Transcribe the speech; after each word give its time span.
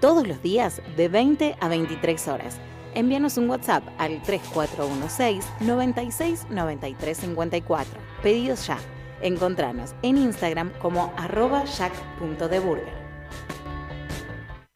todos 0.00 0.26
los 0.26 0.42
días 0.42 0.82
de 0.96 1.08
20 1.08 1.56
a 1.60 1.68
23 1.68 2.28
horas. 2.28 2.58
Envíanos 2.94 3.36
un 3.36 3.48
WhatsApp 3.48 3.84
al 3.98 4.22
3416 4.22 5.44
96 5.60 6.46
93 6.50 7.16
54. 7.18 8.00
Pedidos 8.22 8.66
ya. 8.66 8.78
Encontranos 9.20 9.94
en 10.02 10.16
Instagram 10.16 10.72
como 10.80 11.12
arroba 11.16 11.64
jack.deburger. 11.64 13.08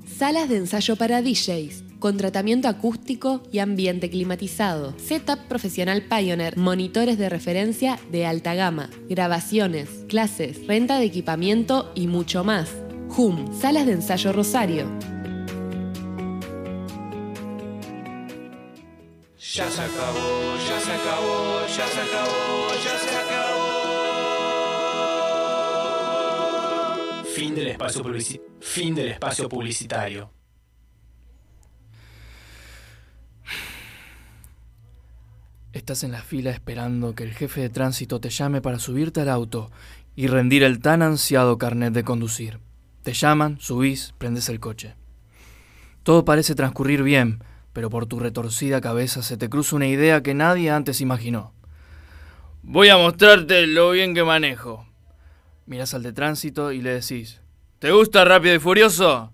Salas 0.04 0.48
de 0.48 0.58
ensayo 0.58 0.95
para 0.95 1.20
DJs, 1.20 1.82
con 1.98 2.16
tratamiento 2.16 2.68
acústico 2.68 3.43
y 3.50 3.59
ambiente 3.59 4.09
climatizado. 4.11 4.95
Setup 4.98 5.39
profesional 5.48 6.02
Pioneer, 6.02 6.57
monitores 6.57 7.18
de 7.18 7.29
referencia 7.29 7.98
de 8.11 8.27
alta 8.27 8.54
gama, 8.54 8.89
grabaciones, 9.09 9.89
clases, 10.09 10.64
renta 10.66 10.98
de 10.98 11.07
equipamiento 11.07 11.91
y 11.95 12.07
mucho 12.07 12.45
más. 12.45 12.70
HUM, 13.16 13.52
Salas 13.61 13.86
de 13.86 13.93
ensayo 13.93 14.32
Rosario. 14.32 14.86
Ya 19.55 19.69
se 19.70 19.83
acabó, 19.83 20.56
ya 20.66 20.80
se 20.80 20.92
acabó, 20.92 21.66
ya 21.66 21.87
se 21.87 22.01
acabó, 22.01 22.69
ya 22.84 22.98
se 22.98 23.16
acabó. 23.16 23.62
Fin 27.34 27.55
del 27.55 27.69
espacio, 27.69 28.02
publici- 28.02 28.41
fin 28.60 28.95
del 28.95 29.09
espacio 29.09 29.48
publicitario. 29.51 30.30
Estás 35.73 36.05
en 36.05 36.12
la 36.12 36.23
fila 36.23 36.51
esperando 36.51 37.15
que 37.15 37.24
el 37.24 37.32
jefe 37.34 37.60
de 37.62 37.71
tránsito 37.71 38.21
te 38.21 38.30
llame 38.30 38.60
para 38.60 38.79
subirte 38.79 39.21
al 39.23 39.30
auto 39.30 39.71
y 40.15 40.27
rendir 40.27 40.62
el 40.62 40.80
tan 40.80 41.02
ansiado 41.02 41.57
carnet 41.59 41.95
de 41.95 42.05
conducir. 42.05 42.60
Te 43.02 43.15
llaman, 43.15 43.59
subís, 43.59 44.15
prendes 44.19 44.48
el 44.48 44.60
coche. 44.60 44.95
Todo 46.02 46.24
parece 46.24 46.55
transcurrir 46.55 47.02
bien, 47.02 47.43
pero 47.72 47.90
por 47.90 48.06
tu 48.06 48.18
retorcida 48.18 48.80
cabeza 48.80 49.23
se 49.23 49.37
te 49.37 49.48
cruza 49.48 49.76
una 49.76 49.87
idea 49.87 50.23
que 50.23 50.34
nadie 50.34 50.70
antes 50.70 51.01
imaginó. 51.01 51.52
Voy 52.62 52.88
a 52.90 52.96
mostrarte 52.96 53.66
lo 53.66 53.90
bien 53.90 54.14
que 54.14 54.24
manejo. 54.24 54.87
Miras 55.66 55.95
al 55.95 56.02
de 56.02 56.12
tránsito 56.12 56.73
y 56.73 56.80
le 56.80 56.95
decís, 56.95 57.40
¿te 57.79 57.90
gusta 57.90 58.24
rápido 58.24 58.54
y 58.54 58.59
furioso? 58.59 59.32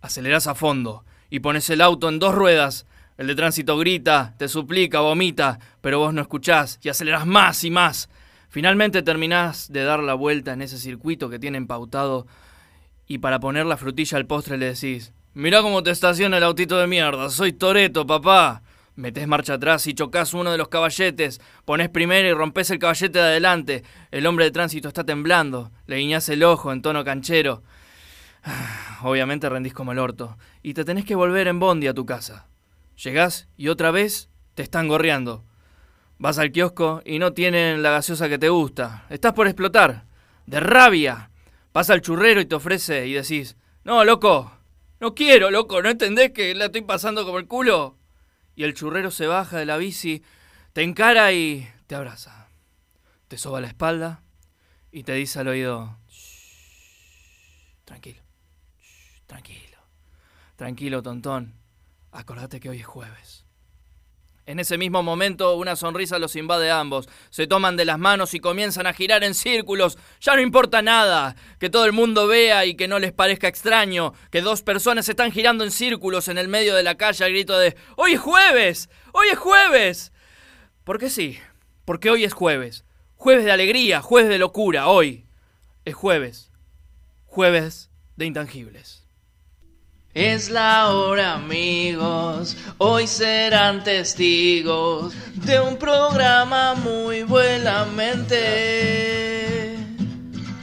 Acelerás 0.00 0.46
a 0.46 0.54
fondo 0.54 1.04
y 1.28 1.40
pones 1.40 1.68
el 1.70 1.80
auto 1.80 2.08
en 2.08 2.18
dos 2.18 2.34
ruedas. 2.34 2.86
El 3.18 3.26
de 3.26 3.34
tránsito 3.34 3.76
grita, 3.76 4.34
te 4.38 4.48
suplica, 4.48 5.00
vomita, 5.00 5.58
pero 5.80 5.98
vos 5.98 6.14
no 6.14 6.22
escuchás 6.22 6.78
y 6.82 6.88
acelerás 6.88 7.26
más 7.26 7.62
y 7.64 7.70
más. 7.70 8.08
Finalmente 8.48 9.02
terminás 9.02 9.72
de 9.72 9.82
dar 9.84 10.00
la 10.00 10.14
vuelta 10.14 10.52
en 10.52 10.62
ese 10.62 10.78
circuito 10.78 11.28
que 11.30 11.38
tienen 11.38 11.66
pautado 11.66 12.26
y 13.06 13.18
para 13.18 13.40
poner 13.40 13.66
la 13.66 13.76
frutilla 13.76 14.18
al 14.18 14.26
postre 14.26 14.56
le 14.56 14.66
decís, 14.66 15.12
mirá 15.34 15.62
cómo 15.62 15.82
te 15.82 15.90
estaciona 15.90 16.38
el 16.38 16.44
autito 16.44 16.78
de 16.78 16.86
mierda, 16.86 17.30
soy 17.30 17.52
Toreto, 17.52 18.06
papá. 18.06 18.62
Metés 18.94 19.26
marcha 19.26 19.54
atrás 19.54 19.86
y 19.86 19.94
chocás 19.94 20.34
uno 20.34 20.52
de 20.52 20.58
los 20.58 20.68
caballetes, 20.68 21.40
ponés 21.64 21.88
primero 21.88 22.28
y 22.28 22.32
rompés 22.34 22.70
el 22.70 22.78
caballete 22.78 23.18
de 23.18 23.24
adelante. 23.24 23.84
El 24.10 24.26
hombre 24.26 24.44
de 24.44 24.50
tránsito 24.50 24.88
está 24.88 25.04
temblando, 25.04 25.72
le 25.86 25.96
guiñás 25.96 26.28
el 26.28 26.42
ojo 26.44 26.72
en 26.72 26.82
tono 26.82 27.02
canchero. 27.02 27.62
Obviamente 29.02 29.48
rendís 29.48 29.72
como 29.72 29.92
el 29.92 29.98
orto 29.98 30.36
y 30.62 30.74
te 30.74 30.84
tenés 30.84 31.06
que 31.06 31.14
volver 31.14 31.48
en 31.48 31.58
bondi 31.58 31.86
a 31.86 31.94
tu 31.94 32.04
casa. 32.04 32.46
Llegás 33.02 33.48
y 33.56 33.68
otra 33.68 33.90
vez 33.90 34.28
te 34.54 34.62
están 34.62 34.88
gorreando. 34.88 35.44
Vas 36.18 36.38
al 36.38 36.52
kiosco 36.52 37.02
y 37.04 37.18
no 37.18 37.32
tienen 37.32 37.82
la 37.82 37.90
gaseosa 37.90 38.28
que 38.28 38.38
te 38.38 38.48
gusta. 38.48 39.06
Estás 39.08 39.32
por 39.32 39.46
explotar. 39.46 40.04
De 40.46 40.60
rabia. 40.60 41.30
Pasa 41.72 41.94
al 41.94 42.02
churrero 42.02 42.40
y 42.40 42.46
te 42.46 42.54
ofrece 42.54 43.06
y 43.06 43.14
decís, 43.14 43.56
no, 43.84 44.04
loco, 44.04 44.52
no 45.02 45.16
quiero, 45.16 45.50
loco, 45.50 45.82
¿no 45.82 45.90
entendés 45.90 46.30
que 46.30 46.54
la 46.54 46.66
estoy 46.66 46.82
pasando 46.82 47.24
como 47.24 47.40
el 47.40 47.48
culo? 47.48 47.98
Y 48.54 48.62
el 48.62 48.72
churrero 48.72 49.10
se 49.10 49.26
baja 49.26 49.58
de 49.58 49.66
la 49.66 49.76
bici, 49.76 50.22
te 50.74 50.84
encara 50.84 51.32
y 51.32 51.68
te 51.88 51.96
abraza. 51.96 52.46
Te 53.26 53.36
soba 53.36 53.60
la 53.60 53.66
espalda 53.66 54.22
y 54.92 55.02
te 55.02 55.14
dice 55.14 55.40
al 55.40 55.48
oído, 55.48 55.98
"Shh, 56.08 57.82
tranquilo, 57.84 58.22
tranquilo, 59.26 59.78
tranquilo, 60.54 61.02
tontón. 61.02 61.54
Acordate 62.12 62.60
que 62.60 62.68
hoy 62.68 62.78
es 62.78 62.86
jueves. 62.86 63.41
En 64.44 64.58
ese 64.58 64.76
mismo 64.76 65.04
momento 65.04 65.54
una 65.54 65.76
sonrisa 65.76 66.18
los 66.18 66.34
invade 66.34 66.70
a 66.70 66.80
ambos. 66.80 67.08
Se 67.30 67.46
toman 67.46 67.76
de 67.76 67.84
las 67.84 67.98
manos 67.98 68.34
y 68.34 68.40
comienzan 68.40 68.86
a 68.88 68.92
girar 68.92 69.22
en 69.22 69.34
círculos. 69.34 69.98
Ya 70.20 70.34
no 70.34 70.40
importa 70.40 70.82
nada. 70.82 71.36
Que 71.60 71.70
todo 71.70 71.84
el 71.84 71.92
mundo 71.92 72.26
vea 72.26 72.66
y 72.66 72.74
que 72.74 72.88
no 72.88 72.98
les 72.98 73.12
parezca 73.12 73.46
extraño. 73.46 74.14
Que 74.30 74.40
dos 74.40 74.62
personas 74.62 75.08
están 75.08 75.30
girando 75.30 75.62
en 75.62 75.70
círculos 75.70 76.26
en 76.26 76.38
el 76.38 76.48
medio 76.48 76.74
de 76.74 76.82
la 76.82 76.96
calle 76.96 77.24
al 77.24 77.30
grito 77.30 77.56
de 77.56 77.76
¡Hoy 77.96 78.14
es 78.14 78.20
jueves! 78.20 78.88
¡Hoy 79.12 79.28
es 79.30 79.38
jueves! 79.38 80.12
Porque 80.82 81.08
sí. 81.08 81.38
Porque 81.84 82.10
hoy 82.10 82.24
es 82.24 82.32
jueves. 82.32 82.84
Jueves 83.14 83.44
de 83.44 83.52
alegría, 83.52 84.00
jueves 84.00 84.28
de 84.28 84.38
locura. 84.38 84.88
Hoy 84.88 85.24
es 85.84 85.94
jueves. 85.94 86.50
Jueves 87.26 87.90
de 88.16 88.26
intangibles. 88.26 89.01
Es 90.14 90.50
la 90.50 90.90
hora 90.90 91.36
amigos, 91.36 92.54
hoy 92.76 93.06
serán 93.06 93.82
testigos 93.82 95.14
de 95.36 95.58
un 95.58 95.78
programa 95.78 96.74
muy 96.74 97.22
buenamente. 97.22 98.44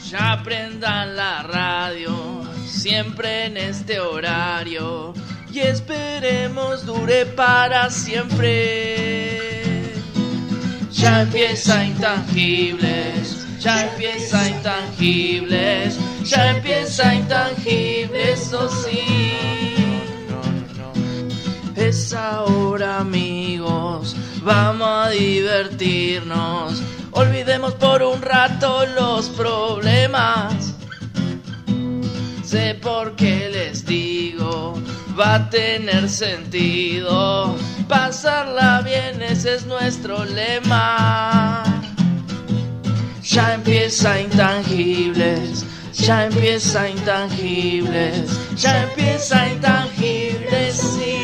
Ya 0.07 0.39
prendan 0.43 1.15
la 1.15 1.41
radio, 1.41 2.43
siempre 2.67 3.45
en 3.45 3.57
este 3.57 3.99
horario, 3.99 5.15
y 5.51 5.61
esperemos 5.61 6.85
dure 6.85 7.25
para 7.25 7.89
siempre. 7.89 9.25
Ya 10.91 11.23
empieza 11.23 11.83
intangibles, 11.85 13.47
ya 13.59 13.85
empieza 13.87 14.49
intangibles, 14.49 15.97
ya 16.23 16.51
empieza 16.51 17.13
intangibles, 17.13 18.39
eso 18.39 18.69
sí. 18.69 19.75
Es 21.75 22.13
ahora 22.13 22.99
amigos, 22.99 24.15
vamos 24.43 25.07
a 25.07 25.09
divertirnos, 25.09 26.81
olvidemos 27.11 27.73
por 27.75 28.03
un 28.03 28.21
rato 28.21 28.85
los 28.87 29.29
problemas. 29.29 30.75
Sé 32.43 32.75
por 32.81 33.15
qué 33.15 33.49
les 33.49 33.85
digo, 33.85 34.81
va 35.19 35.35
a 35.35 35.49
tener 35.49 36.09
sentido. 36.09 37.55
Pasarla 37.87 38.81
bien, 38.81 39.21
ese 39.21 39.55
es 39.55 39.65
nuestro 39.65 40.25
lema. 40.25 41.78
Ya 43.31 43.53
empieza 43.53 44.19
intangibles, 44.19 45.63
ya 45.94 46.25
empieza 46.25 46.90
intangibles, 46.90 48.56
ya 48.56 48.81
empieza 48.81 49.47
intangibles, 49.47 50.75
sí. 50.75 51.16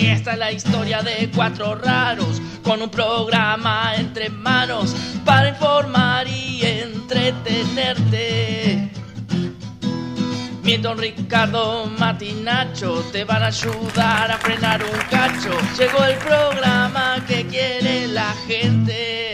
Esta 0.00 0.32
es 0.32 0.38
la 0.38 0.50
historia 0.50 1.02
de 1.02 1.30
cuatro 1.32 1.76
raros 1.76 2.42
con 2.64 2.82
un 2.82 2.90
programa 2.90 3.94
entre 3.96 4.30
manos 4.30 4.96
para 5.24 5.50
informar 5.50 6.26
y 6.26 6.66
entretenerte. 6.66 8.90
Milton, 10.70 10.98
Ricardo, 10.98 11.86
Mati, 11.98 12.32
Nacho 12.32 13.02
te 13.10 13.24
van 13.24 13.42
a 13.42 13.46
ayudar 13.46 14.30
a 14.30 14.38
frenar 14.38 14.80
un 14.84 15.00
cacho. 15.10 15.50
Llegó 15.76 16.04
el 16.04 16.16
programa 16.18 17.16
que 17.26 17.44
quiere 17.44 18.06
la 18.06 18.32
gente. 18.46 19.32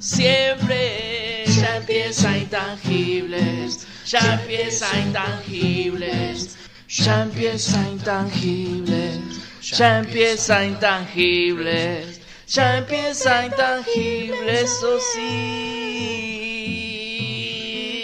Siempre 0.00 1.44
ya 1.46 1.76
empieza 1.76 2.36
intangibles, 2.36 3.86
ya 4.04 4.34
empieza 4.34 4.88
intangibles, 4.98 6.56
ya 6.88 7.22
empieza 7.22 7.88
intangibles, 7.88 9.20
ya 9.60 9.98
empieza 10.00 10.64
intangibles, 10.64 12.20
ya 12.48 12.78
empieza 12.78 13.46
intangibles, 13.46 14.64
eso 14.64 14.98
sí. 15.14 15.81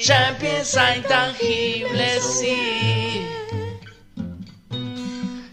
Ya 0.08 0.30
empieza 0.30 0.96
intangible, 0.96 2.20
sí. 2.22 3.26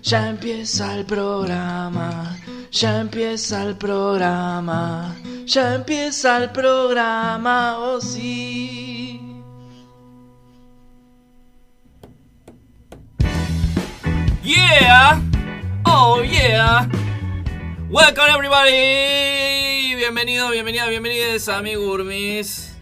Ya 0.01 0.29
empieza 0.29 0.95
el 0.95 1.05
programa, 1.05 2.37
ya 2.71 3.01
empieza 3.01 3.63
el 3.63 3.75
programa, 3.75 5.13
ya 5.45 5.75
empieza 5.75 6.37
el 6.37 6.51
programa, 6.51 7.79
oh 7.79 7.99
sí. 7.99 9.19
Yeah! 14.41 15.21
Oh 15.83 16.23
yeah! 16.23 16.87
Welcome 17.89 18.29
everybody! 18.29 19.95
Bienvenido, 19.97 20.49
bienvenida, 20.49 20.87
bienvenidos 20.87 21.49
a 21.49 21.61
mi 21.61 21.75
Gurmis. 21.75 22.73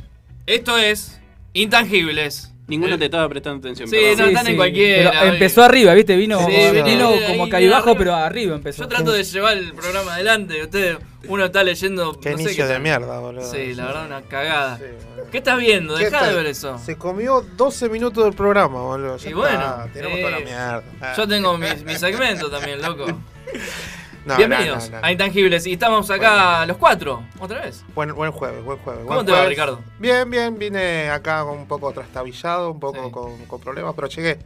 Esto 0.46 0.78
es 0.78 1.23
Intangibles. 1.54 2.50
Ninguno 2.66 2.98
te 2.98 3.06
estaba 3.06 3.28
prestando 3.28 3.60
atención. 3.60 3.90
Sí, 3.90 3.98
perdón. 3.98 4.18
no, 4.20 4.26
están 4.28 4.48
en 4.48 4.56
cualquiera, 4.56 5.10
Pero 5.12 5.22
oye. 5.24 5.34
empezó 5.34 5.64
arriba, 5.64 5.94
¿viste? 5.94 6.16
Vino, 6.16 6.40
Sí, 6.40 6.46
vino 6.72 6.84
vino 6.86 7.10
ahí, 7.10 7.24
como 7.28 7.44
arriba. 7.44 7.96
pero 7.98 8.16
arriba 8.16 8.56
empezó. 8.56 8.84
Yo 8.84 8.88
trato 8.88 9.12
de 9.12 9.24
llevar 9.24 9.58
el 9.58 9.74
programa 9.74 10.14
adelante. 10.16 10.64
Ustedes, 10.64 10.98
uno 11.28 11.46
está 11.46 11.62
leyendo. 11.64 12.18
Qué 12.20 12.32
no 12.32 12.38
sé 12.38 12.44
inicio 12.44 12.66
qué 12.66 12.74
de 12.74 12.80
mierda, 12.80 13.20
boludo. 13.20 13.52
Sí, 13.52 13.74
la 13.76 13.86
verdad, 13.86 14.06
una 14.06 14.22
cagada. 14.22 14.78
Sí. 14.78 14.84
¿Qué 15.30 15.40
estás 15.40 15.58
viendo? 15.60 15.98
¿Qué 15.98 16.06
Dejá 16.06 16.28
de 16.28 16.36
ver 16.36 16.46
eso. 16.46 16.80
Se 16.80 16.96
comió 16.98 17.42
12 17.42 17.90
minutos 17.90 18.24
del 18.24 18.34
programa, 18.34 18.82
boludo. 18.82 19.18
Ya 19.18 19.30
Y 19.30 19.34
bueno, 19.34 19.86
tenemos 19.94 20.18
eh, 20.18 20.22
toda 20.22 20.32
la 20.32 20.40
mierda. 20.40 21.16
Yo 21.18 21.28
tengo 21.28 21.58
mi, 21.58 21.68
mi 21.86 21.96
segmento 21.96 22.50
también, 22.50 22.82
loco. 22.82 23.06
No, 24.26 24.38
Bienvenidos 24.38 24.86
no, 24.90 24.96
no, 24.96 25.02
no. 25.02 25.06
a 25.08 25.12
Intangibles. 25.12 25.68
Y 25.68 25.74
estamos 25.74 26.10
acá 26.10 26.66
los 26.66 26.78
cuatro, 26.78 27.24
otra 27.40 27.62
vez. 27.62 27.84
Buen, 27.94 28.16
buen 28.16 28.32
jueves, 28.32 28.64
buen 28.64 28.78
jueves. 28.80 29.02
¿Cómo 29.04 29.16
buen 29.16 29.26
te 29.26 29.32
va. 29.34 29.46
Ricardo? 29.46 29.82
Bien, 30.00 30.30
bien. 30.30 30.58
Vine 30.58 31.10
acá 31.10 31.44
un 31.44 31.68
poco 31.68 31.92
trastabillado, 31.92 32.72
un 32.72 32.80
poco 32.80 33.04
Sí. 33.06 33.12
con, 33.12 33.46
con 33.46 33.60
problemas, 33.60 33.94
pero 33.96 34.08
llegué. 34.08 34.40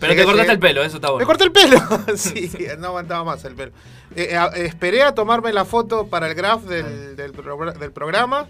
Pero 0.00 0.12
Llegué, 0.12 0.22
te 0.22 0.26
cortaste 0.26 0.42
llegué. 0.42 0.52
el 0.54 0.58
pelo, 0.58 0.82
eso 0.82 0.96
está 0.96 1.10
bueno. 1.10 1.20
Me 1.20 1.26
corté 1.26 1.44
el 1.44 1.52
pelo. 1.52 1.78
sí, 2.16 2.50
no 2.78 2.88
aguantaba 2.88 3.22
más 3.22 3.44
el 3.44 3.54
pelo. 3.54 3.70
Eh, 4.16 4.30
eh, 4.36 4.66
esperé 4.66 5.02
a 5.04 5.14
tomarme 5.14 5.52
la 5.52 5.64
foto 5.64 6.08
para 6.08 6.26
el 6.26 6.34
graph 6.34 6.62
del, 6.64 7.14
del, 7.14 7.32
progr- 7.32 7.74
del 7.78 7.92
programa 7.92 8.48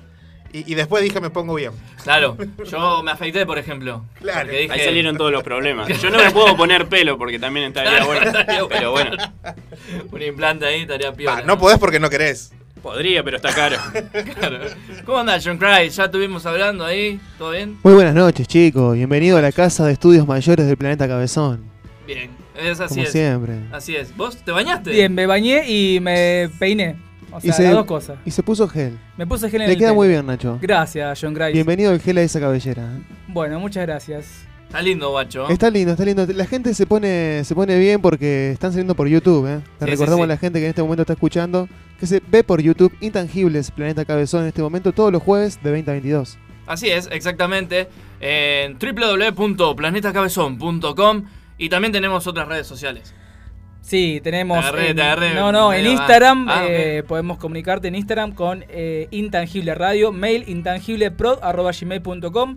y, 0.59 0.71
y 0.73 0.75
después 0.75 1.03
dije 1.03 1.21
me 1.21 1.31
pongo 1.31 1.55
bien. 1.55 1.73
Claro, 2.03 2.37
yo 2.71 3.03
me 3.03 3.11
afeité, 3.11 3.45
por 3.45 3.59
ejemplo. 3.59 4.05
Claro. 4.21 4.51
Dije, 4.51 4.71
Ahí 4.71 4.81
salieron 4.81 5.17
todos 5.17 5.33
los 5.33 5.43
problemas. 5.43 5.89
Yo 6.01 6.11
no 6.11 6.19
me 6.19 6.31
puedo 6.31 6.57
poner 6.57 6.87
pelo 6.87 7.19
porque 7.19 7.39
también 7.39 7.67
estaría 7.67 8.05
bueno. 8.05 8.33
Pero 8.69 8.91
bueno, 8.93 9.17
Un 10.13 10.23
implante 10.23 10.65
ahí 10.67 10.83
estaría 10.83 11.13
piola. 11.13 11.39
Ah, 11.39 11.43
no 11.47 11.59
podés 11.59 11.79
porque 11.79 11.99
no 11.99 12.09
querés. 12.09 12.53
podría, 12.83 13.25
pero 13.25 13.37
está 13.39 13.53
caro. 13.55 13.77
Claro. 14.39 14.59
¿Cómo 15.05 15.19
andás, 15.19 15.43
John 15.45 15.59
Cry? 15.59 15.89
Ya 15.91 16.05
estuvimos 16.05 16.45
hablando 16.47 16.85
ahí, 16.85 17.19
¿todo 17.39 17.51
bien? 17.51 17.79
Muy 17.83 17.95
buenas 17.95 18.15
noches, 18.15 18.47
chicos. 18.47 18.95
Bienvenido 18.95 19.39
a 19.39 19.43
la 19.43 19.53
casa 19.53 19.87
de 19.87 19.93
estudios 19.95 20.27
mayores 20.27 20.67
del 20.67 20.77
planeta 20.77 21.09
Cabezón. 21.09 21.65
Bien, 22.07 22.31
es 22.57 22.79
así 22.81 22.95
como 22.97 23.07
es. 23.07 23.13
siempre. 23.13 23.55
Así 23.73 23.97
es. 23.97 24.15
¿Vos 24.17 24.37
te 24.45 24.53
bañaste? 24.53 24.91
Bien, 24.91 25.15
me 25.15 25.27
bañé 25.27 25.65
y 25.69 25.99
me 26.01 26.51
peiné. 26.59 26.97
O 27.35 27.41
sea, 27.41 27.51
Y 27.51 27.53
se- 27.53 27.63
las 27.65 27.73
dos 27.73 27.87
cosas. 27.87 28.19
Y 28.25 28.31
se 28.31 28.43
puso 28.43 28.69
gel. 28.69 28.99
Me 29.17 29.27
puse 29.27 29.51
gel 29.51 29.63
en 29.63 29.67
Le 29.69 29.73
el 29.75 29.79
queda 29.79 29.89
pelo. 29.89 29.97
muy 29.97 30.09
bien, 30.09 30.27
Nacho. 30.27 30.59
Gracias, 30.63 31.19
John 31.21 31.35
Grice. 31.35 31.53
Bienvenido 31.53 31.93
el 31.93 32.01
gel 32.01 32.19
a 32.19 32.23
esa 32.23 32.41
cabellera. 32.41 32.89
Bueno, 33.29 33.59
muchas 33.61 33.85
gracias. 33.87 34.45
Está 34.67 34.81
lindo, 34.83 35.11
guacho. 35.11 35.49
Está 35.49 35.71
lindo, 35.71 35.93
está 35.93 36.05
lindo. 36.05 36.27
La 36.35 36.47
gente 36.47 36.75
se 36.75 36.87
pone, 36.87 37.43
se 37.45 37.55
pone 37.55 37.79
bien 37.79 38.01
porque 38.01 38.51
están 38.53 38.71
saliendo 38.73 38.95
por 38.95 39.07
YouTube. 39.09 39.47
¿eh? 39.47 39.61
Le 39.81 39.87
Sí, 39.87 39.91
recordamos 39.93 40.21
sí, 40.21 40.25
a 40.25 40.29
la 40.29 40.37
gente 40.37 40.59
que 40.59 40.65
en 40.67 40.71
este 40.71 40.83
momento 40.83 41.03
está 41.03 41.13
escuchando 41.13 41.69
que 42.01 42.07
se 42.07 42.21
ve 42.27 42.43
por 42.43 42.61
YouTube 42.61 42.93
Intangibles 43.01 43.71
Planeta 43.71 44.05
Cabezón 44.05 44.43
en 44.43 44.49
este 44.49 44.63
momento 44.63 44.93
todos 44.93 45.13
los 45.13 45.23
jueves 45.23 45.63
de 45.63 45.71
20 45.71 45.91
a 45.91 45.95
22. 45.95 46.39
Así 46.67 46.89
es, 46.89 47.09
exactamente. 47.13 47.89
En 48.21 48.79
www.planetacabezón.com 48.79 51.25
y 51.59 51.69
también 51.69 51.93
tenemos 51.93 52.27
otras 52.27 52.49
redes 52.49 52.67
sociales. 52.67 53.15
Sí, 53.87 54.19
tenemos. 54.25 54.61
Te 54.61 54.67
agarré, 54.67 54.89
en- 54.91 54.97
te 54.97 55.03
agarré, 55.03 55.35
no, 55.35 55.53
no, 55.53 55.71
en 55.75 55.87
Instagram 55.87 56.49
ah, 56.49 56.65
eh, 56.67 57.03
podemos 57.07 57.37
comunicarte 57.37 57.87
en 57.89 57.95
Instagram 57.97 58.33
con 58.35 58.65
eh, 58.71 59.09
Intangible 59.11 59.75
Radio, 59.75 60.11
mail 60.11 60.45
intangibleprod.gmail.com. 60.49 62.57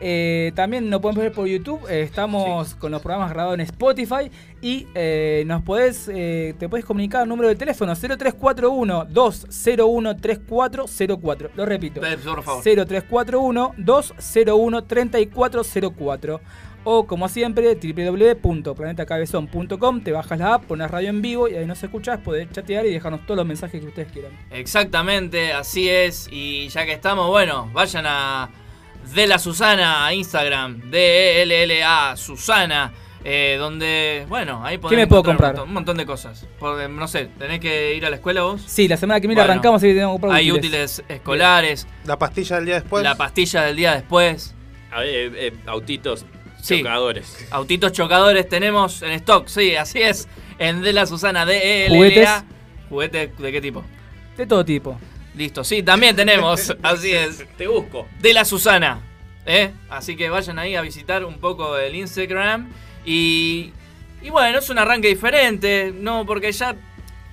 Eh, 0.00 0.50
también 0.56 0.90
nos 0.90 1.00
podemos 1.00 1.22
ver 1.22 1.30
por 1.32 1.46
YouTube. 1.46 1.80
eh, 1.88 2.02
estamos 2.02 2.74
con 2.74 2.90
los 2.90 3.00
programas 3.00 3.30
grabados 3.30 3.54
en 3.54 3.60
Spotify. 3.60 4.28
Y 4.60 4.88
eh, 4.94 5.44
nos 5.46 5.62
podés, 5.62 6.10
eh, 6.12 6.54
te 6.58 6.68
puedes 6.68 6.84
comunicar 6.84 7.22
al 7.22 7.28
número 7.28 7.48
de 7.48 7.54
teléfono 7.54 7.94
0341 7.94 9.04
201 9.08 10.16
3404. 10.16 11.50
Lo 11.54 11.64
repito. 11.64 12.00
Por 12.00 12.42
favor. 12.42 12.64
0341 12.64 13.74
201 13.78 14.82
3404 14.84 16.40
o 16.84 17.06
como 17.06 17.28
siempre 17.28 17.74
www.planetacabezón.com 17.74 20.00
te 20.02 20.12
bajas 20.12 20.38
la 20.38 20.54
app, 20.54 20.64
pones 20.64 20.90
radio 20.90 21.08
en 21.08 21.22
vivo 21.22 21.48
y 21.48 21.54
ahí 21.54 21.66
nos 21.66 21.82
escuchás, 21.82 22.20
podés 22.20 22.50
chatear 22.52 22.86
y 22.86 22.92
dejarnos 22.92 23.24
todos 23.26 23.38
los 23.38 23.46
mensajes 23.46 23.80
que 23.80 23.86
ustedes 23.86 24.12
quieran. 24.12 24.32
Exactamente, 24.50 25.52
así 25.52 25.88
es. 25.88 26.28
Y 26.30 26.68
ya 26.68 26.84
que 26.84 26.92
estamos, 26.92 27.28
bueno, 27.28 27.70
vayan 27.72 28.04
a 28.06 28.50
De 29.14 29.26
la 29.26 29.38
Susana 29.38 30.06
a 30.06 30.14
Instagram, 30.14 30.90
D-E-L-L-A 30.90 32.16
Susana, 32.16 32.92
eh, 33.24 33.56
donde, 33.58 34.26
bueno, 34.28 34.64
ahí 34.64 34.76
podés 34.76 34.98
me 34.98 35.06
puedo 35.06 35.22
comprar? 35.22 35.52
Un 35.52 35.56
montón, 35.56 35.68
un 35.68 35.74
montón 35.74 35.96
de 35.96 36.06
cosas. 36.06 36.46
Porque, 36.58 36.88
no 36.88 37.08
sé, 37.08 37.28
¿tenés 37.38 37.60
que 37.60 37.94
ir 37.94 38.04
a 38.04 38.10
la 38.10 38.16
escuela 38.16 38.42
vos? 38.42 38.62
Sí, 38.66 38.86
la 38.86 38.98
semana 38.98 39.20
que 39.20 39.26
viene 39.26 39.40
Bueno, 39.40 39.52
arrancamos 39.52 39.82
y 39.82 39.88
tenemos 39.88 40.16
que 40.16 40.20
comprar 40.20 40.38
Hay 40.38 40.52
útiles 40.52 41.02
escolares, 41.08 41.86
La 42.04 42.18
pastilla 42.18 42.56
del 42.56 42.66
día 42.66 42.74
después. 42.74 43.02
la 43.02 43.14
pastilla 43.14 43.62
del 43.62 43.76
día 43.76 43.94
después. 43.94 44.54
A 44.92 45.00
ver, 45.00 45.08
eh, 45.08 45.30
eh, 45.34 45.52
autitos 45.66 46.26
Sí. 46.64 46.78
chocadores. 46.78 47.46
Autitos 47.50 47.92
chocadores 47.92 48.48
tenemos 48.48 49.02
en 49.02 49.10
stock, 49.12 49.48
sí, 49.48 49.76
así 49.76 50.00
es. 50.00 50.26
En 50.58 50.80
De 50.80 50.94
la 50.94 51.04
Susana, 51.06 51.44
D-E-L-L-A. 51.44 52.44
¿Juguetes 52.88 53.36
de 53.38 53.52
qué 53.52 53.60
tipo? 53.60 53.84
De 54.36 54.46
todo 54.46 54.64
tipo. 54.64 54.98
Listo, 55.36 55.62
sí, 55.62 55.82
también 55.82 56.16
tenemos, 56.16 56.74
así 56.82 57.12
es. 57.12 57.44
Te 57.58 57.66
busco. 57.66 58.08
de 58.18 58.32
la 58.32 58.46
Susana. 58.46 59.00
¿eh? 59.44 59.72
Así 59.90 60.16
que 60.16 60.30
vayan 60.30 60.58
ahí 60.58 60.74
a 60.74 60.80
visitar 60.80 61.24
un 61.26 61.38
poco 61.38 61.76
el 61.76 61.94
Instagram. 61.94 62.70
Y, 63.04 63.72
y 64.22 64.30
bueno, 64.30 64.58
es 64.58 64.70
un 64.70 64.78
arranque 64.78 65.08
diferente, 65.08 65.92
¿no? 65.94 66.24
Porque 66.24 66.50
ya 66.50 66.74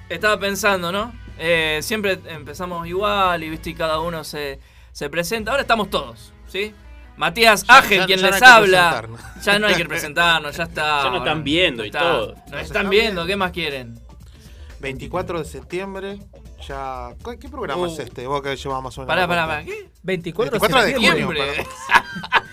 estaba 0.09 0.37
pensando, 0.39 0.91
¿no? 0.91 1.13
Eh, 1.39 1.79
siempre 1.81 2.19
empezamos 2.27 2.85
igual 2.85 3.43
y, 3.43 3.49
¿viste? 3.49 3.69
y 3.69 3.75
cada 3.75 4.01
uno 4.01 4.25
se, 4.25 4.59
se 4.91 5.09
presenta. 5.09 5.51
Ahora 5.51 5.61
estamos 5.61 5.89
todos, 5.89 6.33
¿sí? 6.47 6.73
Matías 7.21 7.65
Ángel, 7.67 8.07
quien 8.07 8.17
ya 8.17 8.25
no 8.25 8.31
les 8.31 8.41
hay 8.41 8.47
que 8.47 8.51
habla. 8.55 9.03
Ya 9.43 9.59
no 9.59 9.67
hay 9.67 9.75
que 9.75 9.85
presentarnos, 9.85 10.57
ya 10.57 10.63
está. 10.63 11.03
Ya 11.03 11.09
nos 11.11 11.19
están 11.19 11.43
viendo 11.43 11.85
y 11.85 11.91
todo. 11.91 12.33
Nos 12.49 12.61
están 12.63 12.89
viendo, 12.89 13.27
¿qué 13.27 13.35
más 13.35 13.51
quieren? 13.51 13.99
24 14.79 15.37
de 15.37 15.45
septiembre. 15.45 16.17
Ya. 16.67 17.09
¿Qué 17.23 17.37
qué 17.37 17.47
programa 17.47 17.83
Uh. 17.83 17.93
es 17.93 17.99
este? 17.99 18.25
Vos 18.25 18.41
que 18.41 18.55
llevamos 18.55 18.85
más 18.85 18.97
o 18.97 19.01
menos 19.01 19.07
Pará, 19.07 19.27
pará, 19.27 19.45
pará. 19.45 19.63
¿Qué? 19.63 19.91
24, 20.01 20.59
24 20.59 20.81
de 20.83 20.91
septiembre. 20.93 21.41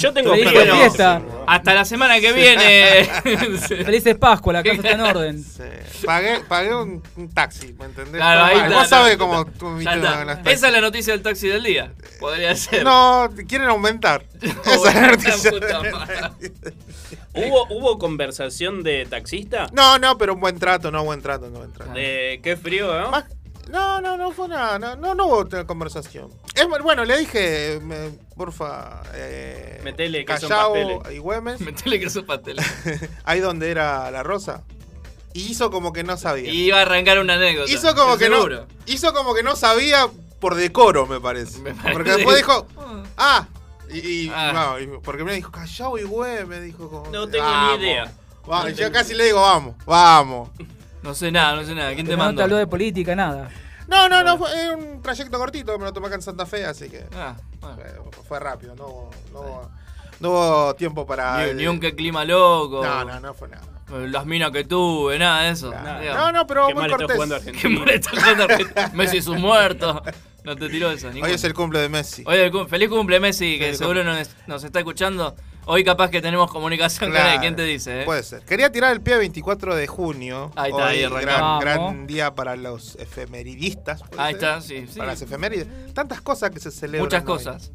Yo, 0.00 0.12
tengo 0.12 0.30
Feliz 0.30 0.52
pelo. 0.52 0.76
fiesta. 0.76 1.22
Hasta 1.46 1.74
la 1.74 1.84
semana 1.84 2.20
que 2.20 2.32
viene. 2.32 3.04
Felices 3.84 4.14
Pascua, 4.16 4.52
la 4.54 4.62
casa 4.62 4.76
está 4.76 4.90
en 4.92 5.00
orden. 5.00 5.42
Sí. 5.44 5.62
Pagué, 6.04 6.40
pagué 6.48 6.74
un, 6.74 7.02
un 7.16 7.28
taxi, 7.32 7.72
¿me 7.78 7.86
entendés? 7.86 8.16
Claro, 8.20 8.44
ahí 8.44 8.72
Vos 8.72 8.84
está, 8.84 8.96
sabés 8.98 9.12
está. 9.12 9.24
cómo 9.24 9.46
tú 9.46 9.76
viste 9.76 9.96
las. 9.96 10.38
Esa 10.46 10.66
es 10.68 10.72
la 10.72 10.80
noticia 10.80 11.12
del 11.12 11.22
taxi 11.22 11.48
del 11.48 11.62
día. 11.62 11.92
Podría 12.20 12.54
ser. 12.56 12.84
No, 12.84 13.28
quieren 13.48 13.68
aumentar. 13.68 14.24
Esa 14.64 14.88
es 14.88 14.94
la 14.94 15.10
noticia. 15.12 15.52
¿Hubo, 17.34 17.66
¿Hubo 17.68 17.98
conversación 17.98 18.82
de 18.82 19.04
taxista? 19.06 19.66
No, 19.72 19.98
no, 19.98 20.16
pero 20.16 20.34
un 20.34 20.40
buen 20.40 20.58
trato, 20.58 20.90
no 20.90 21.04
buen 21.04 21.20
trato, 21.20 21.50
no 21.50 21.58
buen 21.58 21.72
trato. 21.72 21.92
De 21.92 22.40
qué 22.42 22.56
frío, 22.56 22.98
¿no? 22.98 23.10
Más- 23.10 23.24
No, 23.68 24.00
no, 24.00 24.16
no 24.16 24.30
fue 24.30 24.48
nada, 24.48 24.78
no, 24.78 24.94
no, 24.96 25.14
no 25.14 25.26
hubo 25.26 25.66
conversación. 25.66 26.30
Es, 26.54 26.66
bueno, 26.82 27.04
le 27.04 27.18
dije, 27.18 27.80
me- 27.82 28.10
porfa, 28.36 29.02
eh, 29.14 29.80
Metele 29.82 30.24
que 30.24 30.38
son 30.38 30.48
Callao 30.48 31.02
y 31.12 31.18
Güemes, 31.18 31.60
Metele 31.62 31.98
que 31.98 32.08
sos 32.08 32.24
pastel. 32.24 32.58
ahí 33.24 33.40
donde 33.40 33.70
era 33.70 34.10
la 34.10 34.22
rosa. 34.22 34.62
Y 35.32 35.50
hizo 35.50 35.70
como 35.70 35.92
que 35.92 36.04
no 36.04 36.16
sabía. 36.16 36.48
Y 36.50 36.66
iba 36.68 36.78
a 36.78 36.82
arrancar 36.82 37.18
una 37.18 37.34
anécdota. 37.34 37.70
hizo 37.70 37.94
como 37.94 38.16
que 38.16 38.28
no, 38.30 38.36
seguro. 38.36 38.66
hizo 38.86 39.12
como 39.12 39.34
que 39.34 39.42
no 39.42 39.54
sabía 39.56 40.06
por 40.40 40.54
decoro, 40.54 41.06
me 41.06 41.20
parece. 41.20 41.58
Me 41.58 41.74
parece. 41.74 41.92
Porque 41.92 42.10
después 42.12 42.36
dijo, 42.36 42.66
ah, 43.18 43.46
y, 43.90 43.98
y- 43.98 44.32
Ah. 44.34 44.76
no, 44.78 45.00
porque 45.02 45.24
me 45.24 45.34
dijo 45.34 45.50
Callao 45.50 45.98
y 45.98 46.04
Güemes, 46.04 46.62
dijo 46.62 46.88
como, 46.88 47.10
No 47.10 47.28
tengo 47.28 47.44
ni 47.46 47.52
"Vamos, 47.52 47.80
idea. 47.80 48.12
vamos". 48.46 48.64
No 48.64 48.70
yo 48.70 48.76
tengo- 48.76 48.92
casi 48.92 49.14
le 49.14 49.24
digo, 49.24 49.42
vamos, 49.42 49.74
vamos. 49.84 50.50
No 51.06 51.14
sé 51.14 51.30
nada, 51.32 51.56
no 51.56 51.64
sé 51.64 51.74
nada. 51.74 51.94
¿Quién 51.94 52.06
te 52.06 52.12
No 52.12 52.18
te 52.18 52.24
mandó? 52.26 52.42
habló 52.42 52.56
de 52.56 52.66
política, 52.66 53.14
nada. 53.14 53.48
No, 53.88 54.08
no, 54.08 54.24
no, 54.24 54.36
fue 54.36 54.74
un 54.74 55.00
trayecto 55.00 55.38
cortito, 55.38 55.78
me 55.78 55.84
lo 55.84 55.92
tomé 55.92 56.08
acá 56.08 56.16
en 56.16 56.22
Santa 56.22 56.44
Fe, 56.44 56.64
así 56.66 56.88
que 56.90 57.04
Ah, 57.16 57.36
bueno. 57.60 57.76
fue, 58.10 58.24
fue 58.26 58.40
rápido, 58.40 58.74
no, 58.74 59.10
no, 59.32 59.70
no 60.18 60.30
hubo 60.30 60.74
tiempo 60.74 61.06
para... 61.06 61.46
Ni, 61.46 61.54
ni 61.54 61.66
un 61.68 61.78
que 61.78 61.94
clima 61.94 62.24
loco. 62.24 62.84
No, 62.84 63.04
no, 63.04 63.20
no 63.20 63.32
fue 63.34 63.48
nada. 63.48 63.62
Las 64.08 64.26
minas 64.26 64.50
que 64.50 64.64
tuve, 64.64 65.16
nada 65.20 65.42
de 65.42 65.50
eso. 65.50 65.70
Nada. 65.70 66.14
No, 66.16 66.32
no, 66.32 66.46
pero 66.48 66.66
Qué 66.66 66.74
muy 66.74 66.82
mal 66.82 66.90
está 66.90 67.06
cortés. 67.16 67.28
Qué 67.28 67.34
Argentina. 67.36 67.78
mal 67.80 67.90
está 67.90 68.10
jugando 68.10 68.42
Argentina. 68.50 68.90
Messi 68.94 69.16
es 69.18 69.26
un 69.28 69.40
muerto. 69.40 70.02
No 70.42 70.56
te 70.56 70.68
tiró 70.68 70.90
eso. 70.90 71.06
Hoy 71.06 71.14
ninguno. 71.14 71.32
es 71.32 71.44
el 71.44 71.54
cumple 71.54 71.78
de 71.78 71.88
Messi. 71.88 72.24
El 72.26 72.50
cum- 72.50 72.66
feliz 72.66 72.88
cumple 72.88 73.20
Messi, 73.20 73.58
que 73.58 73.66
Feliz 73.66 73.78
seguro 73.78 74.02
nos, 74.02 74.28
nos 74.48 74.64
está 74.64 74.80
escuchando. 74.80 75.36
Hoy 75.68 75.82
capaz 75.82 76.10
que 76.10 76.22
tenemos 76.22 76.50
comunicación 76.50 77.10
con 77.10 77.18
Claro, 77.18 77.34
él. 77.34 77.40
¿Quién 77.40 77.56
te 77.56 77.64
dice? 77.64 78.02
eh? 78.02 78.04
Puede 78.04 78.22
ser. 78.22 78.42
Quería 78.44 78.70
tirar 78.70 78.92
el 78.92 79.00
pie 79.00 79.16
24 79.16 79.74
de 79.74 79.86
junio. 79.88 80.52
Ahí 80.54 80.70
está, 80.70 80.86
Hoy, 80.86 80.94
ahí 81.02 81.10
gran, 81.10 81.58
gran 81.58 82.06
día 82.06 82.34
para 82.36 82.54
los 82.54 82.94
efemeridistas. 82.96 84.02
¿puede 84.04 84.22
Ahí 84.22 84.34
ser? 84.34 84.42
está, 84.44 84.60
sí, 84.60 84.86
sí. 84.88 84.96
Para 84.98 85.10
las 85.12 85.22
efemérides. 85.22 85.66
Tantas 85.92 86.20
cosas 86.20 86.50
que 86.50 86.60
se 86.60 86.70
celebran. 86.70 87.02
Muchas 87.06 87.22
hoy. 87.22 87.26
cosas. 87.26 87.72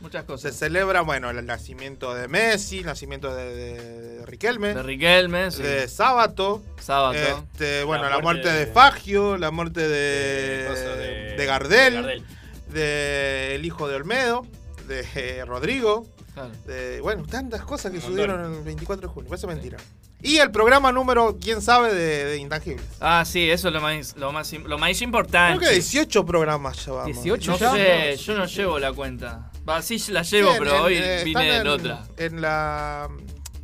Muchas 0.00 0.22
Se 0.22 0.26
cosas. 0.26 0.56
celebra, 0.56 1.00
bueno, 1.02 1.30
el 1.30 1.46
nacimiento 1.46 2.12
de 2.12 2.26
Messi, 2.28 2.80
el 2.80 2.86
nacimiento 2.86 3.32
de, 3.34 3.54
de 4.18 4.26
Riquelme, 4.26 4.74
De 4.74 4.82
Riquelme, 4.82 5.50
sí. 5.52 5.62
de 5.62 5.86
Sábato, 5.88 6.60
Sábado. 6.80 7.14
este, 7.14 7.84
bueno, 7.84 8.04
la, 8.04 8.16
La 8.16 8.18
muerte, 8.18 8.48
de, 8.52 8.66
de- 8.66 8.72
Fagio, 8.72 9.38
la 9.38 9.52
muerte 9.52 9.88
de, 9.88 10.64
Gardel, 10.66 11.36
de 11.36 11.46
Gardel. 11.46 12.24
de 12.72 13.54
el 13.54 13.64
hijo 13.64 13.88
de 13.88 13.94
Olmedo, 13.94 14.44
de 14.88 15.06
eh, 15.14 15.44
Rodrigo, 15.46 16.04
Claro. 16.34 16.50
bueno, 17.02 17.24
tantas 17.26 17.62
cosas 17.62 17.92
que 17.92 17.98
Un 17.98 18.04
subieron 18.04 18.54
el 18.54 18.62
24 18.62 19.06
de 19.08 19.12
junio. 19.12 19.28
Parece 19.28 19.46
mentira. 19.46 19.76
Y 20.22 20.36
el 20.38 20.50
programa 20.52 20.92
número, 20.92 21.36
quién 21.40 21.60
sabe, 21.60 21.92
de, 21.92 22.24
de 22.24 22.36
Intangibles. 22.38 22.84
Ah, 23.00 23.24
sí, 23.26 23.50
eso 23.50 23.68
es 23.68 23.74
lo 23.74 23.80
más, 23.80 24.16
lo 24.16 24.32
más, 24.32 24.52
lo 24.52 24.78
más 24.78 25.02
importante. 25.02 25.58
Creo 25.58 25.68
que 25.70 25.74
18 25.74 26.24
programas 26.24 26.86
llevamos. 26.86 27.06
18 27.06 27.50
No 27.50 27.58
ya. 27.58 27.72
sé, 27.72 28.16
yo 28.16 28.38
no 28.38 28.46
llevo 28.46 28.78
la 28.78 28.92
cuenta. 28.92 29.50
Va, 29.68 29.82
sí 29.82 29.98
la 30.08 30.22
llevo, 30.22 30.50
Sí, 30.50 30.56
en- 30.56 30.62
pero 30.62 30.76
en- 30.76 30.82
hoy 30.82 30.94
eh, 30.96 31.22
vine 31.24 31.44
de 31.44 31.56
en- 31.56 31.66
otra. 31.66 32.04
En 32.16 32.40
la. 32.40 33.08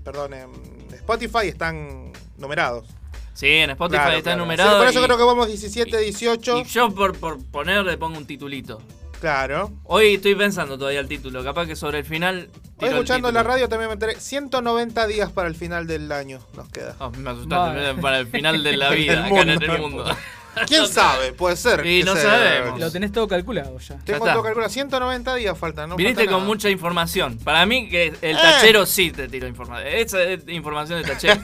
Perdón, 0.05 0.35
en 0.35 0.51
Spotify 0.95 1.47
están 1.49 2.13
numerados. 2.39 2.87
Sí, 3.35 3.47
en 3.47 3.71
Spotify 3.71 3.99
Claro, 4.01 4.11
está 4.17 4.23
claro. 4.31 4.39
enumerado. 4.43 4.71
Sí, 4.71 4.77
por 4.79 4.87
eso 4.89 5.01
y, 5.01 5.05
creo 5.05 5.17
que 5.17 5.25
vamos 5.25 5.47
17, 5.47 5.97
18. 5.99 6.59
y 6.59 6.65
yo 6.65 6.91
por, 6.93 7.17
por 7.17 7.39
poner 7.47 7.85
le 7.85 7.97
pongo 7.97 8.19
un 8.19 8.27
titulito. 8.27 8.83
Claro. 9.21 9.73
Hoy 9.85 10.15
estoy 10.15 10.35
pensando 10.37 10.79
todavía 10.79 11.01
el 11.01 11.09
título. 11.09 11.43
Capaz 11.43 11.67
que 11.67 11.75
sobre 11.77 11.99
el 11.99 12.05
final. 12.05 12.49
Hoy 12.79 12.89
escuchando 12.91 13.33
la 13.33 13.43
radio 13.43 13.69
también 13.69 13.89
me 13.89 13.95
enteré. 13.95 14.21
190 14.21 15.07
días 15.09 15.33
para 15.33 15.49
el 15.49 15.55
final 15.57 15.87
del 15.87 16.11
año 16.13 16.39
nos 16.57 16.69
queda. 16.69 16.95
Ah, 17.01 17.11
me 17.17 17.31
asustaste. 17.31 17.81
Vale. 17.81 17.95
Para 18.01 18.19
el 18.21 18.27
final 18.29 18.63
de 18.63 18.77
la 18.77 18.91
Del 18.91 18.99
vida, 19.01 19.25
acá 19.27 19.41
en 19.41 19.49
el 19.51 19.61
mundo. 19.81 19.89
mundo. 20.05 20.17
¿Quién 20.67 20.87
sabe? 20.89 21.33
Puede 21.33 21.57
ser. 21.57 21.85
Y 21.85 22.03
no 22.05 22.15
sea- 22.15 22.23
sabemos. 22.31 22.79
Lo 22.81 22.91
tenés 22.93 23.11
todo 23.13 23.27
calculado 23.29 23.79
ya. 23.81 23.97
Tengo 24.05 24.19
está. 24.25 24.33
todo 24.35 24.43
calculado. 24.45 24.71
190 24.71 25.35
días 25.35 25.59
faltan. 25.59 25.89
No 25.91 25.97
Viniste 25.97 26.21
falta 26.23 26.31
con 26.33 26.41
nada. 26.41 26.47
mucha 26.49 26.71
información. 26.71 27.39
Para 27.39 27.67
mí 27.67 27.89
que 27.89 28.07
el 28.23 28.37
Eh. 28.37 28.39
tachero 28.41 28.87
sí 28.87 29.11
te 29.11 29.27
tiro 29.29 29.47
información. 29.49 29.89
Esa 29.93 30.23
es 30.23 30.41
información 30.49 31.03
de 31.03 31.09
tachero. 31.09 31.41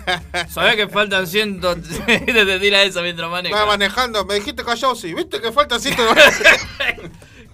Sabés 0.49 0.77
que 0.77 0.87
faltan 0.89 1.27
ciento... 1.27 1.75
te 1.77 2.59
tira 2.61 2.83
eso 2.85 3.03
mientras 3.03 3.27
Estaba 3.27 3.31
maneja. 3.43 3.67
manejando. 3.67 4.25
Me 4.25 4.35
dijiste 4.35 4.65
callado, 4.65 4.95
sí. 4.95 5.13
¿Viste 5.13 5.41
que 5.41 5.51
faltan 5.53 5.81
190? 5.81 6.23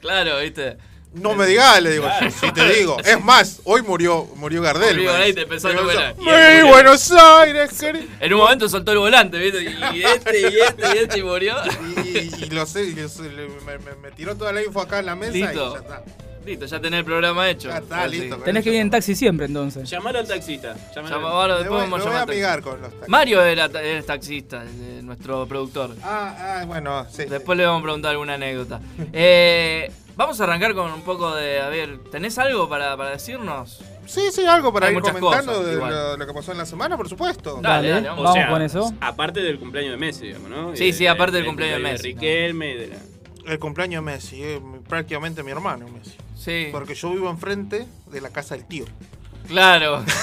Claro, 0.01 0.39
viste. 0.39 0.77
no 1.13 1.35
me 1.35 1.47
digas, 1.47 1.83
le 1.83 1.91
digo. 1.93 2.09
yo, 2.21 2.31
Sí, 2.31 2.53
te 2.53 2.73
digo. 2.75 2.97
Es 3.05 3.23
más, 3.23 3.61
hoy 3.65 3.83
murió, 3.83 4.25
murió 4.37 4.63
Gardel. 4.63 4.95
Murió 4.97 5.13
me 5.13 5.19
Gardel, 5.19 5.27
dice. 5.27 5.35
te 5.35 5.43
empezó 5.43 5.69
a 5.69 5.73
Me 5.73 5.81
numerar. 5.81 6.11
empezó, 6.11 6.31
Y 6.31 6.33
él 6.33 6.37
¡Ey, 6.41 6.55
murió. 6.61 6.73
Buenos 6.75 7.11
Aires, 7.13 7.71
querido! 7.81 8.07
En 8.21 8.33
un 8.35 8.41
momento 8.41 8.69
soltó 8.69 8.93
el 8.93 8.99
volante, 8.99 9.39
¿viste? 9.39 9.63
Y 9.63 10.03
este, 10.03 10.41
y 10.41 10.45
este, 10.61 10.95
y 10.95 10.99
este, 10.99 11.19
y 11.19 11.23
murió. 11.23 11.57
Y, 12.05 12.45
y 12.45 12.51
lo 12.51 12.65
sé, 12.67 12.85
y 12.85 12.95
lo 12.95 13.09
sé, 13.09 13.23
me, 13.23 13.79
me- 13.79 13.95
me 14.03 14.11
tiró 14.13 14.37
toda 14.37 14.53
la 14.53 14.63
info 14.63 14.81
acá 14.81 15.01
en 15.01 15.07
la 15.07 15.17
mesa 15.17 15.33
Listo. 15.33 15.71
y 15.71 15.73
ya 15.75 15.79
está. 15.81 16.05
Listo, 16.45 16.65
ya 16.67 16.81
tenés 16.81 17.01
el 17.01 17.05
programa 17.05 17.49
hecho. 17.51 17.69
Ya 17.69 17.79
está, 17.79 18.03
Así. 18.05 18.19
listo. 18.21 18.37
Tenés 18.39 18.65
que 18.65 18.71
ir 18.71 18.81
en 18.81 18.91
taxi 18.91 19.15
siempre 19.15 19.47
entonces. 19.47 19.89
Llamalo 19.89 20.19
al 20.21 20.27
taxista. 20.27 20.75
llamalo 20.95 21.17
Llama- 21.17 21.31
ahora 21.31 21.55
Me 21.55 21.59
después 21.61 21.81
voy, 21.83 21.91
vamos 21.91 21.99
me 21.99 22.05
a 22.05 22.25
voy 22.25 22.37
a 22.37 22.41
llamar. 22.41 22.63
con 22.63 22.81
los 22.81 22.91
taxis. 22.93 23.09
Mario 23.09 23.43
era, 23.43 23.69
ta- 23.69 23.83
era 23.83 24.03
taxista, 24.03 24.65
eh, 24.65 25.01
nuestro 25.03 25.47
productor. 25.47 25.95
Ah, 26.03 26.61
ah, 26.61 26.65
bueno, 26.67 27.07
sí. 27.11 27.25
Después 27.27 27.59
le 27.59 27.67
vamos 27.67 27.81
a 27.81 27.83
preguntar 27.85 28.11
alguna 28.13 28.35
anécdota. 28.35 28.81
Eh, 29.13 29.93
vamos 30.17 30.41
a 30.41 30.45
arrancar 30.45 30.75
con 30.75 30.91
un 30.93 31.03
poco 31.03 31.35
de. 31.35 31.61
A 31.61 31.69
ver, 31.69 31.99
¿tenés 32.11 32.39
algo 32.39 32.69
para, 32.69 32.97
para 32.97 33.11
decirnos? 33.11 33.83
Sí, 34.07 34.23
sí, 34.33 34.45
algo 34.47 34.73
para 34.73 34.87
Hay 34.87 34.93
ir 34.95 34.99
muchas 34.99 35.15
comentando 35.17 35.53
cosas, 35.53 35.67
de 35.67 35.73
igual. 35.75 35.93
lo, 35.93 36.17
lo 36.17 36.27
que 36.27 36.33
pasó 36.33 36.51
en 36.53 36.59
la 36.59 36.67
semana, 36.67 36.97
por 36.97 37.09
supuesto. 37.09 37.61
Dale, 37.63 37.91
Dale, 37.91 37.91
dale, 37.91 38.09
vamos. 38.09 38.31
O 38.31 38.33
sea, 38.33 38.49
con 38.49 38.63
eso. 38.63 38.93
Aparte 39.01 39.41
del 39.41 39.59
cumpleaños 39.61 39.93
de 39.93 39.99
Messi, 39.99 40.27
digamos, 40.27 40.51
¿no? 40.51 40.75
Sí, 40.75 40.87
Y 40.87 40.93
sí, 40.95 41.07
aparte 41.07 41.37
del 41.37 41.47
cumpleaños 41.47 41.77
de 41.77 41.83
Messi, 41.85 42.03
Riquelme 42.15 42.71
y 42.73 42.77
de 42.77 42.87
la... 42.89 42.97
El 43.53 43.59
cumpleaños 43.59 44.05
de 44.05 44.11
Messi, 44.13 44.43
eh, 44.43 44.61
prácticamente 44.89 45.43
mi 45.45 45.51
hermano 45.53 45.87
Messi. 45.89 46.17
Sí, 46.43 46.69
Porque 46.73 46.95
yo 46.95 47.11
vivo 47.11 47.29
enfrente 47.29 47.87
de 48.11 48.21
la 48.21 48.31
casa 48.31 48.55
del 48.57 48.67
tío. 48.67 48.85
claro. 49.47 50.03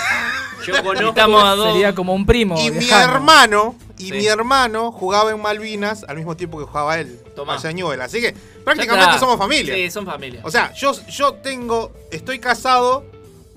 Yo 0.66 0.84
conozco... 0.84 1.22
A 1.40 1.56
dos. 1.56 1.72
Sería 1.74 1.94
como 1.94 2.16
un 2.16 2.26
primo. 2.26 2.60
Y 2.60 2.72
mi 2.72 2.90
hermano, 2.90 3.76
y 4.00 4.06
Sí. 4.08 4.12
mi 4.14 4.26
hermano 4.26 4.92
jugaba 4.92 5.30
en 5.32 5.40
Malvinas 5.40 6.04
al 6.08 6.18
mismo 6.18 6.36
tiempo 6.36 6.58
que 6.58 6.66
jugaba 6.66 7.00
él. 7.00 7.20
Tomá. 7.36 7.54
allá 7.56 7.70
en 7.70 7.76
Ñuble. 7.78 8.04
Así 8.04 8.20
que 8.20 8.34
prácticamente 8.66 9.20
somos 9.20 9.38
familia. 9.38 9.76
Sí, 9.76 9.92
son 9.92 10.06
familia. 10.08 10.42
O 10.44 10.50
sea, 10.50 10.74
yo, 10.74 10.94
yo 11.10 11.36
tengo, 11.36 11.94
estoy 12.12 12.40
casado 12.40 13.06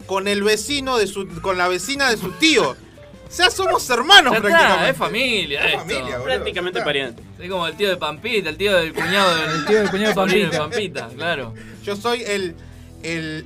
con 0.07 0.29
el 0.29 0.43
vecino 0.43 0.99
de 0.99 1.07
su, 1.07 1.27
con 1.41 1.57
la 1.57 1.69
vecina 1.69 2.11
de 2.11 2.19
su 2.19 2.33
tío. 2.33 2.73
O 2.73 3.33
sea, 3.33 3.51
somos 3.51 3.89
hermanos 3.89 4.33
Ya 4.33 4.37
está, 4.39 4.49
prácticamente. 4.51 4.91
es 4.91 4.97
familia. 4.99 5.61
Es 5.61 5.67
esto. 5.67 5.79
familia, 5.81 6.05
boludo. 6.19 6.25
Prácticamente 6.25 6.83
pariente. 6.83 7.23
Es 7.39 7.49
como 7.51 7.67
el 7.67 7.77
tío 7.77 7.89
de 7.89 7.97
Pampita, 7.97 8.51
el 8.51 8.57
tío 8.59 8.77
del 8.77 8.93
cuñado 8.93 9.35
del 9.37 9.51
El 9.57 9.65
tío 9.67 9.79
del 9.79 9.91
cuñado 9.91 10.09
de 10.11 10.15
Pampita. 10.15 10.59
Pampita, 10.59 11.09
claro. 11.17 11.55
Yo 11.85 11.97
soy 11.97 12.23
el, 12.23 12.55
el, 13.03 13.45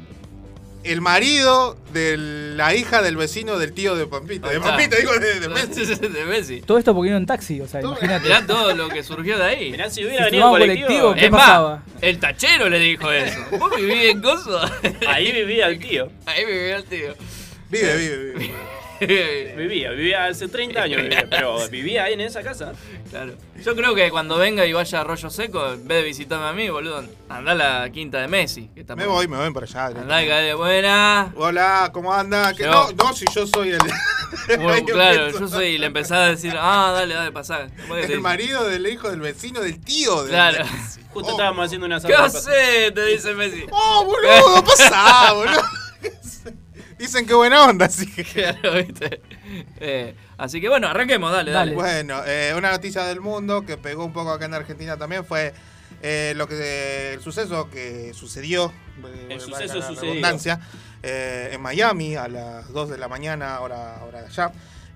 el 0.82 1.00
marido 1.00 1.76
de 1.92 2.16
la 2.18 2.74
hija 2.74 3.00
del 3.02 3.16
vecino 3.16 3.58
del 3.58 3.72
tío 3.72 3.94
de 3.96 4.06
Pampita. 4.06 4.48
De. 4.50 4.60
Pampita, 4.60 4.96
digo, 4.96 5.12
de, 5.18 5.40
de 5.40 5.48
Messi. 5.50 5.84
de 5.94 6.24
Messi. 6.26 6.60
Todo 6.62 6.78
esto 6.78 6.94
porque 6.94 7.06
vino 7.08 7.16
en 7.16 7.26
taxi, 7.26 7.60
o 7.60 7.68
sea, 7.68 7.80
Todo- 7.80 7.92
imagínate. 7.92 8.24
Mirá 8.24 8.46
todo 8.46 8.74
lo 8.74 8.88
que 8.88 9.02
surgió 9.02 9.38
de 9.38 9.44
ahí. 9.44 9.70
Mirá, 9.70 9.88
si 9.88 9.96
Si 10.02 10.06
hubiera 10.06 10.24
venido 10.26 10.42
en 10.44 10.50
tomaba 10.52 10.58
colectivo, 10.58 10.86
colectivo, 10.88 11.14
¿qué 11.14 11.24
Es 11.26 11.30
más, 11.30 11.40
pasaba? 11.40 11.82
el 12.00 12.18
tachero 12.18 12.68
le 12.68 12.78
dijo 12.80 13.10
eso. 13.12 13.38
¿Vos 13.58 13.76
vivís 13.76 14.04
en 14.10 14.20
Coso? 14.22 14.60
ahí 15.08 15.32
vivía 15.32 15.68
el 15.68 15.78
tío. 15.78 16.08
Ahí 16.26 16.44
vivía 16.44 16.76
el 16.76 16.84
tío. 16.84 17.14
Vive, 17.70 17.96
vive, 17.96 18.16
vive. 18.34 18.54
Vivía, 19.06 19.90
vivía 19.90 20.24
hace 20.26 20.48
30 20.48 20.82
años, 20.82 21.02
vivía, 21.02 21.26
pero 21.28 21.68
vivía 21.68 22.04
ahí 22.04 22.14
en 22.14 22.20
esa 22.22 22.42
casa. 22.42 22.72
Claro. 23.10 23.34
Yo 23.62 23.74
creo 23.76 23.94
que 23.94 24.10
cuando 24.10 24.36
venga 24.36 24.66
y 24.66 24.72
vaya 24.72 24.98
a 24.98 25.00
Arroyo 25.02 25.30
Seco, 25.30 25.72
en 25.72 25.86
vez 25.86 25.98
de 25.98 26.04
visitarme 26.04 26.46
a 26.46 26.52
mí, 26.52 26.68
boludo, 26.68 27.04
andá 27.28 27.52
a 27.52 27.54
la 27.54 27.90
quinta 27.90 28.20
de 28.20 28.28
Messi. 28.28 28.68
Que 28.74 28.80
está 28.80 28.96
Me 28.96 29.04
por- 29.04 29.12
voy, 29.14 29.28
me 29.28 29.36
voy 29.36 29.52
para 29.52 29.66
allá. 29.66 29.86
Andá 30.00 30.22
y 30.24 30.28
cae 30.28 30.42
de 30.44 30.54
buena. 30.54 31.32
Hola, 31.36 31.90
¿cómo 31.92 32.12
anda? 32.12 32.52
¿Qué- 32.54 32.64
Yo. 32.64 32.70
No, 32.70 32.92
no, 32.92 33.12
si 33.14 33.24
yo 33.34 33.46
soy 33.46 33.70
el. 33.70 33.78
Bueno, 34.60 34.84
claro, 34.86 35.30
yo 35.30 35.46
soy 35.46 35.66
y 35.66 35.78
le 35.78 35.86
empezaba 35.86 36.24
a 36.24 36.28
decir, 36.30 36.52
ah, 36.58 36.90
dale, 36.92 37.14
dale, 37.14 37.30
pasá. 37.30 37.68
¿Cómo 37.82 37.94
que 37.94 38.06
te- 38.08 38.14
El 38.14 38.20
marido 38.20 38.64
del 38.64 38.84
hijo 38.88 39.08
del 39.08 39.20
vecino 39.20 39.60
del 39.60 39.80
tío. 39.80 40.24
de 40.24 40.30
Claro. 40.30 40.64
Messi. 40.64 41.00
Justo 41.12 41.28
Oh. 41.28 41.32
estábamos 41.32 41.66
haciendo 41.66 41.86
una 41.86 42.00
¿Qué 42.00 42.12
haces? 42.14 42.44
Te 42.94 43.04
dice 43.06 43.32
Messi. 43.34 43.64
Oh, 43.70 44.04
boludo, 44.04 44.64
pasá, 44.64 45.32
boludo. 45.34 45.62
Dicen 47.04 47.26
que 47.26 47.34
buena 47.34 47.64
onda, 47.66 47.84
así 47.92 48.10
que. 48.10 48.24
Claro, 48.24 48.72
viste. 48.74 49.20
Eh, 49.78 50.14
así 50.38 50.58
que 50.58 50.70
bueno, 50.70 50.88
arranquemos, 50.88 51.30
dale, 51.30 51.50
dale. 51.50 51.72
Dale. 51.72 51.74
Bueno, 51.74 52.22
eh, 52.26 52.54
una 52.56 52.70
noticia 52.70 53.04
del 53.04 53.20
mundo 53.20 53.66
que 53.66 53.76
pegó 53.76 54.06
un 54.06 54.12
poco 54.14 54.30
acá 54.32 54.46
en 54.46 54.54
Argentina 54.54 54.96
también 54.96 55.22
fue 55.26 55.52
eh, 56.02 56.32
lo 56.34 56.48
que 56.48 57.12
el 57.12 57.20
suceso 57.20 57.68
que 57.68 58.14
sucedió, 58.14 58.72
eh, 59.04 59.26
El 59.28 59.38
valga 59.38 59.40
suceso 59.40 59.74
la 59.80 59.86
sucedido. 59.86 60.02
redundancia, 60.02 60.60
eh, 61.02 61.50
en 61.52 61.60
Miami 61.60 62.16
a 62.16 62.26
las 62.26 62.72
2 62.72 62.88
de 62.88 62.96
la 62.96 63.08
mañana, 63.08 63.60
hora, 63.60 64.02
hora 64.02 64.22
de 64.22 64.26
allá, 64.28 64.50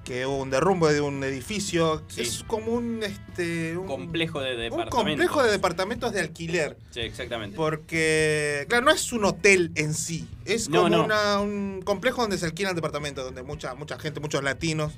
que 0.08 0.24
hubo 0.24 0.38
un 0.38 0.48
derrumbe 0.48 0.90
de 0.94 1.02
un 1.02 1.22
edificio, 1.22 2.02
Sí. 2.08 2.22
es 2.22 2.42
como 2.46 2.72
un, 2.72 3.02
este, 3.02 3.76
un 3.76 3.86
Complejo 3.86 4.40
de 4.40 4.54
un 4.54 4.60
departamentos. 4.62 4.94
complejo 5.04 5.42
de 5.42 5.50
departamentos 5.50 6.12
de 6.14 6.20
alquiler. 6.20 6.78
Sí, 6.92 7.00
exactamente. 7.00 7.54
Porque, 7.54 8.64
claro, 8.70 8.86
no 8.86 8.90
es 8.90 9.12
un 9.12 9.26
hotel 9.26 9.70
en 9.74 9.92
sí, 9.92 10.26
es 10.46 10.70
como 10.70 10.88
no. 10.88 11.04
una- 11.04 11.40
un 11.40 11.82
complejo 11.84 12.22
donde 12.22 12.38
se 12.38 12.46
alquilan 12.46 12.74
departamentos, 12.74 13.22
donde 13.22 13.42
mucha 13.42 13.74
mucha 13.74 13.98
gente, 13.98 14.18
muchos 14.18 14.42
latinos 14.42 14.94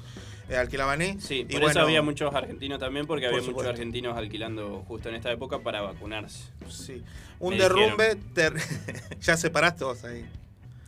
eh, 0.49 0.57
alquilaban 0.57 1.01
ahí. 1.01 1.17
Sí, 1.21 1.41
Y 1.41 1.45
por 1.45 1.55
bueno, 1.63 1.71
eso 1.71 1.81
había 1.81 2.03
muchos 2.03 2.33
argentinos 2.33 2.79
también, 2.79 3.07
porque 3.09 3.27
Por 3.29 3.41
había 3.41 3.51
muchos 3.51 3.67
argentinos 3.69 4.17
alquilando 4.17 4.85
justo 4.87 5.09
en 5.09 5.17
esta 5.17 5.33
época 5.33 5.59
para 5.59 5.81
vacunarse. 5.81 6.45
Sí. 6.69 7.03
Un 7.41 7.55
Me 7.55 7.61
derrumbe, 7.63 8.17
ter- 8.33 8.55
ya 9.21 9.37
separaste 9.37 9.83
vos 9.85 10.05
ahí. 10.05 10.25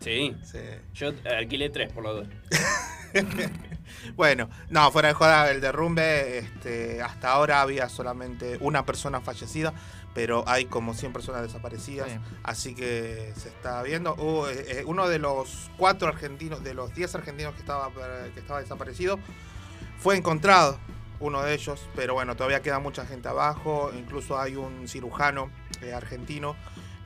Sí, 0.00 0.34
Sí. 0.44 0.58
yo 0.94 1.12
alquilé 1.24 1.70
tres 1.70 1.92
por 1.92 2.04
los 2.04 2.16
dos. 2.16 2.28
Bueno, 4.16 4.48
no, 4.70 4.90
fuera 4.90 5.08
de 5.08 5.14
joda, 5.14 5.50
el 5.50 5.60
derrumbe, 5.60 6.38
este, 6.38 7.02
hasta 7.02 7.32
ahora 7.32 7.60
había 7.62 7.88
solamente 7.88 8.56
una 8.60 8.84
persona 8.86 9.20
fallecida, 9.20 9.72
pero 10.14 10.44
hay 10.46 10.66
como 10.66 10.92
100 10.94 11.12
personas 11.12 11.42
desaparecidas, 11.42 12.10
Sí. 12.10 12.18
así 12.42 12.74
que 12.74 13.32
se 13.36 13.48
está 13.48 13.82
viendo. 13.82 14.14
Eh, 14.50 14.66
eh, 14.80 14.84
uno 14.86 15.08
de 15.08 15.18
los 15.18 15.70
cuatro 15.76 16.08
argentinos, 16.08 16.62
de 16.62 16.74
los 16.74 16.94
10 16.94 17.14
argentinos 17.14 17.54
que 17.54 17.60
estaba, 17.60 17.88
eh, 17.88 18.30
que 18.34 18.40
estaba 18.40 18.60
desaparecido, 18.60 19.18
fue 19.98 20.16
encontrado 20.16 20.78
uno 21.20 21.40
de 21.42 21.54
ellos, 21.54 21.88
pero 21.94 22.14
bueno, 22.14 22.34
todavía 22.36 22.60
queda 22.62 22.78
mucha 22.80 23.06
gente 23.06 23.28
abajo, 23.28 23.90
incluso 23.96 24.38
hay 24.40 24.56
un 24.56 24.88
cirujano 24.88 25.50
eh, 25.80 25.92
argentino 25.94 26.56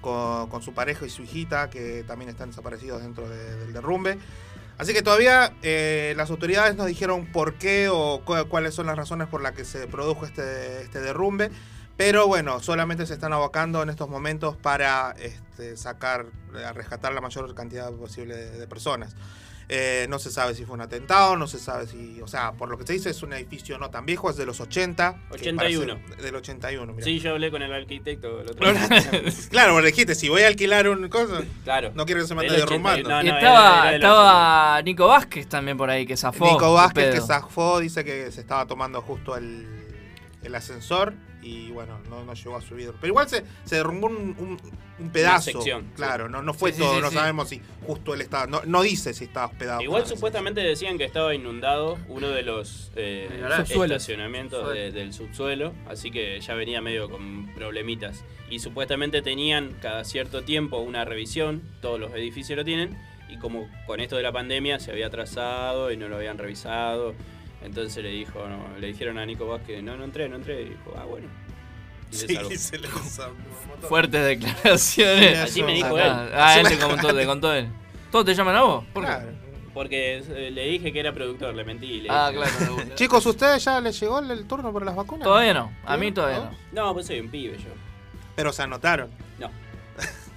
con, 0.00 0.48
con 0.48 0.62
su 0.62 0.72
pareja 0.72 1.04
y 1.06 1.10
su 1.10 1.22
hijita 1.22 1.68
que 1.70 2.02
también 2.04 2.30
están 2.30 2.48
desaparecidos 2.50 3.02
dentro 3.02 3.28
de- 3.28 3.56
del 3.56 3.72
derrumbe. 3.72 4.18
Así 4.78 4.92
que 4.92 5.02
todavía 5.02 5.54
eh, 5.62 6.12
las 6.16 6.30
autoridades 6.30 6.76
nos 6.76 6.86
dijeron 6.86 7.26
por 7.32 7.54
qué 7.54 7.88
o 7.90 8.22
cu- 8.24 8.46
cuáles 8.48 8.74
son 8.74 8.86
las 8.86 8.96
razones 8.96 9.26
por 9.28 9.40
las 9.42 9.52
que 9.52 9.64
se 9.64 9.86
produjo 9.86 10.26
este, 10.26 10.82
este 10.82 11.00
derrumbe. 11.00 11.50
Pero 11.96 12.26
bueno, 12.26 12.60
solamente 12.60 13.06
se 13.06 13.14
están 13.14 13.32
abocando 13.32 13.82
en 13.82 13.88
estos 13.88 14.10
momentos 14.10 14.54
para 14.54 15.14
este, 15.18 15.78
sacar, 15.78 16.26
a 16.66 16.72
rescatar 16.74 17.14
la 17.14 17.22
mayor 17.22 17.54
cantidad 17.54 17.90
posible 17.92 18.36
de 18.36 18.66
personas. 18.66 19.14
Eh, 19.68 20.06
no 20.08 20.20
se 20.20 20.30
sabe 20.30 20.54
si 20.54 20.64
fue 20.64 20.74
un 20.74 20.80
atentado, 20.82 21.36
no 21.36 21.48
se 21.48 21.58
sabe 21.58 21.88
si, 21.88 22.20
o 22.22 22.28
sea, 22.28 22.52
por 22.52 22.68
lo 22.68 22.78
que 22.78 22.86
se 22.86 22.92
dice 22.92 23.10
es 23.10 23.20
un 23.24 23.32
edificio 23.32 23.78
no 23.78 23.90
tan 23.90 24.06
viejo, 24.06 24.30
es 24.30 24.36
de 24.36 24.46
los 24.46 24.60
80. 24.60 25.14
que 25.28 25.34
81. 25.34 25.98
parece- 26.06 26.22
Del 26.22 26.36
81, 26.36 26.92
mira. 26.92 27.04
Sí, 27.04 27.18
yo 27.18 27.32
hablé 27.32 27.50
con 27.50 27.62
el 27.62 27.72
arquitecto 27.72 28.40
el 28.42 28.48
otro 28.50 28.72
día. 28.72 28.88
Claro, 29.50 29.72
vos 29.72 29.84
dijiste, 29.84 30.14
si 30.14 30.28
voy 30.28 30.42
a 30.42 30.46
alquilar 30.46 30.88
un 30.88 31.08
cosa, 31.08 31.42
Claro. 31.64 31.90
no 31.96 32.06
quiero 32.06 32.20
que 32.20 32.28
se 32.28 32.34
me 32.36 32.42
ande 32.42 32.54
81, 32.62 32.70
derrumbando. 32.70 33.08
no, 33.08 33.22
y 33.24 33.28
estaba, 33.28 33.68
era- 33.68 33.80
era 33.80 33.90
del 33.90 33.94
estaba 34.02 34.82
Nico 34.82 35.08
Vázquez 35.08 35.48
también 35.48 35.76
por 35.76 35.90
ahí, 35.90 36.06
que 36.06 36.16
zafó. 36.16 36.44
Nico 36.52 36.72
Vázquez 36.72 37.12
que 37.16 37.20
zafó, 37.20 37.80
dice 37.80 38.04
que 38.04 38.30
se 38.30 38.40
estaba 38.42 38.66
tomando 38.66 39.02
justo 39.02 39.36
el, 39.36 39.66
el 40.42 40.54
ascensor 40.54 41.12
y 41.46 41.70
bueno, 41.70 41.98
no, 42.10 42.24
no 42.24 42.34
llegó 42.34 42.56
a 42.56 42.60
subir. 42.60 42.92
Pero 43.00 43.08
igual 43.12 43.28
se, 43.28 43.44
se 43.64 43.76
derrumbó 43.76 44.08
un, 44.08 44.34
un- 44.38 44.60
un 44.98 45.10
pedazo. 45.10 45.50
sección, 45.52 45.92
claro, 45.94 46.26
no, 46.28 46.40
no 46.42 46.54
fue 46.54 46.72
Sí, 46.72 46.80
todo, 46.80 46.94
sí, 46.96 47.00
no 47.02 47.08
sí. 47.10 47.14
sabemos 47.16 47.48
si 47.50 47.60
justo 47.86 48.14
él 48.14 48.22
estaba. 48.22 48.46
No, 48.46 48.62
no 48.64 48.80
dice 48.82 49.12
si 49.12 49.24
estaba 49.24 49.46
hospedado. 49.46 49.82
Igual 49.82 50.06
supuestamente 50.06 50.60
decían 50.62 50.96
que 50.98 51.04
estaba 51.04 51.34
inundado 51.34 51.98
uno 52.08 52.28
de 52.30 52.42
los 52.42 52.90
eh, 52.96 53.28
estacionamientos 53.68 54.72
de- 54.72 54.92
del 54.92 55.12
subsuelo, 55.12 55.72
así 55.88 56.10
que 56.10 56.40
ya 56.40 56.54
venía 56.54 56.80
medio 56.80 57.10
con 57.10 57.46
problemitas. 57.54 58.24
Y 58.50 58.58
supuestamente 58.60 59.22
tenían 59.22 59.76
cada 59.82 60.04
cierto 60.04 60.42
tiempo 60.44 60.78
una 60.78 61.04
revisión, 61.04 61.62
todos 61.80 62.00
los 62.00 62.12
edificios 62.14 62.56
lo 62.56 62.64
tienen, 62.64 62.96
y 63.28 63.38
como 63.38 63.68
con 63.86 64.00
esto 64.00 64.16
de 64.16 64.22
la 64.22 64.32
pandemia 64.32 64.78
se 64.78 64.92
había 64.92 65.08
atrasado 65.08 65.90
y 65.90 65.96
no 65.96 66.08
lo 66.08 66.16
habían 66.16 66.38
revisado, 66.38 67.14
entonces 67.62 68.02
le 68.02 68.10
dijo, 68.10 68.46
no, 68.48 68.78
le 68.78 68.86
dijeron 68.88 69.18
a 69.18 69.26
Nico 69.26 69.46
Vázquez, 69.46 69.82
no, 69.82 69.96
no 69.96 70.04
entré, 70.04 70.28
no 70.28 70.36
entré, 70.36 70.62
y 70.62 70.68
dijo, 70.70 70.94
ah 70.96 71.04
bueno. 71.04 71.26
Y 72.12 72.16
Sí, 72.16 72.34
salvó. 72.34 72.50
se 72.56 72.78
le. 72.78 72.88
Fuertes 73.88 74.24
declaraciones. 74.24 75.38
Así 75.38 75.62
me 75.62 75.74
dijo 75.74 75.98
él. 75.98 76.10
Ah, 76.34 76.56
él 76.60 76.68
te 76.68 76.78
contó, 76.78 77.14
te 77.14 77.26
contó 77.26 77.52
él. 77.52 77.68
¿Todos 78.12 78.24
te 78.24 78.34
llaman 78.34 78.56
a 78.56 78.62
vos? 78.62 78.84
¿Por 78.92 79.02
qué? 79.04 79.08
Claro. 79.10 79.28
Porque 79.74 80.18
eh, 80.30 80.50
le 80.50 80.64
dije 80.68 80.90
que 80.90 81.00
era 81.00 81.12
productor, 81.12 81.54
le 81.54 81.62
mentí. 81.64 82.00
Le 82.00 82.08
Ah, 82.10 82.30
dije- 82.30 82.42
claro. 82.42 82.60
me 82.60 82.82
gusta. 82.82 82.94
Chicos, 82.94 83.26
¿ustedes 83.26 83.62
ya 83.64 83.80
les 83.80 83.98
llegó 84.00 84.20
el, 84.20 84.30
el 84.30 84.46
turno 84.46 84.72
para 84.72 84.86
las 84.86 84.96
vacunas? 84.96 85.24
Todavía 85.24 85.52
no. 85.52 85.72
A 85.84 85.96
mí 85.98 86.12
todavía 86.12 86.38
no. 86.72 86.84
No, 86.86 86.94
pues 86.94 87.06
soy 87.08 87.20
un 87.20 87.28
pibe 87.28 87.58
yo. 87.58 87.68
Pero 88.36 88.52
se 88.52 88.62
anotaron. 88.62 89.10
No. 89.38 89.50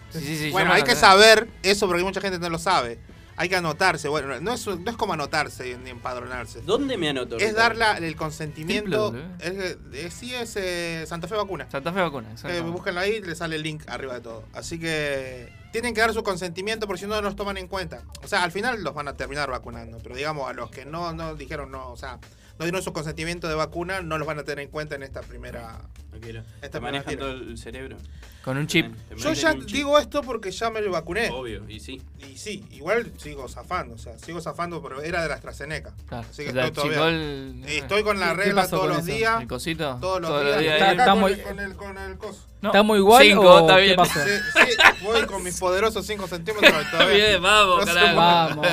Sí, 0.10 0.20
sí, 0.22 0.38
sí, 0.38 0.52
bueno, 0.52 0.74
hay 0.74 0.82
que 0.82 0.96
saber 0.96 1.48
eso 1.62 1.86
porque 1.88 2.04
mucha 2.04 2.20
gente 2.20 2.40
no 2.40 2.50
lo 2.50 2.58
sabe. 2.58 2.98
Hay 3.42 3.48
que 3.48 3.56
anotarse. 3.56 4.10
Bueno, 4.10 4.40
no 4.42 4.54
es, 4.54 4.68
no 4.68 4.92
es 4.92 4.98
como 4.98 5.14
anotarse 5.14 5.78
ni 5.78 5.92
empadronarse. 5.92 6.60
¿Dónde 6.62 6.98
me 6.98 7.08
anoto? 7.08 7.38
Es 7.38 7.52
Ricardo? 7.52 7.80
dar 7.80 8.00
la- 8.02 8.06
el 8.06 8.16
consentimiento. 8.18 9.12
Triple, 9.12 9.78
Es, 9.94 10.04
es- 10.06 10.14
sí, 10.14 10.36
es 10.36 10.56
eh, 10.58 11.06
Santa 11.08 11.30
Fe 11.30 11.36
Vacuna. 11.36 11.66
Santa 11.72 11.94
Fe 11.94 12.02
vacuna. 12.02 12.28
Eh, 12.28 12.32
exacto. 12.34 12.64
búsquenlo 12.72 13.00
ahí, 13.00 13.22
le 13.22 13.36
sale 13.36 13.56
el 13.56 13.64
link 13.64 13.84
arriba 13.88 14.16
de 14.16 14.20
todo. 14.22 14.44
Así 14.54 14.78
que 14.78 15.54
tienen 15.72 15.94
que 15.94 16.02
dar 16.02 16.14
su 16.14 16.22
consentimiento 16.22 16.86
porque 16.86 17.00
si 17.00 17.08
no, 17.08 17.16
no 17.16 17.22
los 17.22 17.38
toman 17.38 17.56
en 17.56 17.68
cuenta. 17.70 18.04
O 18.24 18.28
sea, 18.28 18.44
al 18.44 18.52
final 18.52 18.84
los 18.84 18.94
van 18.94 19.08
a 19.08 19.14
terminar 19.16 19.50
vacunando. 19.50 20.00
Pero 20.04 20.16
digamos, 20.18 20.50
a 20.50 20.54
los 20.54 20.70
que 20.70 20.84
no, 20.86 21.14
no 21.14 21.36
dijeron 21.36 21.72
no, 21.72 21.92
o 21.92 21.96
sea, 21.98 22.20
no 22.60 22.66
dieron 22.66 22.84
su 22.84 22.92
consentimiento 22.94 23.48
de 23.48 23.56
vacuna, 23.56 24.02
no 24.02 24.18
los 24.18 24.28
van 24.28 24.38
a 24.38 24.44
tener 24.44 24.66
en 24.66 24.70
cuenta 24.70 24.96
en 24.96 25.04
esta 25.04 25.22
primera. 25.22 25.80
No 26.12 26.20
quiero. 26.20 26.42
Esta 26.62 26.70
Te 26.72 26.80
manejan 26.82 27.18
todo 27.18 27.32
el 27.32 27.58
cerebro. 27.58 27.96
Con 28.44 28.58
un 28.58 28.68
chip. 28.68 28.94
Te 29.10 29.16
Yo 29.16 29.32
ya 29.34 29.54
chip. 29.54 29.64
digo 29.66 29.98
esto 30.00 30.22
porque 30.22 30.52
ya 30.52 30.70
me 30.70 30.82
lo 30.82 30.92
vacuné. 30.92 31.30
Obvio, 31.30 31.70
y 31.70 31.80
sí. 31.80 32.02
Y 32.20 32.38
sí, 32.38 32.66
igual 32.72 33.12
sigo 33.18 33.48
zafando, 33.48 33.96
o 33.96 33.98
sea, 33.98 34.18
sigo 34.20 34.42
zafando, 34.42 34.82
pero 34.82 35.02
era 35.02 35.22
de 35.22 35.30
la 35.30 35.36
AstraZeneca. 35.36 35.94
Claro. 36.08 36.26
Así 36.30 36.44
que 36.44 36.50
¿Se 36.50 36.54
te 36.56 36.66
estoy 36.66 36.90
todavía. 36.96 37.08
el- 37.18 37.64
Y 37.68 37.78
estoy 37.78 38.04
con 38.04 38.20
la 38.20 38.30
¿Qué 38.30 38.34
regla 38.44 38.68
todos 38.68 38.82
con 38.82 38.90
los 38.90 38.98
eso? 39.08 39.18
días. 39.18 39.42
el 39.42 39.48
cosito? 39.48 39.98
Todos 40.02 40.22
los 40.22 40.30
Todos 40.30 40.44
días. 40.44 40.56
los 40.56 40.64
días. 40.64 40.92
Está 40.92 41.06
con, 41.12 41.20
muy- 41.20 41.32
el, 41.34 41.42
con, 41.44 41.60
el, 41.60 41.76
con 41.76 41.98
el 41.98 42.18
coso. 42.18 42.46
No. 42.62 42.70
¿Estamos 42.70 42.98
igual 42.98 43.24
Cinco, 43.26 43.42
o 43.54 43.60
está 43.62 43.78
qué 43.80 43.96
pasó? 43.96 44.20
Sí, 44.20 44.30
sí, 44.54 45.04
voy 45.04 45.22
con 45.26 45.42
mis 45.44 45.58
poderosos 45.58 46.06
5 46.06 46.28
centímetros 46.28 46.74
Está 46.74 46.92
todavía. 46.92 47.16
bien, 47.30 47.42
vamos, 47.42 47.86
No. 47.86 48.16
Vamos. 48.16 48.68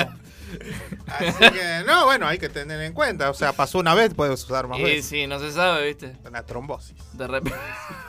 Así 1.06 1.50
que, 1.50 1.82
no, 1.86 2.04
bueno, 2.04 2.26
hay 2.26 2.38
que 2.38 2.48
tener 2.48 2.80
en 2.82 2.92
cuenta. 2.92 3.30
O 3.30 3.34
sea, 3.34 3.52
pasó 3.52 3.78
una 3.78 3.94
vez, 3.94 4.14
puedes 4.14 4.42
usar 4.44 4.68
más 4.68 4.78
Y 4.78 4.82
veces. 4.82 5.06
sí, 5.06 5.26
no 5.26 5.38
se 5.38 5.52
sabe, 5.52 5.86
¿viste? 5.86 6.16
Una 6.26 6.44
trombosis. 6.44 6.96
De 7.14 7.26
repente. 7.26 7.58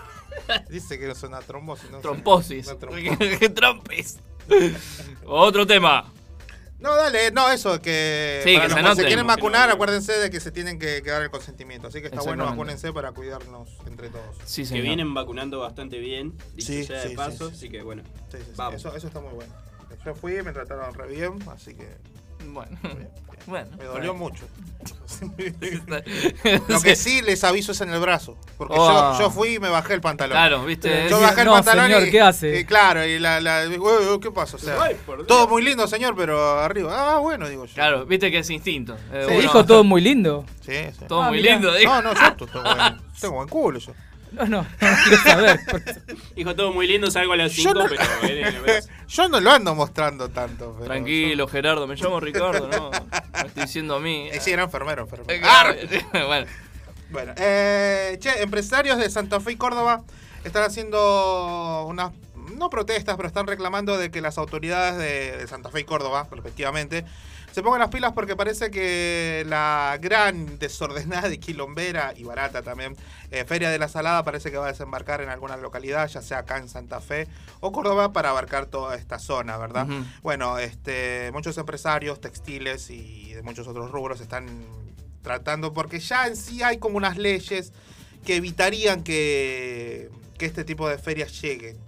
Dice 0.69 0.99
que 0.99 1.09
es 1.09 1.23
una 1.23 1.39
trombosis. 1.39 1.89
No. 1.89 1.97
Una 1.97 2.01
trombosis. 2.01 2.69
Trompis. 3.55 4.17
Otro 5.25 5.65
tema. 5.65 6.11
No, 6.79 6.95
dale, 6.95 7.31
no, 7.31 7.49
eso, 7.49 7.81
que 7.81 8.41
Sí, 8.43 8.53
para 8.55 8.67
que 8.67 8.73
los 8.75 8.89
se 8.91 8.95
que 8.97 9.01
se 9.01 9.07
quieren 9.07 9.25
vacunar, 9.25 9.71
acuérdense 9.71 10.13
de 10.13 10.29
que 10.29 10.39
se 10.39 10.51
tienen 10.51 10.77
que, 10.77 11.01
que 11.01 11.09
dar 11.09 11.23
el 11.23 11.31
consentimiento. 11.31 11.87
Así 11.87 12.01
que 12.01 12.05
está 12.07 12.21
bueno, 12.21 12.45
vacúnense 12.45 12.93
para 12.93 13.13
cuidarnos 13.13 13.67
entre 13.87 14.09
todos. 14.09 14.37
Sí, 14.45 14.63
Que 14.63 14.81
vienen 14.81 15.11
vacunando 15.15 15.59
bastante 15.59 15.97
bien, 15.97 16.37
dicho 16.53 16.67
Sí, 16.67 16.83
sea 16.83 17.01
sí, 17.01 17.09
de 17.09 17.15
paso, 17.15 17.49
sí, 17.49 17.55
sí. 17.55 17.57
así 17.57 17.69
que 17.69 17.81
bueno. 17.81 18.03
Sí, 18.31 18.37
sí, 18.37 18.43
sí, 18.45 18.51
Vamos. 18.57 18.75
Eso, 18.75 18.95
eso 18.95 19.07
está 19.07 19.19
muy 19.19 19.33
bueno. 19.33 19.51
Yo 20.05 20.13
fui, 20.13 20.33
me 20.43 20.53
trataron 20.53 20.93
re 20.93 21.07
bien, 21.07 21.39
así 21.51 21.73
que 21.73 21.87
Bueno. 22.53 22.77
bien, 22.83 22.97
bien. 22.97 23.09
Bueno. 23.45 23.69
me 23.77 23.83
dolió 23.85 24.13
mucho. 24.13 24.45
Lo 26.67 26.81
que 26.81 26.95
sí 26.95 27.21
les 27.21 27.43
aviso 27.43 27.71
es 27.71 27.81
en 27.81 27.89
el 27.89 27.99
brazo. 27.99 28.37
Porque 28.57 28.75
Oh. 28.77 29.13
yo, 29.13 29.19
yo 29.19 29.31
fui 29.31 29.55
y 29.55 29.59
me 29.59 29.69
bajé 29.69 29.93
el 29.93 30.01
pantalón. 30.01 30.33
Claro, 30.35 30.65
¿viste? 30.65 31.07
Yo 31.09 31.19
bajé 31.21 31.41
el 31.41 31.47
No, 31.47 31.53
pantalón 31.53 31.85
señor, 31.85 32.07
y, 32.07 32.11
¿qué 32.11 32.21
hace? 32.21 32.59
y 32.59 32.65
claro, 32.65 33.05
y 33.05 33.17
la, 33.19 33.39
la 33.39 33.63
uy, 33.69 33.77
uy, 33.77 34.19
¿qué 34.19 34.31
pasa? 34.31 34.57
O 34.57 34.59
sea, 34.59 34.81
Ay, 34.81 34.95
por 35.05 35.17
Dios. 35.17 35.27
todo 35.27 35.47
muy 35.47 35.63
lindo, 35.63 35.87
señor, 35.87 36.13
pero 36.17 36.59
arriba. 36.59 37.15
Ah, 37.15 37.19
bueno, 37.19 37.47
digo 37.47 37.65
yo. 37.65 37.73
Claro, 37.73 38.05
viste 38.05 38.29
que 38.31 38.39
es 38.39 38.49
instinto. 38.49 38.97
Eh, 39.13 39.25
Sí, 39.29 39.35
dijo 39.37 39.65
todo 39.65 39.83
muy 39.83 40.01
lindo. 40.01 40.45
Sí, 40.61 40.73
sí. 40.97 41.05
todo 41.07 41.23
Ah, 41.23 41.29
muy 41.29 41.37
mirá. 41.41 41.53
lindo. 41.53 41.73
dijo. 41.73 41.93
No, 41.93 42.01
no, 42.01 42.13
yo 42.13 42.35
tengo 42.47 42.63
buen, 42.63 43.01
tengo 43.19 43.33
buen 43.35 43.47
culo 43.49 43.79
yo. 43.79 43.93
No, 44.37 44.45
no, 44.45 44.61
no 44.61 44.67
quiero 45.03 45.17
saber. 45.23 45.59
Dijo 46.35 46.55
todo 46.55 46.71
muy 46.73 46.87
lindo, 46.87 47.09
salgo 47.09 47.33
a 47.33 47.37
las 47.37 47.51
Yo 47.53 47.71
5, 47.71 47.73
no- 47.73 47.85
pero 47.89 48.61
brazo. 48.63 48.89
Yo 49.07 49.29
no 49.29 49.39
lo 49.39 49.51
ando 49.51 49.73
mostrando 49.75 50.29
tanto. 50.29 50.73
pero- 50.75 50.85
Tranquilo, 50.85 51.47
Gerardo, 51.47 51.87
me 51.87 51.95
llamo 51.95 52.19
Ricardo, 52.19 52.67
¿no? 52.67 52.91
Me 53.41 53.47
estoy 53.47 53.63
diciendo 53.63 53.95
a 53.95 53.99
mí. 53.99 54.29
Eh, 54.31 54.39
sí, 54.41 54.51
era 54.51 54.63
enfermero, 54.63 55.03
enfermero. 55.03 55.33
Eh, 55.33 55.41
Ah, 55.43 55.73
bueno, 56.27 56.47
Bueno, 57.09 57.33
eh, 57.37 58.17
che, 58.21 58.41
empresarios 58.41 58.97
de 58.97 59.09
Santa 59.09 59.39
Fe 59.39 59.53
y 59.53 59.55
Córdoba 59.55 60.03
están 60.43 60.63
haciendo 60.63 61.85
unas, 61.87 62.11
no 62.57 62.69
protestas, 62.69 63.15
pero 63.15 63.27
están 63.27 63.47
reclamando 63.47 63.97
de 63.97 64.11
que 64.11 64.21
las 64.21 64.37
autoridades 64.37 64.97
de, 64.97 65.37
de 65.37 65.47
Santa 65.47 65.69
Fe 65.69 65.81
y 65.81 65.83
Córdoba, 65.83 66.27
respectivamente, 66.29 67.05
se 67.57 67.63
pongan 67.63 67.79
las 67.79 67.89
pilas 67.89 68.13
porque 68.13 68.35
parece 68.35 68.69
que 68.69 69.43
la 69.47 69.97
gran 69.99 70.59
desordenada 70.59 71.33
y 71.33 71.39
quilombera 71.39 72.13
y 72.15 72.23
barata 72.23 72.61
también 72.61 72.95
eh, 73.31 73.45
Feria 73.45 73.71
de 73.71 73.79
la 73.79 73.87
Salada 73.87 74.23
parece 74.23 74.51
que 74.51 74.57
va 74.57 74.65
a 74.65 74.71
desembarcar 74.71 75.21
en 75.21 75.29
alguna 75.29 75.57
localidad, 75.57 76.07
ya 76.07 76.21
sea 76.21 76.39
acá 76.39 76.57
en 76.57 76.69
Santa 76.69 77.01
Fe 77.01 77.27
o 77.59 77.71
Córdoba, 77.71 78.13
para 78.13 78.29
abarcar 78.29 78.67
toda 78.67 78.95
esta 78.95 79.17
zona, 79.17 79.57
¿verdad? 79.57 79.87
Bueno, 80.21 80.59
este, 80.59 81.31
muchos 81.33 81.57
empresarios 81.57 82.21
textiles 82.21 82.91
y 82.91 83.33
de 83.33 83.41
muchos 83.41 83.67
otros 83.67 83.89
rubros 83.89 84.21
están 84.21 84.47
tratando, 85.23 85.73
porque 85.73 85.99
ya 85.99 86.27
en 86.27 86.35
sí 86.35 86.61
hay 86.61 86.77
como 86.77 86.97
unas 86.97 87.17
leyes 87.17 87.73
que 88.23 88.35
evitarían 88.35 89.03
que, 89.03 90.11
que 90.37 90.45
este 90.45 90.63
tipo 90.63 90.87
de 90.87 90.99
ferias 90.99 91.41
lleguen. 91.41 91.86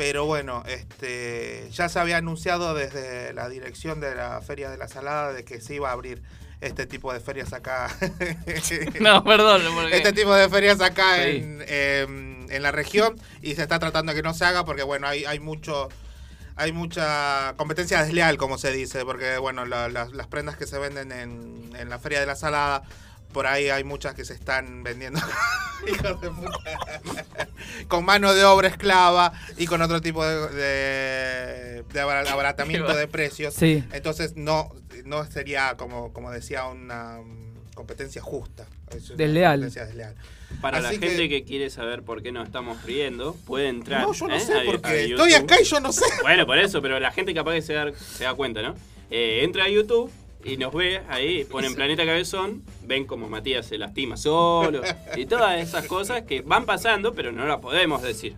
Pero 0.00 0.24
bueno, 0.24 0.62
este, 0.66 1.68
ya 1.72 1.90
se 1.90 1.98
había 1.98 2.16
anunciado 2.16 2.72
desde 2.72 3.34
la 3.34 3.50
dirección 3.50 4.00
de 4.00 4.14
la 4.14 4.40
Feria 4.40 4.70
de 4.70 4.78
la 4.78 4.88
Salada 4.88 5.34
de 5.34 5.44
que 5.44 5.60
se 5.60 5.74
iba 5.74 5.90
a 5.90 5.92
abrir 5.92 6.22
este 6.62 6.86
tipo 6.86 7.12
de 7.12 7.20
ferias 7.20 7.52
acá. 7.52 7.94
no, 9.00 9.22
perdón. 9.24 9.60
Porque... 9.74 9.94
este 9.98 10.14
tipo 10.14 10.34
de 10.34 10.48
ferias 10.48 10.80
acá 10.80 11.16
Sí. 11.16 11.22
en, 11.42 11.62
em, 11.68 12.50
en 12.50 12.62
la 12.62 12.72
región 12.72 13.14
y 13.42 13.56
se 13.56 13.62
está 13.62 13.78
tratando 13.78 14.12
de 14.12 14.16
que 14.16 14.22
no 14.22 14.32
se 14.32 14.46
haga 14.46 14.64
porque 14.64 14.84
bueno 14.84 15.06
hay, 15.06 15.26
hay 15.26 15.38
mucho 15.38 15.90
hay 16.56 16.72
mucha 16.72 17.52
competencia 17.58 18.02
desleal 18.02 18.38
como 18.38 18.56
se 18.56 18.72
dice 18.72 19.04
porque 19.04 19.36
bueno 19.36 19.66
la- 19.66 19.88
las- 19.90 20.12
las 20.12 20.26
prendas 20.28 20.56
que 20.56 20.66
se 20.66 20.78
venden 20.78 21.12
en, 21.12 21.76
en 21.76 21.88
la 21.90 21.98
feria 21.98 22.20
de 22.20 22.26
la 22.26 22.36
salada 22.36 22.82
por 23.32 23.46
ahí 23.46 23.68
hay 23.70 23.84
muchas 23.84 24.14
que 24.14 24.24
se 24.24 24.34
están 24.34 24.82
vendiendo 24.82 25.20
hijos 25.88 26.20
de 26.20 26.30
puta, 26.30 27.48
con 27.88 28.04
mano 28.04 28.34
de 28.34 28.44
obra 28.44 28.68
esclava 28.68 29.32
y 29.56 29.66
con 29.66 29.80
otro 29.82 30.00
tipo 30.00 30.24
de, 30.26 30.48
de, 30.48 31.82
de 31.82 32.00
abara- 32.00 32.30
abaratamiento 32.30 32.94
de 32.94 33.06
precios 33.08 33.54
Sí. 33.54 33.84
entonces 33.92 34.36
no, 34.36 34.72
no 35.04 35.24
sería 35.30 35.76
como, 35.76 36.12
como 36.12 36.30
decía 36.30 36.66
una 36.66 37.18
mm, 37.22 37.74
competencia 37.74 38.20
justa. 38.22 38.66
Es 38.90 39.16
Desleal. 39.16 39.60
competencia 39.60 39.86
desleal. 39.86 40.14
Para 40.60 40.78
Así 40.78 40.84
la 40.86 40.90
gente 41.06 41.28
que- 41.28 41.28
que... 41.28 41.44
quiere 41.44 41.70
saber 41.70 42.02
por 42.02 42.22
qué 42.22 42.32
nos 42.32 42.46
estamos 42.46 42.82
riendo, 42.84 43.36
puede 43.46 43.68
entrar. 43.68 44.02
No, 44.02 44.12
yo 44.12 44.26
no 44.26 44.34
¿eh? 44.34 44.40
sé 44.40 44.52
a- 44.54 44.62
a 44.62 44.64
porque 44.64 45.08
YouTube. 45.08 45.26
estoy 45.28 45.32
acá 45.44 45.60
y 45.60 45.64
yo 45.64 45.78
no 45.80 45.92
sé. 45.92 46.04
Bueno, 46.22 46.44
por 46.44 46.58
eso, 46.58 46.82
pero 46.82 46.98
la 46.98 47.12
gente 47.12 47.32
capaz 47.32 47.52
que 47.54 47.62
se 47.62 47.72
da, 47.74 47.92
se 47.94 48.24
da 48.24 48.34
cuenta, 48.34 48.60
¿no? 48.60 48.74
Eh, 49.12 49.40
entra 49.44 49.64
a 49.64 49.68
YouTube 49.68 50.10
y 50.44 50.56
nos 50.56 50.72
ve 50.72 51.02
ahí, 51.08 51.44
ponen 51.44 51.74
Planeta 51.74 52.04
Cabezón, 52.06 52.62
ven 52.84 53.06
como 53.06 53.28
Matías 53.28 53.66
se 53.66 53.76
lastima 53.78 54.16
solo 54.16 54.80
y 55.16 55.26
todas 55.26 55.60
esas 55.60 55.86
cosas 55.86 56.22
que 56.22 56.40
van 56.42 56.64
pasando, 56.64 57.12
pero 57.12 57.30
no 57.32 57.46
las 57.46 57.58
podemos 57.60 58.02
decir. 58.02 58.34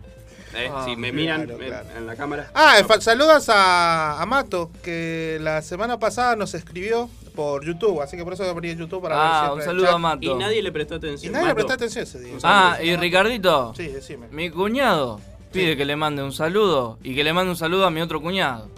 ¿eh? 0.55 0.69
Ah, 0.71 0.83
si 0.85 0.95
me 0.95 1.11
miran 1.11 1.45
claro, 1.45 1.61
en- 1.61 1.67
claro. 1.69 1.87
en 1.97 2.05
la 2.05 2.15
cámara. 2.15 2.51
Ah, 2.53 2.75
eh, 2.79 3.01
saludas 3.01 3.49
a, 3.49 4.21
a 4.21 4.25
Mato, 4.25 4.69
que 4.83 5.39
la 5.41 5.61
semana 5.61 5.97
pasada 5.97 6.35
nos 6.35 6.53
escribió 6.53 7.09
por 7.35 7.65
YouTube, 7.65 8.01
así 8.01 8.15
que 8.17 8.23
por 8.23 8.33
eso 8.33 8.43
abrí 8.47 8.75
YouTube 8.75 9.01
para 9.01 9.15
ver 9.15 9.25
Ah, 9.25 9.53
un 9.55 9.61
saludo 9.63 9.89
a 9.89 9.97
Mato. 9.97 10.19
Y 10.21 10.35
nadie 10.35 10.61
le 10.61 10.71
prestó 10.71 10.95
Y 10.95 10.97
atención. 10.97 11.33
nadie 11.33 11.47
le 11.47 11.53
prestó 11.55 11.73
atención 11.73 12.03
ese 12.03 12.19
día. 12.19 12.33
Ah, 12.43 12.77
y 12.83 12.95
Ricardito, 12.95 13.73
Sí, 13.75 13.87
decime. 13.87 14.27
mi 14.29 14.51
cuñado 14.51 15.19
pide 15.51 15.75
que 15.77 15.85
le 15.85 15.95
mande 15.95 16.21
un 16.21 16.31
saludo 16.33 16.99
y 17.03 17.15
que 17.15 17.23
le 17.23 17.33
mande 17.33 17.49
un 17.51 17.57
saludo 17.57 17.85
a 17.85 17.89
mi 17.91 18.01
otro 18.01 18.21
cuñado. 18.21 18.69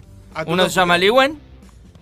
Uno 0.46 0.64
se 0.64 0.70
llama. 0.70 0.96
Ligüen 0.96 1.38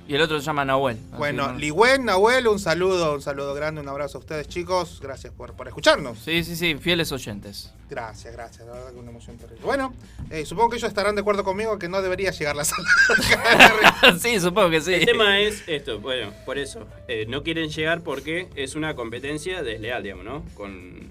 y 0.07 0.15
el 0.15 0.21
otro 0.21 0.39
se 0.39 0.45
llama 0.45 0.65
Nahuel. 0.65 0.99
Bueno, 1.17 1.53
no- 1.53 1.59
Ligüen, 1.59 2.05
Nahuel, 2.05 2.47
un 2.49 2.59
saludo, 2.59 3.15
un 3.15 3.23
saludo 3.23 3.55
grande, 3.55 3.81
un 3.81 3.89
abrazo 3.89 4.19
a 4.19 4.21
ustedes 4.21 4.49
chicos, 4.49 5.01
gracias 5.03 5.33
por, 5.33 5.55
por 5.55 5.67
escucharnos. 5.69 6.19
Sí, 6.19 6.45
sí, 6.45 6.57
sí, 6.57 6.75
fieles 6.77 7.11
oyentes. 7.13 7.73
Gracias, 7.89 8.33
gracias, 8.35 8.67
la 8.67 8.73
verdad 8.73 8.93
que 8.93 8.99
una 8.99 9.11
emoción 9.11 9.37
terrible. 9.39 9.63
Bueno, 9.65 9.95
eh, 10.31 10.45
supongo 10.47 10.71
que 10.71 10.77
ellos 10.77 10.89
estarán 10.89 11.15
de 11.15 11.21
acuerdo 11.21 11.45
conmigo 11.45 11.79
que 11.79 11.89
no 11.89 12.03
debería 12.03 12.31
llegar 12.33 12.57
la 12.57 12.65
sala. 12.65 12.89
sí, 14.19 14.41
supongo 14.41 14.71
que 14.71 14.81
sí. 14.81 14.95
El 14.95 15.07
tema 15.07 15.39
es 15.41 15.63
esto, 15.67 16.01
bueno, 16.01 16.33
por 16.45 16.59
eso. 16.59 16.87
eh, 17.09 17.27
no 17.29 17.43
quieren 17.43 17.71
llegar 17.71 18.01
porque 18.03 18.49
es 18.57 18.75
una 18.75 18.95
competencia 18.95 19.63
desleal, 19.63 20.03
digamos, 20.03 20.25
¿no? 20.25 20.45
Con 20.55 21.09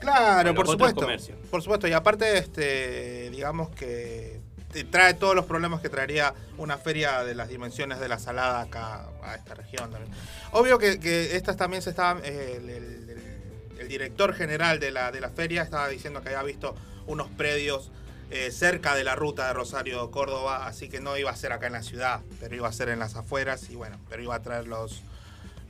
Claro, 0.00 0.50
a 0.50 0.54
por 0.54 0.66
supuesto. 0.66 1.00
comercios. 1.02 1.36
Por 1.50 1.60
supuesto, 1.62 1.86
y 1.86 1.92
aparte, 1.92 2.38
este, 2.38 3.28
digamos 3.30 3.68
que 3.70 4.39
te 4.72 4.84
trae 4.84 5.14
todos 5.14 5.34
los 5.34 5.46
problemas 5.46 5.80
que 5.80 5.88
traería 5.88 6.34
una 6.58 6.78
feria 6.78 7.22
de 7.24 7.34
las 7.34 7.48
dimensiones 7.48 7.98
de 8.00 8.08
la 8.08 8.18
salada 8.18 8.60
acá 8.62 9.08
a 9.22 9.34
esta 9.34 9.54
región 9.54 9.90
también. 9.90 10.12
Obvio 10.52 10.78
que, 10.78 11.00
que 11.00 11.36
estas 11.36 11.56
también 11.56 11.82
se 11.82 11.90
estaban. 11.90 12.20
eh, 12.24 12.54
el, 12.58 12.70
el- 12.70 13.10
el- 13.10 13.40
el 13.80 13.88
director 13.88 14.34
general 14.34 14.78
de 14.78 14.90
la, 14.90 15.10
de 15.10 15.22
la 15.22 15.30
feria 15.30 15.62
estaba 15.62 15.88
diciendo 15.88 16.20
que 16.20 16.28
había 16.28 16.42
visto 16.42 16.74
unos 17.06 17.28
predios 17.30 17.90
eh, 18.30 18.50
cerca 18.50 18.94
de 18.94 19.04
la 19.04 19.16
ruta 19.16 19.46
de 19.46 19.54
Rosario 19.54 20.10
Córdoba, 20.10 20.66
así 20.66 20.90
que 20.90 21.00
no 21.00 21.16
iba 21.16 21.30
a 21.30 21.34
ser 21.36 21.52
acá 21.54 21.66
en 21.66 21.72
la 21.72 21.82
ciudad, 21.82 22.20
pero 22.38 22.54
iba 22.54 22.68
a 22.68 22.72
ser 22.72 22.90
en 22.90 22.98
las 22.98 23.16
afueras 23.16 23.70
y 23.70 23.76
bueno, 23.76 23.98
pero 24.10 24.22
iba 24.22 24.34
a 24.34 24.42
traer 24.42 24.68
los, 24.68 25.00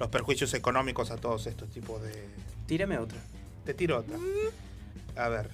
los 0.01 0.09
perjuicios 0.09 0.53
económicos 0.55 1.13
a 1.13 1.19
todos 1.19 1.47
estos 1.47 1.71
tipos 1.71 2.03
de, 2.03 2.29
Tírame 2.67 2.99
otra. 2.99 3.19
te 3.65 3.75
tiro 3.75 3.99
otra. 3.99 4.17
A 5.17 5.29
ver, 5.29 5.49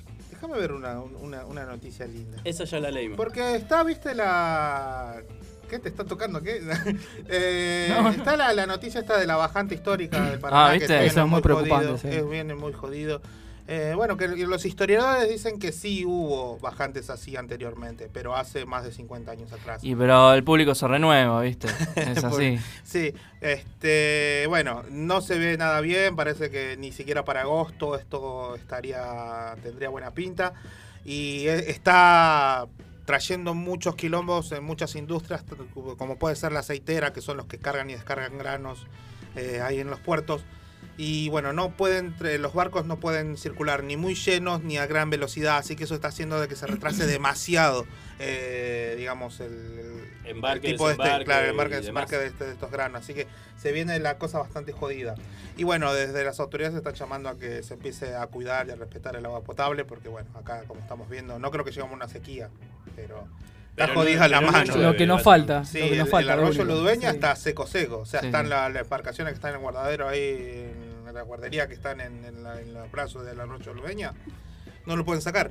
déjame 0.47 0.61
ver 0.61 0.73
una, 0.73 1.01
una, 1.01 1.45
una 1.47 1.65
noticia 1.65 2.07
linda. 2.07 2.39
Esa 2.45 2.65
ya 2.65 2.81
la 2.81 2.91
leímos. 2.91 3.17
Porque 3.17 3.55
está, 3.57 3.83
viste, 3.83 4.15
la... 4.15 5.23
¿Qué 5.69 5.81
te 5.81 5.89
está 5.89 6.05
tocando? 6.05 6.41
¿Qué? 6.43 6.63
Eh, 7.29 7.89
No. 7.91 8.11
Está 8.11 8.37
la, 8.37 8.53
la 8.53 8.67
noticia 8.67 9.01
esta 9.01 9.19
de 9.19 9.27
la 9.27 9.37
bajante 9.37 9.75
histórica 9.75 10.31
del 10.31 10.39
Paraná. 10.39 10.67
Ah, 10.67 10.73
que 10.73 10.79
¿viste? 10.79 10.93
viene 10.95 11.07
Eso 11.07 11.21
es 11.23 11.27
muy 11.27 11.41
preocupante, 11.43 11.87
jodido, 11.87 11.99
sí. 11.99 12.09
que 12.09 12.23
viene 12.23 12.55
muy 12.55 12.73
jodido. 12.73 13.21
Eh, 13.69 13.95
bueno, 13.97 14.17
que 14.17 14.29
los 14.29 14.65
historiadores 14.65 15.29
dicen 15.29 15.59
que 15.59 15.73
sí 15.73 16.05
hubo 16.05 16.59
bajantes 16.59 17.11
así 17.11 17.37
anteriormente, 17.37 18.09
pero 18.13 18.37
hace 18.37 18.65
más 18.65 18.85
de 18.85 18.93
50 18.93 19.31
años 19.33 19.53
atrás. 19.53 19.83
Y 19.83 19.97
pero 19.97 20.33
el 20.35 20.45
público 20.45 20.75
se 20.75 20.87
renueva, 20.87 21.41
¿viste? 21.41 21.67
Es 21.97 22.23
así. 22.23 22.59
Sí, 22.85 23.13
este, 23.41 24.45
bueno, 24.49 24.85
no 24.91 25.21
se 25.21 25.39
ve 25.39 25.57
nada 25.57 25.81
bien, 25.81 26.15
parece 26.15 26.51
que 26.51 26.77
ni 26.77 26.93
siquiera 26.93 27.25
para 27.25 27.41
agosto 27.41 27.97
esto 27.97 28.55
estaría 28.55 29.57
tendría 29.63 29.89
buena 29.89 30.13
pinta 30.13 30.55
y 31.05 31.49
e- 31.49 31.71
está 31.71 32.69
trayendo 33.05 33.55
muchos 33.55 33.95
quilombos 33.95 34.53
en 34.53 34.65
muchas 34.65 34.95
industrias, 34.97 35.45
como 35.97 36.17
puede 36.19 36.37
ser 36.37 36.53
la 36.53 36.61
aceitera, 36.61 37.13
que 37.13 37.21
son 37.21 37.37
los 37.37 37.47
que 37.47 37.59
cargan 37.59 37.89
y 37.91 37.95
descargan 37.95 38.37
granos 38.39 38.87
eh, 39.37 39.61
ahí 39.63 39.81
en 39.81 39.89
los 39.91 40.01
puertos. 40.01 40.45
Y 40.99 41.29
bueno, 41.29 41.53
no 41.53 41.71
pueden, 41.77 42.15
los 42.41 42.55
barcos 42.55 42.87
no 42.87 42.99
pueden 42.99 43.37
circular 43.37 43.85
ni 43.85 43.97
muy 43.99 44.15
llenos 44.15 44.63
ni 44.63 44.79
a 44.79 44.87
gran 44.87 45.11
velocidad, 45.11 45.59
así 45.59 45.77
que 45.77 45.85
eso 45.85 45.95
está 45.95 46.09
haciendo 46.09 46.41
de 46.41 46.49
que 46.49 46.57
se 46.57 46.67
retrase 46.67 47.07
demasiado, 47.07 47.85
eh, 48.19 48.95
digamos, 48.97 49.41
el, 49.41 50.03
tipo 50.63 50.87
de 50.89 50.95
este, 50.95 51.25
claro, 51.25 51.45
el 51.45 51.51
embarque, 51.51 51.75
y 51.75 51.79
desembarque 51.79 52.17
demás. 52.17 52.25
de, 52.25 52.27
este- 52.33 52.45
de 52.47 52.53
estos 52.53 52.71
granos. 52.71 53.03
Así 53.03 53.13
que 53.15 53.27
se 53.61 53.73
viene 53.73 53.99
la 53.99 54.17
cosa 54.19 54.39
bastante 54.39 54.73
jodida. 54.73 55.15
Y 55.59 55.65
bueno, 55.65 55.93
desde 55.93 56.25
las 56.25 56.41
autoridades 56.41 56.73
se 56.73 56.79
están 56.79 56.95
llamando 56.95 57.29
a 57.29 57.39
que 57.39 57.63
se 57.63 57.75
empiece 57.75 58.15
a 58.17 58.27
cuidar 58.27 58.67
y 58.69 58.71
a 58.71 58.77
respetar 58.77 59.17
el 59.17 59.25
agua 59.27 59.43
potable, 59.43 59.85
porque 59.85 60.09
bueno, 60.09 60.29
acá 60.35 60.63
como 60.67 60.81
estamos 60.81 61.09
viendo, 61.11 61.39
no 61.39 61.51
creo 61.51 61.65
que 61.65 61.71
lleguemos 61.73 61.93
a 61.93 61.97
una 61.97 62.09
sequía, 62.09 62.49
pero 62.97 63.19
está 63.71 63.87
Pero 63.87 63.95
jodida 64.01 64.23
no- 64.23 64.29
la 64.29 64.41
no 64.41 64.51
mano. 64.53 64.77
Lo 64.77 64.97
que 64.97 65.07
nos 65.07 65.23
falta. 65.23 65.65
Sí, 65.67 65.79
lo 65.79 65.85
que 65.87 65.93
el, 65.93 65.99
nos 65.99 66.07
el 66.09 66.13
falta. 66.13 66.33
arroyo. 66.33 66.65
Ludueña 66.65 67.11
Sí. 67.11 67.17
está 67.17 67.37
seco 67.37 67.67
seco. 67.67 67.99
O 67.99 68.07
sea, 68.07 68.21
Sí, 68.21 68.27
están 68.27 68.49
la- 68.49 68.69
las 68.71 68.83
embarcaciones 68.85 69.33
que 69.33 69.37
están 69.37 69.51
en 69.51 69.57
el 69.57 69.63
guardadero 69.63 70.09
ahí, 70.09 70.21
en 70.75 70.86
la 71.13 71.23
guardería 71.23 71.67
que 71.69 71.75
están 71.75 72.01
en, 72.01 72.25
en, 72.25 72.43
la- 72.43 72.61
en 72.61 72.73
los 72.75 72.91
brazos 72.91 73.25
del 73.25 73.41
arroyo 73.41 73.73
Ludueña. 73.75 74.13
No 74.87 74.97
lo 74.97 75.05
pueden 75.05 75.23
sacar. 75.23 75.51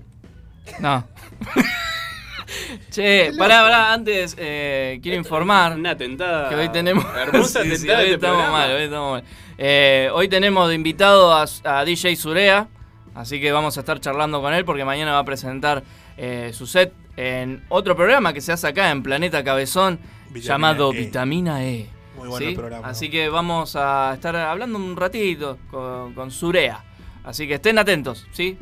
No. 0.80 1.08
che, 2.91 3.32
pará, 3.38 3.62
pará, 3.62 3.94
antes 3.94 4.36
eh, 4.38 5.00
quiero 5.02 5.18
informar 5.18 5.74
Una 5.74 5.91
atentada. 5.91 6.50
que 6.50 6.56
hoy 6.56 6.70
tenemos. 6.70 7.06
Hermosa 7.15 7.62
Sí, 7.63 7.70
hoy 7.70 7.78
de 7.78 7.84
este 8.04 8.13
estamos 8.15 8.50
mal, 8.52 8.72
hoy 8.72 8.84
estamos 8.84 9.12
mal. 9.22 9.24
Eh, 9.58 10.10
hoy 10.13 10.28
tenemos 10.28 10.68
de 10.70 10.76
invitado 10.76 11.34
a, 11.34 11.46
a 11.63 11.86
DJ 11.86 12.15
Surea, 12.15 12.68
así 13.13 13.39
que 13.39 13.52
vamos 13.52 13.78
a 13.78 13.82
estar 13.82 14.00
charlando 14.00 14.41
con 14.41 14.54
él 14.54 14.65
porque 14.65 14.84
mañana 14.86 15.13
va 15.13 15.20
a 15.20 15.24
presentar 15.26 15.84
eh, 16.18 16.52
su 16.54 16.68
set 16.68 16.94
en 17.18 17.63
otro 17.70 17.96
programa 17.96 18.34
que 18.34 18.41
se 18.41 18.52
hace 18.52 18.68
acá 18.68 18.91
en 18.91 19.02
Planeta 19.02 19.44
Cabezón 19.44 20.00
Vitamina 20.30 20.48
llamado 20.48 20.91
E. 20.94 20.98
Vitamina 20.98 21.63
E. 21.65 21.89
Muy 22.26 22.30
bueno 22.30 22.46
¿sí? 22.46 22.50
el 22.52 22.56
programa. 22.60 22.88
Así 22.88 23.10
que 23.10 23.30
vamos 23.30 23.76
a 23.76 24.12
estar 24.14 24.36
hablando 24.36 24.78
un 24.78 24.96
ratito 24.96 25.58
con, 25.70 26.14
con 26.14 26.32
Surea. 26.32 26.84
Así 27.24 27.48
que 27.48 27.56
estén 27.56 27.78
atentos, 27.80 28.28
¿sí? 28.32 28.58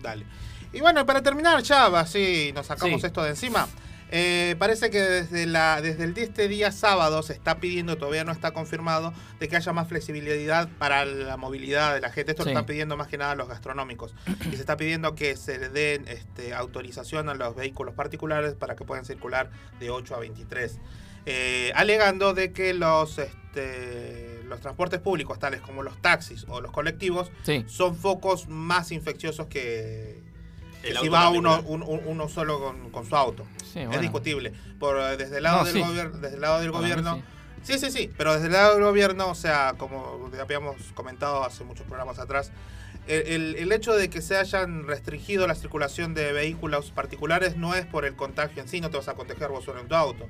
Dale. 0.00 0.24
Y 0.72 0.80
bueno, 0.80 1.06
para 1.06 1.22
terminar 1.22 1.62
ya, 1.62 1.86
así 1.86 2.52
nos 2.54 2.66
sacamos 2.66 3.00
Sí. 3.00 3.06
esto 3.06 3.22
de 3.22 3.30
encima. 3.30 3.66
Eh, 4.10 4.56
parece 4.58 4.88
que 4.88 5.00
desde, 5.00 5.44
la, 5.46 5.82
desde 5.82 6.04
el 6.04 6.14
de 6.14 6.22
este 6.22 6.48
día 6.48 6.72
sábado 6.72 7.22
se 7.22 7.34
está 7.34 7.58
pidiendo, 7.60 7.96
todavía 7.98 8.24
no 8.24 8.32
está 8.32 8.52
confirmado, 8.52 9.12
de 9.38 9.48
que 9.48 9.56
haya 9.56 9.72
más 9.74 9.86
flexibilidad 9.86 10.66
para 10.78 11.04
la 11.04 11.36
movilidad 11.36 11.92
de 11.94 12.00
la 12.00 12.10
gente. 12.10 12.32
Esto 12.32 12.42
Sí. 12.44 12.48
lo 12.48 12.52
están 12.52 12.64
pidiendo 12.66 12.96
más 12.96 13.06
que 13.08 13.18
nada 13.18 13.34
los 13.34 13.48
gastronómicos. 13.48 14.14
Y 14.50 14.54
se 14.54 14.60
está 14.60 14.78
pidiendo 14.78 15.14
que 15.14 15.36
se 15.36 15.58
le 15.58 15.68
den 15.68 16.08
este, 16.08 16.54
autorización 16.54 17.28
a 17.28 17.34
los 17.34 17.54
vehículos 17.54 17.94
particulares 17.94 18.54
para 18.54 18.76
que 18.76 18.84
puedan 18.84 19.04
circular 19.04 19.50
de 19.78 19.90
8 19.90 20.14
a 20.14 20.18
23. 20.20 20.78
Eh, 21.30 21.72
alegando 21.74 22.32
de 22.32 22.54
que 22.54 22.72
los, 22.72 23.18
este, 23.18 24.40
los 24.44 24.60
transportes 24.62 24.98
públicos, 24.98 25.38
tales 25.38 25.60
como 25.60 25.82
los 25.82 26.00
taxis 26.00 26.46
o 26.48 26.62
los 26.62 26.72
colectivos, 26.72 27.30
Sí. 27.42 27.66
son 27.68 27.94
focos 27.94 28.48
más 28.48 28.92
infecciosos 28.92 29.46
que, 29.46 30.22
si 30.82 31.08
va 31.08 31.28
uno, 31.28 31.50
particular. 31.50 31.64
un- 31.66 31.82
un- 31.82 32.00
uno 32.06 32.28
solo 32.30 32.58
con, 32.60 32.88
con 32.90 33.04
su 33.04 33.14
auto. 33.14 33.44
Sí, 33.70 33.80
Es 33.80 34.00
discutible. 34.00 34.54
Por, 34.80 34.96
eh, 34.98 35.18
desde 35.18 35.36
el 35.36 35.42
lado 35.42 35.58
No, 35.58 35.64
del 35.64 35.74
sí. 35.74 35.80
gobierno, 35.82 36.16
desde 36.18 36.36
el 36.36 36.40
lado 36.40 36.60
del 36.60 36.70
Para 36.70 36.80
gobierno. 36.80 37.16
sí. 37.16 37.22
Sí, 37.74 37.78
sí, 37.78 37.90
sí, 37.90 38.10
pero 38.16 38.32
desde 38.32 38.46
el 38.46 38.52
lado 38.54 38.76
del 38.76 38.84
gobierno, 38.84 39.28
o 39.28 39.34
sea, 39.34 39.74
como 39.76 40.30
ya 40.34 40.40
habíamos 40.42 40.76
comentado 40.94 41.44
hace 41.44 41.62
muchos 41.62 41.86
programas 41.86 42.18
atrás, 42.18 42.52
el- 43.06 43.56
el 43.56 43.70
hecho 43.72 43.94
de 43.94 44.08
que 44.08 44.22
se 44.22 44.36
hayan 44.38 44.86
restringido 44.86 45.46
la 45.46 45.54
circulación 45.54 46.14
de 46.14 46.32
vehículos 46.32 46.90
particulares 46.92 47.56
no 47.58 47.74
es 47.74 47.84
por 47.84 48.06
el 48.06 48.14
contagio 48.16 48.62
en 48.62 48.68
sí, 48.68 48.80
no 48.80 48.88
te 48.88 48.96
vas 48.96 49.08
a 49.08 49.14
contagiar 49.14 49.50
vos 49.50 49.64
solo 49.64 49.80
en 49.80 49.88
tu 49.88 49.94
auto. 49.94 50.26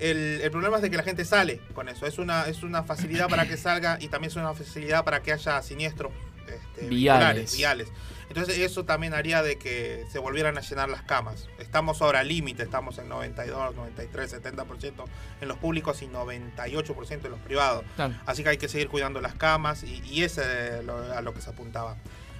El, 0.00 0.40
el 0.42 0.50
problema 0.50 0.76
es 0.76 0.82
de 0.82 0.90
que 0.90 0.96
la 0.96 1.02
gente 1.02 1.24
sale 1.24 1.60
con 1.74 1.88
eso. 1.88 2.06
Es 2.06 2.18
una, 2.18 2.44
es 2.46 2.62
una 2.62 2.82
facilidad 2.82 3.28
para 3.28 3.46
que 3.46 3.56
salga 3.56 3.98
y 4.00 4.08
también 4.08 4.30
es 4.30 4.36
una 4.36 4.54
facilidad 4.54 5.04
para 5.04 5.20
que 5.22 5.32
haya 5.32 5.60
siniestros 5.62 6.12
este, 6.48 6.88
Viales. 6.88 7.56
viales. 7.56 7.88
Entonces 8.28 8.58
eso 8.58 8.84
también 8.84 9.12
haría 9.12 9.42
de 9.42 9.56
que 9.58 10.04
se 10.10 10.18
volvieran 10.20 10.56
a 10.56 10.60
llenar 10.60 10.88
las 10.88 11.02
camas. 11.02 11.48
Estamos 11.58 12.00
ahora 12.00 12.20
al 12.20 12.28
límite, 12.28 12.62
estamos 12.62 12.96
en 12.98 13.08
92, 13.08 13.74
93, 13.74 14.40
70% 14.42 15.04
en 15.40 15.48
los 15.48 15.58
públicos 15.58 16.00
y 16.02 16.06
98% 16.06 17.24
en 17.24 17.30
los 17.30 17.40
privados. 17.40 17.84
Claro. 17.96 18.14
Así 18.26 18.42
que 18.44 18.50
hay 18.50 18.56
que 18.58 18.68
seguir 18.68 18.88
cuidando 18.88 19.20
las 19.20 19.34
camas 19.34 19.82
y, 19.82 20.00
y 20.04 20.22
ese 20.22 20.78
es 20.78 20.84
lo- 20.84 21.12
a 21.12 21.20
lo 21.22 21.34
que 21.34 21.40
se 21.40 21.50
apuntaba. 21.50 21.96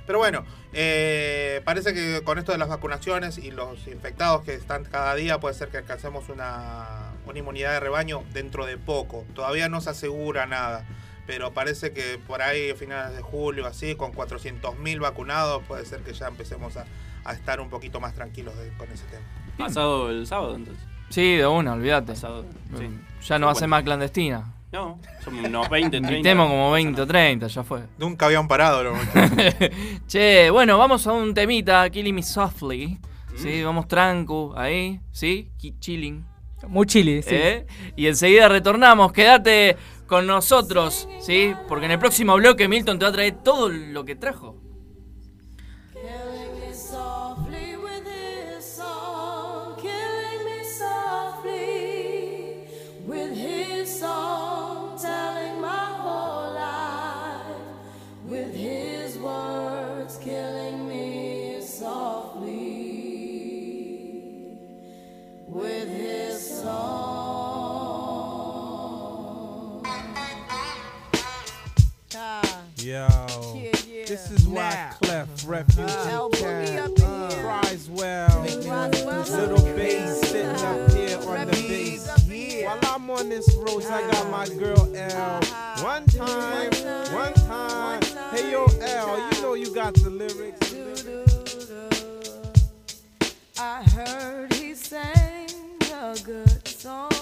Pero 0.07 0.19
bueno, 0.19 0.45
eh, 0.73 1.61
parece 1.65 1.93
que 1.95 2.23
con 2.25 2.39
esto 2.39 2.53
de 2.53 2.59
las 2.59 2.69
vacunaciones 2.69 3.39
y 3.39 3.51
los 3.51 3.87
infectados 3.87 4.43
que 4.45 4.55
están 4.55 4.85
cada 4.85 5.15
día, 5.15 5.39
puede 5.41 5.55
ser 5.55 5.69
que 5.69 5.77
alcancemos 5.79 6.29
una, 6.29 7.10
una 7.31 7.39
inmunidad 7.39 7.73
de 7.73 7.81
rebaño 7.81 8.23
dentro 8.33 8.67
de 8.67 8.77
poco. 8.77 9.25
Todavía 9.35 9.69
no 9.69 9.81
se 9.81 9.91
asegura 9.91 10.47
nada, 10.47 10.85
pero 11.27 11.53
parece 11.53 11.93
que 11.93 12.19
por 12.27 12.43
ahí 12.43 12.71
a 12.71 12.77
finales 12.77 13.17
de 13.17 13.23
julio, 13.23 13.67
así, 13.67 13.95
con 13.95 14.13
400.000 14.13 15.01
vacunados, 15.01 15.63
puede 15.67 15.85
ser 15.87 16.01
que 16.01 16.13
ya 16.13 16.27
empecemos 16.29 16.77
a, 16.77 16.85
a 17.25 17.33
estar 17.33 17.61
un 17.61 17.71
poquito 17.71 18.01
más 18.01 18.15
tranquilos 18.15 18.57
de- 18.59 18.69
con 18.77 18.91
ese 18.91 19.05
tema. 19.07 19.23
Pasado 19.57 20.11
el 20.11 20.27
sábado, 20.27 20.57
entonces. 20.57 20.85
Sí, 21.11 21.37
de 21.37 21.47
una, 21.47 21.73
olvídate. 21.75 22.13
Pasado. 22.13 22.45
Sí. 22.79 22.89
Ya 23.27 23.39
no 23.39 23.47
va 23.47 23.53
a 23.53 23.55
ser 23.57 23.69
más 23.69 23.83
clandestina. 23.83 24.55
No, 24.73 25.01
son 25.25 25.35
unos 25.45 25.69
20, 25.69 25.91
30. 25.91 26.13
Invitemos 26.13 26.49
como 26.49 26.71
20 26.71 27.01
o 27.03 27.07
30, 27.07 27.49
ya 27.49 27.65
fue. 27.65 27.81
Nunca 27.99 28.27
habían 28.27 28.47
parado 28.47 28.85
los 28.85 28.97
Che, 30.07 30.49
bueno, 30.51 30.79
vamos 30.79 31.07
a 31.09 31.13
un 31.13 31.35
temita, 31.35 31.89
Killing 31.91 32.15
Me 32.15 32.23
Softly. 32.23 32.99
Mm. 33.33 33.37
Sí, 33.37 33.63
vamos 33.65 33.89
trancu, 33.89 34.53
ahí, 34.57 35.01
¿sí? 35.11 35.51
Chilling. 35.81 36.25
Muy 36.69 36.87
chili, 36.87 37.23
sí. 37.23 37.35
¿eh? 37.35 37.67
Y 37.97 38.07
enseguida 38.07 38.49
retornamos, 38.49 39.13
quédate 39.13 39.77
con 40.07 40.27
nosotros, 40.27 41.09
¿sí? 41.21 41.55
Porque 41.69 41.87
en 41.87 41.93
el 41.93 41.99
próximo 41.99 42.35
bloque 42.35 42.69
Milton 42.69 42.99
te 42.99 43.05
va 43.05 43.11
a 43.11 43.13
traer 43.13 43.43
todo 43.43 43.69
lo 43.69 44.05
que 44.05 44.17
trajo. 44.17 44.60
Yo. 72.83 73.07
Yeah, 73.57 73.73
yeah. 73.91 74.05
This 74.07 74.31
is 74.31 74.49
why 74.49 74.71
nah. 74.71 75.07
Clef, 75.07 75.29
mm-hmm. 75.29 75.51
Refugee 75.51 75.93
uh, 75.93 76.29
Cat, 76.31 77.03
uh, 77.03 77.61
Criswell, 77.61 78.41
Little 78.41 79.75
Bass 79.77 80.21
sitting 80.23 80.49
up 80.49 80.91
here 80.91 81.19
on 81.29 81.47
the 81.47 81.53
bass. 81.53 82.09
While 82.65 82.79
I'm 82.83 83.11
on 83.11 83.29
this 83.29 83.55
road, 83.55 83.85
I 83.85 84.11
got 84.11 84.31
my 84.31 84.45
uh-huh. 84.45 84.55
girl 84.55 84.97
L. 84.97 85.37
Uh-huh. 85.37 85.85
One 85.85 86.07
time, 86.07 86.71
one 87.13 87.35
time. 87.35 88.03
Hey, 88.31 88.51
yo, 88.51 88.65
L, 88.65 89.31
you 89.31 89.43
know 89.43 89.55
you 89.55 89.75
got 89.75 89.93
the 89.95 90.09
lyrics. 90.09 90.75
I 93.59 93.83
heard 93.91 94.55
he 94.55 94.75
sang 94.75 95.51
a 95.93 96.17
good 96.25 96.67
song. 96.67 97.13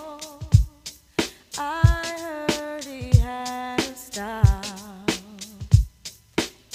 I 1.59 2.47
heard 2.49 2.85
he 2.85 3.19
had 3.19 3.81
a 3.81 3.95
style. 3.97 4.48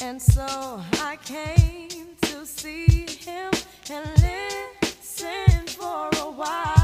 And 0.05 0.21
so 0.21 0.81
I 1.01 1.17
came 1.23 2.07
to 2.23 2.45
see 2.45 3.07
him 3.07 3.51
and 3.89 4.05
listen 4.21 5.65
for 5.65 6.09
a 6.17 6.29
while. 6.29 6.82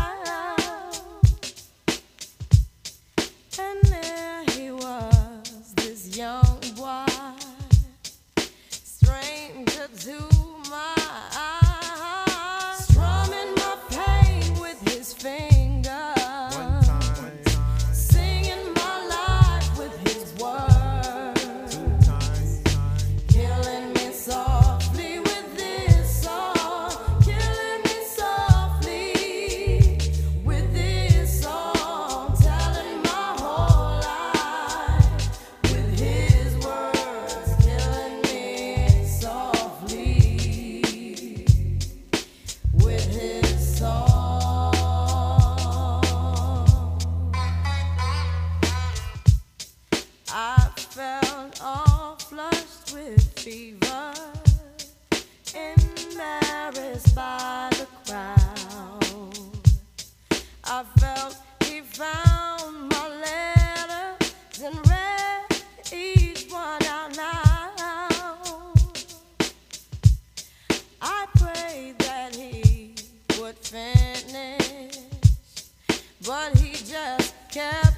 But 76.30 76.56
he 76.60 76.74
just 76.74 77.34
kept 77.50 77.89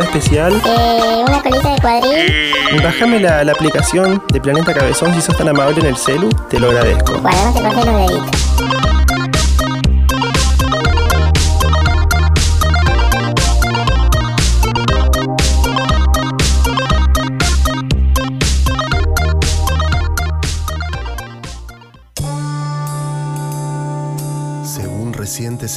Eh, 0.00 0.06
picada 0.12 0.48
especial. 0.48 0.62
una 1.28 1.42
colita 1.42 1.74
de 1.74 1.80
cuadril. 1.80 2.82
Bájame 2.82 3.20
la, 3.20 3.44
la 3.44 3.52
aplicación 3.52 4.22
de 4.32 4.40
Planeta 4.40 4.72
Cabezón 4.74 5.14
si 5.14 5.20
sos 5.20 5.36
tan 5.36 5.48
amable 5.48 5.80
en 5.80 5.86
el 5.86 5.96
celu, 5.96 6.28
te 6.48 6.58
lo 6.58 6.68
agradezco. 6.70 7.18
Bueno, 7.18 7.38
no 7.44 7.52
te 7.52 7.62
cortes 7.62 7.86
los 7.86 8.08
deditos. 8.08 8.49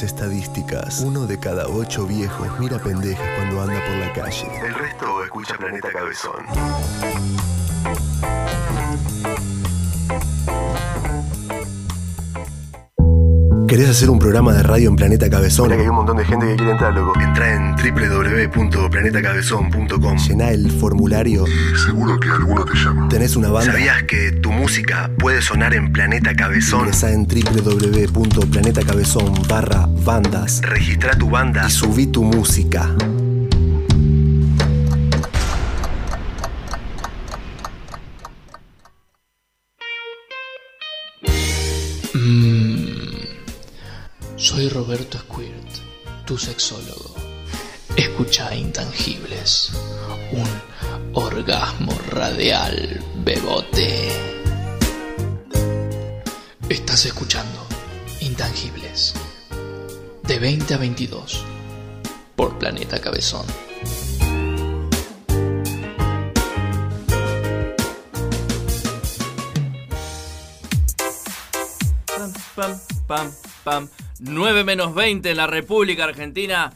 Estadísticas, 0.02 1.00
uno 1.00 1.26
de 1.26 1.38
cada 1.38 1.68
ocho 1.68 2.06
viejos 2.06 2.48
mira 2.58 2.78
pendejas 2.78 3.28
cuando 3.36 3.62
anda 3.62 3.80
por 3.86 3.96
la 3.96 4.12
calle. 4.12 4.46
El 4.66 4.74
resto 4.74 5.24
escucha 5.24 5.56
Planeta 5.56 5.92
Cabezón. 5.92 6.44
¿Querés 13.74 13.90
hacer 13.90 14.08
un 14.08 14.20
programa 14.20 14.52
de 14.52 14.62
radio 14.62 14.88
en 14.88 14.94
Planeta 14.94 15.28
Cabezón? 15.28 15.64
Mira 15.64 15.74
que 15.74 15.82
hay 15.82 15.88
un 15.88 15.96
montón 15.96 16.16
de 16.16 16.24
gente 16.24 16.46
que 16.46 16.54
quiere 16.54 16.70
entrar, 16.70 16.94
loco. 16.94 17.12
Entra 17.20 17.56
en 17.56 17.74
www.planetacabezón.com. 17.74 20.16
Llená 20.16 20.52
el 20.52 20.70
formulario. 20.70 21.44
Y 21.48 21.76
seguro 21.76 22.20
que 22.20 22.28
alguno 22.28 22.64
te 22.64 22.76
llama. 22.76 23.08
¿Tenés 23.08 23.34
una 23.34 23.50
banda? 23.50 23.72
¿Sabías 23.72 24.04
que 24.04 24.30
tu 24.30 24.52
música 24.52 25.10
puede 25.18 25.42
sonar 25.42 25.74
en 25.74 25.92
Planeta 25.92 26.36
Cabezón? 26.36 26.82
Ingresa 26.82 27.10
en 27.10 27.26
www.planetacabezón 27.26 29.42
barra 29.48 29.88
bandas. 30.04 30.60
Registra 30.62 31.18
tu 31.18 31.28
banda 31.28 31.64
y 31.66 31.70
subí 31.72 32.06
tu 32.06 32.22
música. 32.22 32.94
Roberto 44.94 45.18
Squirt, 45.18 46.24
tu 46.24 46.38
sexólogo. 46.38 47.16
Escucha 47.96 48.54
Intangibles, 48.54 49.72
un 50.30 50.46
orgasmo 51.14 51.98
radial 52.10 53.02
bebote. 53.16 54.08
Estás 56.68 57.06
escuchando 57.06 57.66
Intangibles, 58.20 59.14
de 60.22 60.38
20 60.38 60.74
a 60.74 60.78
22, 60.78 61.44
por 62.36 62.56
Planeta 62.56 63.00
Cabezón. 63.00 63.46
Pam, 73.06 73.30
pam. 73.62 73.88
9 74.20 74.64
menos 74.64 74.94
20 74.94 75.30
en 75.30 75.36
la 75.36 75.46
República 75.46 76.04
Argentina. 76.04 76.72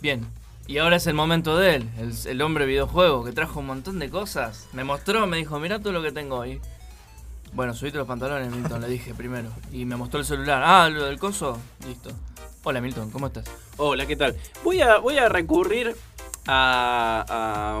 Bien, 0.00 0.26
y 0.66 0.78
ahora 0.78 0.96
es 0.96 1.06
el 1.06 1.14
momento 1.14 1.56
de 1.56 1.76
él, 1.76 1.88
el, 1.98 2.12
el 2.26 2.42
hombre 2.42 2.66
videojuego 2.66 3.24
que 3.24 3.32
trajo 3.32 3.60
un 3.60 3.66
montón 3.66 3.98
de 3.98 4.10
cosas. 4.10 4.68
Me 4.74 4.84
mostró, 4.84 5.26
me 5.26 5.38
dijo, 5.38 5.58
mirá 5.58 5.78
todo 5.80 5.92
lo 5.94 6.02
que 6.02 6.12
tengo 6.12 6.36
hoy. 6.36 6.60
Bueno, 7.52 7.74
subiste 7.74 7.98
los 7.98 8.06
pantalones, 8.06 8.50
Milton, 8.52 8.80
le 8.80 8.88
dije 8.88 9.14
primero. 9.14 9.48
Y 9.72 9.84
me 9.84 9.96
mostró 9.96 10.20
el 10.20 10.26
celular. 10.26 10.62
Ah, 10.64 10.88
lo 10.88 11.04
del 11.06 11.18
coso. 11.18 11.58
Listo. 11.86 12.10
Hola, 12.64 12.80
Milton, 12.80 13.10
¿cómo 13.10 13.26
estás? 13.28 13.46
Hola, 13.78 14.06
¿qué 14.06 14.16
tal? 14.16 14.36
Voy 14.62 14.80
a, 14.80 14.98
voy 14.98 15.16
a 15.18 15.28
recurrir 15.28 15.96
a, 16.46 17.24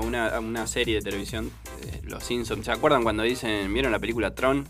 una, 0.06 0.28
a 0.28 0.40
una 0.40 0.66
serie 0.66 0.96
de 0.96 1.02
televisión, 1.02 1.50
eh, 1.84 2.00
Los 2.04 2.24
Simpsons. 2.24 2.64
¿Se 2.64 2.72
acuerdan 2.72 3.02
cuando 3.02 3.22
dicen, 3.22 3.72
vieron 3.72 3.92
la 3.92 3.98
película 3.98 4.34
Tron? 4.34 4.66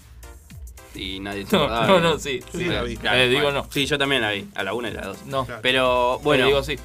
Y 0.94 1.20
nadie 1.20 1.46
se 1.46 1.56
No, 1.56 1.64
acordaba. 1.64 1.86
no, 1.86 2.00
no, 2.00 2.18
sí, 2.18 2.40
sí, 2.50 2.64
Bueno, 2.64 2.72
la 2.72 2.82
vi. 2.82 2.96
claro, 2.96 3.18
Eh, 3.18 3.28
digo 3.28 3.42
bueno. 3.42 3.62
no. 3.64 3.72
Sí, 3.72 3.86
yo 3.86 3.98
también 3.98 4.22
la 4.22 4.32
vi, 4.32 4.48
a 4.54 4.62
la 4.64 4.74
una 4.74 4.88
y 4.88 4.92
a 4.92 5.00
la 5.00 5.06
dos. 5.06 5.24
No. 5.26 5.46
Pero 5.62 6.18
bueno, 6.20 6.44
Eh, 6.44 6.46
digo 6.48 6.62
sí. 6.64 6.76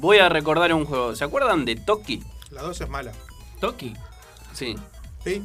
voy 0.00 0.18
a 0.18 0.28
recordar 0.28 0.72
un 0.72 0.86
juego. 0.86 1.14
¿Se 1.14 1.24
acuerdan 1.24 1.64
de 1.64 1.76
Toki? 1.76 2.22
La 2.50 2.62
2 2.62 2.80
es 2.80 2.88
mala. 2.88 3.12
¿Toki? 3.60 3.94
Sí. 4.52 4.76
¿Sí? 5.24 5.44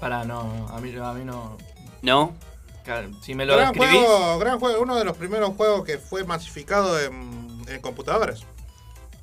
Pará, 0.00 0.24
no, 0.24 0.66
a 0.72 0.80
mí, 0.80 0.94
a 0.96 1.12
mí 1.12 1.24
no. 1.24 1.56
¿No? 2.02 2.34
Claro, 2.84 3.10
Si 3.22 3.34
me 3.34 3.44
lo 3.44 3.54
Gran 3.56 3.72
describís. 3.72 3.98
juego, 4.06 4.38
gran 4.38 4.58
juego. 4.58 4.80
Uno 4.80 4.96
de 4.96 5.04
los 5.04 5.16
primeros 5.16 5.50
juegos 5.56 5.84
que 5.84 5.98
fue 5.98 6.24
masificado 6.24 6.98
en, 6.98 7.62
en 7.68 7.80
computadoras. 7.82 8.42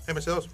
MC2. 0.07 0.47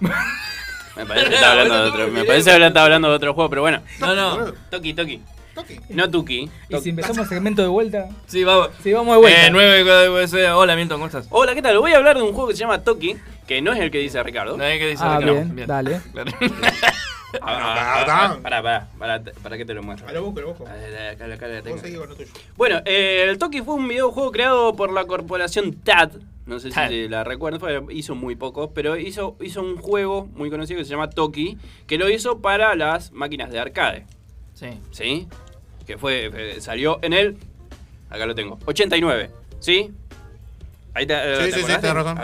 Me 0.00 1.06
parece 1.06 1.28
que 1.28 1.34
estaba 1.34 1.52
hablando 1.52 1.74
de 1.82 1.88
otro, 1.90 2.08
me 2.08 2.24
parece 2.24 2.50
que 2.56 2.66
estaba 2.66 2.84
hablando 2.84 3.08
de 3.10 3.14
otro 3.16 3.34
juego, 3.34 3.50
pero 3.50 3.62
bueno. 3.62 3.82
No, 3.98 4.14
no. 4.14 4.52
Toki, 4.70 4.94
Toki. 4.94 5.20
Toki. 5.54 5.80
No 5.90 6.08
Tuki. 6.08 6.48
Y 6.68 6.76
si 6.80 6.90
empezamos 6.90 7.18
el 7.18 7.26
segmento 7.28 7.62
de 7.62 7.68
vuelta. 7.68 8.08
Sí, 8.26 8.44
vamos. 8.44 8.70
Sí, 8.82 8.92
vamos 8.92 9.14
de 9.16 9.20
vuelta. 9.20 9.46
Eh, 9.46 9.50
nueve, 9.50 9.80
eh, 10.22 10.50
hola, 10.52 10.76
Milton, 10.76 10.96
¿cómo 10.98 11.06
estás? 11.06 11.26
Hola, 11.30 11.54
¿qué 11.54 11.62
tal? 11.62 11.78
Voy 11.78 11.92
a 11.92 11.96
hablar 11.96 12.16
de 12.16 12.22
un 12.22 12.32
juego 12.32 12.48
que 12.48 12.54
se 12.54 12.60
llama 12.60 12.82
Toki, 12.82 13.16
que 13.46 13.60
no 13.60 13.72
es 13.72 13.80
el 13.80 13.90
que 13.90 13.98
dice 13.98 14.22
Ricardo. 14.22 14.56
No 14.56 14.62
es 14.64 14.78
que 14.78 14.86
dice 14.86 15.02
Ah, 15.04 15.18
Ricardo. 15.18 15.34
bien, 15.52 15.66
dale. 15.66 16.00
Claro. 16.12 16.30
Ah, 17.42 18.04
ah, 18.04 18.04
ah, 18.08 18.38
Pará, 18.42 18.62
pará, 18.62 18.88
pará, 18.98 19.22
para 19.42 19.56
que 19.58 19.64
te 19.64 19.74
lo 19.74 19.82
muestro. 19.82 20.08
A 20.08 20.12
lo 20.12 20.24
busco, 20.24 20.40
lo 20.40 20.48
busco. 20.48 20.64
Acá, 20.66 21.26
tengo. 21.62 21.76
con 22.00 22.08
lo 22.08 22.16
tuyo. 22.16 22.28
Bueno, 22.56 22.80
eh, 22.86 23.26
el 23.28 23.36
Toki 23.38 23.60
fue 23.62 23.74
un 23.74 23.86
videojuego 23.86 24.32
creado 24.32 24.74
por 24.74 24.90
la 24.92 25.04
corporación 25.04 25.74
TAD. 25.74 26.12
No 26.46 26.58
sé 26.58 26.70
TAD. 26.70 26.88
si 26.88 27.08
la 27.08 27.24
recuerdan, 27.24 27.60
fue- 27.60 27.84
hizo 27.90 28.14
muy 28.14 28.34
poco, 28.34 28.70
pero 28.72 28.96
hizo, 28.96 29.36
hizo 29.42 29.60
un 29.60 29.76
juego 29.76 30.26
muy 30.34 30.48
conocido 30.48 30.78
que 30.78 30.84
se 30.86 30.90
llama 30.90 31.10
Toki, 31.10 31.58
que 31.86 31.98
lo 31.98 32.08
hizo 32.08 32.38
para 32.40 32.74
las 32.74 33.12
máquinas 33.12 33.50
de 33.50 33.58
arcade. 33.58 34.06
Sí. 34.54 34.68
¿Sí? 34.90 35.28
Que 35.86 35.98
fue, 35.98 36.30
eh, 36.34 36.60
salió 36.62 36.98
en 37.02 37.12
el. 37.12 37.36
Acá 38.08 38.24
lo 38.24 38.34
tengo. 38.34 38.58
89. 38.64 39.30
¿Sí? 39.60 39.90
Ahí 40.94 41.06
te, 41.06 41.12
eh, 41.14 41.36
Sí, 41.36 41.50
¿te 41.50 41.56
sí, 41.58 41.64
sí, 41.66 41.86
razón. 41.92 42.18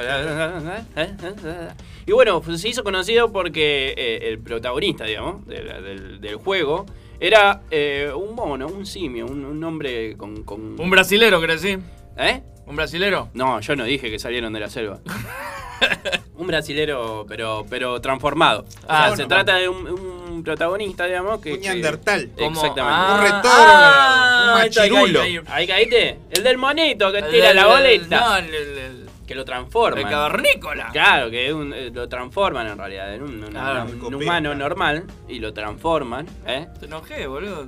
Y 2.06 2.12
bueno, 2.12 2.40
pues 2.42 2.60
se 2.60 2.68
hizo 2.68 2.84
conocido 2.84 3.32
porque 3.32 3.94
eh, 3.96 4.28
el 4.28 4.38
protagonista, 4.38 5.04
digamos, 5.04 5.46
del, 5.46 6.20
del 6.20 6.36
juego 6.36 6.84
era 7.20 7.62
eh, 7.70 8.10
un 8.14 8.34
mono, 8.34 8.66
un 8.66 8.84
simio, 8.84 9.26
un, 9.26 9.44
un 9.44 9.64
hombre 9.64 10.16
con, 10.16 10.42
con- 10.44 10.78
Un 10.78 10.90
brasilero, 10.90 11.40
¿querés 11.40 11.62
decir? 11.62 11.80
¿Eh? 12.18 12.42
¿Un 12.66 12.76
brasilero? 12.76 13.28
No, 13.34 13.60
yo 13.60 13.76
no 13.76 13.84
dije 13.84 14.10
que 14.10 14.18
salieron 14.18 14.52
de 14.52 14.60
la 14.60 14.68
selva. 14.68 15.00
un 16.36 16.46
brasilero, 16.46 17.24
pero, 17.28 17.64
pero 17.68 18.00
transformado. 18.00 18.62
O 18.62 18.70
sea, 18.70 18.80
Ah, 18.88 19.04
se 19.10 19.14
bueno. 19.24 19.28
trata 19.28 19.56
de 19.56 19.68
un, 19.68 19.86
un 19.88 20.42
protagonista, 20.42 21.06
digamos, 21.06 21.40
que... 21.40 21.54
Un 21.54 21.60
neandertal. 21.60 22.30
Exactamente. 22.36 22.80
Ah, 22.82 23.14
Un 23.16 23.22
retorno. 23.22 23.50
ah, 23.52 24.52
un 24.56 24.60
ahí 24.60 24.68
está, 24.68 24.82
ahí 24.82 24.90
machirulo. 24.90 25.20
ahí. 25.22 25.40
Ahí 25.46 25.66
caíste. 25.66 26.18
El 26.30 26.42
del 26.42 26.58
monito 26.58 27.12
que 27.12 27.18
El 27.18 27.30
tira 27.30 27.48
del- 27.48 27.56
la 27.56 27.62
el- 27.62 27.68
boleta. 27.68 28.20
No, 28.20 28.36
el, 28.36 28.54
el, 28.54 28.78
el- 28.78 29.03
que 29.26 29.34
lo 29.34 29.44
transforma. 29.44 30.00
el 30.00 30.06
cavernícola. 30.08 30.88
Claro, 30.92 31.30
que 31.30 31.52
un- 31.52 31.72
eh, 31.72 31.90
lo 31.92 32.08
transforman 32.08 32.66
en 32.66 32.78
realidad 32.78 33.14
en 33.14 33.22
un, 33.22 33.44
una- 33.44 33.86
copié, 34.00 34.16
humano 34.16 34.54
normal 34.54 35.04
y 35.28 35.38
lo 35.38 35.52
transforman, 35.52 36.26
¿eh? 36.46 36.66
Te 36.78 36.86
enojé, 36.86 37.26
boludo. 37.26 37.66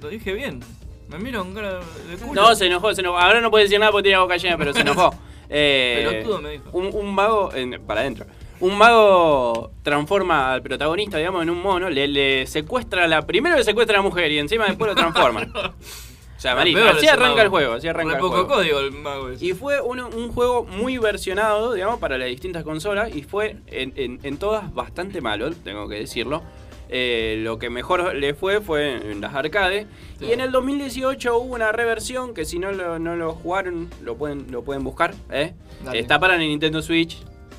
Lo 0.00 0.08
dije 0.08 0.32
bien. 0.32 0.60
Me 1.08 1.18
miro 1.18 1.40
con 1.42 1.54
cara 1.54 1.80
de 2.10 2.16
culo. 2.20 2.40
No, 2.42 2.54
se 2.54 2.66
enojó, 2.66 2.94
se 2.94 3.00
enojó. 3.00 3.18
Ahora 3.18 3.40
no 3.40 3.50
puede 3.50 3.64
decir 3.64 3.78
nada 3.80 3.90
porque 3.92 4.04
tiene 4.04 4.16
la 4.18 4.22
boca 4.22 4.36
llena, 4.36 4.56
pero 4.58 4.72
se 4.72 4.80
enojó. 4.80 5.14
Eh, 5.50 6.08
Pelotudo 6.10 6.42
me 6.42 6.50
dijo. 6.50 6.68
Un, 6.74 6.90
un 6.92 7.14
mago, 7.14 7.54
en- 7.54 7.80
para 7.86 8.02
adentro. 8.02 8.26
Un 8.60 8.76
mago 8.76 9.70
transforma 9.82 10.52
al 10.52 10.60
protagonista, 10.62 11.16
digamos, 11.16 11.42
en 11.42 11.48
un 11.48 11.62
mono, 11.62 11.88
le, 11.88 12.06
le 12.06 12.46
secuestra 12.46 13.06
la. 13.06 13.22
Primero 13.26 13.56
le 13.56 13.64
secuestra 13.64 13.96
a 13.98 14.02
la 14.02 14.06
mujer 14.06 14.30
y 14.30 14.38
encima 14.38 14.66
después 14.66 14.90
lo 14.90 14.94
transforman. 14.94 15.50
O 16.38 16.40
sea, 16.40 16.52
así 16.52 17.06
arranca 17.08 17.28
mago. 17.30 17.40
el 17.40 17.48
juego, 17.48 17.72
así 17.74 17.88
arranca 17.88 18.12
el 18.14 18.18
poco 18.20 18.30
juego. 18.30 18.48
código 18.48 18.78
el 18.78 18.92
mago 18.92 19.28
ese. 19.30 19.44
Y 19.44 19.52
fue 19.54 19.80
un, 19.80 19.98
un 20.00 20.32
juego 20.32 20.64
muy 20.64 20.96
versionado, 20.98 21.72
digamos, 21.74 21.98
para 21.98 22.16
las 22.16 22.28
distintas 22.28 22.62
consolas 22.62 23.14
y 23.14 23.22
fue 23.24 23.56
en, 23.66 23.92
en- 23.96 24.20
en 24.22 24.36
todas 24.38 24.72
bastante 24.72 25.20
malo, 25.20 25.50
tengo 25.52 25.88
que 25.88 25.96
decirlo. 25.96 26.42
Eh, 26.90 27.40
lo 27.42 27.58
que 27.58 27.68
mejor 27.68 28.14
le 28.14 28.32
fue 28.34 28.60
fue 28.62 28.94
en 29.10 29.20
las 29.20 29.34
arcades. 29.34 29.86
Y 30.20 30.30
en 30.32 30.40
el 30.40 30.52
2018 30.52 31.36
hubo 31.36 31.54
una 31.54 31.70
reversión 31.72 32.32
que 32.34 32.44
si 32.46 32.58
no 32.60 32.70
lo, 32.72 32.98
no 33.00 33.14
lo 33.16 33.34
jugaron, 33.34 33.90
lo 34.02 34.16
pueden, 34.16 34.50
lo 34.52 34.62
pueden 34.62 34.84
buscar. 34.84 35.14
¿eh? 35.30 35.52
Está 35.92 36.18
para 36.20 36.34
la 36.34 36.40
Nintendo 36.40 36.80
Switch, 36.80 37.18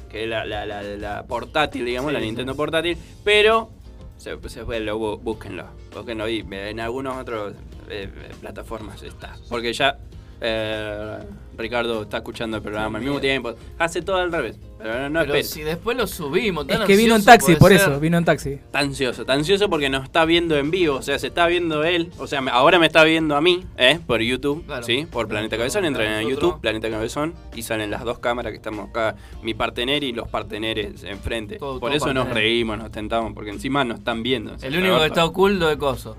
que 0.10 0.24
es 0.24 0.30
la, 0.30 0.46
la- 0.46 0.66
la- 0.66 0.82
la 0.82 1.24
portátil, 1.28 1.84
digamos, 1.86 2.10
Sí, 2.10 2.14
la 2.14 2.20
sí. 2.22 2.26
Nintendo 2.28 2.56
portátil. 2.56 2.98
Pero 3.24 3.70
se, 4.18 4.36
se 4.50 4.64
fue, 4.66 4.80
lo, 4.80 4.98
búsquenlo. 5.18 5.66
Búsquenlo 5.94 6.28
y 6.28 6.44
en 6.50 6.80
algunas 6.80 7.18
otras 7.18 7.54
eh, 7.90 8.10
plataformas 8.42 9.02
está. 9.04 9.36
Porque 9.50 9.74
ya 9.74 9.98
eh, 10.42 11.18
Ricardo 11.58 12.04
está 12.04 12.18
escuchando 12.18 12.56
el 12.58 12.64
programa 12.64 12.98
al 13.00 13.04
mismo 13.04 13.20
tiempo. 13.20 13.54
Hace 13.78 14.02
todo 14.02 14.16
al 14.18 14.32
revés. 14.32 14.58
Pero 14.78 14.98
no, 14.98 15.10
no 15.10 15.20
Pero 15.30 15.44
si 15.44 15.62
después 15.62 15.98
lo 15.98 16.08
subimos, 16.08 16.66
Es 16.70 16.78
tan 16.78 16.88
que 16.88 16.96
vino 16.96 17.10
en 17.10 17.16
ansioso 17.16 17.26
taxi, 17.32 17.46
puede 17.48 17.58
por 17.60 17.72
ser. 17.72 17.82
eso, 17.92 18.00
vino 18.00 18.18
en 18.18 18.24
taxi. 18.24 18.52
Está 18.54 18.80
ansioso, 18.80 19.22
está 19.24 19.34
ansioso 19.34 19.70
porque 19.70 19.90
nos 19.90 20.06
está 20.06 20.24
viendo 20.24 20.56
en 20.58 20.72
vivo, 20.72 20.96
o 20.96 21.02
sea, 21.02 21.20
se 21.20 21.28
está 21.28 21.48
viendo 21.48 21.84
él, 21.84 22.10
o 22.18 22.28
sea, 22.28 22.40
me- 22.40 22.52
ahora 22.52 22.80
me 22.80 22.86
está 22.86 23.04
viendo 23.04 23.36
a 23.36 23.42
mí, 23.42 23.66
¿eh? 23.78 24.00
Por 24.08 24.22
YouTube, 24.22 24.66
Claro. 24.66 24.84
¿sí? 24.84 25.06
Por 25.12 25.28
Planeta 25.28 25.58
Cabezón, 25.58 25.84
entran 25.84 26.08
en 26.08 26.14
Nosotros. 26.24 26.40
YouTube, 26.52 26.62
Planeta 26.62 26.90
Cabezón, 26.90 27.34
y 27.54 27.64
salen 27.64 27.92
las 27.92 28.06
dos 28.06 28.20
cámaras 28.20 28.52
que 28.52 28.56
estamos 28.58 28.90
acá, 28.90 29.18
mi 29.44 29.54
partener 29.54 30.06
y 30.06 30.14
los 30.14 30.30
parteneres 30.30 31.04
enfrente. 31.04 31.58
Todo- 31.58 31.82
Por 31.82 31.90
todo 31.90 31.98
eso 31.98 32.14
nos 32.14 32.28
partener. 32.28 32.44
reímos, 32.46 32.78
nos 32.78 32.92
tentamos, 32.92 33.34
porque 33.34 33.50
encima 33.50 33.84
nos 33.84 33.98
están 34.00 34.24
viendo. 34.24 34.56
El 34.62 34.78
único 34.78 34.98
que 35.00 35.08
está 35.08 35.26
oculto 35.26 35.70
es 35.70 35.76
Coso. 35.76 36.16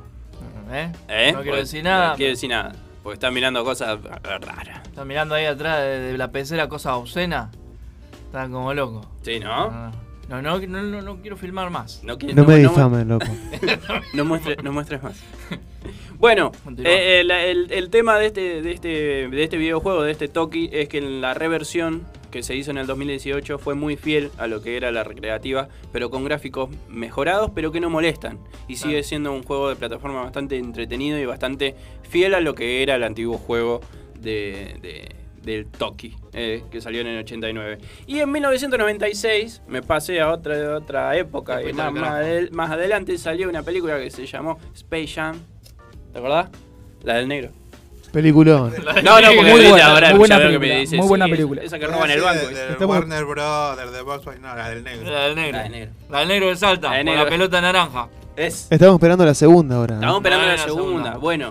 ¿Eh? 0.70 0.92
¿Eh? 1.08 1.32
No 1.34 1.42
quiero 1.42 1.56
decir 1.58 1.82
nada. 1.84 2.10
No 2.10 2.16
quiero 2.16 2.30
decir 2.32 2.50
nada, 2.50 2.72
porque 3.02 3.14
están 3.14 3.34
mirando 3.34 3.64
cosas 3.64 3.98
raras. 4.02 4.86
Está 4.86 5.04
mirando 5.04 5.34
ahí 5.34 5.44
atrás 5.46 5.78
de, 5.80 5.98
de 6.00 6.18
la 6.18 6.30
pecera 6.30 6.68
cosas 6.68 6.92
obscenas. 6.94 7.48
Está 8.26 8.48
como 8.48 8.72
loco. 8.74 9.06
Sí, 9.22 9.40
¿no? 9.40 9.92
No, 10.28 10.40
no, 10.40 10.60
no, 10.60 10.82
no, 10.82 11.02
no 11.02 11.16
quiero 11.20 11.36
filmar 11.36 11.70
más. 11.70 12.04
No, 12.04 12.16
qui- 12.16 12.32
No 12.32 12.44
me 12.44 12.56
difames, 12.58 13.04
loco. 13.04 13.26
no, 14.14 14.24
muestres, 14.24 14.62
no 14.62 14.72
muestres 14.72 15.02
más. 15.02 15.20
Bueno, 16.18 16.52
eh, 16.78 17.22
eh, 17.26 17.50
el, 17.50 17.72
el 17.72 17.90
tema 17.90 18.16
de 18.18 18.26
este, 18.26 18.62
de, 18.62 18.70
este, 18.72 18.88
de 19.28 19.42
este 19.42 19.56
videojuego, 19.56 20.02
de 20.02 20.12
este 20.12 20.28
Toki, 20.28 20.70
es 20.72 20.88
que 20.88 20.98
en 20.98 21.20
la 21.20 21.34
reversión 21.34 22.02
que 22.30 22.42
se 22.42 22.54
hizo 22.56 22.70
en 22.70 22.78
el 22.78 22.86
2018 22.86 23.58
fue 23.58 23.74
muy 23.74 23.96
fiel 23.96 24.30
a 24.38 24.46
lo 24.46 24.62
que 24.62 24.76
era 24.76 24.90
la 24.92 25.04
recreativa, 25.04 25.68
pero 25.92 26.10
con 26.10 26.24
gráficos 26.24 26.70
mejorados, 26.88 27.50
pero 27.54 27.72
que 27.72 27.80
no 27.80 27.90
molestan. 27.90 28.38
Y 28.68 28.76
sigue 28.76 29.02
siendo 29.02 29.32
un 29.32 29.42
juego 29.42 29.68
de 29.68 29.76
plataforma 29.76 30.22
bastante 30.22 30.56
entretenido 30.58 31.18
y 31.18 31.26
bastante 31.26 31.74
fiel 32.08 32.34
a 32.34 32.40
lo 32.40 32.54
que 32.54 32.82
era 32.82 32.94
el 32.96 33.02
antiguo 33.02 33.38
juego 33.38 33.80
de, 34.18 34.76
de- 34.82 35.16
del 35.42 35.64
Toki, 35.66 36.14
eh, 36.34 36.62
que 36.70 36.82
salió 36.82 37.00
en 37.00 37.06
el 37.06 37.18
89. 37.20 37.78
Y 38.06 38.18
en 38.18 38.30
1996 38.30 39.62
me 39.68 39.80
pasé 39.82 40.20
a 40.20 40.30
otra, 40.30 40.76
otra 40.76 41.16
época, 41.16 41.62
y 41.62 41.72
más, 41.72 41.92
adel- 42.12 42.50
más 42.52 42.70
adelante 42.70 43.16
salió 43.16 43.48
una 43.48 43.62
película 43.62 43.98
que 43.98 44.10
se 44.10 44.26
llamó 44.26 44.58
Space 44.74 45.06
Jam. 45.08 45.38
¿Te 46.12 46.18
acordás? 46.18 46.50
La 47.02 47.14
del 47.14 47.28
negro. 47.28 47.52
Peliculón. 48.12 48.74
No, 49.04 49.20
no, 49.20 49.32
Muy 49.34 49.50
buena, 49.68 49.86
ahora 49.86 50.11
muy 50.11 50.18
buena 50.18 50.38
que 50.38 50.44
me 50.44 50.50
película, 50.58 50.74
dice, 50.80 50.96
muy 50.96 51.06
buena 51.08 51.24
sí, 51.26 51.30
película. 51.30 51.62
Esa 51.62 51.78
que 51.78 51.86
roban 51.86 52.11
el 52.11 52.18
Sí, 52.18 52.24
banco. 52.24 52.46
de- 52.48 52.54
de 52.54 52.72
Estamos- 52.72 52.96
Warner 52.96 53.24
Brothers, 53.24 53.92
de 53.92 54.02
Volkswagen, 54.02 54.42
no, 54.42 54.54
la 54.56 54.68
del 54.70 54.84
negro. 54.84 55.11
La 55.11 55.20
del 55.26 55.34
negro. 55.36 55.52
La 55.56 55.62
del 55.62 55.72
negro. 55.72 55.92
La 56.11 56.18
del 56.20 56.28
negro 56.28 56.48
de 56.48 56.56
Salta, 56.56 56.90
La 56.90 57.04
con 57.04 57.16
la 57.16 57.28
pelota 57.28 57.61
naranja. 57.61 58.08
Es. 58.36 58.66
Estamos 58.70 58.94
esperando 58.96 59.24
la 59.24 59.34
segunda 59.34 59.76
ahora. 59.76 59.94
¿no? 59.96 60.00
Estamos 60.00 60.18
esperando 60.18 60.44
Bueno, 60.46 60.56
la 60.56 60.62
la 60.62 60.68
segunda. 60.68 60.98
segunda. 61.02 61.18
Bueno, 61.18 61.50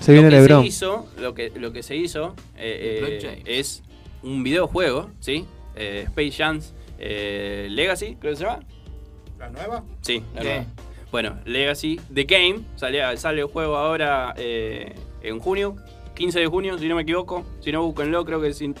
Se 0.00 0.12
viene 0.12 0.30
lo 0.30 0.36
que 0.36 0.40
LeBron. 0.42 0.62
se 0.62 0.68
hizo, 0.68 1.06
lo 1.20 1.34
que, 1.34 1.52
lo 1.56 1.72
que 1.72 1.82
se 1.82 1.96
hizo 1.96 2.34
eh, 2.56 3.20
eh, 3.22 3.42
es 3.46 3.82
un 4.22 4.42
videojuego, 4.42 5.10
¿sí? 5.20 5.46
Eh, 5.76 6.04
Space 6.08 6.32
Jam 6.32 6.60
eh, 6.98 7.68
Legacy, 7.70 8.16
creo 8.20 8.32
que 8.32 8.36
se 8.36 8.44
llama. 8.44 8.60
¿La 9.38 9.50
nueva? 9.50 9.82
Sí, 10.00 10.22
la 10.34 10.42
nueva. 10.42 10.64
Bueno, 11.12 11.38
Legacy 11.44 12.00
The 12.12 12.24
Game, 12.24 12.60
sale, 12.76 13.16
sale 13.18 13.40
el 13.42 13.46
juego 13.46 13.76
ahora 13.76 14.34
eh, 14.36 14.94
en 15.24 15.38
junio, 15.40 15.76
15 16.14 16.40
de 16.40 16.46
junio, 16.46 16.78
si 16.78 16.88
no 16.88 16.96
me 16.96 17.02
equivoco. 17.02 17.44
Si 17.60 17.72
no, 17.72 17.82
búsquenlo, 17.82 18.24
creo 18.24 18.40
que 18.40 18.52
sin, 18.52 18.74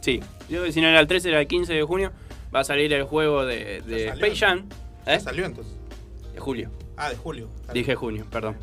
sí. 0.00 0.20
Creo 0.48 0.64
que 0.64 0.72
si 0.72 0.80
no 0.80 0.88
era 0.88 1.00
el 1.00 1.06
13, 1.06 1.28
era 1.28 1.40
el 1.40 1.46
15 1.46 1.72
de 1.74 1.82
junio. 1.82 2.12
Va 2.54 2.60
a 2.60 2.64
salir 2.64 2.92
el 2.92 3.02
juego 3.04 3.44
de, 3.44 3.82
de 3.82 4.06
Ya. 4.06 4.12
Space 4.14 4.36
Jam. 4.36 4.68
¿Ya 5.06 5.14
¿eh? 5.14 5.20
salió 5.20 5.44
entonces? 5.44 5.74
De 6.32 6.40
julio. 6.40 6.70
Ah, 6.96 7.10
de 7.10 7.16
julio. 7.16 7.48
Dije 7.72 7.94
junio, 7.94 8.24
perdón. 8.30 8.56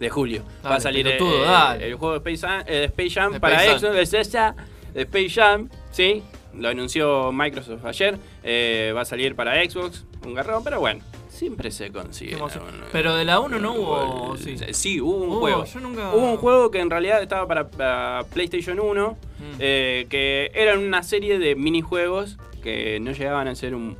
De 0.00 0.10
julio. 0.10 0.42
Va 0.64 0.76
a 0.76 0.80
salir 0.80 1.06
el, 1.06 1.18
pelotudo, 1.18 1.74
el 1.74 1.94
juego 1.94 2.18
de 2.18 2.30
Space 2.32 2.46
Jam, 2.46 2.64
eh, 2.66 2.72
de 2.78 2.84
Space 2.86 3.10
Jam 3.10 3.32
De 3.34 3.40
para 3.40 3.62
Space 3.64 3.78
Xbox, 3.80 3.94
de 3.94 4.06
Sega, 4.24 4.54
de 4.94 5.02
Space 5.02 5.28
Jam, 5.30 5.68
¿sí? 5.90 6.22
Lo 6.54 6.68
anunció 6.68 7.30
Microsoft 7.32 7.84
ayer. 7.84 8.18
eh, 8.42 8.92
va 8.96 9.02
a 9.02 9.04
salir 9.04 9.36
para 9.36 9.62
Xbox, 9.64 10.04
un 10.26 10.34
garrón, 10.34 10.64
pero 10.64 10.80
bueno, 10.80 11.00
siempre 11.40 11.70
se 11.70 11.90
consigue. 11.90 12.36
Pero 12.92 13.14
de 13.16 13.24
la 13.24 13.40
1 13.40 13.58
no 13.58 13.72
hubo. 13.72 14.32
un- 14.32 14.38
Sí. 14.38 14.56
Sí, 14.72 15.00
hubo 15.00 15.16
un 15.24 15.30
Hubo, 15.30 15.40
juego. 15.40 15.64
yo 15.64 15.80
nunca- 15.80 16.14
Hubo 16.14 16.32
un 16.32 16.36
juego 16.36 16.70
que 16.70 16.80
en 16.80 16.90
realidad 16.90 17.22
estaba 17.22 17.46
para, 17.48 17.70
para 17.70 18.24
PlayStation 18.32 18.78
1, 18.78 19.16
Mm. 19.38 19.42
eh, 19.58 20.06
que 20.10 20.50
eran 20.54 20.80
una 20.80 21.02
serie 21.02 21.38
de 21.38 21.54
minijuegos 21.54 22.36
que 22.62 23.00
no 23.00 23.12
llegaban 23.12 23.48
a 23.48 23.54
ser 23.54 23.74
un 23.74 23.96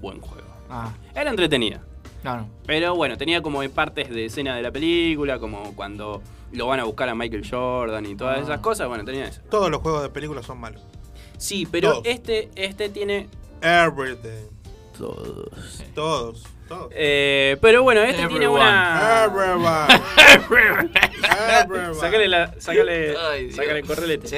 buen 0.00 0.18
juego. 0.22 0.48
Ah, 0.70 0.94
Era 1.14 1.28
entretenida. 1.28 1.82
claro. 2.22 2.46
Pero 2.66 2.94
bueno, 2.94 3.18
tenía 3.18 3.42
como 3.42 3.60
partes 3.68 4.08
de 4.08 4.24
escena 4.24 4.56
de 4.56 4.62
la 4.62 4.70
película, 4.70 5.38
como 5.38 5.74
cuando 5.76 6.22
lo 6.52 6.66
van 6.68 6.80
a 6.80 6.84
buscar 6.84 7.06
a 7.10 7.14
Michael 7.14 7.46
Jordan 7.48 8.06
y 8.06 8.14
todas 8.16 8.38
Ah. 8.38 8.42
esas 8.44 8.60
cosas. 8.60 8.88
Bueno, 8.88 9.04
tenía 9.04 9.26
eso. 9.26 9.42
Todos 9.50 9.70
los 9.70 9.82
juegos 9.82 10.02
de 10.02 10.08
películas 10.08 10.46
son 10.46 10.58
malos. 10.58 10.80
Sí, 11.36 11.68
pero 11.70 11.90
Todos. 11.92 12.06
este, 12.06 12.48
este 12.54 12.88
tiene 12.88 13.28
Everything. 13.60 14.48
todos. 14.96 15.82
Todos. 15.94 16.44
Todos. 16.74 16.92
Eh, 16.94 17.56
pero 17.60 17.82
bueno, 17.82 18.02
este 18.02 18.26
tiene 18.28 18.44
Everyone. 18.46 18.60
una. 18.60 19.24
Everyone. 19.24 20.90
Everyone. 21.62 21.94
Sácale 21.94 22.28
la. 22.28 22.54
Sácale. 22.58 23.14
Ay, 23.16 23.52
sácale 23.52 23.78
el 23.80 23.86
correlete. 23.86 24.26
Sí. 24.28 24.36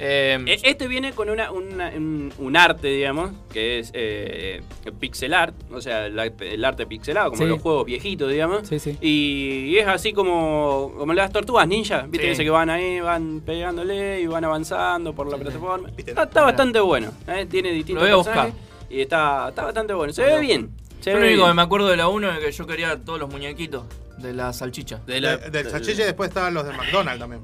eh, 0.00 0.58
Este 0.62 0.88
viene 0.88 1.12
con 1.12 1.30
una, 1.30 1.50
una- 1.50 1.88
un, 1.90 2.32
un 2.38 2.56
arte, 2.56 2.88
digamos, 2.88 3.30
que 3.52 3.78
es 3.80 3.90
eh, 3.94 4.62
pixel 5.00 5.34
art, 5.34 5.54
o 5.72 5.80
sea, 5.80 6.06
el 6.06 6.18
arte, 6.18 6.54
el 6.54 6.64
arte 6.64 6.86
pixelado, 6.86 7.30
como 7.30 7.42
Sí. 7.42 7.48
los 7.48 7.60
juegos 7.60 7.84
viejitos, 7.86 8.30
digamos. 8.30 8.68
Sí, 8.68 8.78
sí. 8.78 8.96
Y, 9.00 9.66
y 9.70 9.78
es 9.78 9.86
así 9.86 10.12
como, 10.12 10.94
como 10.96 11.12
las 11.14 11.32
tortugas 11.32 11.66
ninja, 11.66 12.02
¿viste? 12.08 12.26
Sí. 12.28 12.32
Ese 12.32 12.44
que 12.44 12.50
van 12.50 12.70
ahí, 12.70 13.00
van 13.00 13.40
pegándole 13.40 14.20
y 14.20 14.26
van 14.26 14.44
avanzando 14.44 15.12
por 15.14 15.28
la 15.30 15.36
plataforma. 15.36 15.90
Está, 15.96 16.24
está 16.24 16.42
bastante 16.42 16.80
bueno, 16.80 17.12
¿eh? 17.26 17.46
tiene 17.50 17.70
distintos 17.72 18.02
Lo 18.08 18.08
voy 18.08 18.12
a 18.12 18.16
buscar. 18.16 18.52
y 18.90 19.00
está, 19.00 19.48
está 19.48 19.64
bastante 19.64 19.94
bueno. 19.94 20.12
Se 20.12 20.22
ve 20.22 20.38
bien. 20.40 20.70
Se 21.00 21.12
yo 21.12 21.18
lo 21.18 21.26
único 21.26 21.46
que 21.46 21.54
me 21.54 21.62
acuerdo 21.62 21.88
de 21.88 21.96
la 21.96 22.08
1 22.08 22.32
es 22.32 22.38
que 22.40 22.52
yo 22.52 22.66
quería 22.66 22.96
todos 23.04 23.18
los 23.20 23.30
muñequitos 23.30 23.84
de 24.18 24.32
la 24.32 24.52
salchicha. 24.52 25.00
De 25.06 25.20
la- 25.20 25.36
De- 25.36 25.50
del 25.50 25.70
salchicha 25.70 26.02
y 26.02 26.06
después 26.06 26.28
estaban 26.28 26.52
los 26.54 26.64
de 26.66 26.72
McDonald's 26.72 27.20
también. 27.20 27.42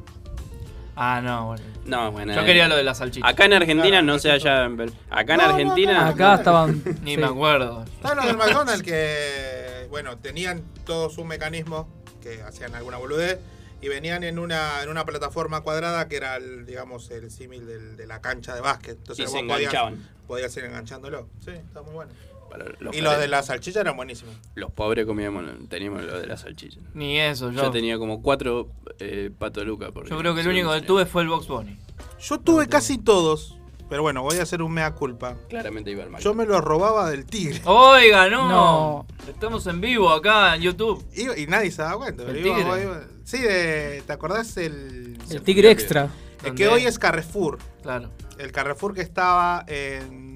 Ah, 0.96 1.20
no, 1.22 1.46
bueno. 1.46 1.62
No, 1.86 2.12
bueno. 2.12 2.34
Yo 2.34 2.40
eh, 2.42 2.44
quería 2.46 2.68
lo 2.68 2.76
de 2.76 2.84
la 2.84 2.94
salchicha. 2.94 3.26
Acá 3.26 3.44
en 3.46 3.52
Argentina, 3.55 3.88
Claro, 3.98 4.07
no 4.07 4.18
sé 4.18 4.30
allá. 4.30 4.64
en- 4.64 4.80
Acá 5.11 5.34
en 5.34 5.40
No, 5.40 5.46
no, 5.48 5.55
Argentina. 5.55 6.09
Acá 6.09 6.34
estaban. 6.38 6.82
Ni 7.02 7.14
sí. 7.14 7.20
me 7.20 7.26
acuerdo. 7.26 7.84
Estaban 7.84 8.16
los 8.18 8.26
del 8.26 8.36
McDonald's 8.36 8.82
que, 8.82 9.86
bueno, 9.90 10.16
tenían 10.18 10.62
todos 10.84 11.18
un 11.18 11.26
mecanismo 11.28 11.88
que 12.22 12.42
hacían 12.42 12.74
alguna 12.74 12.96
boludez 12.98 13.38
y 13.82 13.88
venían 13.88 14.22
en 14.24 14.38
una, 14.38 14.82
en 14.82 14.88
una 14.88 15.05
plataforma 15.05 15.61
cuadrada 15.62 16.09
que 16.09 16.16
era, 16.16 16.36
el, 16.36 16.64
digamos, 16.64 17.11
el 17.11 17.30
símil 17.30 17.66
del- 17.66 17.96
de 17.96 18.07
la 18.07 18.20
cancha 18.20 18.55
de 18.55 18.61
básquet. 18.61 18.96
Entonces 18.96 19.24
Y 19.24 19.28
se 19.28 19.34
vos 19.34 19.42
podías, 19.42 19.61
enganchaban. 19.74 20.09
podías 20.28 20.57
ir 20.57 20.64
enganchándolo. 20.64 21.28
Sí, 21.44 21.50
está 21.50 21.82
muy 21.82 21.92
bueno. 21.92 22.12
Para 22.55 22.66
los, 22.78 22.94
y 22.96 23.00
los 23.00 23.18
de 23.18 23.26
la 23.26 23.42
salchicha 23.42 23.80
eran 23.80 23.96
buenísimos. 23.96 24.32
Los 24.55 24.70
pobres 24.70 25.07
comíamos, 25.07 25.44
teníamos 25.68 26.05
lo 26.05 26.20
de 26.20 26.26
la 26.28 26.36
salchicha. 26.36 26.78
Ni 26.94 27.18
eso, 27.18 27.50
yo. 27.50 27.62
Yo 27.64 27.70
tenía 27.72 27.98
como 27.98 28.22
cuatro 28.22 28.70
eh, 29.00 29.30
pato 29.36 29.64
luca. 29.64 29.88
Yo 30.09 30.16
creo 30.18 30.34
que 30.36 30.42
el 30.42 30.48
único 30.48 30.72
que 30.72 30.82
tuve 30.82 31.05
fue 31.07 31.22
el 31.22 31.28
Box 31.28 31.48
Bunny. 31.48 31.76
Yo 32.20 32.38
tuve 32.38 32.68
casi 32.68 32.98
todos, 32.98 33.59
pero 33.88 34.02
bueno, 34.02 34.22
voy 34.22 34.38
a 34.38 34.42
hacer 34.44 34.62
un 34.62 34.72
mea 34.72 34.94
culpa. 34.94 35.36
Claramente 35.48 35.90
iba 35.90 36.05
al 36.05 36.11
mal. 36.11 36.22
Yo 36.22 36.32
me 36.32 36.46
los 36.46 36.61
robaba 36.62 37.11
del 37.11 37.26
tigre. 37.26 37.61
Oiga, 37.64 38.28
no. 38.30 38.48
No. 38.48 39.07
Estamos 39.28 39.66
en 39.66 39.80
vivo 39.80 40.11
acá 40.11 40.55
en 40.55 40.62
YouTube. 40.62 41.05
Y, 41.12 41.42
y 41.42 41.46
nadie 41.48 41.70
se 41.72 41.82
daba 41.82 41.96
cuenta. 41.98 42.22
¿El 42.22 42.44
iba- 42.46 42.57
tigre? 42.57 42.82
iba- 42.84 43.00
sí, 43.24 43.38
de- 43.40 44.02
¿te 44.07 44.12
acordás 44.12 44.57
el, 44.59 45.18
El 45.28 45.42
tigre 45.42 45.70
extra. 45.70 46.09
el 46.44 46.55
que 46.55 46.68
hoy 46.68 46.86
es 46.86 46.98
Carrefour? 47.00 47.59
Claro. 47.82 48.11
El 48.38 48.50
Carrefour 48.52 48.94
que 48.94 49.00
estaba 49.02 49.64
en 49.68 50.34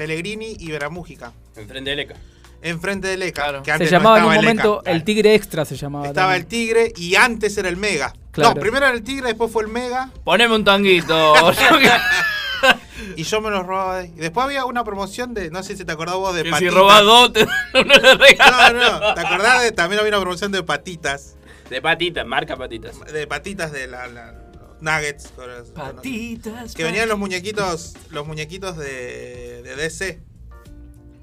Pellegrini 0.00 0.56
y 0.58 0.70
Veramújica. 0.70 1.34
Enfrente 1.56 1.90
del 1.90 1.98
ECA. 2.00 2.14
Enfrente 2.62 3.08
del 3.08 3.22
ECA. 3.22 3.42
Claro. 3.42 3.62
Que 3.62 3.72
Se 3.72 3.84
no 3.84 3.90
llamaba 3.90 4.18
en 4.20 4.24
un 4.24 4.30
el 4.32 4.36
momento 4.38 4.80
ECA. 4.80 4.90
el 4.92 5.04
tigre 5.04 5.34
extra, 5.34 5.64
se 5.66 5.76
llamaba. 5.76 6.06
Estaba 6.06 6.36
el 6.36 6.46
tigre 6.46 6.90
y 6.96 7.16
antes 7.16 7.58
era 7.58 7.68
el 7.68 7.76
Mega. 7.76 8.14
Claro. 8.30 8.54
No, 8.54 8.60
primero 8.62 8.86
era 8.86 8.94
el 8.94 9.02
tigre, 9.04 9.26
después 9.28 9.52
fue 9.52 9.64
el 9.64 9.68
Mega 9.68 10.10
Poneme 10.24 10.54
un 10.54 10.64
tanguito. 10.64 11.34
Y 13.16 13.24
yo 13.24 13.40
me 13.40 13.50
los 13.50 13.66
robaba 13.66 13.96
de 13.96 14.02
ahí. 14.04 14.12
Y 14.16 14.20
después 14.20 14.44
había 14.44 14.64
una 14.66 14.84
promoción 14.84 15.32
de, 15.34 15.50
no 15.50 15.62
sé 15.62 15.76
si 15.76 15.84
te 15.84 15.92
acordás 15.92 16.16
vos, 16.16 16.34
de 16.34 16.42
que 16.42 16.48
si 16.48 16.52
patitas. 16.52 16.74
robás 16.74 17.02
dos, 17.02 17.32
te 17.32 17.44
regalo. 17.74 18.72
No, 18.78 19.00
no, 19.00 19.14
¿te 19.14 19.20
acordás 19.20 19.62
de, 19.62 19.72
también 19.72 19.98
había 20.00 20.10
una 20.12 20.20
promoción 20.20 20.52
de 20.52 20.62
patitas. 20.62 21.36
De 21.70 21.80
patitas, 21.82 22.26
marca 22.26 22.56
patitas. 22.56 22.98
De 23.12 23.26
patitas 23.26 23.72
de 23.72 23.86
la, 23.86 24.06
la- 24.08 24.34
nuggets. 24.80 25.32
Patitas. 25.74 26.74
Que 26.74 26.84
venían 26.84 27.08
los 27.08 27.18
muñequitos, 27.18 27.94
los 28.10 28.26
muñequitos 28.26 28.76
de, 28.76 29.62
de 29.62 29.76
DC. 29.76 30.20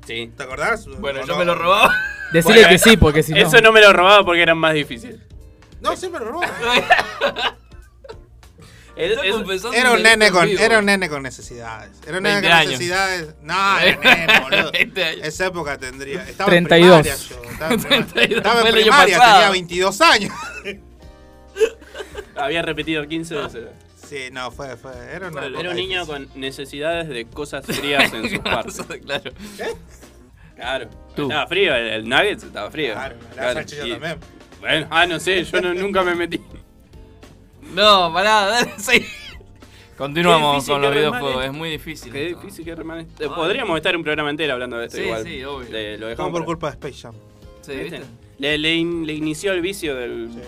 Sí. 0.06 0.32
¿Te 0.36 0.44
acordás? 0.44 0.86
Bueno, 1.00 1.22
¿O 1.22 1.26
yo 1.26 1.34
no? 1.34 1.40
me 1.40 1.46
lo 1.46 1.56
robaba. 1.56 1.94
Decirle 2.32 2.62
Bueno, 2.62 2.70
que 2.70 2.78
sí, 2.80 2.98
porque 2.98 3.24
si 3.24 3.34
no. 3.34 3.40
Eso 3.40 3.60
no 3.62 3.72
me 3.72 3.82
lo 3.82 3.92
robaba 3.94 4.24
porque 4.24 4.42
eran 4.42 4.58
más 4.58 4.74
difíciles. 4.74 5.20
No, 5.82 5.96
sí 5.96 6.10
me 6.10 6.20
lo 6.20 6.26
robaba. 6.26 6.48
Era 8.98 9.92
un 9.94 10.02
nene 10.02 10.28
en 10.28 10.34
con, 10.34 10.50
era 10.50 10.80
un 10.80 10.86
nene 10.86 11.08
con 11.08 11.22
necesidades. 11.22 11.92
Era 12.08 12.18
un 12.18 12.24
nene 12.24 12.42
20 12.42 12.48
con 12.50 12.58
años. 12.58 12.72
necesidades. 12.72 13.36
No, 13.44 13.80
era 13.80 14.00
nene, 14.16 14.40
boludo. 14.40 14.72
20 14.72 15.04
años. 15.04 15.28
Esa 15.28 15.46
época 15.46 15.78
tendría. 15.78 16.24
Estaba 16.24 16.50
32. 16.50 16.98
en 16.98 17.04
primaria 17.06 17.16
yo. 17.16 17.44
Estaba 17.52 17.74
en 17.74 17.80
primaria, 17.80 18.06
32 18.14 18.38
Estaba 18.38 18.62
en 18.62 18.74
primaria, 18.74 19.20
tenía 19.20 19.50
22 19.52 20.02
años. 20.02 20.34
Había 22.36 22.62
repetido 22.62 23.08
15 23.08 23.36
veces. 23.36 23.68
Sí, 23.96 24.30
no, 24.32 24.52
fue, 24.52 24.78
fue. 24.78 24.92
Era, 25.14 25.28
una 25.30 25.46
Era 25.46 25.70
un 25.72 25.76
niño 25.76 26.06
difícil. 26.06 26.28
con 26.30 26.40
necesidades 26.40 27.10
de 27.10 27.26
cosas 27.26 27.66
frías 27.68 28.14
en 28.14 28.30
sus 28.30 28.40
partes. 28.40 28.82
claro. 29.04 29.32
Claro. 30.56 30.90
Tú. 31.16 31.24
Estaba 31.24 31.48
frío, 31.48 31.76
el, 31.76 31.88
el 31.88 32.10
nuggets 32.10 32.44
estaba 32.44 32.72
frío. 32.72 32.94
Claro, 32.94 33.16
la 33.30 33.34
Claro, 33.34 33.54
salchicha 33.54 33.88
y- 33.88 33.92
también. 33.92 34.18
Bueno, 34.60 34.88
ah, 34.90 35.06
no 35.06 35.20
sé, 35.20 35.44
yo 35.44 35.62
no- 35.62 35.74
nunca 35.74 36.04
me 36.04 36.16
metí. 36.16 36.42
No, 37.74 38.12
pará, 38.14 38.46
dale, 38.48 38.72
sí. 38.78 39.06
Continuamos 39.98 40.66
con 40.68 40.82
los 40.82 40.94
videojuegos, 40.94 41.46
es 41.46 41.52
muy 41.52 41.70
difícil. 41.72 42.12
Qué 42.12 42.28
esto. 42.30 42.40
difícil 42.42 42.66
que 42.66 42.76
remane. 42.76 43.08
Eh, 43.20 43.28
Podríamos 43.28 43.76
estar 43.78 43.96
un 43.96 44.04
programa 44.04 44.30
entero 44.30 44.54
hablando 44.54 44.78
de 44.78 44.86
esto 44.86 44.98
Sí, 44.98 45.04
igual. 45.04 45.24
sí, 45.24 45.44
obvio. 45.44 45.70
Le- 45.72 45.98
lo 45.98 46.08
dejamos 46.08 46.32
por 46.32 46.46
culpa 46.46 46.68
de 46.68 46.74
Space 46.74 47.02
Jam. 47.02 47.16
Sí, 47.62 47.72
¿viste? 47.76 47.98
¿viste? 48.00 48.06
Le, 48.40 48.58
le 48.60 48.76
in- 48.76 49.06
le 49.08 49.14
inició 49.14 49.54
el 49.54 49.62
vicio 49.62 49.96
del, 49.96 50.30
Sí. 50.34 50.40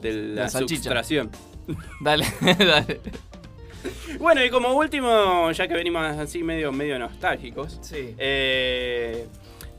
De 0.00 0.12
la, 0.12 0.48
La. 0.48 1.28
Dale, 2.00 2.26
dale. 2.58 3.00
Bueno, 4.18 4.44
y 4.44 4.50
como 4.50 4.72
último, 4.74 5.50
ya 5.52 5.68
que 5.68 5.74
venimos 5.74 6.02
así 6.18 6.42
medio, 6.42 6.72
medio 6.72 6.98
nostálgicos, 6.98 7.78
Sí. 7.82 8.14
eh, 8.18 9.26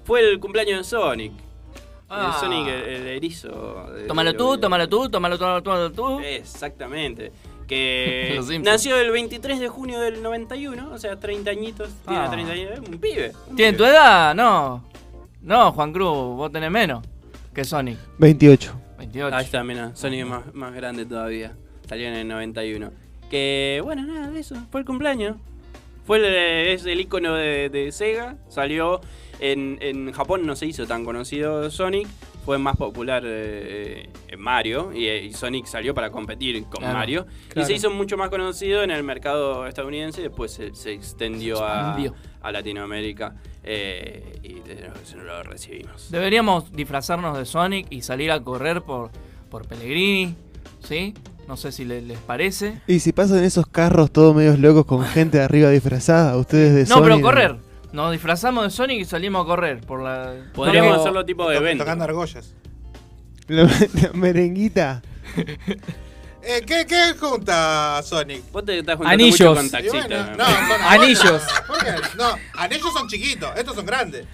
fue 0.06 0.22
el 0.22 0.40
cumpleaños 0.40 0.78
de 0.80 0.84
Sonic. 0.84 1.34
Ah. 2.08 2.32
El 2.34 2.40
Sonic, 2.40 2.68
el, 2.68 2.84
el 2.90 3.08
erizo. 3.08 3.88
de- 3.94 4.04
Tómalo 4.08 4.34
tú, 4.36 4.58
tómalo 4.58 4.88
tú, 4.88 5.10
tómalo 5.10 5.38
tú, 5.38 5.62
tómalo 5.64 5.92
tú. 5.92 6.20
Exactamente. 6.22 7.32
Que 7.68 8.40
nació 8.64 8.98
el 8.98 9.12
23 9.12 9.60
de 9.60 9.68
junio 9.68 10.00
del 10.00 10.24
91, 10.24 10.92
o 10.92 10.98
sea, 10.98 11.20
30 11.20 11.52
añitos. 11.52 11.90
Tiene 12.08 12.24
Ah. 12.24 12.30
30 12.32 12.54
años, 12.54 12.72
es 12.72 12.80
un 12.80 12.98
pibe. 13.00 13.34
un 13.48 13.56
¿Tiene 13.56 13.78
tu 13.78 13.84
edad? 13.84 14.34
No. 14.34 14.84
No, 15.42 15.72
Juan 15.74 15.92
Cruz, 15.94 16.36
vos 16.36 16.52
tenés 16.52 16.72
menos 16.72 17.04
que 17.54 17.64
Sonic. 17.64 17.98
28. 18.18 18.74
28. 19.12 19.36
Ahí 19.36 19.46
está, 19.46 19.64
mira, 19.64 19.96
Sonic 19.96 20.20
es 20.22 20.28
más, 20.28 20.54
más 20.54 20.74
grande 20.74 21.06
todavía. 21.06 21.56
Salió 21.88 22.08
en 22.08 22.14
el 22.14 22.28
91. 22.28 22.92
Que, 23.30 23.82
bueno, 23.84 24.04
nada, 24.04 24.38
eso. 24.38 24.56
Fue 24.72 24.82
el 24.82 24.86
cumpleaños. 24.86 25.38
Fue 26.06 26.18
el, 26.18 26.26
es 26.26 26.86
el 26.86 27.00
icono 27.00 27.34
de, 27.34 27.70
de 27.70 27.92
Sega. 27.92 28.38
Salió 28.50 29.02
en, 29.40 29.78
en 29.82 30.12
Japón, 30.12 30.46
no 30.46 30.56
se 30.56 30.68
hizo 30.68 30.86
tan 30.86 31.06
conocido 31.06 31.70
Sonic. 31.72 32.08
Fue 32.46 32.58
más 32.58 32.78
popular 32.78 33.24
eh, 33.26 34.10
en 34.28 34.40
Mario. 34.40 34.92
Y, 34.94 35.08
eh, 35.08 35.26
y 35.26 35.34
Sonic 35.34 35.66
salió 35.66 35.94
para 35.94 36.12
competir 36.12 36.64
con 36.66 36.82
Claro, 36.82 36.98
Mario. 36.98 37.28
Y 37.56 37.64
se 37.64 37.74
hizo 37.74 37.90
mucho 37.90 38.18
más 38.18 38.30
conocido 38.30 38.84
en 38.84 38.92
el 38.92 39.04
mercado 39.04 39.66
estadounidense. 39.68 40.22
Después 40.22 40.52
se, 40.52 40.74
se 40.76 40.94
extendió 40.94 41.64
a 41.64 42.52
Latinoamérica. 42.52 43.36
Eh, 43.72 44.40
y 44.42 44.54
de- 44.68 44.90
no 45.16 45.24
lo 45.24 45.44
recibimos. 45.44 46.10
Deberíamos 46.10 46.72
disfrazarnos 46.72 47.38
de 47.38 47.46
Sonic 47.46 47.86
y 47.92 48.02
salir 48.02 48.32
a 48.32 48.40
correr 48.44 48.82
por, 48.82 49.12
por 49.52 49.68
Pellegrini, 49.68 50.36
¿sí? 50.82 51.14
No 51.48 51.56
sé 51.56 51.72
si 51.72 51.86
le- 51.86 52.02
les 52.02 52.18
parece. 52.18 52.82
Y 52.88 53.00
si 53.00 53.14
pasan 53.14 53.44
esos 53.44 53.68
carros 53.68 54.12
todos 54.12 54.36
medios 54.36 54.58
locos 54.58 54.86
con 54.86 55.04
gente 55.06 55.40
arriba 55.40 55.70
disfrazada, 55.70 56.36
ustedes 56.38 56.74
de 56.90 56.96
No, 56.96 57.04
pero 57.04 57.22
correr. 57.22 57.58
Nos 57.94 58.12
disfrazamos 58.12 58.64
de 58.64 58.70
Sonic 58.72 59.02
y 59.02 59.06
salimos 59.06 59.44
a 59.44 59.48
correr 59.48 59.82
por 59.82 60.02
la... 60.02 60.34
Podríamos 60.54 60.98
hacerlo 61.00 61.24
tipo 61.26 61.48
de 61.50 61.58
evento. 61.58 61.84
Tocando 61.84 62.04
argollas. 62.06 62.56
La, 63.48 63.64
la 64.02 64.12
merenguita. 64.14 65.02
Eh, 66.42 66.64
¿qué, 66.66 66.86
¿Qué 66.88 67.14
junta 67.20 68.02
Sonic? 68.04 68.50
Vos 68.52 68.64
te 68.66 68.80
estás 68.80 68.96
juntando 68.96 69.14
Anillos. 69.24 69.40
mucho 69.40 69.56
con 69.56 69.70
taxistas. 69.70 70.08
bueno, 70.08 70.36
no, 70.38 70.46
Anillos. 70.90 71.42
¿Por 71.68 71.78
qué? 71.84 71.92
No, 72.18 72.36
anillos 72.56 72.94
son 72.94 73.08
chiquitos, 73.08 73.52
estos 73.58 73.76
son 73.76 73.86
grandes. 73.86 74.26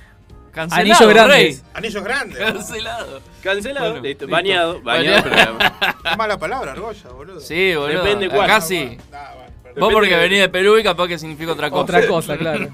Cancelado, 0.52 0.82
Anillos 0.82 1.10
grandes. 1.14 1.38
Rey. 1.38 1.62
Anillos 1.74 2.04
grandes. 2.04 2.38
Cancelado. 2.38 3.22
Cancelado. 3.44 3.90
Bueno, 3.92 4.04
listo. 4.06 4.26
listo. 4.26 4.34
Bañado. 4.36 4.82
Bañado. 4.82 5.30
Bañado. 5.30 5.58
pero- 5.60 5.94
Qué 6.10 6.16
mala 6.16 6.38
palabra, 6.40 6.72
argolla, 6.72 7.10
boludo. 7.10 7.40
Sí, 7.42 7.76
boludo. 7.76 8.04
Depende 8.04 8.30
cuál. 8.30 8.62
Sí. 8.62 8.98
Ah. 9.12 9.34
Vos 9.78 9.92
porque 9.92 10.16
venís 10.16 10.40
de 10.40 10.48
Perú 10.48 10.78
y 10.78 10.84
capaz 10.84 11.08
que 11.10 11.20
significa 11.20 11.52
otra 11.52 11.70
cosa. 11.70 11.82
Otra 11.82 12.08
cosa, 12.08 12.38
claro. 12.38 12.70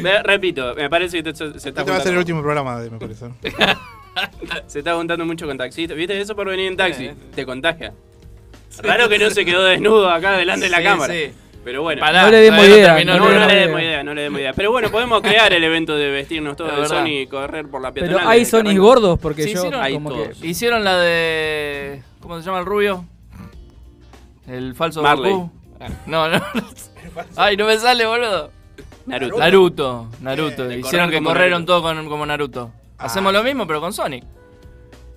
Me- 0.00 0.22
repito, 0.22 0.74
me 0.74 0.88
parece 0.88 1.18
que 1.18 1.24
te- 1.24 1.34
se, 1.36 1.60
se 1.60 1.68
está 1.68 1.80
Este 1.82 1.90
va 1.92 1.98
a 1.98 2.00
ser 2.00 2.12
el 2.12 2.18
último 2.18 2.40
programa, 2.40 2.80
de- 2.80 2.88
me 2.88 2.98
parece. 2.98 3.26
se 4.66 4.78
está 4.78 4.94
juntando 4.94 5.26
mucho 5.26 5.46
con 5.46 5.58
taxistas. 5.58 5.94
¿Viste? 5.96 6.18
Eso 6.18 6.34
por 6.34 6.46
venir 6.48 6.68
en 6.68 6.76
taxi. 6.78 7.06
Eh. 7.06 7.14
Te 7.34 7.44
contagia. 7.44 7.92
Raro 8.82 9.08
que 9.08 9.18
no 9.18 9.30
se 9.30 9.44
quedó 9.44 9.64
desnudo 9.64 10.10
acá 10.10 10.32
delante 10.36 10.66
de 10.66 10.70
la 10.70 10.82
cámara. 10.82 11.12
sí. 11.14 11.32
Pero 11.64 11.82
bueno. 11.82 12.00
Pará, 12.00 12.22
No 12.22 12.30
le 12.30 12.38
demos 12.38 12.66
idea, 12.66 12.92
No, 12.92 12.98
el 12.98 13.06
no, 13.06 13.18
no 13.18 13.46
le 13.46 13.54
demos 13.54 13.78
idea. 13.80 13.90
idea, 13.90 14.02
no 14.04 14.14
le 14.14 14.22
demos 14.22 14.40
idea. 14.40 14.52
Pero 14.54 14.70
bueno, 14.70 14.90
podemos 14.90 15.20
crear 15.20 15.52
el 15.52 15.62
evento 15.62 15.96
de 15.96 16.08
vestirnos 16.10 16.56
todos 16.56 16.70
de 16.70 16.76
verdad. 16.80 17.00
Sony 17.00 17.08
y 17.08 17.26
correr 17.26 17.66
por 17.68 17.82
la 17.82 17.92
peatonal. 17.92 18.16
Pero 18.20 18.28
hay 18.30 18.44
Sony 18.46 18.74
gordos 18.78 19.18
porque 19.18 19.42
Sí, 19.42 19.52
yo 19.52 19.58
hicieron- 19.64 19.80
hay 19.82 19.92
como 19.94 20.08
todos. 20.10 20.38
que... 20.38 20.46
Hicieron 20.46 20.82
la 20.84 20.96
de... 20.98 22.02
¿Cómo 22.20 22.38
se 22.38 22.46
llama 22.46 22.60
el 22.60 22.64
rubio? 22.64 23.04
El 24.46 24.74
falso 24.74 25.02
Marley. 25.02 25.32
Goku. 25.32 25.50
No, 26.06 26.28
no. 26.28 26.40
Ay, 27.36 27.56
no 27.58 27.66
me 27.66 27.76
sale, 27.78 28.06
boludo. 28.06 28.50
Naruto. 29.06 29.38
Naruto, 29.38 30.08
Naruto. 30.20 30.70
Eh, 30.70 30.78
Hicieron 30.78 31.10
que 31.10 31.22
corrieron 31.22 31.66
todos 31.66 31.82
con- 31.82 32.08
como 32.08 32.24
Naruto. 32.24 32.72
Hacemos 32.96 33.32
lo 33.32 33.42
mismo, 33.42 33.66
pero 33.66 33.80
con 33.80 33.92
Sonic. 33.92 34.24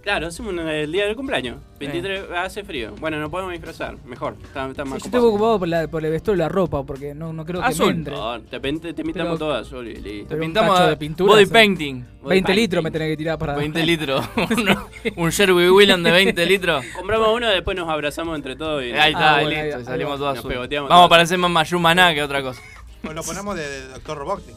Claro, 0.02 0.28
hacemos 0.28 0.56
el 0.58 0.91
día 0.91 1.06
del 1.06 1.16
cumpleaños. 1.16 1.58
23, 1.80 2.24
hace 2.36 2.64
frío. 2.64 2.93
Bueno, 2.99 3.20
nos 3.20 3.30
podemos 3.30 3.52
disfrazar. 3.52 3.97
Mejor. 4.04 4.36
Está, 4.43 4.68
está 4.68 4.84
Sí, 4.84 4.89
más 4.89 4.99
yo 5.04 5.06
estoy 5.06 5.20
ocupado 5.22 5.60
por, 5.60 5.68
la, 5.68 5.88
por 5.88 6.04
el 6.04 6.10
vestuario 6.12 6.38
y 6.41 6.43
la 6.43 6.49
ropa 6.49 6.84
porque 6.84 7.14
no, 7.14 7.32
no 7.34 7.45
creo 7.45 7.62
que 7.62 7.68
Azul. 7.68 7.86
me 7.88 7.91
entre. 7.91 8.16
No, 8.16 8.41
te, 8.41 8.60
pin- 8.60 8.80
te 8.82 8.93
pintamos 8.95 9.14
Pero- 9.14 9.38
todas, 9.38 9.68
azul 9.68 9.88
y 9.88 9.95
listo. 9.97 10.30
Pero 10.30 10.41
un 10.41 10.47
Pintamos 10.47 10.88
de 10.89 10.97
pintura, 10.97 11.34
body 11.34 11.45
painting. 11.45 11.93
20 12.04 12.28
painting. 12.28 12.54
litros 12.56 12.84
me 12.84 12.89
tenés 12.91 13.10
que 13.10 13.18
tirar 13.18 13.38
para... 13.38 13.56
20 13.56 13.86
litros. 13.86 14.26
Un 15.18 15.30
Sherwin 15.30 15.70
Williams 15.70 16.04
de 16.04 16.12
20 16.12 16.45
litros. 16.47 16.84
Compramos 16.95 17.28
uno, 17.36 17.47
después 17.49 17.78
nos 17.78 17.88
abrazamos 17.88 18.36
entre 18.36 18.56
todos 18.56 18.84
y 18.84 18.91
Ahí 18.93 19.12
está, 19.14 19.34
Ah, 19.34 19.36
ahí 19.38 19.45
bueno, 19.45 19.62
listo. 19.64 19.78
ahí- 19.78 19.82
y 19.84 19.86
salimos 19.86 20.14
ahí 20.14 20.18
todos 20.20 20.36
Nos 20.43 20.45
azul. 20.56 20.88
Vamos 20.89 21.06
a 21.06 21.10
parecer 21.10 21.38
más 21.38 21.52
Mayumaná 21.52 22.14
que 22.16 22.24
otra 22.24 22.41
cosa. 22.41 22.62
O 23.08 23.14
lo 23.14 23.22
ponemos 23.24 23.56
de, 23.56 23.68
de 23.70 23.88
Doctor 23.89 24.18
Robotnik. 24.18 24.56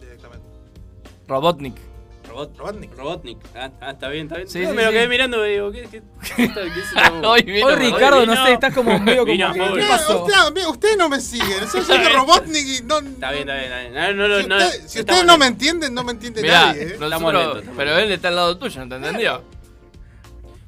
Directamente. 0.00 0.46
Robotnik. 1.28 1.74
Robot, 2.30 2.56
Robotnik. 2.58 2.96
Robotnik. 2.96 3.38
Ah, 3.56 3.70
ah, 3.80 3.90
está 3.90 4.08
bien, 4.08 4.26
está 4.26 4.36
bien. 4.36 4.48
Sí, 4.48 4.60
No, 4.60 4.70
sí, 4.70 4.76
me 4.76 4.82
lo 4.82 4.88
sí. 4.88 4.94
quedé 4.94 5.08
mirando 5.08 5.46
y 5.46 5.50
digo, 5.52 5.72
¿qué, 5.72 5.82
qué, 5.90 6.02
qué, 6.36 6.44
está- 6.44 7.10
Hoy 7.28 7.42
vino 7.42 7.66
Hoy. 7.66 7.74
Ricardo, 7.74 8.24
no 8.24 8.46
sé, 8.46 8.52
estás 8.52 8.72
como 8.74 8.98
medio 8.98 9.20
como 9.26 9.32
vino. 9.32 9.52
¿Qué 9.52 9.82
pasó? 9.88 10.24
usted- 10.24 10.34
mira, 10.54 10.68
ustedes 10.68 10.96
no 10.96 11.08
me 11.08 11.20
siguen. 11.20 11.60
Yo 11.72 11.82
soy 11.82 11.98
de 11.98 12.08
Robotnik 12.10 12.66
y 12.66 12.82
no. 12.84 12.98
Está 13.00 13.32
bien, 13.32 13.48
está 13.48 13.54
bien. 13.58 13.72
Está 13.72 14.06
bien. 14.06 14.16
No, 14.16 14.28
no, 14.28 14.36
Si, 14.38 14.76
usted- 14.86 15.00
ustedes 15.00 15.24
no 15.24 15.38
me 15.38 15.46
entienden, 15.46 15.92
no 15.94 16.04
me 16.04 16.12
entiende 16.12 16.42
Mirá, 16.42 16.66
nadie. 16.66 16.82
¿eh? 16.82 16.86
Estamos 17.00 17.32
lentos, 17.34 17.58
estamos 17.58 17.76
pero 17.76 17.98
él 17.98 18.12
está 18.12 18.28
al 18.28 18.36
lado 18.36 18.56
tuyo, 18.58 18.80
¿no 18.84 18.88
te 18.88 18.94
entendió? 18.96 19.42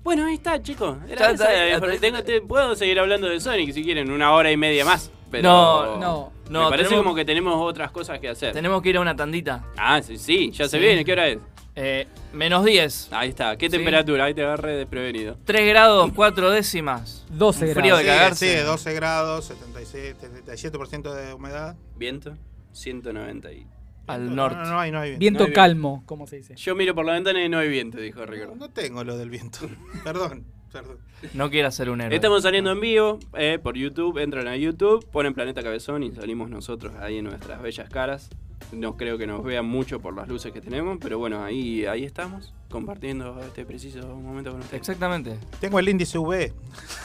Bueno, 0.02 0.26
ahí 0.26 0.34
está, 0.34 0.60
chicos. 0.60 0.98
Era 1.08 1.30
esa, 1.30 1.54
eh, 1.68 1.98
tengo- 2.00 2.22
te- 2.24 2.40
puedo 2.40 2.74
seguir 2.74 2.98
hablando 2.98 3.28
de 3.28 3.38
Sonic 3.40 3.72
si 3.72 3.84
quieren, 3.84 4.10
una 4.10 4.32
hora 4.32 4.50
y 4.50 4.56
media 4.56 4.84
más. 4.84 5.10
Pero 5.30 5.44
No, 5.48 5.96
no, 5.98 6.32
Me 6.44 6.50
no, 6.50 6.68
parece 6.68 6.88
tenemos- 6.90 7.04
como 7.04 7.14
que 7.14 7.24
tenemos 7.24 7.54
otras 7.58 7.90
cosas 7.90 8.18
que 8.18 8.28
hacer. 8.28 8.52
Tenemos 8.52 8.82
que 8.82 8.90
ir 8.90 8.96
a 8.98 9.00
una 9.00 9.16
tandita. 9.16 9.64
Ah, 9.78 10.02
sí, 10.02 10.18
sí, 10.18 10.50
ya 10.50 10.68
se 10.68 10.78
viene. 10.78 11.04
¿Qué 11.06 11.12
hora 11.12 11.28
es? 11.28 11.38
Eh, 11.74 12.06
menos 12.34 12.64
10. 12.64 13.08
Ahí 13.12 13.30
está. 13.30 13.56
¿Qué 13.56 13.66
Sí. 13.66 13.76
temperatura? 13.76 14.24
Ahí 14.24 14.34
te 14.34 14.42
agarré 14.42 14.76
desprevenido. 14.76 15.38
3 15.44 15.66
grados, 15.68 16.10
4 16.14 16.50
décimas. 16.50 17.24
12 17.30 17.68
Un 17.68 17.74
frío 17.74 17.96
de 17.96 18.02
Sí, 18.02 18.08
cagarse. 18.08 18.58
sí, 18.58 18.64
12 18.64 18.92
grados, 18.94 19.44
76, 19.46 20.14
77% 20.20 21.14
de 21.14 21.32
humedad. 21.32 21.76
Viento, 21.96 22.36
190 22.72 23.52
y... 23.52 23.66
Al 24.06 24.28
No, 24.30 24.34
norte. 24.34 24.56
No, 24.58 24.64
no 24.72 24.80
hay, 24.80 24.90
no 24.90 24.98
hay 25.00 25.10
viento. 25.10 25.20
Viento 25.20 25.38
No 25.44 25.46
hay 25.46 25.52
calmo, 25.52 26.02
como 26.06 26.26
se 26.26 26.36
dice. 26.36 26.54
Yo 26.56 26.74
miro 26.74 26.94
por 26.94 27.06
la 27.06 27.12
ventana 27.12 27.42
y 27.42 27.48
no 27.48 27.58
hay 27.58 27.68
viento, 27.68 27.98
dijo 27.98 28.20
No, 28.20 28.26
Ricardo. 28.26 28.54
no 28.56 28.68
tengo 28.68 29.04
lo 29.04 29.16
del 29.16 29.30
viento. 29.30 29.60
Perdón, 30.04 30.44
perdón. 30.72 30.98
No 31.34 31.48
quiera 31.50 31.70
ser 31.70 31.88
un 31.88 32.00
héroe. 32.00 32.16
Estamos 32.16 32.42
saliendo 32.42 32.72
en 32.72 32.80
vivo 32.80 33.18
eh, 33.34 33.60
por 33.62 33.76
YouTube. 33.76 34.18
Entran 34.18 34.48
a 34.48 34.56
YouTube, 34.56 35.08
ponen 35.10 35.34
Planeta 35.34 35.62
Cabezón 35.62 36.02
y 36.02 36.10
salimos 36.10 36.50
nosotros 36.50 36.92
ahí 37.00 37.18
en 37.18 37.24
nuestras 37.26 37.62
bellas 37.62 37.88
caras. 37.88 38.28
No 38.72 38.96
creo 38.96 39.18
que 39.18 39.26
nos 39.26 39.44
vean 39.44 39.66
mucho 39.66 40.00
por 40.00 40.16
las 40.16 40.28
luces 40.28 40.50
que 40.52 40.60
tenemos, 40.60 40.98
pero 41.00 41.18
bueno, 41.18 41.44
ahí, 41.44 41.84
ahí 41.84 42.04
estamos, 42.04 42.54
compartiendo 42.70 43.38
este 43.40 43.66
preciso 43.66 44.16
momento 44.16 44.50
con 44.50 44.60
ustedes. 44.60 44.80
Exactamente. 44.80 45.38
Tengo 45.60 45.78
el 45.78 45.88
índice 45.88 46.18
V. 46.18 46.52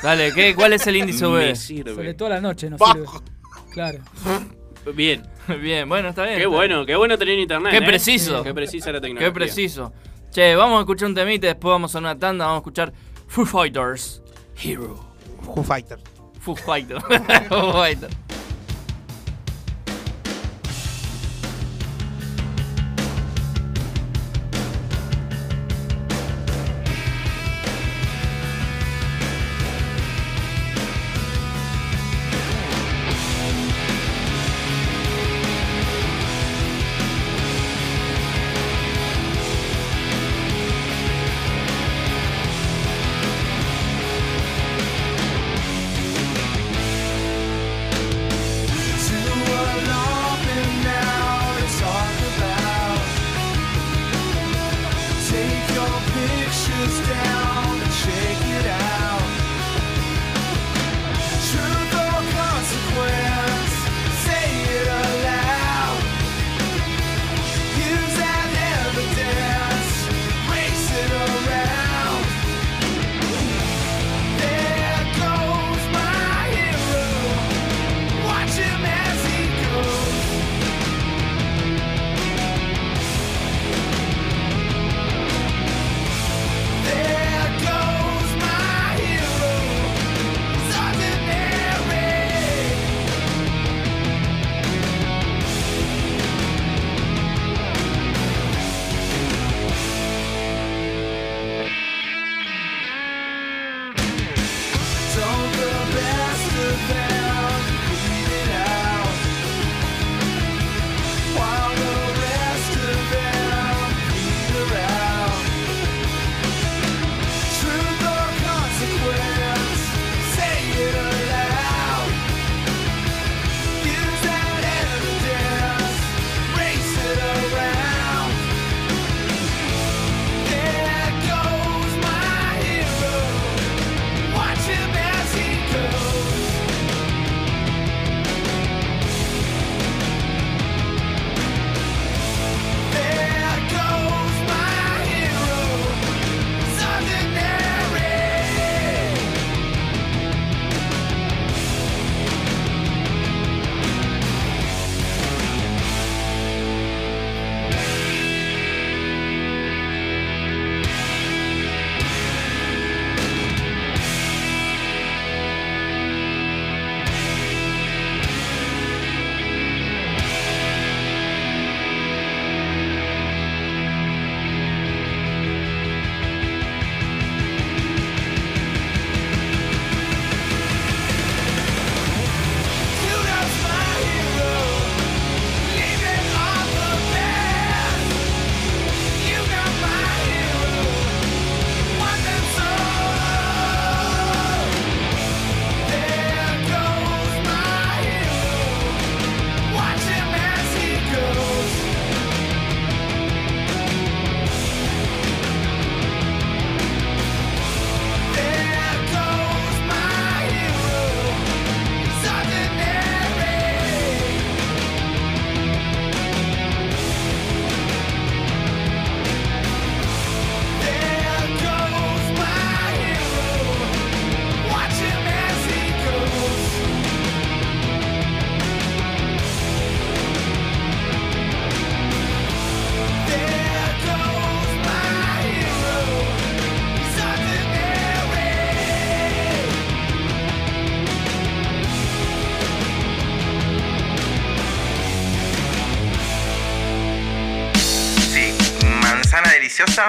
Dale, 0.01 0.32
¿qué, 0.34 0.55
¿cuál 0.55 0.74
es 0.74 0.88
el 0.88 0.95
índice 1.01 1.26
Me 1.26 1.34
V? 1.34 1.55
sirve. 1.55 1.93
Sobre 1.93 2.13
todo 2.13 2.28
a 2.28 2.32
la 2.32 2.41
noche 2.41 2.70
nos 2.70 2.80
sirve. 2.80 3.05
Claro. 3.72 3.99
Bien. 4.95 5.24
Bien, 5.61 5.88
bueno, 5.88 6.09
está 6.09 6.24
bien. 6.24 6.39
Qué 6.39 6.45
bueno, 6.45 6.86
qué 6.86 6.95
bueno 6.95 7.18
tener 7.18 7.39
internet. 7.39 7.72
Qué 7.72 7.78
¿eh? 7.78 7.88
preciso. 7.88 8.43
Qué 8.43 8.53
precisa 8.53 8.91
la 8.91 8.99
tecnología. 8.99 9.28
Qué 9.28 9.34
preciso. 9.34 9.93
Che, 10.32 10.55
vamos 10.55 10.78
a 10.78 10.82
escuchar 10.82 11.07
un 11.07 11.15
temita, 11.15 11.47
después 11.47 11.72
vamos 11.72 11.95
a 11.95 11.99
una 11.99 12.18
tanda, 12.18 12.45
vamos 12.45 12.57
a 12.57 12.61
escuchar 12.61 12.93
Foo 13.28 13.45
Fighters. 13.45 14.22
Hero. 14.61 14.99
Who 15.45 15.63
Fighter. 15.63 15.99
Foo 16.39 16.55
Fighters. 16.55 17.03
Foo 17.47 17.72
Fighters. 17.72 18.15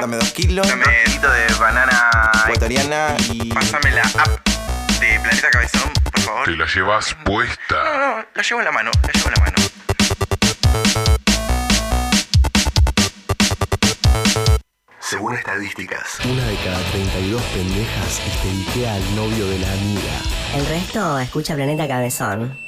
Dame 0.00 0.16
dos 0.16 0.30
kilos. 0.32 0.68
Dame 0.68 0.84
un 0.84 1.20
de 1.20 1.54
banana 1.58 2.10
ecuatoriana 2.44 3.16
y. 3.32 3.52
Pásame 3.52 3.90
la 3.90 4.02
app 4.02 4.48
de 5.00 5.20
Planeta 5.20 5.50
Cabezón, 5.50 5.92
por 6.04 6.20
favor. 6.20 6.44
Te 6.44 6.56
la 6.56 6.66
llevas 6.66 7.16
puesta. 7.24 7.84
No, 7.84 7.98
no, 7.98 8.26
la 8.34 8.42
llevo 8.42 8.60
en 8.60 8.64
la 8.64 8.72
mano, 8.72 8.90
la 9.02 9.12
llevo 9.12 9.28
en 9.28 9.34
la 9.34 9.40
mano. 9.40 9.56
Según 15.00 15.34
estadísticas, 15.34 16.20
una 16.24 16.44
de 16.44 16.56
cada 16.56 16.78
32 16.90 17.42
pendejas 17.42 18.20
histeriquea 18.26 18.94
al 18.94 19.16
novio 19.16 19.46
de 19.48 19.58
la 19.58 19.72
amiga. 19.72 20.12
El 20.54 20.66
resto 20.66 21.18
escucha 21.18 21.54
Planeta 21.54 21.88
Cabezón. 21.88 22.67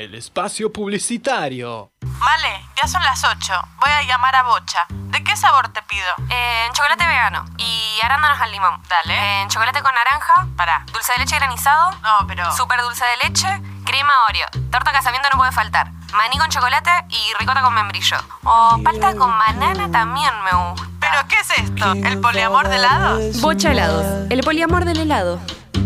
El 0.00 0.14
espacio 0.14 0.72
publicitario. 0.72 1.92
Vale, 2.00 2.64
ya 2.80 2.88
son 2.88 3.02
las 3.04 3.22
8. 3.22 3.52
Voy 3.80 3.90
a 3.90 4.02
llamar 4.02 4.34
a 4.34 4.42
Bocha. 4.44 4.86
¿De 4.88 5.22
qué 5.22 5.36
sabor 5.36 5.68
te 5.72 5.82
pido? 5.82 6.06
Eh, 6.30 6.64
en 6.66 6.72
chocolate 6.72 7.06
vegano. 7.06 7.44
Y 7.58 8.00
arándanos 8.02 8.40
al 8.40 8.50
limón. 8.50 8.82
Dale. 8.88 9.42
en 9.42 9.48
chocolate 9.48 9.82
con 9.82 9.92
naranja. 9.94 10.46
Para. 10.56 10.86
Dulce 10.92 11.12
de 11.12 11.18
leche 11.18 11.36
granizado. 11.36 11.90
No, 12.02 12.26
pero. 12.26 12.50
Super 12.56 12.80
dulce 12.80 13.04
de 13.04 13.28
leche. 13.28 13.48
Crema 13.84 14.12
Oreo. 14.28 14.46
Torta 14.70 14.90
casamiento 14.90 15.28
no 15.32 15.38
puede 15.38 15.52
faltar. 15.52 15.92
Maní 16.14 16.38
con 16.38 16.48
chocolate 16.48 16.90
y 17.10 17.34
ricota 17.38 17.60
con 17.60 17.74
membrillo. 17.74 18.16
O 18.44 18.78
palta 18.82 19.14
con 19.14 19.38
banana 19.38 19.90
también 19.90 20.32
me 20.44 20.70
gusta. 20.70 20.86
¿Pero 21.00 21.28
qué 21.28 21.36
es 21.36 21.50
esto? 21.58 21.92
¿El 21.92 22.20
poliamor 22.20 22.68
de 22.68 22.76
helados? 22.76 23.40
Bocha 23.40 23.70
helados. 23.72 24.30
El 24.30 24.40
poliamor 24.40 24.84
del 24.86 25.00
helado. 25.00 25.40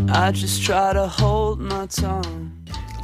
I 0.08 0.30
just 0.32 0.64
try 0.64 0.92
to 0.92 1.08
hold 1.08 1.60
my 1.60 1.86
tongue. 1.88 2.43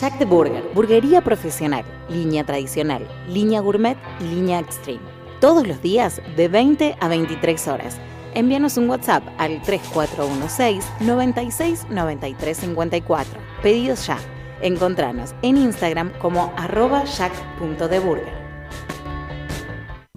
Jack 0.00 0.18
the 0.18 0.24
Burger, 0.24 0.64
burguería 0.74 1.20
profesional, 1.20 1.84
línea 2.08 2.42
tradicional, 2.44 3.06
línea 3.28 3.60
gourmet 3.60 3.98
y 4.20 4.24
línea 4.24 4.60
extreme. 4.60 5.04
Todos 5.42 5.68
los 5.68 5.82
días 5.82 6.22
de 6.38 6.48
20 6.48 6.96
a 6.98 7.08
23 7.08 7.68
horas. 7.68 7.98
Envíanos 8.32 8.78
un 8.78 8.88
WhatsApp 8.88 9.24
al 9.36 9.60
3416 9.60 10.86
96 11.00 11.86
93 11.90 12.56
54. 12.56 13.45
Pedidos 13.62 14.06
ya. 14.06 14.18
Encontranos 14.62 15.34
en 15.42 15.58
Instagram 15.58 16.12
como 16.18 16.52
arroba 16.56 17.04
jack.deburger. 17.04 18.46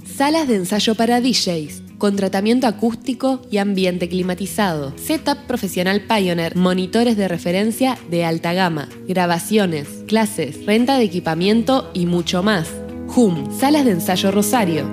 Salas 0.06 0.48
de 0.48 0.56
ensayo 0.56 0.96
para 0.96 1.22
DJs, 1.22 1.82
con 1.98 2.18
tratamiento 2.18 2.68
acústico 2.68 3.42
y 3.50 3.58
ambiente 3.58 4.10
climatizado. 4.10 4.94
Setup 4.98 5.38
profesional 5.48 6.02
Pioneer, 6.02 6.56
monitores 6.58 7.16
de 7.16 7.28
referencia 7.30 7.98
de 8.10 8.26
alta 8.26 8.54
gama, 8.54 8.90
grabaciones, 9.08 9.88
clases, 10.08 10.66
renta 10.66 10.98
de 10.98 11.06
equipamiento 11.06 11.90
y 11.94 12.06
mucho 12.06 12.44
más. 12.44 12.70
HUM, 13.08 13.58
Salas 13.58 13.86
de 13.86 13.92
ensayo 13.92 14.32
Rosario. 14.32 14.86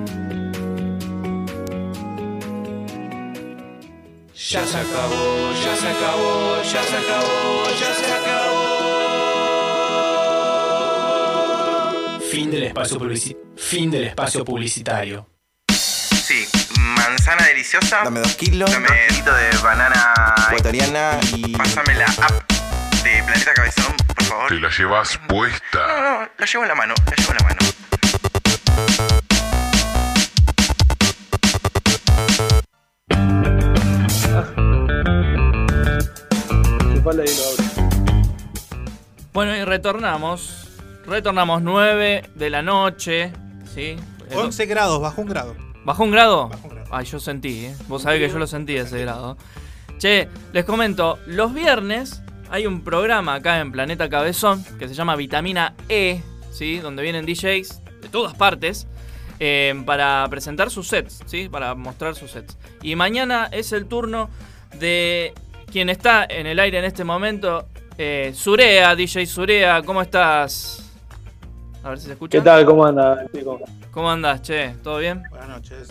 Ya 4.48 4.64
se 4.64 4.76
acabó, 4.76 5.52
ya 5.64 5.74
se 5.74 5.88
acabó, 5.88 6.62
ya 6.62 6.82
se 6.84 6.96
acabó, 6.96 7.64
ya 7.80 7.94
se 7.94 8.12
acabó. 8.12 8.25
Fin 12.36 12.50
del 12.50 12.64
espacio, 12.64 12.98
publici- 12.98 13.34
fin 13.56 13.90
del 13.90 14.04
espacio 14.08 14.44
publicitario. 14.44 15.26
Sí, 15.70 16.46
manzana 16.76 17.46
deliciosa. 17.46 18.00
Dame 18.04 18.20
dos 18.20 18.34
kilos. 18.36 18.70
Dame 18.70 18.88
un 18.90 19.24
de 19.24 19.58
banana 19.62 20.34
ecuatoriana 20.50 21.18
y. 21.34 21.56
Pásame 21.56 21.94
la 21.94 22.04
app 22.04 22.52
de 23.02 23.22
Planeta 23.22 23.54
Cabezón, 23.54 23.96
por 24.14 24.22
favor. 24.24 24.48
Te 24.48 24.60
la 24.60 24.68
llevas 24.68 25.18
puesta. 25.26 25.86
No, 25.86 26.02
no, 26.20 26.28
la 26.36 26.44
llevo 26.46 26.64
en 26.64 26.68
la 26.68 26.74
mano, 26.74 26.92
la 27.06 27.14
llevo 27.16 27.32
en 27.32 27.38
la 27.38 27.44
mano. 27.44 28.66
Bueno, 39.32 39.54
y 39.54 39.64
retornamos. 39.64 40.65
Retornamos 41.06 41.62
9 41.62 42.30
de 42.34 42.50
la 42.50 42.62
noche. 42.62 43.32
¿Sí? 43.72 43.96
11 44.34 44.66
grados, 44.66 45.00
bajó 45.00 45.22
un 45.22 45.28
grado. 45.28 45.56
¿Bajó 45.84 46.02
un 46.04 46.10
grado? 46.10 46.50
Ay, 46.90 47.04
yo 47.04 47.20
sentí, 47.20 47.66
¿eh? 47.66 47.76
Vos 47.88 48.02
sabés 48.02 48.20
que 48.20 48.28
yo 48.28 48.38
lo 48.38 48.46
sentí 48.46 48.76
ese 48.76 49.00
grado. 49.00 49.36
Che, 49.98 50.28
les 50.52 50.64
comento, 50.64 51.18
los 51.26 51.54
viernes 51.54 52.22
hay 52.50 52.66
un 52.66 52.82
programa 52.82 53.34
acá 53.34 53.60
en 53.60 53.72
Planeta 53.72 54.08
Cabezón 54.08 54.64
que 54.78 54.88
se 54.88 54.94
llama 54.94 55.16
Vitamina 55.16 55.74
E, 55.88 56.20
¿sí? 56.50 56.78
Donde 56.78 57.02
vienen 57.02 57.24
DJs 57.24 57.82
de 58.02 58.08
todas 58.10 58.34
partes 58.34 58.86
eh, 59.38 59.80
para 59.86 60.26
presentar 60.28 60.70
sus 60.70 60.88
sets, 60.88 61.20
¿sí? 61.26 61.48
Para 61.48 61.74
mostrar 61.74 62.14
sus 62.14 62.32
sets. 62.32 62.58
Y 62.82 62.96
mañana 62.96 63.48
es 63.52 63.72
el 63.72 63.86
turno 63.86 64.28
de 64.78 65.34
quien 65.70 65.88
está 65.88 66.26
en 66.28 66.46
el 66.46 66.58
aire 66.58 66.78
en 66.78 66.84
este 66.84 67.04
momento, 67.04 67.68
eh, 67.98 68.32
Surea, 68.34 68.94
DJ 68.94 69.26
Surea, 69.26 69.82
¿cómo 69.82 70.02
estás? 70.02 70.85
A 71.86 71.90
ver 71.90 71.98
si 72.00 72.06
se 72.06 72.12
escucha. 72.14 72.38
¿Qué 72.38 72.42
tal? 72.44 72.66
¿Cómo 72.66 72.84
anda, 72.84 73.24
chico? 73.32 73.60
¿Cómo 73.92 74.10
andás, 74.10 74.42
che? 74.42 74.74
¿Todo 74.82 74.98
bien? 74.98 75.22
Buenas 75.30 75.48
noches. 75.48 75.88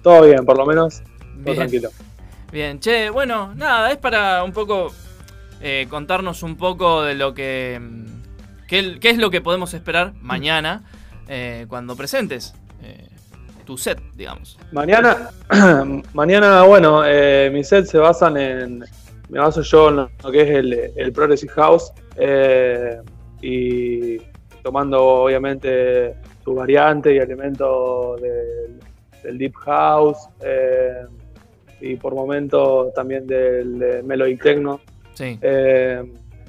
Todo 0.00 0.22
bien, 0.22 0.44
por 0.44 0.56
lo 0.56 0.64
menos. 0.64 1.00
Todo 1.00 1.42
Bien. 1.44 1.56
tranquilo. 1.56 1.90
Bien, 2.52 2.78
che, 2.78 3.10
bueno, 3.10 3.52
nada, 3.56 3.90
es 3.90 3.96
para 3.98 4.44
un 4.44 4.52
poco 4.52 4.92
eh, 5.60 5.88
contarnos 5.90 6.44
un 6.44 6.56
poco 6.56 7.02
de 7.02 7.16
lo 7.16 7.34
que. 7.34 7.76
mm, 7.82 8.66
¿Qué, 8.68 9.00
qué 9.00 9.10
es 9.10 9.18
lo 9.18 9.30
que 9.30 9.40
podemos 9.40 9.74
esperar 9.74 10.12
mañana 10.20 10.84
eh, 11.26 11.66
cuando 11.68 11.96
presentes 11.96 12.54
eh, 12.80 13.08
tu 13.66 13.76
set, 13.76 14.00
digamos? 14.14 14.60
Mañana, 14.70 15.30
mañana 16.14 16.62
bueno, 16.62 17.02
eh, 17.04 17.50
mis 17.52 17.66
sets 17.68 17.90
se 17.90 17.98
basan 17.98 18.36
en. 18.36 18.84
Me 19.28 19.40
baso 19.40 19.62
yo 19.62 19.88
en 19.88 19.96
lo 19.96 20.30
que 20.30 20.42
es 20.42 20.48
el, 20.50 20.92
el 20.94 21.12
Progressive 21.12 21.52
House. 21.54 21.90
eh, 22.16 23.00
y 23.44 24.18
tomando, 24.62 25.04
obviamente, 25.04 26.14
su 26.44 26.54
variante 26.54 27.14
y 27.14 27.18
elementos 27.18 28.20
del, 28.20 28.78
del 29.22 29.38
Deep 29.38 29.54
House. 29.54 30.28
eh, 30.40 31.04
y 31.82 31.96
por 31.96 32.14
momentos 32.14 32.94
también 32.94 33.26
del 33.26 33.82
eh, 33.82 34.02
Melodic 34.04 34.42
Techno. 34.42 34.80
Sí. 35.14 35.38
Eh, 35.42 36.02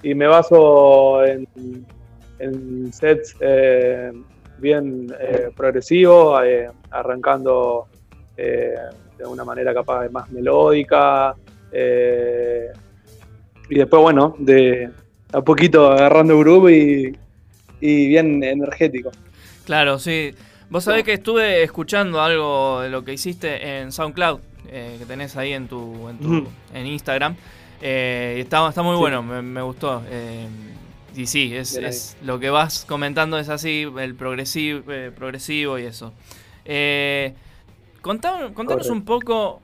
y 0.03 0.15
me 0.15 0.27
baso 0.27 1.25
en, 1.25 1.47
en 2.39 2.93
sets 2.93 3.35
eh, 3.39 4.11
bien 4.59 5.13
progresivos, 5.55 6.41
arrancando 6.91 7.87
de 8.35 9.25
una 9.25 9.43
manera 9.43 9.73
capaz 9.73 10.03
de 10.03 10.09
más 10.09 10.29
melódica. 10.31 11.35
y 11.73 13.75
después, 13.75 14.01
bueno, 14.01 14.35
de, 14.37 14.89
a 15.33 15.41
poquito 15.41 15.91
agarrando 15.91 16.37
groove 16.39 16.71
y, 16.71 17.17
y 17.85 18.07
bien 18.07 18.41
energético. 18.43 19.11
Claro, 19.65 19.99
sí. 19.99 20.33
Vos 20.69 20.85
sabés 20.85 21.03
que 21.03 21.13
estuve 21.13 21.61
escuchando 21.63 22.21
algo 22.21 22.79
de 22.81 22.89
lo 22.89 23.03
que 23.03 23.13
hiciste 23.13 23.79
en 23.79 23.91
SoundCloud, 23.91 24.39
eh, 24.69 24.95
que 24.99 25.05
tenés 25.05 25.35
ahí 25.37 25.51
en 25.53 25.67
tu, 25.67 26.07
en, 26.09 26.17
tu- 26.17 26.47
en 26.73 26.87
Instagram. 26.87 27.35
Eh, 27.81 28.35
y 28.37 28.41
está, 28.41 28.67
está 28.69 28.81
muy 28.81 28.95
Sí. 28.95 28.99
bueno, 28.99 29.21
me, 29.21 29.41
me 29.41 29.61
gustó. 29.61 30.01
Eh, 30.09 30.47
y 31.15 31.27
sí, 31.27 31.53
es, 31.53 31.75
es- 31.75 32.15
lo 32.23 32.39
que 32.39 32.49
vas 32.49 32.85
comentando 32.87 33.37
es 33.37 33.49
así, 33.49 33.85
el 33.99 34.15
progresivo, 34.15 34.89
eh, 34.91 35.11
progresivo 35.13 35.77
y 35.77 35.83
eso. 35.83 36.13
Contanos 38.01 38.51
Correcto. 38.53 38.91
un 38.93 39.05
poco, 39.05 39.61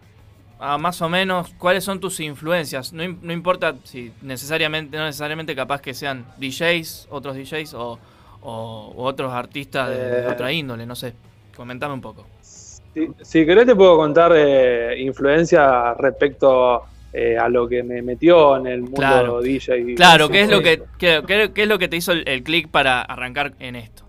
ah, 0.60 0.78
más 0.78 1.02
o 1.02 1.10
menos, 1.10 1.50
cuáles 1.58 1.84
son 1.84 2.00
tus 2.00 2.20
influencias. 2.20 2.94
No, 2.94 3.04
no 3.22 3.34
importa 3.34 3.76
si 3.84 4.12
necesariamente, 4.22 4.98
no 4.98 5.06
necesariamente 5.06 5.56
capaz 5.56 5.82
que 5.82 5.94
sean 5.94 6.26
DJs, 6.38 7.08
otros 7.10 7.36
DJs 7.36 7.74
o, 7.76 8.00
otros 8.42 9.34
artistas 9.34 9.90
de, 9.90 9.96
Eh. 10.22 10.28
otra 10.32 10.52
índole, 10.52 10.86
no 10.86 10.96
sé. 10.96 11.14
Comentame 11.56 11.94
un 11.94 12.02
poco. 12.02 12.26
Si, 12.42 13.08
si 13.22 13.46
querés 13.46 13.66
te 13.66 13.76
puedo 13.76 13.98
contar 13.98 14.32
eh, 14.36 15.00
influencia 15.02 15.94
respecto 15.96 16.84
eh, 17.12 17.38
a 17.38 17.50
lo 17.50 17.68
que 17.68 17.84
me 17.84 18.02
metió 18.02 18.58
en 18.58 18.68
el 18.68 18.82
mundo 18.82 18.96
Claro. 18.98 19.42
DJ. 19.42 19.96
Claro, 19.96 20.30
¿qué 20.30 20.42
es 20.42 20.50
lo 20.50 20.62
que 20.62 20.82
qué, 20.98 21.22
qué- 21.28 21.52
qué 21.54 21.64
es 21.64 21.68
lo 21.68 21.78
que 21.80 21.88
te 21.88 21.98
hizo 21.98 22.12
el, 22.14 22.28
el 22.28 22.44
click 22.44 22.70
para 22.70 23.02
arrancar 23.02 23.54
en 23.60 23.76
esto? 23.76 24.04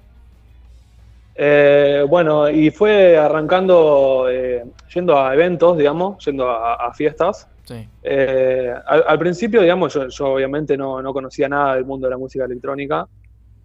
Eh, 1.35 2.05
bueno, 2.09 2.51
y 2.51 2.71
fue 2.71 3.17
arrancando, 3.17 4.27
eh, 4.31 4.65
yendo 4.95 5.19
a 5.19 5.33
eventos, 5.35 5.79
digamos, 5.79 6.23
yendo 6.25 6.49
a, 6.49 6.75
a 6.75 6.93
fiestas. 6.93 7.49
Sí. 7.65 7.89
Eh, 8.03 8.75
al, 8.87 9.05
al 9.07 9.19
principio, 9.19 9.61
digamos, 9.63 9.95
yo, 9.95 10.09
yo 10.09 10.27
obviamente 10.35 10.77
no, 10.77 11.01
no 11.01 11.13
conocía 11.13 11.49
nada 11.49 11.77
del 11.77 11.85
mundo 11.85 12.07
de 12.07 12.11
la 12.11 12.19
música 12.19 12.45
electrónica. 12.45 13.07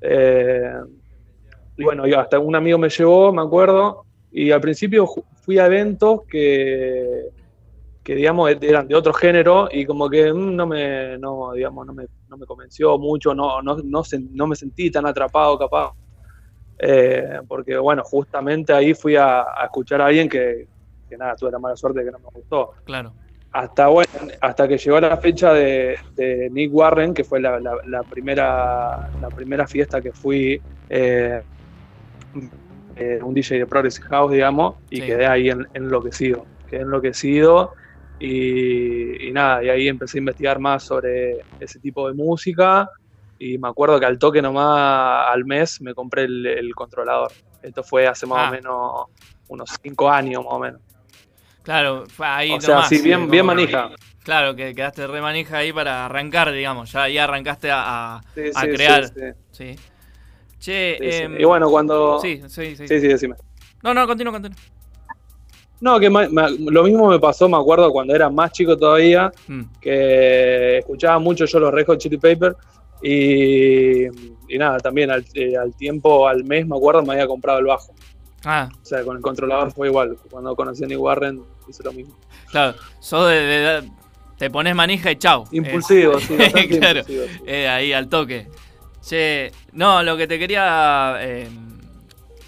Eh, 0.01 0.71
y 1.77 1.83
bueno, 1.83 2.07
yo 2.07 2.19
hasta 2.19 2.39
un 2.39 2.55
amigo 2.55 2.77
me 2.77 2.89
llevó, 2.89 3.33
me 3.33 3.41
acuerdo, 3.41 4.05
y 4.31 4.51
al 4.51 4.61
principio 4.61 5.07
fui 5.41 5.59
a 5.59 5.65
eventos 5.65 6.21
que, 6.27 7.23
que 8.03 8.15
digamos, 8.15 8.49
eran 8.61 8.87
de 8.87 8.95
otro 8.95 9.13
género 9.13 9.67
y 9.71 9.85
como 9.85 10.09
que 10.09 10.31
mm, 10.31 10.55
no 10.55 10.67
me, 10.67 11.17
no, 11.17 11.51
digamos, 11.53 11.85
no 11.85 11.93
me, 11.93 12.05
no 12.27 12.37
me 12.37 12.45
convenció 12.45 12.97
mucho, 12.97 13.33
no, 13.33 13.61
no, 13.61 13.77
no, 13.83 14.03
sen- 14.03 14.29
no 14.31 14.47
me 14.47 14.55
sentí 14.55 14.89
tan 14.91 15.05
atrapado 15.05 15.57
capaz. 15.57 15.91
Eh, 16.77 17.39
porque 17.47 17.77
bueno, 17.77 18.03
justamente 18.03 18.73
ahí 18.73 18.93
fui 18.93 19.15
a, 19.15 19.41
a 19.41 19.63
escuchar 19.65 20.01
a 20.01 20.07
alguien 20.07 20.27
que, 20.27 20.67
que 21.07 21.17
nada, 21.17 21.35
tuve 21.35 21.51
la 21.51 21.59
mala 21.59 21.75
suerte 21.75 22.03
que 22.03 22.11
no 22.11 22.19
me 22.19 22.27
gustó. 22.33 22.73
Claro. 22.83 23.15
Hasta 23.51 23.87
bueno, 23.87 24.09
hasta 24.41 24.67
que 24.67 24.77
llegó 24.77 24.99
la 24.99 25.15
fecha 25.17 25.53
de, 25.53 25.97
de 26.15 26.49
Nick 26.51 26.73
Warren, 26.73 27.13
que 27.13 27.23
fue 27.23 27.39
la, 27.39 27.57
la- 27.61 27.77
la 27.85 28.03
primera, 28.03 29.09
la 29.19 29.31
primera 29.31 29.65
fiesta 29.65 30.01
que 30.01 30.11
fui, 30.11 30.61
eh, 30.89 31.41
eh, 32.95 33.19
un 33.21 33.33
DJ 33.33 33.55
de 33.59 33.67
Progressive 33.67 34.07
House, 34.09 34.31
digamos, 34.31 34.75
y 34.89 34.97
Sí. 35.01 35.05
quedé 35.05 35.25
ahí 35.25 35.49
en- 35.49 35.67
enloquecido. 35.73 36.47
Quedé 36.67 36.81
enloquecido 36.81 37.73
y, 38.19 39.27
y 39.27 39.31
nada, 39.31 39.63
y 39.63 39.69
ahí 39.69 39.87
empecé 39.87 40.17
a 40.17 40.19
investigar 40.19 40.59
más 40.59 40.83
sobre 40.83 41.45
ese 41.59 41.79
tipo 41.79 42.07
de 42.07 42.13
música. 42.13 42.89
Y 43.39 43.57
me 43.57 43.67
acuerdo 43.67 43.99
que 43.99 44.05
al 44.05 44.17
toque 44.17 44.41
nomás 44.41 45.27
al 45.31 45.45
mes 45.45 45.81
me 45.81 45.93
compré 45.93 46.23
el, 46.23 46.45
el 46.45 46.73
controlador. 46.75 47.31
Esto 47.61 47.83
fue 47.83 48.07
hace 48.07 48.25
más 48.25 48.45
Ah. 48.45 48.49
o 48.49 48.51
menos 48.51 49.05
unos 49.49 49.69
cinco 49.81 50.09
años, 50.09 50.43
más 50.43 50.53
o 50.53 50.59
menos. 50.59 50.81
Claro, 51.63 52.05
fue 52.07 52.27
ahí 52.27 52.51
O 52.53 52.61
sea, 52.61 52.75
nomás, 52.75 52.89
sí, 52.89 53.01
bien- 53.01 53.29
bien 53.29 53.43
que- 53.43 53.47
manija. 53.47 53.89
Claro, 54.23 54.55
que 54.55 54.73
quedaste 54.73 55.05
re 55.07 55.21
manija 55.21 55.57
ahí 55.57 55.71
para 55.73 56.05
arrancar, 56.05 56.51
digamos. 56.51 56.91
Ya, 56.91 57.07
ya 57.09 57.25
arrancaste 57.25 57.69
a, 57.71 58.15
a- 58.17 58.21
Sí, 58.33 58.41
a 58.55 58.61
sí, 58.61 58.67
crear. 58.69 59.05
sí. 59.51 59.75
Che, 60.59 61.23
em, 61.23 61.39
Y 61.39 61.43
bueno, 61.43 61.69
cuando. 61.69 62.19
Sí, 62.19 62.41
sí, 62.47 62.75
sí. 62.75 62.87
Sí, 62.87 62.99
sí, 63.01 63.07
decime. 63.07 63.35
No, 63.83 63.93
no, 63.93 64.07
continúa, 64.07 64.31
continúa. 64.33 64.57
No, 65.81 65.99
que 65.99 66.09
lo 66.09 66.83
mismo 66.83 67.09
me 67.09 67.19
pasó, 67.19 67.47
me 67.49 67.57
acuerdo, 67.57 67.91
cuando 67.91 68.15
era 68.15 68.29
más 68.29 68.51
chico 68.51 68.77
todavía, 68.77 69.29
Mm. 69.47 69.61
que 69.81 70.77
escuchaba 70.79 71.19
mucho 71.19 71.45
yo 71.45 71.59
los 71.59 71.71
Red 71.73 71.85
Hot 71.87 71.99
Chili 71.99 72.17
Peppers 72.17 72.55
y, 73.07 74.05
y 74.47 74.57
nada, 74.57 74.79
también 74.79 75.11
al, 75.11 75.25
eh, 75.33 75.55
al 75.57 75.73
tiempo, 75.75 76.27
al 76.27 76.43
mes, 76.43 76.65
me 76.67 76.75
acuerdo, 76.75 77.03
me 77.03 77.13
había 77.13 77.27
comprado 77.27 77.59
el 77.59 77.65
bajo. 77.65 77.93
Ah, 78.43 78.69
O 78.81 78.85
sea, 78.85 79.03
con 79.03 79.15
el 79.17 79.21
controlador 79.21 79.71
fue 79.71 79.87
igual. 79.87 80.17
Cuando 80.29 80.55
conocí 80.55 80.83
a 80.83 80.87
Nick 80.87 80.99
Warren, 80.99 81.41
hice 81.67 81.83
lo 81.83 81.91
mismo. 81.93 82.15
claro. 82.51 82.75
Sos 82.99 83.27
de, 83.29 83.35
de- 83.41 83.91
te 84.37 84.49
pones 84.49 84.75
manija 84.75 85.11
y 85.11 85.15
chau. 85.15 85.45
Impulsivo, 85.51 86.17
Eh, 86.17 86.21
sí, 86.21 86.35
claro. 86.79 86.99
impulsivo, 86.99 87.23
sí. 87.25 87.43
Eh, 87.47 87.67
ahí 87.67 87.93
al 87.93 88.07
toque. 88.09 88.47
Che, 89.01 89.51
no, 89.73 90.03
lo 90.03 90.17
que 90.17 90.27
te 90.27 90.37
quería 90.39 91.15
eh, 91.21 91.47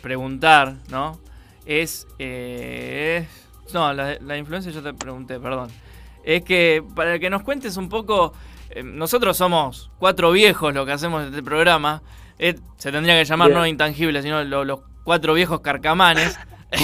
preguntar, 0.01 0.75
¿no? 0.89 1.19
Es. 1.65 2.07
es- 2.19 3.25
no, 3.73 3.93
la, 3.93 4.17
la 4.19 4.37
influencia 4.37 4.71
yo 4.71 4.81
te 4.81 4.93
pregunté, 4.93 5.39
perdón. 5.39 5.69
Es 6.23 6.43
que 6.43 6.83
para 6.95 7.19
que 7.19 7.29
nos 7.29 7.41
cuentes 7.43 7.77
un 7.77 7.89
poco. 7.89 8.33
Eh, 8.71 8.83
nosotros 8.83 9.37
somos 9.37 9.89
cuatro 9.99 10.31
viejos 10.31 10.73
lo 10.73 10.85
que 10.85 10.91
hacemos 10.93 11.21
en 11.23 11.29
este 11.29 11.43
programa. 11.43 12.01
Eh, 12.39 12.55
se 12.77 12.91
tendría 12.91 13.17
que 13.17 13.25
llamar 13.25 13.47
Bien. 13.49 13.59
no 13.59 13.65
intangibles, 13.67 14.23
sino 14.23 14.43
lo- 14.43 14.65
los 14.65 14.79
cuatro 15.03 15.33
viejos 15.33 15.61
carcamanes. 15.61 16.37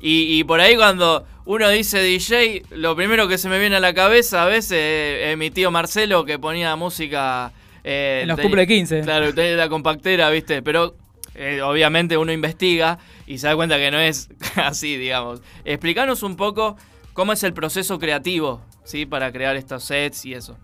y, 0.00 0.38
y 0.38 0.44
por 0.44 0.60
ahí 0.60 0.76
cuando 0.76 1.24
uno 1.44 1.68
dice 1.68 2.00
DJ, 2.02 2.64
lo 2.70 2.94
primero 2.96 3.28
que 3.28 3.38
se 3.38 3.48
me 3.48 3.58
viene 3.58 3.76
a 3.76 3.80
la 3.80 3.94
cabeza 3.94 4.42
a 4.42 4.46
veces 4.46 4.72
es, 4.72 5.28
es 5.30 5.38
mi 5.38 5.50
tío 5.50 5.70
Marcelo 5.70 6.24
que 6.24 6.38
ponía 6.38 6.74
música... 6.76 7.52
eh, 7.84 8.20
En 8.22 8.28
los 8.28 8.38
cumple 8.40 8.66
15. 8.66 9.00
Claro, 9.02 9.32
tenía 9.34 9.56
la 9.56 9.68
compactera, 9.68 10.28
¿viste? 10.30 10.62
Pero 10.62 10.94
eh, 11.34 11.62
obviamente 11.62 12.16
uno 12.16 12.32
investiga 12.32 12.98
y 13.26 13.38
se 13.38 13.46
da 13.46 13.56
cuenta 13.56 13.76
que 13.78 13.90
no 13.90 13.98
es 13.98 14.28
así, 14.56 14.96
digamos. 14.96 15.40
Explícanos 15.64 16.22
un 16.22 16.36
poco 16.36 16.76
cómo 17.12 17.32
es 17.32 17.42
el 17.44 17.52
proceso 17.54 17.98
creativo, 17.98 18.60
¿sí? 18.84 19.06
Para 19.06 19.32
crear 19.32 19.56
estos 19.56 19.84
sets 19.84 20.24
y 20.26 20.34
eso. 20.34 20.58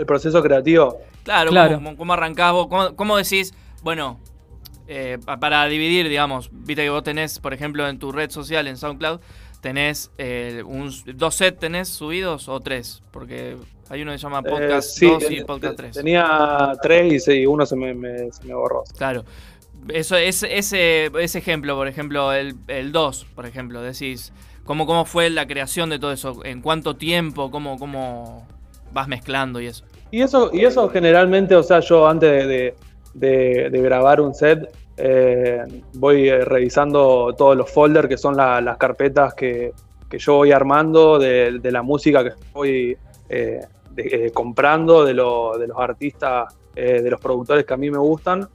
El 0.00 0.06
proceso 0.06 0.42
creativo. 0.42 0.98
Claro, 1.22 1.50
Claro. 1.50 1.74
¿cómo, 1.76 1.96
cómo 1.96 2.12
arrancás 2.14 2.52
vos? 2.52 2.66
¿Cómo, 2.68 2.96
cómo 2.96 3.16
decís, 3.18 3.52
bueno, 3.82 4.18
eh, 4.88 5.18
pa- 5.24 5.38
para 5.38 5.64
dividir, 5.66 6.08
digamos, 6.08 6.48
viste 6.52 6.82
que 6.82 6.90
vos 6.90 7.02
tenés, 7.02 7.38
por 7.38 7.52
ejemplo, 7.54 7.86
en 7.86 7.98
tu 7.98 8.10
red 8.12 8.30
social, 8.30 8.66
en 8.66 8.76
SoundCloud, 8.76 9.20
tenés 9.60 10.10
eh, 10.18 10.62
un, 10.66 10.90
dos 11.14 11.34
sets 11.34 11.58
tenés 11.60 11.88
subidos 11.90 12.48
o 12.48 12.58
tres, 12.60 13.02
porque 13.10 13.56
hay 13.90 14.00
uno 14.02 14.12
que 14.12 14.18
se 14.18 14.22
llama 14.22 14.38
Eh, 14.38 14.50
Podcast 14.50 14.88
sí, 14.96 15.06
2 15.06 15.30
y 15.30 15.36
eh, 15.38 15.44
Podcast 15.44 15.76
3. 15.76 15.96
Tenía 15.96 16.72
tres 16.82 17.28
y, 17.28 17.32
y 17.32 17.46
uno 17.46 17.66
se 17.66 17.76
me, 17.76 17.92
me- 17.94 18.32
se 18.32 18.42
me 18.44 18.54
borró. 18.54 18.84
Claro. 18.96 19.24
Eso, 19.88 20.16
es, 20.16 20.42
ese, 20.42 21.10
ese 21.20 21.38
ejemplo, 21.38 21.74
por 21.76 21.88
ejemplo, 21.88 22.32
el, 22.32 22.54
el 22.68 22.90
2, 22.92 23.26
por 23.34 23.46
ejemplo, 23.46 23.80
decís, 23.82 24.32
¿cómo, 24.64 24.86
¿cómo 24.86 25.04
fue 25.04 25.28
la 25.30 25.46
creación 25.46 25.90
de 25.90 25.98
todo 25.98 26.12
eso? 26.12 26.44
¿En 26.44 26.62
cuánto 26.62 26.96
tiempo? 26.96 27.50
¿Cómo, 27.50 27.78
cómo 27.78 28.46
vas 28.92 29.08
mezclando 29.08 29.60
y 29.60 29.66
eso? 29.66 29.84
Y 30.10 30.22
eso, 30.22 30.50
y 30.52 30.64
eso 30.64 30.88
generalmente, 30.88 31.54
o 31.54 31.62
sea, 31.62 31.80
yo 31.80 32.06
antes 32.08 32.46
de, 32.48 32.74
de- 33.14 33.68
grabar 33.80 34.20
un 34.20 34.34
set, 34.34 34.72
eh, 34.96 35.62
voy 35.94 36.28
eh, 36.28 36.44
revisando 36.44 37.34
todos 37.38 37.56
los 37.56 37.70
folders 37.70 38.08
que 38.08 38.16
son 38.18 38.36
la- 38.36 38.60
las 38.60 38.76
carpetas 38.76 39.34
que, 39.34 39.72
que 40.08 40.18
yo 40.18 40.34
voy 40.36 40.52
armando 40.52 41.18
de, 41.18 41.58
la 41.70 41.82
música 41.82 42.24
que 42.24 42.32
voy 42.52 42.96
eh, 43.28 43.60
comprando, 44.34 45.04
de, 45.04 45.14
lo- 45.14 45.56
de 45.58 45.68
los 45.68 45.78
artistas, 45.78 46.54
de 46.74 47.10
los 47.10 47.20
productores 47.20 47.64
que 47.64 47.74
a 47.74 47.76
mí 47.76 47.90
me 47.90 47.98
gustan. 47.98 48.48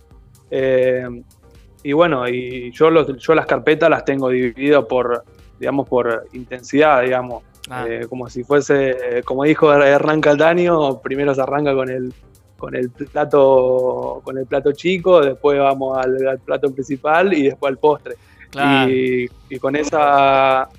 Y 1.83 1.93
bueno, 1.93 2.27
y 2.27 2.71
yo, 2.71 2.89
los- 2.89 3.15
yo 3.17 3.36
las 3.36 3.45
carpetas 3.45 3.89
las 3.89 4.03
tengo 4.03 4.29
divididas 4.29 4.86
por, 4.86 5.23
digamos, 5.59 5.88
por 5.88 6.25
intensidad, 6.33 7.03
digamos. 7.03 7.43
Ah. 7.70 7.86
Eh, 7.89 8.05
como 8.07 8.30
si 8.30 8.43
fuese, 8.43 9.24
como 9.26 9.43
dijo 9.43 9.74
Hernán 9.74 10.22
Caldaño, 10.22 11.01
primero 11.01 11.34
se 11.34 11.41
arranca 11.41 11.74
con 11.74 11.89
el, 11.89 12.13
con 12.57 12.76
el 12.76 12.89
plato, 12.91 14.22
con 14.24 14.38
el 14.38 14.45
plato 14.45 14.72
chico, 14.72 15.22
después 15.22 15.57
vamos 15.57 15.97
al, 15.97 16.28
al 16.28 16.39
plato 16.39 16.72
principal 16.72 17.34
y 17.34 17.43
después 17.43 17.72
al 17.72 17.78
postre. 17.78 18.16
Claro. 18.51 18.91
Y, 18.91 19.30
y 19.49 19.59
con 19.59 19.76
esa 19.76 20.70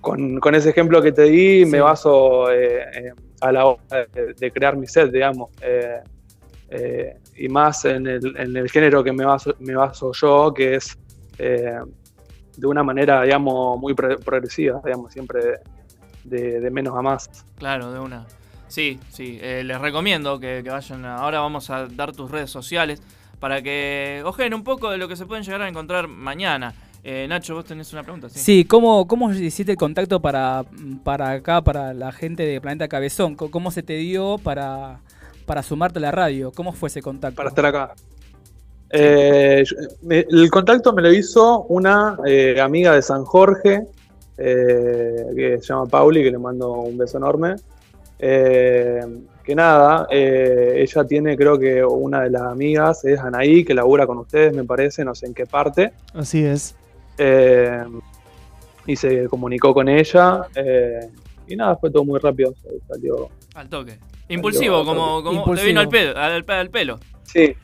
con, 0.00 0.40
con 0.40 0.54
ese 0.54 0.70
ejemplo 0.70 1.02
que 1.02 1.12
te 1.12 1.24
di, 1.24 1.64
me 1.66 1.80
baso 1.80 2.50
eh, 2.50 2.82
eh, 2.94 3.12
a 3.40 3.52
la 3.52 3.66
hora 3.66 4.06
de, 4.14 4.34
de 4.34 4.50
crear 4.50 4.76
mi 4.76 4.86
set, 4.86 5.10
digamos. 5.10 5.50
Eh, 5.60 7.14
y 7.36 7.48
más 7.48 7.84
en 7.84 8.06
el, 8.06 8.36
en 8.36 8.56
el 8.56 8.70
género 8.70 9.04
que 9.04 9.12
me 9.12 9.24
baso, 9.24 9.54
me 9.60 9.74
baso 9.74 10.12
yo, 10.12 10.52
que 10.54 10.76
es 10.76 10.98
de 12.56 12.66
una 12.66 12.82
manera, 12.82 13.22
digamos, 13.22 13.78
muy 13.78 13.94
pro- 13.94 14.18
progresiva, 14.18 14.80
digamos, 14.84 15.12
siempre 15.12 15.40
de, 16.24 16.60
de- 16.60 16.70
menos 16.70 16.96
a 16.96 17.02
más. 17.02 17.28
Claro, 17.56 17.92
de 17.92 18.00
una. 18.00 18.26
Sí, 18.68 18.98
sí, 19.10 19.38
eh, 19.40 19.62
les 19.64 19.80
recomiendo 19.80 20.40
que, 20.40 20.62
que 20.64 20.70
vayan. 20.70 21.04
a- 21.04 21.16
ahora 21.18 21.40
vamos 21.40 21.70
a 21.70 21.86
dar 21.86 22.12
tus 22.12 22.30
redes 22.30 22.50
sociales 22.50 23.00
para 23.38 23.62
que 23.62 24.22
ojen 24.24 24.54
un 24.54 24.64
poco 24.64 24.90
de 24.90 24.98
lo 24.98 25.08
que 25.08 25.16
se 25.16 25.26
pueden 25.26 25.44
llegar 25.44 25.62
a 25.62 25.68
encontrar 25.68 26.08
mañana. 26.08 26.74
Eh, 27.04 27.26
Nacho, 27.28 27.54
vos 27.54 27.64
tenés 27.64 27.92
una 27.92 28.02
pregunta, 28.02 28.28
sí. 28.28 28.40
Sí, 28.40 28.64
¿cómo, 28.64 29.06
¿cómo 29.06 29.30
hiciste 29.32 29.70
el 29.72 29.78
contacto 29.78 30.20
para, 30.20 30.64
para 31.04 31.30
acá, 31.30 31.60
para 31.62 31.94
la 31.94 32.10
gente 32.10 32.42
de 32.44 32.60
Planeta 32.60 32.88
Cabezón? 32.88 33.36
¿Cómo 33.36 33.70
se 33.70 33.84
te 33.84 33.92
dio 33.98 34.38
para, 34.38 34.98
para 35.44 35.62
sumarte 35.62 36.00
a 36.00 36.02
la 36.02 36.10
radio? 36.10 36.50
¿Cómo 36.50 36.72
fue 36.72 36.88
ese 36.88 37.02
contacto? 37.02 37.36
Para 37.36 37.50
estar 37.50 37.66
acá. 37.66 37.94
Eh, 38.90 39.64
me- 40.02 40.26
el 40.30 40.50
contacto 40.50 40.92
me 40.92 41.02
lo 41.02 41.12
hizo 41.12 41.62
una 41.64 42.16
eh, 42.26 42.60
amiga 42.60 42.94
de 42.94 43.02
San 43.02 43.24
Jorge, 43.24 43.82
eh, 44.38 45.16
que 45.34 45.58
se 45.60 45.66
llama 45.66 45.86
Pauli, 45.86 46.22
que 46.22 46.30
le 46.30 46.38
mando 46.38 46.72
un 46.72 46.96
beso 46.96 47.18
enorme. 47.18 47.56
Eh, 48.18 49.00
que 49.44 49.54
nada, 49.54 50.06
eh, 50.10 50.74
ella 50.78 51.04
tiene, 51.04 51.36
creo 51.36 51.58
que 51.58 51.84
una 51.84 52.22
de 52.22 52.30
las 52.30 52.42
amigas 52.42 53.04
es 53.04 53.18
Anaí, 53.20 53.64
que 53.64 53.74
labura 53.74 54.06
con 54.06 54.18
ustedes, 54.18 54.52
me 54.54 54.64
parece, 54.64 55.04
no 55.04 55.14
sé 55.14 55.26
en 55.26 55.34
qué 55.34 55.46
parte. 55.46 55.92
Así 56.14 56.44
es. 56.44 56.74
Eh, 57.18 57.84
y 58.86 58.96
se 58.96 59.28
comunicó 59.28 59.72
con 59.74 59.88
ella. 59.88 60.46
eh, 60.54 61.08
y 61.48 61.54
nada, 61.54 61.76
fue 61.76 61.90
todo 61.90 62.04
muy 62.04 62.18
rápido. 62.18 62.54
Salió. 62.88 63.28
Al 63.54 63.68
toque. 63.68 63.98
Impulsivo, 64.28 64.84
como, 64.84 65.22
como 65.22 65.54
te 65.54 65.64
vino 65.64 65.80
al 65.80 65.88
pelo. 65.88 66.16
Al, 66.18 66.44
al 66.48 66.70
pelo. 66.70 66.98
Sí. 67.22 67.54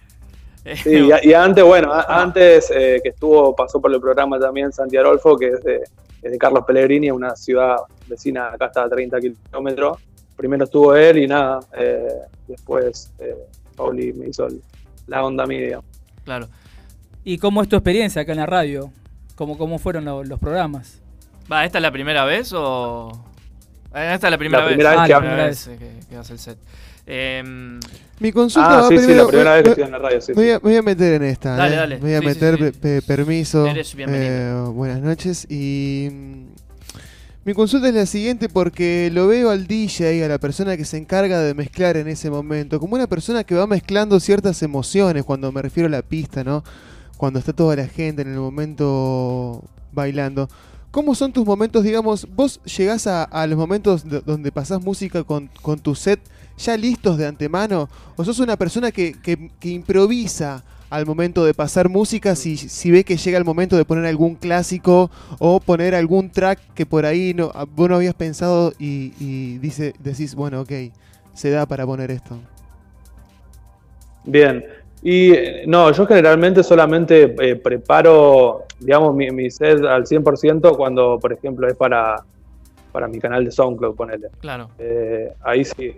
Sí, 0.83 1.09
y, 1.25 1.29
y 1.31 1.35
antes, 1.35 1.65
bueno, 1.65 1.93
a- 1.93 2.23
antes 2.23 2.71
eh, 2.71 3.01
que 3.03 3.09
estuvo, 3.11 3.55
pasó 3.57 3.81
por 3.81 3.93
el 3.93 4.01
programa 4.01 4.39
también 4.39 4.73
Santi 4.73 4.97
Arolfo, 4.97 5.37
que 5.37 5.49
es 5.49 5.63
de, 5.65 5.81
es 6.23 6.31
de 6.33 6.39
Carlos 6.39 6.65
Pellegrini, 6.67 7.11
una 7.11 7.35
ciudad 7.35 7.77
vecina, 8.07 8.49
acá 8.53 8.67
está 8.67 8.85
a 8.85 8.89
30 8.89 9.19
kilómetros. 9.21 9.99
Primero 10.37 10.65
estuvo 10.65 10.95
él 10.95 11.19
y 11.19 11.27
nada, 11.27 11.61
eh, 11.77 12.07
después 12.47 13.13
eh, 13.19 13.35
Pauli 13.77 14.13
me 14.13 14.29
hizo 14.29 14.47
el- 14.47 14.63
la 15.09 15.25
onda 15.25 15.47
mía. 15.47 15.61
digamos. 15.61 15.85
Claro. 16.25 16.49
¿Y 17.25 17.39
cómo 17.39 17.61
es 17.63 17.69
tu 17.69 17.77
experiencia 17.77 18.23
acá 18.23 18.33
en 18.33 18.39
la 18.39 18.47
radio? 18.47 18.93
¿Cómo, 19.35 19.59
cómo 19.59 19.79
fueron 19.79 20.05
lo- 20.05 20.23
los 20.25 20.39
programas? 20.39 21.01
Va, 21.51 21.65
¿esta 21.65 21.79
es 21.79 21.83
la 21.83 21.91
primera 21.91 22.25
vez 22.25 22.53
o...? 22.55 23.11
Esta 23.95 24.27
es 24.29 24.31
la 24.31 24.39
primera 24.39 24.61
La 24.63 24.65
vez. 24.69 24.75
primera 24.77 24.91
vez 24.93 25.01
Ah, 25.01 25.07
que 25.07 25.13
la 25.13 25.19
primera 25.21 25.45
vez 25.47 25.69
que, 25.79 25.91
que 26.09 26.17
hace 26.17 26.33
el 26.33 26.39
set. 26.39 26.59
Em, 27.07 27.81
Mi 28.21 28.31
consulta 28.33 28.79
Ah, 28.79 28.83
va 28.83 28.89
sí, 28.89 28.97
sí, 28.99 29.05
primero. 29.05 29.23
la 29.25 29.29
primera 29.29 29.51
me- 29.51 29.57
vez 29.57 29.63
que 29.65 29.71
estoy 29.71 29.85
en 29.85 29.91
la 29.91 29.99
radio, 29.99 30.21
sí, 30.21 30.33
me 30.33 30.35
voy 30.37 30.51
a, 30.51 30.55
me 30.55 30.61
voy 30.61 30.77
a 30.77 30.83
meter 30.83 31.13
en 31.15 31.23
esta. 31.25 31.57
Dale, 31.57 31.75
¿eh? 31.75 31.79
dale. 31.79 31.95
Me 31.97 32.01
voy 32.03 32.15
a 32.15 32.21
meter, 32.21 32.55
sí. 32.57 32.61
pe- 32.63 32.73
pe- 32.73 33.03
permiso. 33.03 33.67
Eres 33.67 33.95
bienvenido. 33.95 34.69
Eh, 34.69 34.71
buenas 34.73 35.01
noches. 35.01 35.47
Y. 35.51 36.09
mm, 36.13 36.43
Mi 37.45 37.55
consulta 37.55 37.89
es 37.89 37.95
la 37.95 38.07
siguiente 38.07 38.49
porque 38.49 39.11
lo 39.13 39.27
veo 39.27 39.51
al 39.51 39.67
DJ, 39.67 40.25
a 40.25 40.29
la 40.29 40.39
persona 40.39 40.77
que 40.77 40.85
se 40.85 40.97
encarga 40.97 41.41
de 41.41 41.55
mezclar 41.55 41.97
en 41.97 42.07
ese 42.07 42.31
momento, 42.31 42.79
como 42.79 42.95
una 42.95 43.09
persona 43.09 43.43
que 43.43 43.57
va 43.57 43.67
mezclando 43.67 44.21
ciertas 44.21 44.63
emociones 44.63 45.25
cuando 45.25 45.51
me 45.51 45.61
refiero 45.61 45.89
a 45.89 45.91
la 45.91 46.03
pista, 46.03 46.45
¿no? 46.45 46.63
Cuando 47.17 47.41
está 47.41 47.53
toda 47.53 47.75
la 47.75 47.89
gente 47.89 48.23
en 48.23 48.29
el 48.33 48.39
momento 48.39 49.65
bailando. 49.93 50.49
¿Cómo 50.93 51.15
son 51.17 51.33
tus 51.33 51.45
momentos, 51.45 51.83
digamos, 51.83 52.29
vos 52.37 52.61
llegás 52.65 53.07
a, 53.09 53.25
a 53.25 53.47
los 53.49 53.59
momentos 53.59 54.09
do- 54.09 54.21
donde 54.21 54.53
pasás 54.53 54.81
música 54.81 55.25
con, 55.25 55.49
con 55.63 55.81
tu 55.81 55.95
set 55.97 56.21
ya 56.59 56.77
listos 56.77 57.19
de 57.19 57.27
antemano? 57.27 57.89
¿O 58.17 58.25
sos 58.25 58.39
una 58.41 58.57
persona 58.57 58.91
que, 58.93 59.15
que- 59.21 59.51
que 59.61 59.69
improvisa 59.71 60.63
al 60.91 61.07
momento 61.07 61.45
de 61.45 61.55
pasar 61.55 61.89
música 61.89 62.37
si, 62.37 62.57
si 62.59 62.91
ve 62.91 63.03
que 63.03 63.17
llega 63.17 63.39
el 63.39 63.45
momento 63.47 63.77
de 63.79 63.85
poner 63.87 64.05
algún 64.05 64.35
clásico 64.35 65.11
o 65.39 65.59
poner 65.59 65.95
algún 65.95 66.31
track 66.31 66.59
que 66.75 66.85
por 66.85 67.07
ahí 67.07 67.33
no, 67.35 67.51
ah, 67.55 67.65
vos 67.65 67.89
no 67.89 67.97
habías 67.97 68.15
pensado 68.15 68.75
y, 68.79 69.15
y 69.19 69.57
dice, 69.59 69.95
decís, 70.01 70.35
bueno, 70.35 70.61
ok, 70.61 70.73
se 71.33 71.51
da 71.51 71.65
para 71.65 71.87
poner 71.87 72.11
esto? 72.11 72.37
Bien. 74.25 74.65
Y 75.03 75.33
no, 75.67 75.91
yo 75.93 76.07
generalmente 76.07 76.63
solamente 76.63 77.35
eh, 77.41 77.57
preparo, 77.57 78.65
digamos, 78.79 79.15
mi, 79.17 79.31
mi 79.31 79.51
set 79.51 79.83
al 79.85 80.07
100% 80.07 80.77
cuando, 80.77 81.19
por 81.19 81.33
ejemplo, 81.33 81.67
es 81.67 81.75
para, 81.77 82.23
para 82.93 83.09
mi 83.09 83.19
canal 83.19 83.45
de 83.45 83.51
SoundCloud, 83.51 83.97
ponele. 83.97 84.29
Claro. 84.41 84.69
Eh, 84.79 85.33
ahí 85.43 85.65
sí. 85.65 85.93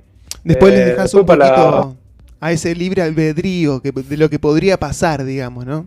Después 0.45 0.73
Eh, 0.73 0.77
les 0.77 0.87
dejas 0.87 1.11
después 1.11 1.21
un 1.21 1.27
poquito 1.27 1.97
a 2.41 2.53
ese 2.53 2.75
libre 2.75 3.01
albedrío 3.03 3.81
que, 3.81 3.91
de 3.91 4.17
lo 4.19 4.29
que 4.29 4.39
podría 4.39 4.77
pasar, 4.77 5.25
digamos, 5.25 5.65
¿no? 5.65 5.87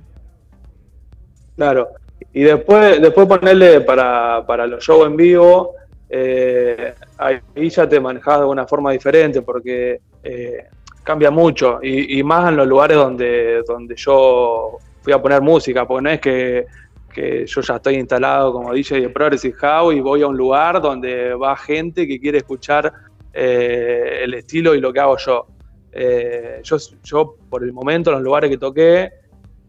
Claro. 1.55 1.89
Y 2.33 2.41
después, 2.41 2.99
después 3.01 3.27
ponerle 3.27 3.81
para, 3.81 4.43
para 4.45 4.65
los 4.65 4.83
shows 4.83 5.07
en 5.07 5.15
vivo, 5.15 5.73
eh, 6.09 6.93
ahí 7.17 7.69
ya 7.69 7.87
te 7.87 7.99
manejas 7.99 8.39
de 8.39 8.45
una 8.45 8.65
forma 8.65 8.91
diferente 8.91 9.41
porque 9.43 9.99
eh, 10.23 10.65
cambia 11.03 11.29
mucho. 11.29 11.79
Y, 11.81 12.19
y 12.19 12.23
más 12.23 12.49
en 12.49 12.57
los 12.57 12.67
lugares 12.67 12.97
donde, 12.97 13.63
donde 13.67 13.95
yo 13.95 14.77
fui 15.01 15.13
a 15.13 15.21
poner 15.21 15.41
música, 15.41 15.85
porque 15.87 16.03
no 16.03 16.09
es 16.09 16.19
que, 16.19 16.65
que 17.13 17.45
yo 17.45 17.61
ya 17.61 17.75
estoy 17.75 17.95
instalado 17.95 18.51
como 18.51 18.73
DJ 18.73 19.01
de 19.01 19.09
Progressive 19.09 19.55
House 19.57 19.95
y 19.95 19.99
voy 19.99 20.21
a 20.23 20.27
un 20.27 20.37
lugar 20.37 20.81
donde 20.81 21.33
va 21.33 21.55
gente 21.55 22.07
que 22.07 22.19
quiere 22.19 22.39
escuchar 22.39 22.91
eh, 23.39 24.21
el 24.23 24.33
estilo 24.33 24.73
y 24.73 24.81
lo 24.81 24.91
que 24.91 24.99
hago 24.99 25.15
yo. 25.17 25.45
Eh, 25.91 26.59
yo. 26.63 26.77
Yo, 27.03 27.35
por 27.49 27.63
el 27.63 27.71
momento, 27.73 28.09
en 28.09 28.15
los 28.15 28.23
lugares 28.23 28.49
que 28.49 28.57
toqué, 28.57 29.11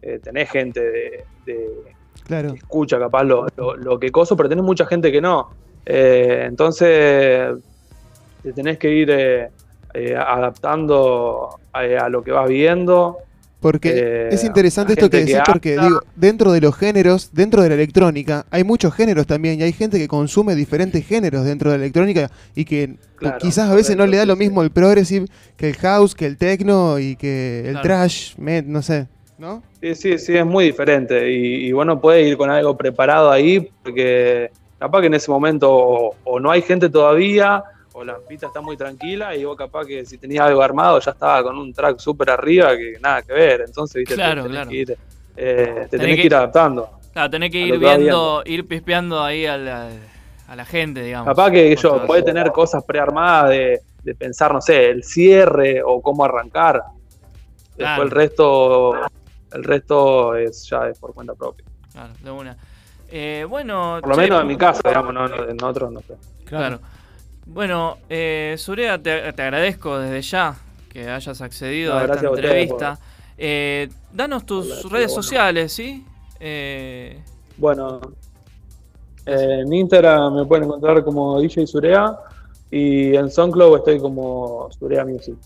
eh, 0.02 0.18
tenés 0.22 0.50
gente 0.50 0.80
de, 0.80 1.24
de- 1.44 1.94
Claro. 2.26 2.50
que 2.52 2.58
escucha 2.58 2.98
capaz 2.98 3.24
lo, 3.24 3.46
lo- 3.56 3.76
lo 3.76 3.98
que 3.98 4.10
coso, 4.10 4.36
pero 4.36 4.48
tenés 4.48 4.64
mucha 4.64 4.84
gente 4.86 5.10
que 5.12 5.20
no. 5.20 5.50
Eh, 5.86 6.44
entonces, 6.46 7.54
te 8.42 8.52
tenés 8.52 8.78
que 8.78 8.90
ir 8.90 9.10
adaptando 10.16 11.58
a, 11.72 11.80
a 11.80 12.08
lo 12.08 12.22
que 12.22 12.32
vas 12.32 12.48
viendo. 12.48 13.18
Porque 13.60 14.00
Eh, 14.00 14.30
es 14.30 14.44
interesante 14.44 14.92
esto 14.92 15.10
que 15.10 15.18
decís, 15.18 15.42
que 15.42 15.42
porque 15.42 15.78
digo, 15.78 16.02
dentro 16.14 16.52
de 16.52 16.60
los 16.60 16.76
géneros, 16.76 17.30
dentro 17.32 17.62
de 17.62 17.70
la 17.70 17.74
electrónica, 17.74 18.46
hay 18.50 18.62
muchos 18.64 18.94
géneros 18.94 19.26
también, 19.26 19.58
y 19.60 19.62
hay 19.64 19.72
gente 19.72 19.98
que 19.98 20.06
consume 20.08 20.54
diferentes 20.54 21.04
géneros 21.06 21.44
dentro 21.44 21.70
de 21.72 21.78
la 21.78 21.84
electrónica 21.84 22.30
y 22.54 22.64
que 22.64 22.98
Claro, 23.16 23.38
quizás 23.38 23.70
a 23.70 23.74
veces 23.74 23.96
no 23.96 24.06
le 24.06 24.16
da 24.18 24.26
lo 24.26 24.36
mismo 24.36 24.62
el 24.62 24.70
progressive 24.70 25.26
que 25.56 25.70
el 25.70 25.76
house, 25.76 26.14
que 26.14 26.26
el 26.26 26.36
techno 26.38 26.98
y 26.98 27.16
que 27.16 27.68
el 27.68 27.80
Claro. 27.80 27.80
trash, 27.80 28.36
med, 28.36 28.64
no 28.66 28.82
sé, 28.82 29.08
¿no? 29.38 29.62
Sí, 29.80 29.94
sí, 29.94 30.18
sí, 30.18 30.36
es 30.36 30.44
muy 30.44 30.64
diferente. 30.66 31.30
Y, 31.30 31.68
y 31.68 31.72
bueno, 31.72 32.00
puede 32.00 32.22
ir 32.22 32.36
con 32.36 32.50
algo 32.50 32.76
preparado 32.76 33.30
ahí, 33.30 33.60
porque 33.82 34.50
capaz 34.78 35.00
que 35.00 35.06
en 35.06 35.14
ese 35.14 35.30
momento 35.30 35.70
o, 35.72 36.18
o 36.24 36.40
no 36.40 36.50
hay 36.50 36.62
gente 36.62 36.90
todavía, 36.90 37.62
o 37.92 38.04
la 38.04 38.18
pista 38.18 38.46
está 38.46 38.60
muy 38.60 38.76
tranquila, 38.76 39.34
y 39.34 39.44
vos 39.44 39.56
capaz 39.56 39.86
que 39.86 40.04
si 40.04 40.18
tenías 40.18 40.46
algo 40.46 40.62
armado 40.62 41.00
ya 41.00 41.10
estaba 41.12 41.42
con 41.42 41.56
un 41.58 41.72
track 41.72 41.98
súper 41.98 42.30
arriba 42.30 42.76
que 42.76 42.98
nada 43.00 43.22
que 43.22 43.32
ver. 43.32 43.62
Entonces, 43.66 43.96
viste, 44.00 44.14
te 44.14 44.20
Claro, 44.20 44.42
tenés 44.42 44.56
claro. 44.56 44.70
que 44.70 44.76
ir, 44.76 44.90
eh, 44.92 44.96
te 45.36 45.64
Tenés 45.74 45.90
tenés 45.90 46.16
que- 46.16 46.20
que 46.22 46.26
ir 46.26 46.34
adaptando. 46.34 46.90
Claro, 47.12 47.30
tenés 47.30 47.50
que 47.50 47.62
A 47.62 47.66
ir 47.66 47.78
viendo, 47.78 48.42
ir 48.44 48.68
pispeando 48.68 49.22
ahí 49.22 49.46
a 49.46 49.56
la, 49.56 49.88
a 50.46 50.56
la 50.56 50.64
gente, 50.64 51.02
digamos. 51.02 51.26
Capaz 51.26 51.50
que 51.50 51.74
yo 51.74 52.06
puede 52.06 52.22
tener 52.22 52.52
cosas 52.52 52.84
prearmadas 52.84 53.50
de, 53.50 53.80
de 54.04 54.14
pensar, 54.14 54.52
no 54.52 54.60
sé, 54.60 54.90
el 54.90 55.02
cierre 55.02 55.82
o 55.84 56.00
cómo 56.00 56.24
arrancar. 56.24 56.82
Después 57.76 57.76
Claro. 57.76 58.02
el 58.04 58.10
resto, 58.10 58.94
el 59.52 59.64
resto 59.64 60.36
es 60.36 60.68
ya 60.68 60.88
es 60.88 60.98
por 60.98 61.14
cuenta 61.14 61.34
propia. 61.34 61.64
Claro, 61.92 62.12
de 62.22 62.30
una. 62.30 62.56
Eh, 63.10 63.46
bueno, 63.48 63.98
Por 64.00 64.10
lo 64.10 64.14
che, 64.16 64.20
menos 64.22 64.42
en 64.42 64.46
mi 64.46 64.56
caso, 64.56 64.82
digamos, 64.84 65.14
no, 65.14 65.26
no- 65.28 65.48
en 65.48 65.64
otros 65.64 65.90
no 65.90 66.00
sé. 66.00 66.14
Claro. 66.44 66.78
Bueno, 67.48 67.98
eh, 68.08 68.54
Surea, 68.58 69.02
te, 69.02 69.32
te 69.32 69.42
agradezco 69.42 69.98
desde 69.98 70.22
ya 70.22 70.54
que 70.88 71.08
hayas 71.08 71.40
accedido 71.40 71.94
No, 71.94 71.98
a 71.98 72.02
esta 72.02 72.12
gracias 72.14 72.30
a 72.30 72.34
ustedes 72.34 72.50
entrevista. 72.50 72.98
Eh, 73.36 73.88
danos 74.12 74.44
tus 74.44 74.90
redes 74.90 75.12
sociales, 75.12 75.72
¿sí? 75.72 76.04
Eh, 76.40 77.22
Bueno, 77.56 78.00
eh, 79.26 79.60
en 79.62 79.72
Instagram 79.72 80.34
me 80.36 80.44
pueden 80.44 80.64
encontrar 80.64 81.02
como 81.04 81.40
DJ 81.40 81.66
Surea 81.66 82.18
y 82.70 83.14
en 83.16 83.30
SoundCloud 83.30 83.78
estoy 83.78 83.98
como 84.00 84.68
Surea 84.78 85.04
Music. 85.04 85.36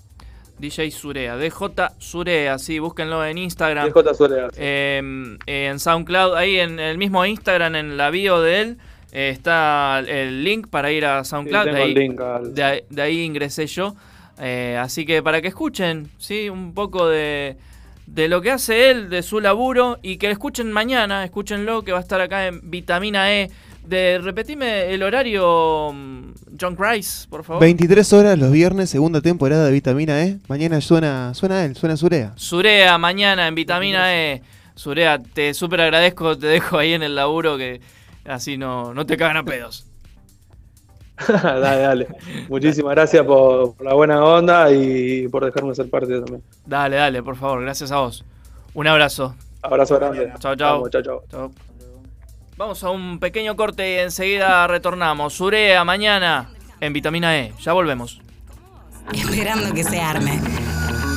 DJ 0.59 0.91
Surea, 0.91 1.37
DJ 1.37 1.91
Surea, 1.99 2.59
sí, 2.59 2.79
búsquenlo 2.79 3.25
en 3.25 3.39
Instagram. 3.39 3.93
DJ 3.93 4.15
Surea, 4.15 4.49
sí. 4.51 4.57
Eh, 4.59 5.37
en 5.47 5.81
SoundCloud, 5.81 6.35
ahí 6.35 6.59
en 6.59 6.79
el 6.79 6.99
mismo 6.99 7.25
Instagram, 7.27 7.75
en 7.75 7.97
la 7.97 8.11
bio 8.11 8.41
de 8.41 8.61
él, 8.61 8.79
eh, 9.13 9.29
está 9.31 10.01
el 10.01 10.43
link 10.43 10.69
para 10.69 10.91
ir 10.91 11.05
a 11.05 11.23
SoundCloud. 11.25 11.65
Sí, 11.65 11.71
de, 11.71 11.77
ahí, 11.77 11.89
el 11.91 11.95
link 11.95 12.21
al- 12.21 12.55
de 12.55 12.63
ahí- 12.65 12.81
de 12.91 13.03
ahí 13.03 13.21
ingresé 13.23 13.67
yo. 13.67 13.95
Eh, 14.41 14.77
así 14.81 15.05
que 15.07 15.23
para 15.23 15.41
que 15.43 15.49
escuchen, 15.49 16.09
¿sí? 16.19 16.49
Un 16.49 16.73
poco 16.75 17.07
de, 17.09 17.57
de 18.07 18.29
lo 18.29 18.41
que 18.41 18.51
hace 18.51 18.91
él, 18.91 19.11
de 19.11 19.23
su 19.23 19.41
laburo, 19.41 19.99
y 20.03 20.17
que 20.17 20.31
escuchen 20.31 20.73
mañana, 20.73 21.25
escúchenlo, 21.25 21.83
que 21.83 21.93
va 21.93 21.99
a 21.99 22.01
estar 22.03 22.21
acá 22.21 22.47
en 22.47 22.71
Vitamina 22.71 23.33
E. 23.33 23.51
De, 23.87 24.19
repetime 24.23 24.95
el 24.95 25.03
horario, 25.03 25.91
mm, 25.93 26.33
John 26.61 26.77
Price, 26.77 27.27
por 27.29 27.43
favor. 27.45 27.61
23 27.61 28.13
horas 28.13 28.39
los 28.39 28.53
viernes, 28.53 28.89
segunda 28.91 29.21
temporada 29.21 29.67
de 29.67 29.73
Vitamina 29.73 30.23
E. 30.25 30.39
Mañana 30.49 30.81
suena, 30.81 31.35
suena 31.35 31.65
él, 31.65 31.75
suena 31.77 31.97
Surea. 31.97 32.33
Surea, 32.37 32.97
mañana 32.99 33.49
en 33.49 33.55
Vitamina 33.57 34.15
E. 34.17 34.41
Surea, 34.77 35.19
te 35.19 35.53
súper 35.53 35.81
agradezco, 35.83 36.39
te 36.39 36.47
dejo 36.47 36.79
ahí 36.79 36.93
en 36.95 37.03
el 37.03 37.15
laburo 37.17 37.59
que 37.59 37.81
así 38.27 38.57
no, 38.57 38.95
no 38.95 39.07
te 39.07 39.17
cagan 39.17 39.39
a 39.39 39.45
pedos. 39.45 39.87
dale, 41.29 41.83
dale. 41.83 42.09
Muchísimas 42.49 42.95
gracias 42.95 43.25
por, 43.25 43.77
por 43.77 43.87
la 43.87 43.95
buena 43.95 44.25
onda 44.25 44.73
y 44.73 45.29
por 45.29 45.45
dejarme 45.45 45.75
ser 45.75 45.91
parte 45.91 46.15
también. 46.15 46.43
Dale, 46.67 46.97
dale, 46.97 47.23
por 47.23 47.37
favor, 47.37 47.63
gracias 47.63 47.93
a 47.93 47.99
vos. 47.99 48.25
Un 48.75 48.87
abrazo. 48.87 49.35
Abrazo 49.63 49.99
grande. 49.99 50.33
Chao, 50.39 50.57
chao. 50.57 50.75
Vamos, 50.75 50.91
chao, 50.91 51.03
chao. 51.03 51.23
Vamos 52.57 52.85
a 52.85 52.91
un 52.91 53.19
pequeño 53.19 53.57
corte 53.57 53.95
y 53.95 53.99
enseguida 53.99 54.67
retornamos. 54.67 55.41
Urea 55.41 55.85
mañana 55.85 56.51
en 56.81 56.93
vitamina 56.93 57.39
E. 57.39 57.53
Ya 57.61 57.73
volvemos. 57.73 58.21
Esperando 59.13 59.75
que 59.75 59.85
se 59.85 60.01
arme. 60.01 60.41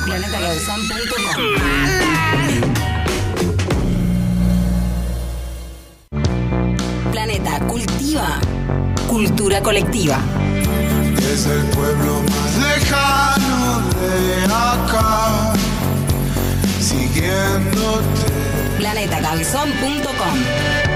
Planetacabezón.com 0.06 2.25
Planeta 7.16 7.56
cultiva 7.66 8.38
cultura 9.08 9.62
colectiva. 9.62 10.18
Es 11.18 11.46
el 11.46 11.64
pueblo 11.70 12.22
más 12.28 12.58
lejano 12.58 13.80
de 14.02 14.44
acá, 14.44 15.54
siguiéndote. 16.78 18.26
Planetacabezón.com 18.76 20.95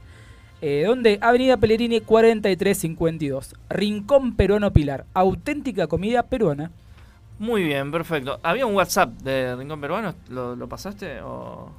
Eh, 0.63 0.85
donde 0.87 1.19
Avenida 1.21 1.59
Pellegrini 1.59 2.01
4352. 2.01 3.55
Rincón 3.69 4.37
Peruano 4.37 4.73
Pilar, 4.73 5.05
auténtica 5.13 5.87
comida 5.87 6.23
peruana. 6.23 6.71
Muy 7.39 7.65
bien, 7.65 7.91
perfecto. 7.91 8.41
¿Había 8.43 8.67
un 8.67 8.75
WhatsApp 8.75 9.11
de 9.23 9.55
Rincón 9.57 9.81
Peruano? 9.81 10.15
¿Lo, 10.31 10.57
lo 10.57 10.69
pasaste? 10.69 11.21
O... 11.21 11.71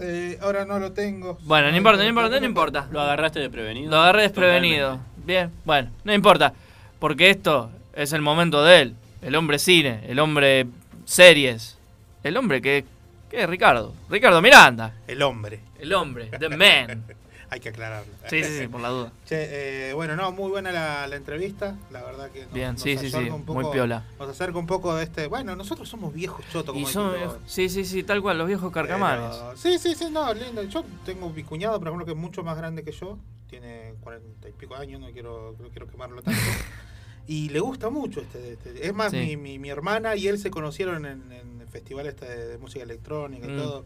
Eh, 0.00 0.38
ahora 0.42 0.64
no 0.64 0.78
lo 0.78 0.92
tengo. 0.92 1.38
Bueno, 1.42 1.70
no 1.70 1.76
importa, 1.76 2.02
no 2.02 2.08
importa, 2.08 2.40
no 2.40 2.46
importa. 2.46 2.88
¿Lo 2.90 3.00
agarraste 3.00 3.40
desprevenido? 3.40 3.90
Lo 3.90 3.96
agarré 3.98 4.22
desprevenido. 4.22 4.98
Bien, 5.24 5.50
bueno, 5.64 5.90
no 6.04 6.12
importa. 6.12 6.52
Porque 6.98 7.30
esto 7.30 7.70
es 7.94 8.12
el 8.12 8.20
momento 8.22 8.62
de 8.62 8.82
él. 8.82 8.94
El 9.22 9.34
hombre 9.36 9.58
cine, 9.58 10.00
el 10.06 10.18
hombre 10.18 10.66
series. 11.06 11.78
El 12.22 12.36
hombre 12.36 12.60
que, 12.60 12.84
que 13.30 13.42
es 13.42 13.48
Ricardo. 13.48 13.94
Ricardo 14.10 14.42
Miranda. 14.42 14.94
El 15.06 15.22
hombre. 15.22 15.60
El 15.78 15.92
hombre, 15.94 16.30
the 16.38 16.48
man. 16.50 17.04
Hay 17.48 17.60
que 17.60 17.68
aclararlo. 17.68 18.12
Sí, 18.28 18.42
sí, 18.42 18.58
sí, 18.58 18.66
por 18.68 18.80
la 18.80 18.88
duda. 18.88 19.12
Che, 19.26 19.90
eh, 19.90 19.92
bueno, 19.94 20.16
no, 20.16 20.32
muy 20.32 20.50
buena 20.50 20.72
la, 20.72 21.06
la 21.06 21.16
entrevista. 21.16 21.76
La 21.92 22.02
verdad 22.02 22.30
que 22.30 22.42
nos, 22.44 22.52
Bien, 22.52 22.72
nos 22.72 22.82
sí, 22.82 22.98
sí, 22.98 23.08
sí, 23.10 23.16
un 23.30 23.44
muy 23.46 23.64
piola. 23.72 24.04
Nos 24.18 24.28
acerca 24.30 24.58
un 24.58 24.66
poco 24.66 24.94
de 24.96 25.04
este. 25.04 25.26
Bueno, 25.28 25.54
nosotros 25.54 25.88
somos 25.88 26.12
viejos 26.12 26.44
chotos. 26.52 26.74
Y 26.74 26.80
Como 26.82 26.88
son, 26.92 27.12
dijiste 27.12 27.26
vos. 27.28 27.38
sí, 27.46 27.68
sí, 27.68 27.84
sí, 27.84 28.02
tal 28.02 28.20
cual, 28.22 28.38
los 28.38 28.46
viejos 28.48 28.72
carcamanes. 28.72 29.36
Pero- 29.36 29.56
Sí, 29.56 29.78
sí, 29.78 29.94
sí, 29.94 30.06
no, 30.10 30.32
lindo. 30.34 30.62
Yo 30.64 30.84
tengo 31.04 31.30
mi 31.30 31.44
cuñado, 31.44 31.78
por 31.78 31.88
ejemplo, 31.88 32.04
que 32.04 32.12
es 32.12 32.18
mucho 32.18 32.42
más 32.42 32.56
grande 32.56 32.82
que 32.82 32.92
yo. 32.92 33.18
Tiene 33.48 33.94
cuarenta 34.00 34.48
y 34.48 34.52
pico 34.52 34.74
años, 34.74 35.00
no 35.00 35.10
quiero, 35.12 35.54
no 35.60 35.68
quiero 35.68 35.86
quemarlo 35.86 36.22
tanto. 36.22 36.40
y 37.28 37.48
le 37.50 37.60
gusta 37.60 37.90
mucho 37.90 38.20
este. 38.20 38.54
este- 38.54 38.86
es 38.86 38.92
más, 38.94 39.12
Sí. 39.12 39.18
mi, 39.18 39.36
mi, 39.36 39.58
mi 39.60 39.70
hermana 39.70 40.16
y 40.16 40.26
él 40.28 40.38
se 40.38 40.50
conocieron 40.50 41.06
en, 41.06 41.30
en 41.32 41.60
el 41.60 41.68
festival 41.68 42.06
este 42.06 42.26
de, 42.26 42.46
de 42.48 42.58
música 42.58 42.82
electrónica 42.82 43.46
y 43.46 43.50
Mm. 43.50 43.56
todo. 43.56 43.84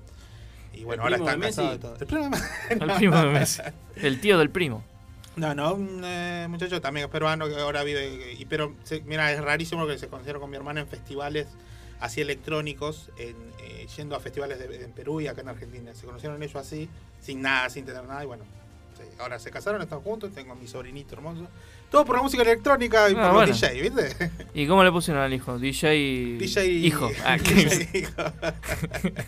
Y 0.73 0.85
bueno, 0.85 1.07
¿El 1.07 1.15
ahora 1.15 1.25
están 1.25 1.41
casados 1.41 1.77
y 1.77 1.79
todo. 1.79 1.97
El 1.99 2.07
primo 2.07 2.23
de 2.25 2.31
Messi. 2.31 2.43
El 2.71 2.93
primo 2.97 3.17
de 3.17 3.27
Messi. 3.27 3.63
El 3.97 4.21
tío 4.21 4.39
del 4.39 4.51
primo. 4.51 4.85
No, 5.37 5.55
no, 5.55 5.75
un 5.75 6.03
eh, 6.05 6.47
muchacho 6.51 6.81
también 6.81 7.07
es 7.07 7.11
peruano 7.13 7.49
que 7.49 7.57
ahora 7.57 7.83
vive. 7.83 8.35
Y, 8.39 8.45
pero, 8.47 8.75
se- 8.85 9.01
mira, 9.03 9.33
es 9.33 9.41
rarísimo 9.41 9.87
que 9.87 9.99
se 9.99 10.09
conocieron 10.09 10.41
con 10.41 10.51
mi 10.51 10.57
hermana 10.57 10.81
en 10.81 10.87
festivales 10.89 11.47
así 12.01 12.21
electrónicos, 12.21 13.11
en, 13.19 13.37
eh, 13.61 13.87
yendo 13.97 14.17
a 14.17 14.21
festivales 14.21 14.59
de- 14.59 14.85
en 14.85 14.93
Perú 14.93 15.21
y 15.21 15.27
acá 15.29 15.41
en 15.43 15.49
Argentina. 15.49 15.95
Se 15.95 16.07
conocieron 16.07 16.43
ellos 16.43 16.57
así, 16.57 16.89
sin 17.21 17.43
nada, 17.43 17.69
sin 17.71 17.85
tener 17.85 18.05
nada. 18.05 18.23
Y 18.25 18.27
bueno, 18.27 18.45
sí, 18.97 19.05
ahora 19.19 19.39
se 19.39 19.51
casaron, 19.51 19.81
están 19.83 20.01
juntos. 20.01 20.33
Tengo 20.35 20.53
a 20.53 20.57
mi 20.57 20.67
sobrinito 20.67 21.15
hermoso. 21.15 21.47
Todo 21.91 22.05
por 22.05 22.17
la 22.17 22.23
música 22.23 22.43
electrónica 22.43 23.11
y 23.11 23.15
Ah, 23.15 23.23
por 23.25 23.33
bueno. 23.33 23.49
los 23.49 23.61
DJ, 23.61 23.83
¿viste? 23.83 24.31
¿Y 24.55 24.67
cómo 24.67 24.85
le 24.85 24.93
pusieron 24.93 25.23
al 25.23 25.33
hijo? 25.35 25.59
DJ. 25.59 26.37
DJ 26.39 26.67
Hijo. 26.69 27.11
Ah, 27.25 27.37
DJ 27.37 27.91
hijo. 27.99 28.23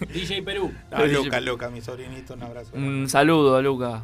DJ 0.13 0.43
Perú. 0.43 0.73
No, 0.91 1.07
Luca, 1.07 1.41
Luca, 1.41 1.69
mi 1.71 1.81
sobrinito, 1.81 2.35
un 2.35 2.43
abrazo. 2.45 2.71
Un 2.75 3.09
saludo 3.09 3.57
a 3.57 3.63
Luca. 3.63 4.03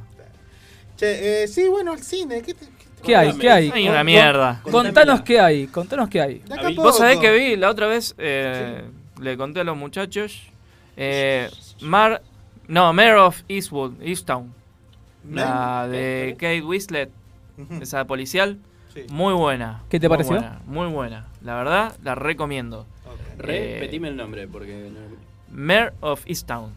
Che, 0.97 1.43
eh, 1.45 1.49
sí, 1.49 1.69
bueno, 1.69 1.93
al 1.93 2.03
cine. 2.03 2.43
¿qué 2.43 2.55
te- 2.55 2.67
qué- 2.67 3.03
¿Qué 3.03 3.15
hay? 3.17 3.33
¿Qué 3.39 3.49
hay? 3.49 3.71
Hay 3.73 3.89
una 3.89 4.03
mierda. 4.03 4.61
con- 4.65 4.73
Contanos 4.73 5.23
qué 5.23 5.39
hay, 5.39 5.69
contanos 5.69 6.09
qué 6.09 6.21
hay. 6.21 6.43
Vos 6.75 6.99
sabés 6.99 7.19
que 7.19 7.31
vi 7.33 7.55
la 7.55 7.71
otra 7.71 7.87
vez, 7.87 8.15
eh, 8.19 8.83
le 9.21 9.37
conté 9.37 9.61
a 9.61 9.65
los 9.65 9.77
muchachos, 9.77 10.43
eh, 10.97 11.49
Mar, 11.81 12.23
no, 12.67 12.93
Mayor 12.93 13.19
of 13.19 13.43
Eastwood, 13.47 14.03
Easttown, 14.03 14.53
la 15.31 15.87
de 15.87 16.35
Kate 16.37 16.63
Winslet, 16.63 17.11
esa 17.81 18.05
policial, 18.07 18.59
muy 19.11 19.33
buena. 19.35 19.83
¿Qué 19.89 20.01
te 20.01 20.09
muy 20.09 20.17
pareció? 20.17 20.37
buena, 20.37 20.61
muy 20.67 20.87
buena, 20.89 21.27
la 21.43 21.55
verdad, 21.55 21.97
la 22.03 22.15
recomiendo. 22.15 22.87
Eh, 23.41 23.77
Repetime 23.79 24.09
el 24.09 24.17
nombre 24.17 24.49
porque 24.49 24.91
no- 24.93 24.99
Mayor 25.57 25.95
of 26.01 26.23
Easttown. 26.27 26.73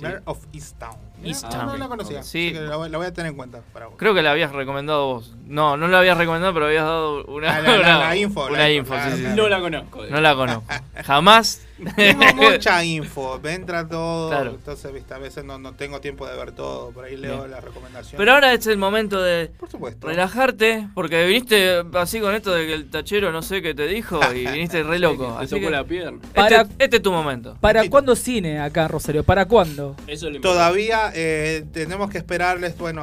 Mayor 0.00 0.22
of 0.24 0.38
Easttown. 0.52 0.96
Easttown. 1.24 1.66
No, 1.66 1.72
no 1.72 1.76
la 1.76 1.88
conocía. 1.88 2.22
Sí. 2.22 2.48
así 2.48 2.52
que 2.54 2.60
la, 2.62 2.76
voy- 2.76 2.88
la 2.88 2.98
voy 2.98 3.06
a 3.08 3.12
tener 3.12 3.30
en 3.32 3.36
cuenta 3.36 3.60
para 3.72 3.86
vos. 3.86 3.96
Creo 3.98 4.14
que 4.14 4.22
la 4.22 4.30
habías 4.30 4.52
recomendado 4.52 5.06
vos. 5.06 5.34
No, 5.46 5.76
no 5.76 5.88
la 5.88 5.98
habías 5.98 6.16
recomendado, 6.16 6.54
pero 6.54 6.66
habías 6.66 6.84
dado 6.84 7.24
una, 7.26 7.56
Ah, 7.56 7.60
la- 7.60 7.68
la- 7.72 7.78
una- 7.80 7.98
la 7.98 8.16
info, 8.16 8.46
Una 8.46 8.58
la 8.58 8.70
info, 8.72 8.94
info, 8.94 8.94
sí, 8.94 9.00
claro, 9.00 9.16
sí, 9.16 9.20
claro. 9.22 9.34
sí. 9.36 9.40
No 9.42 9.48
la 9.48 9.60
conozco. 9.60 10.02
No 10.08 10.20
la 10.20 10.34
conozco. 10.34 10.64
Jamás. 11.04 11.61
Tengo 11.96 12.24
mucha 12.36 12.84
info, 12.84 13.38
me 13.42 13.54
entra 13.54 13.88
todo. 13.88 14.30
Claro. 14.30 14.50
Entonces, 14.52 14.92
viste, 14.92 15.14
a 15.14 15.18
veces 15.18 15.44
no, 15.44 15.58
no 15.58 15.72
tengo 15.74 16.00
tiempo 16.00 16.26
de 16.26 16.36
ver 16.36 16.52
todo. 16.52 16.90
Por 16.90 17.04
ahí 17.04 17.16
leo 17.16 17.38
Bien. 17.38 17.50
las 17.50 17.64
recomendaciones. 17.64 18.16
Pero 18.16 18.32
ahora 18.32 18.52
es 18.52 18.66
el 18.66 18.78
momento 18.78 19.20
de 19.22 19.50
supuesto. 19.70 20.06
relajarte, 20.06 20.88
porque 20.94 21.26
viniste 21.26 21.82
así 21.94 22.20
con 22.20 22.34
esto 22.34 22.52
de 22.54 22.66
que 22.66 22.74
el 22.74 22.90
tachero 22.90 23.32
no 23.32 23.42
sé 23.42 23.62
qué 23.62 23.74
te 23.74 23.86
dijo 23.86 24.20
y 24.34 24.46
viniste 24.52 24.82
re 24.82 24.98
loco. 24.98 25.34
Te 25.38 25.44
así 25.44 25.54
tocó 25.54 25.66
que 25.66 25.70
la 25.70 25.84
pierna. 25.84 26.18
Este, 26.22 26.34
Para- 26.34 26.66
este 26.78 26.96
es 26.96 27.02
tu 27.02 27.12
momento. 27.12 27.56
¿Para 27.60 27.88
cuándo 27.88 28.14
cine 28.16 28.60
acá 28.60 28.88
Rosario? 28.88 29.24
¿Para 29.24 29.46
cuándo? 29.46 29.96
Eso 30.06 30.28
es 30.28 30.34
lo 30.34 30.40
Todavía 30.40 31.12
eh, 31.14 31.64
tenemos 31.72 32.10
que 32.10 32.18
esperarles, 32.18 32.76
bueno, 32.78 33.02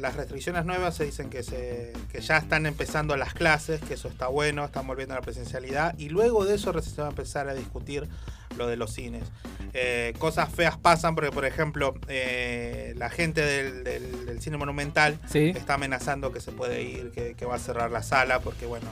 las 0.00 0.14
restricciones 0.16 0.64
nuevas 0.64 0.94
se 0.96 1.04
dicen 1.04 1.30
que, 1.30 1.42
se, 1.42 1.92
que 2.12 2.20
ya 2.20 2.36
están 2.38 2.66
empezando 2.66 3.16
las 3.16 3.34
clases, 3.34 3.80
que 3.80 3.94
eso 3.94 4.08
está 4.08 4.28
bueno, 4.28 4.64
están 4.64 4.86
volviendo 4.86 5.14
a 5.14 5.18
la 5.18 5.22
presencialidad 5.22 5.96
y 5.98 6.08
luego 6.08 6.44
de 6.44 6.54
eso 6.54 6.72
recién 6.72 6.94
se 6.94 7.00
va 7.02 7.08
a 7.08 7.10
empezar 7.10 7.48
a 7.48 7.54
discutir 7.54 8.08
lo 8.56 8.66
de 8.66 8.76
los 8.76 8.92
cines. 8.92 9.24
Eh, 9.74 10.14
cosas 10.18 10.48
feas 10.48 10.76
pasan 10.78 11.14
porque, 11.14 11.30
por 11.30 11.44
ejemplo, 11.44 11.94
eh, 12.08 12.94
la 12.96 13.10
gente 13.10 13.42
del, 13.42 13.84
del- 13.84 14.26
del 14.26 14.40
cine 14.40 14.56
monumental 14.56 15.18
Sí. 15.28 15.52
está 15.54 15.74
amenazando 15.74 16.32
que 16.32 16.40
se 16.40 16.52
puede 16.52 16.82
ir, 16.82 17.10
que, 17.10 17.34
que 17.34 17.44
va 17.44 17.56
a 17.56 17.58
cerrar 17.58 17.90
la 17.90 18.02
sala 18.02 18.40
porque, 18.40 18.64
bueno, 18.66 18.86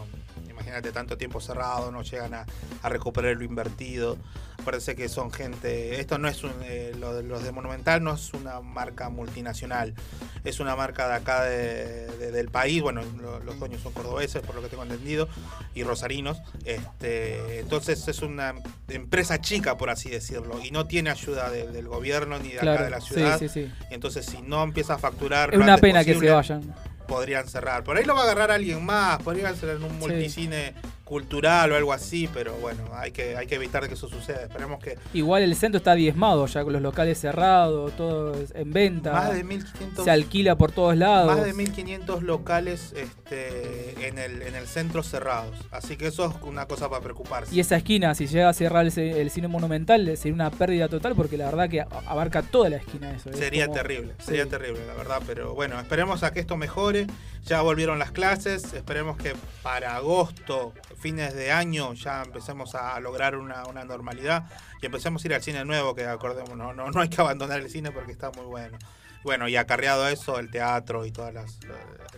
imagínate 0.74 0.92
tanto 0.92 1.16
tiempo 1.16 1.40
cerrado, 1.40 1.90
no 1.92 2.02
llegan 2.02 2.34
a, 2.34 2.46
a 2.82 2.88
recuperar 2.88 3.36
lo 3.36 3.44
invertido. 3.44 4.18
Acuérdense 4.60 4.96
que 4.96 5.08
son 5.08 5.30
gente. 5.30 6.00
Esto 6.00 6.16
no 6.18 6.26
es 6.28 6.42
un. 6.42 6.52
eh, 6.62 6.92
lo 6.98 7.14
de- 7.14 7.22
los 7.22 7.42
de 7.44 7.52
Monumental 7.52 8.02
no 8.02 8.14
es 8.14 8.32
una 8.32 8.60
marca 8.60 9.08
multinacional. 9.10 9.94
Es 10.42 10.58
una 10.60 10.74
marca 10.74 11.06
de 11.08 11.14
acá 11.14 11.44
de- 11.44 12.06
de- 12.16 12.30
del 12.32 12.48
país. 12.48 12.80
Bueno, 12.82 13.02
lo- 13.20 13.40
los 13.40 13.58
dueños 13.58 13.82
son 13.82 13.92
cordobeses, 13.92 14.42
por 14.42 14.54
lo 14.54 14.62
que 14.62 14.68
tengo 14.68 14.82
entendido, 14.82 15.28
y 15.74 15.82
rosarinos. 15.82 16.38
Este, 16.64 17.60
entonces 17.60 18.06
es 18.08 18.22
una 18.22 18.54
empresa 18.88 19.40
chica, 19.40 19.76
por 19.76 19.90
así 19.90 20.08
decirlo. 20.10 20.58
Y 20.64 20.70
no 20.70 20.86
tiene 20.86 21.10
ayuda 21.10 21.50
de- 21.50 21.70
del 21.70 21.86
gobierno 21.88 22.38
ni 22.38 22.50
de 22.50 22.60
acá 22.60 22.84
de 22.84 22.90
la 22.90 23.00
ciudad. 23.00 23.38
sí, 23.38 23.70
entonces, 23.90 24.24
si 24.26 24.40
no 24.42 24.62
empieza 24.62 24.94
a 24.94 24.98
facturar. 24.98 25.50
Es 25.50 25.56
una 25.64 25.76
pena 25.78 26.00
que 26.04 26.12
se 26.14 26.26
vayan. 26.36 26.74
Podrían 27.06 27.48
cerrar. 27.48 27.84
Por 27.84 27.96
ahí 27.96 28.04
lo 28.04 28.14
va 28.14 28.20
a 28.20 28.24
agarrar 28.24 28.50
alguien 28.50 28.84
más. 28.84 29.22
Podrían 29.22 29.56
ser 29.56 29.70
en 29.70 29.84
un 29.84 29.98
multicine 29.98 30.74
cultural 31.14 31.70
o 31.70 31.76
algo 31.76 31.92
así. 31.92 32.28
Pero 32.34 32.54
bueno, 32.54 32.82
hay 32.92 33.12
que, 33.12 33.36
hay 33.36 33.46
que 33.46 33.54
evitar 33.54 33.86
que 33.86 33.94
eso 33.94 34.08
suceda. 34.08 34.42
Esperemos 34.42 34.82
que. 34.82 34.98
Igual 35.12 35.44
el 35.44 35.54
centro 35.54 35.78
está 35.78 35.94
diezmado 35.94 36.44
ya 36.46 36.64
con 36.64 36.72
los 36.72 36.82
locales 36.82 37.20
cerrados, 37.20 37.92
todo 37.96 38.34
en 38.54 38.72
venta. 38.72 39.12
Más 39.12 39.32
de 39.32 39.44
1500 39.44 40.04
Se 40.04 40.10
alquila 40.10 40.56
por 40.56 40.72
todos 40.72 40.96
lados. 40.96 41.36
Más 41.36 41.44
de 41.44 41.52
1500 41.52 42.24
locales 42.24 42.92
este, 42.96 44.08
en, 44.08 44.18
el, 44.18 44.42
en 44.42 44.56
el 44.56 44.66
centro 44.66 45.04
cerrados. 45.04 45.56
Así 45.70 45.96
que 45.96 46.08
eso 46.08 46.26
es 46.26 46.34
una 46.42 46.66
cosa 46.66 46.88
para 46.90 47.00
preocuparse. 47.00 47.54
Y 47.54 47.60
esa 47.60 47.76
esquina, 47.76 48.12
si 48.16 48.26
llega 48.26 48.48
a 48.48 48.52
cerrar 48.52 48.84
el, 48.84 49.30
cine 49.30 49.46
monumental, 49.46 50.16
sería 50.16 50.34
una 50.34 50.50
pérdida 50.50 50.88
total 50.88 51.14
porque 51.14 51.36
la 51.36 51.44
verdad 51.44 51.68
que 51.70 51.82
abarca 52.06 52.42
toda 52.42 52.70
la 52.70 52.76
esquina 52.78 53.12
eso. 53.14 53.30
es 53.30 53.38
Sería 53.38 53.66
como- 53.66 53.76
terrible, 53.78 54.14
Sí. 54.18 54.26
sería 54.26 54.46
terrible, 54.46 54.84
la 54.86 54.94
verdad. 54.94 55.22
Pero 55.24 55.54
bueno, 55.54 55.78
esperemos 55.78 56.24
a 56.24 56.32
que 56.32 56.40
esto 56.40 56.56
mejore. 56.56 57.06
Ya 57.44 57.60
volvieron 57.60 57.98
las 57.98 58.10
clases. 58.10 58.72
Esperemos 58.72 59.18
que 59.18 59.34
para 59.62 59.96
agosto, 59.96 60.72
fines 61.04 61.34
de 61.34 61.52
año, 61.52 61.92
ya 61.92 62.22
empecemos 62.22 62.74
a 62.74 62.98
lograr 62.98 63.36
una, 63.36 63.66
una 63.66 63.84
normalidad 63.84 64.44
y 64.80 64.86
empecemos 64.86 65.22
a 65.22 65.28
ir 65.28 65.34
al 65.34 65.42
cine 65.42 65.62
nuevo. 65.66 65.94
Que 65.94 66.06
acordemos, 66.06 66.56
no, 66.56 66.72
no, 66.72 66.90
no 66.90 67.00
hay 67.02 67.10
que 67.10 67.20
abandonar 67.20 67.60
el 67.60 67.68
cine 67.68 67.92
porque 67.92 68.12
está 68.12 68.30
muy 68.30 68.46
bueno. 68.46 68.78
Bueno, 69.22 69.46
y 69.46 69.56
acarreado 69.56 70.08
eso, 70.08 70.38
el 70.38 70.50
teatro 70.50 71.04
y 71.04 71.12
todas 71.12 71.34
las, 71.34 71.58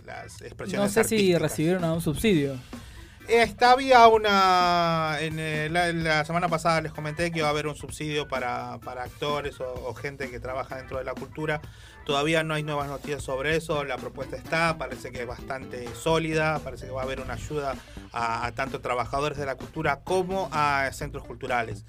las 0.05 0.41
expresiones. 0.41 0.95
No 0.95 1.03
sé 1.03 1.03
si 1.03 1.37
recibieron 1.37 1.83
algún 1.83 2.01
subsidio. 2.01 2.55
Esta 3.27 3.71
había 3.71 4.07
una. 4.07 5.17
En 5.19 5.37
eh, 5.37 5.67
la, 5.69 5.91
la 5.91 6.23
semana 6.23 6.47
pasada 6.47 6.79
les 6.79 6.93
comenté 6.93 7.29
que 7.29 7.39
iba 7.39 7.47
a 7.47 7.51
haber 7.51 7.67
un 7.67 7.75
subsidio 7.75 8.29
para, 8.29 8.79
para 8.85 9.03
actores 9.03 9.59
o, 9.59 9.65
o 9.89 9.93
gente 9.95 10.29
que 10.29 10.39
trabaja 10.39 10.77
dentro 10.77 10.97
de 10.97 11.03
la 11.03 11.13
cultura. 11.13 11.59
Todavía 12.07 12.41
no 12.41 12.53
hay 12.53 12.63
nuevas 12.63 12.87
noticias 12.87 13.21
sobre 13.21 13.57
eso. 13.57 13.83
La 13.83 13.97
propuesta 13.97 14.37
está, 14.37 14.77
parece 14.77 15.11
que 15.11 15.23
es 15.23 15.27
bastante 15.27 15.85
sólida. 15.93 16.59
Parece 16.63 16.85
que 16.85 16.91
va 16.93 17.01
a 17.01 17.03
haber 17.03 17.19
una 17.19 17.33
ayuda 17.33 17.75
a, 18.13 18.45
a 18.45 18.51
tanto 18.53 18.79
trabajadores 18.79 19.37
de 19.37 19.45
la 19.45 19.55
cultura 19.55 19.99
como 20.05 20.47
a 20.53 20.89
centros 20.93 21.25
culturales. 21.25 21.83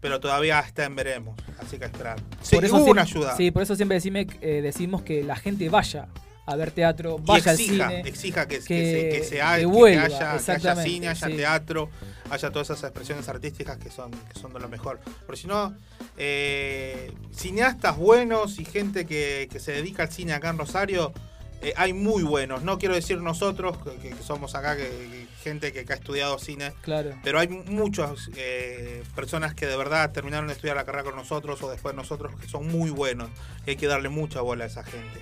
Pero 0.00 0.20
todavía 0.20 0.60
está 0.60 0.84
en 0.84 0.94
veremos, 0.94 1.36
así 1.58 1.78
que 1.78 1.86
esperar. 1.86 2.20
Sí, 2.42 2.56
Por 2.56 2.64
eso 2.66 2.74
hubo 2.74 2.84
siempre- 2.84 2.92
una 2.92 3.02
ayuda. 3.10 3.36
Sí, 3.36 3.50
por 3.50 3.62
eso 3.62 3.74
siempre 3.74 3.94
decime, 3.94 4.26
eh, 4.42 4.60
decimos 4.60 5.00
que 5.02 5.22
la 5.24 5.36
gente 5.36 5.68
vaya 5.70 6.08
a 6.44 6.56
ver 6.56 6.70
teatro, 6.72 7.18
vaya 7.18 7.52
exija, 7.52 7.84
al 7.86 7.90
cine. 7.92 8.08
exija 8.08 8.48
que, 8.48 8.58
que 8.58 8.64
que- 8.64 8.92
se, 8.92 9.18
que 9.18 9.24
se 9.58 9.64
vuelva, 9.66 10.04
haya, 10.04 10.76
cine, 10.82 11.08
haya 11.08 11.26
sí. 11.28 11.36
teatro, 11.36 11.88
haya 12.30 12.50
todas 12.50 12.70
esas 12.70 12.82
expresiones 12.84 13.28
artísticas 13.28 13.78
que 13.78 13.90
son, 13.90 14.10
que 14.10 14.38
son 14.40 14.52
de 14.52 14.58
lo 14.60 14.68
mejor. 14.68 15.00
Porque 15.26 15.40
si 15.42 15.46
no, 15.46 15.74
eh, 16.16 17.12
cineastas 17.34 17.96
buenos 17.96 18.58
y 18.58 18.64
gente 18.64 19.06
que, 19.06 19.48
que 19.50 19.60
se 19.60 19.72
dedica 19.72 20.02
al 20.04 20.10
cine 20.12 20.32
acá 20.32 20.48
en 20.50 20.58
Rosario, 20.58 21.12
eh, 21.60 21.74
hay 21.76 21.92
muy 21.92 22.24
buenos. 22.24 22.62
No 22.62 22.76
quiero 22.78 22.94
decir 22.96 23.20
nosotros, 23.20 23.76
que, 24.02 24.10
que 24.10 24.22
somos 24.22 24.54
acá, 24.56 24.76
que, 24.76 24.82
que 24.82 25.26
gente 25.44 25.72
que, 25.72 25.84
que 25.84 25.92
ha 25.92 25.96
estudiado 25.96 26.38
cine, 26.38 26.72
Claro. 26.82 27.12
pero 27.22 27.38
hay 27.38 27.48
muchas 27.48 28.30
eh, 28.36 29.02
personas 29.14 29.54
que 29.54 29.66
de 29.66 29.76
verdad 29.76 30.10
terminaron 30.10 30.48
de 30.48 30.54
estudiar 30.54 30.76
la 30.76 30.84
carrera 30.84 31.04
con 31.04 31.14
nosotros 31.16 31.62
o 31.62 31.70
después 31.70 31.92
de 31.94 31.96
nosotros 32.02 32.32
que 32.40 32.48
son 32.48 32.66
muy 32.66 32.90
buenos. 32.90 33.28
Y 33.66 33.70
hay 33.70 33.76
que 33.76 33.86
darle 33.86 34.08
mucha 34.08 34.40
bola 34.40 34.64
a 34.64 34.66
esa 34.66 34.82
gente. 34.82 35.20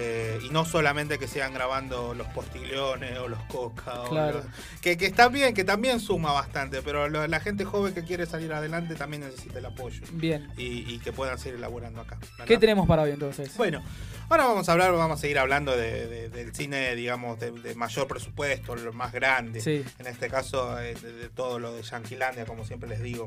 Eh, 0.00 0.38
y 0.44 0.50
no 0.50 0.64
solamente 0.64 1.18
que 1.18 1.26
sigan 1.26 1.52
grabando 1.52 2.14
los 2.14 2.26
postigliones 2.28 3.18
o 3.18 3.26
los 3.26 3.42
coca. 3.44 4.02
o 4.02 4.14
los- 4.32 4.44
que, 4.80 4.96
que 4.96 5.06
está 5.06 5.28
bien, 5.28 5.54
que 5.54 5.64
también 5.64 5.98
suma 5.98 6.32
bastante, 6.32 6.82
pero 6.82 7.08
lo- 7.08 7.26
la 7.26 7.40
gente 7.40 7.64
joven 7.64 7.92
que 7.94 8.04
quiere 8.04 8.26
salir 8.26 8.52
adelante 8.52 8.94
también 8.94 9.22
necesita 9.24 9.58
el 9.58 9.66
apoyo. 9.66 10.00
Bien. 10.12 10.48
Y, 10.56 10.94
y 10.94 10.98
que 11.00 11.12
puedan 11.12 11.38
seguir 11.38 11.58
elaborando 11.58 12.00
acá. 12.00 12.16
¿verdad? 12.20 12.44
¿Qué 12.46 12.58
tenemos 12.58 12.86
para 12.86 13.02
hoy 13.02 13.10
entonces? 13.10 13.56
Bueno, 13.56 13.82
ahora 14.28 14.46
vamos 14.46 14.68
a 14.68 14.72
hablar, 14.72 14.92
vamos 14.92 15.18
a 15.18 15.20
seguir 15.20 15.38
hablando 15.38 15.76
de- 15.76 16.06
de- 16.06 16.28
del 16.28 16.54
cine, 16.54 16.94
digamos, 16.94 17.40
de, 17.40 17.50
de 17.50 17.74
mayor 17.74 18.06
presupuesto, 18.06 18.76
lo 18.76 18.92
más 18.92 19.12
grande. 19.12 19.60
Sí. 19.60 19.84
En 19.98 20.06
este 20.06 20.28
caso, 20.28 20.78
eh, 20.80 20.94
de, 20.94 21.12
de 21.12 21.28
todo 21.28 21.58
lo 21.58 21.72
de 21.74 21.82
Yanquilandia, 21.82 22.44
como 22.46 22.64
siempre 22.64 22.88
les 22.88 23.02
digo. 23.02 23.26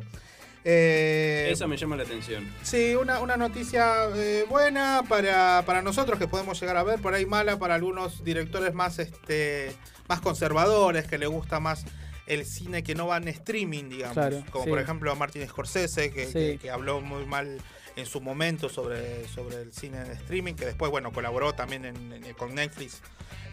Eh, 0.63 1.49
Esa 1.51 1.67
me 1.67 1.75
llama 1.77 1.95
la 1.95 2.03
atención. 2.03 2.47
Sí, 2.63 2.93
una, 2.95 3.19
una 3.19 3.35
noticia 3.38 4.05
eh, 4.15 4.45
buena 4.47 5.03
para, 5.09 5.63
para 5.65 5.81
nosotros 5.81 6.19
que 6.19 6.27
podemos 6.27 6.59
llegar 6.59 6.77
a 6.77 6.83
ver, 6.83 6.99
por 6.99 7.13
ahí 7.13 7.25
mala 7.25 7.57
para 7.57 7.75
algunos 7.75 8.23
directores 8.23 8.73
más, 8.73 8.99
este, 8.99 9.73
más 10.07 10.21
conservadores, 10.21 11.07
que 11.07 11.17
le 11.17 11.27
gusta 11.27 11.59
más 11.59 11.85
el 12.27 12.45
cine 12.45 12.83
que 12.83 12.93
no 12.95 13.07
va 13.07 13.17
en 13.17 13.27
streaming, 13.29 13.89
digamos. 13.89 14.13
Claro, 14.13 14.43
como 14.51 14.65
sí. 14.65 14.69
por 14.69 14.79
ejemplo 14.79 15.15
Martin 15.15 15.47
Scorsese, 15.47 16.11
que, 16.11 16.25
Sí. 16.27 16.31
que- 16.33 16.57
que 16.61 16.69
habló 16.71 17.01
muy 17.01 17.25
mal 17.25 17.57
en 17.97 18.05
su 18.05 18.21
momento 18.21 18.69
sobre, 18.69 19.27
sobre 19.27 19.57
el 19.63 19.73
cine 19.73 19.97
en 19.99 20.11
streaming, 20.11 20.53
que 20.53 20.65
después, 20.65 20.91
bueno, 20.91 21.11
colaboró 21.11 21.53
también 21.53 21.85
en- 21.85 22.13
en- 22.13 22.33
con 22.35 22.53
Netflix, 22.55 23.01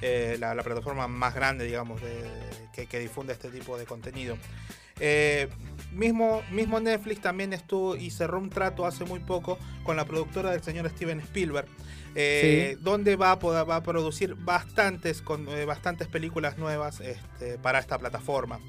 eh, 0.02 0.36
la, 0.38 0.54
la 0.54 0.62
plataforma 0.62 1.08
más 1.08 1.34
grande, 1.34 1.64
digamos, 1.64 2.00
de, 2.02 2.22
que, 2.72 2.86
que 2.86 3.00
difunde 3.00 3.32
este 3.32 3.48
tipo 3.48 3.76
de 3.78 3.84
contenido. 3.86 4.36
Eh, 5.00 5.48
mismo, 5.92 6.42
mismo 6.50 6.80
Netflix 6.80 7.20
también 7.20 7.52
estuvo 7.52 7.96
y 7.96 8.10
cerró 8.10 8.38
un 8.38 8.50
trato 8.50 8.86
hace 8.86 9.04
muy 9.04 9.20
poco 9.20 9.58
con 9.84 9.96
la 9.96 10.04
productora 10.04 10.50
del 10.50 10.62
señor 10.62 10.88
Steven 10.90 11.20
Spielberg, 11.20 11.68
eh, 12.14 12.76
donde 12.80 13.16
va 13.16 13.32
a, 13.32 13.38
poder- 13.38 13.68
va 13.68 13.76
a 13.76 13.82
producir 13.82 14.34
bastantes, 14.34 15.22
con, 15.22 15.48
eh, 15.48 15.64
bastantes 15.64 16.08
películas 16.08 16.58
nuevas 16.58 17.00
este, 17.00 17.58
para 17.58 17.78
esta 17.78 17.98
plataforma. 17.98 18.60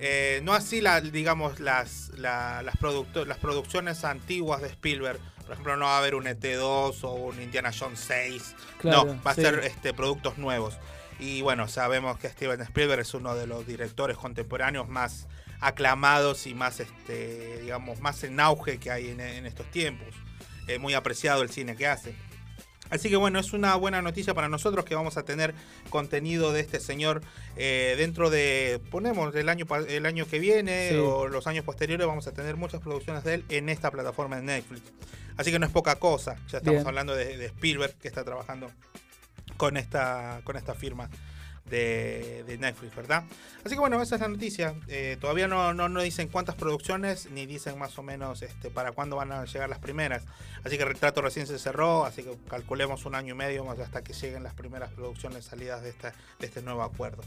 Eh, 0.00 0.40
no 0.44 0.52
así, 0.54 0.80
la, 0.80 1.00
digamos, 1.00 1.58
las, 1.60 2.10
la- 2.18 2.62
las, 2.62 2.76
producto- 2.76 3.24
las 3.24 3.38
producciones 3.38 4.04
antiguas 4.04 4.62
de 4.62 4.68
Spielberg. 4.68 5.18
Por 5.42 5.52
ejemplo, 5.54 5.76
no 5.76 5.86
va 5.86 5.96
a 5.96 5.98
haber 5.98 6.14
un 6.14 6.24
ET2 6.26 7.02
o 7.04 7.12
un 7.14 7.40
Indiana 7.40 7.70
Jones 7.76 8.00
6. 8.00 8.54
Claro, 8.80 9.04
no, 9.06 9.22
va 9.26 9.30
a 9.30 9.34
sí. 9.34 9.40
ser 9.42 9.60
este, 9.64 9.94
productos 9.94 10.36
nuevos. 10.38 10.76
Y 11.18 11.40
bueno, 11.42 11.66
sabemos 11.66 12.16
que 12.18 12.28
Steven 12.28 12.60
Spielberg 12.60 13.00
es 13.00 13.12
uno 13.14 13.34
de 13.34 13.46
los 13.48 13.66
directores 13.66 14.16
contemporáneos 14.16 14.88
más 14.88 15.26
aclamados 15.60 16.46
y 16.46 16.54
más, 16.54 16.80
este, 16.80 17.60
digamos, 17.62 18.00
más 18.00 18.22
en 18.24 18.38
auge 18.40 18.78
que 18.78 18.90
hay 18.90 19.08
en, 19.08 19.20
en 19.20 19.46
estos 19.46 19.70
tiempos. 19.70 20.08
Eh, 20.66 20.78
muy 20.78 20.94
apreciado 20.94 21.42
el 21.42 21.50
cine 21.50 21.76
que 21.76 21.86
hace. 21.86 22.14
Así 22.90 23.10
que 23.10 23.16
bueno, 23.16 23.38
es 23.38 23.52
una 23.52 23.74
buena 23.74 24.00
noticia 24.00 24.32
para 24.32 24.48
nosotros 24.48 24.84
que 24.84 24.94
vamos 24.94 25.18
a 25.18 25.22
tener 25.22 25.54
contenido 25.90 26.52
de 26.52 26.60
este 26.60 26.80
señor 26.80 27.20
eh, 27.56 27.94
dentro 27.98 28.30
de, 28.30 28.80
ponemos, 28.90 29.34
el 29.34 29.48
año, 29.50 29.66
el 29.88 30.06
año 30.06 30.26
que 30.26 30.38
viene 30.38 30.90
Sí. 30.90 30.96
o 30.96 31.28
los 31.28 31.46
años 31.46 31.64
posteriores, 31.66 32.06
vamos 32.06 32.26
a 32.28 32.32
tener 32.32 32.56
muchas 32.56 32.80
producciones 32.80 33.24
de 33.24 33.34
él 33.34 33.44
en 33.50 33.68
esta 33.68 33.90
plataforma 33.90 34.36
de 34.36 34.42
Netflix. 34.42 34.82
Así 35.36 35.50
que 35.52 35.58
no 35.58 35.66
es 35.66 35.72
poca 35.72 35.96
cosa, 35.96 36.36
ya 36.48 36.58
estamos 36.58 36.78
Bien. 36.78 36.86
hablando 36.86 37.14
de, 37.14 37.36
de 37.36 37.46
Spielberg 37.46 37.94
que 37.98 38.08
está 38.08 38.24
trabajando 38.24 38.70
con 39.58 39.76
esta, 39.76 40.40
con 40.44 40.56
esta 40.56 40.74
firma 40.74 41.10
de, 41.68 42.44
de 42.46 42.58
Netflix, 42.58 42.94
¿verdad? 42.94 43.24
Así 43.64 43.74
que 43.74 43.80
bueno, 43.80 44.00
esa 44.00 44.16
es 44.16 44.20
la 44.20 44.28
noticia. 44.28 44.74
Eh, 44.88 45.16
todavía 45.20 45.48
no, 45.48 45.74
no, 45.74 45.88
no 45.88 46.00
dicen 46.00 46.28
cuántas 46.28 46.54
producciones, 46.54 47.30
ni 47.30 47.46
dicen 47.46 47.78
más 47.78 47.98
o 47.98 48.02
menos 48.02 48.42
este, 48.42 48.70
para 48.70 48.92
cuándo 48.92 49.16
van 49.16 49.32
a 49.32 49.44
llegar 49.44 49.68
las 49.68 49.78
primeras. 49.78 50.24
Así 50.64 50.78
que 50.78 50.84
Retrato 50.84 51.22
recién 51.22 51.46
se 51.46 51.58
cerró, 51.58 52.04
así 52.04 52.22
que 52.22 52.36
calculemos 52.48 53.04
un 53.04 53.14
año 53.14 53.34
y 53.34 53.36
medio 53.36 53.64
más 53.64 53.78
hasta 53.78 54.02
que 54.02 54.12
lleguen 54.12 54.42
las 54.42 54.54
primeras 54.54 54.90
producciones 54.92 55.44
salidas 55.44 55.82
de, 55.82 55.90
esta, 55.90 56.12
de 56.38 56.46
este 56.46 56.62
nuevo 56.62 56.82
acuerdo. 56.82 57.22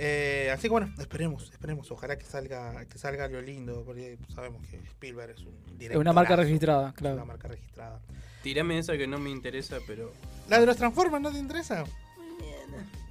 Eh, 0.00 0.50
así 0.52 0.62
que 0.62 0.68
bueno, 0.68 0.92
esperemos, 0.98 1.50
esperemos. 1.50 1.90
Ojalá 1.90 2.16
que 2.16 2.24
salga, 2.24 2.84
que 2.84 2.98
salga 2.98 3.24
algo 3.24 3.40
lindo, 3.40 3.82
porque 3.84 4.16
sabemos 4.32 4.64
que 4.68 4.76
Spielberg 4.76 5.30
es 5.30 5.40
un 5.40 5.56
Es 5.80 5.96
una 5.96 6.12
marca 6.12 6.36
registrada, 6.36 6.90
es 6.90 6.94
claro. 6.94 7.16
Una 7.16 7.24
marca 7.24 7.48
registrada. 7.48 8.00
Tirame 8.42 8.78
esa 8.78 8.96
que 8.96 9.08
no 9.08 9.18
me 9.18 9.30
interesa, 9.30 9.78
pero. 9.86 10.12
¿La 10.48 10.60
de 10.60 10.66
los 10.66 10.76
Transformers 10.76 11.20
no 11.20 11.32
te 11.32 11.38
interesa? 11.38 11.84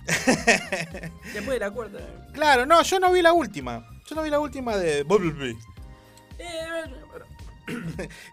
Después 1.34 1.48
de 1.50 1.60
la 1.60 1.72
cuarta. 1.72 2.00
Claro, 2.34 2.66
no, 2.66 2.82
yo 2.84 3.00
no 3.00 3.12
vi 3.12 3.22
la 3.22 3.34
última. 3.34 3.88
Yo 4.08 4.16
no 4.16 4.24
vi 4.24 4.30
la 4.30 4.40
última 4.40 4.78
de 4.78 5.04
Bumblebee. 5.04 5.56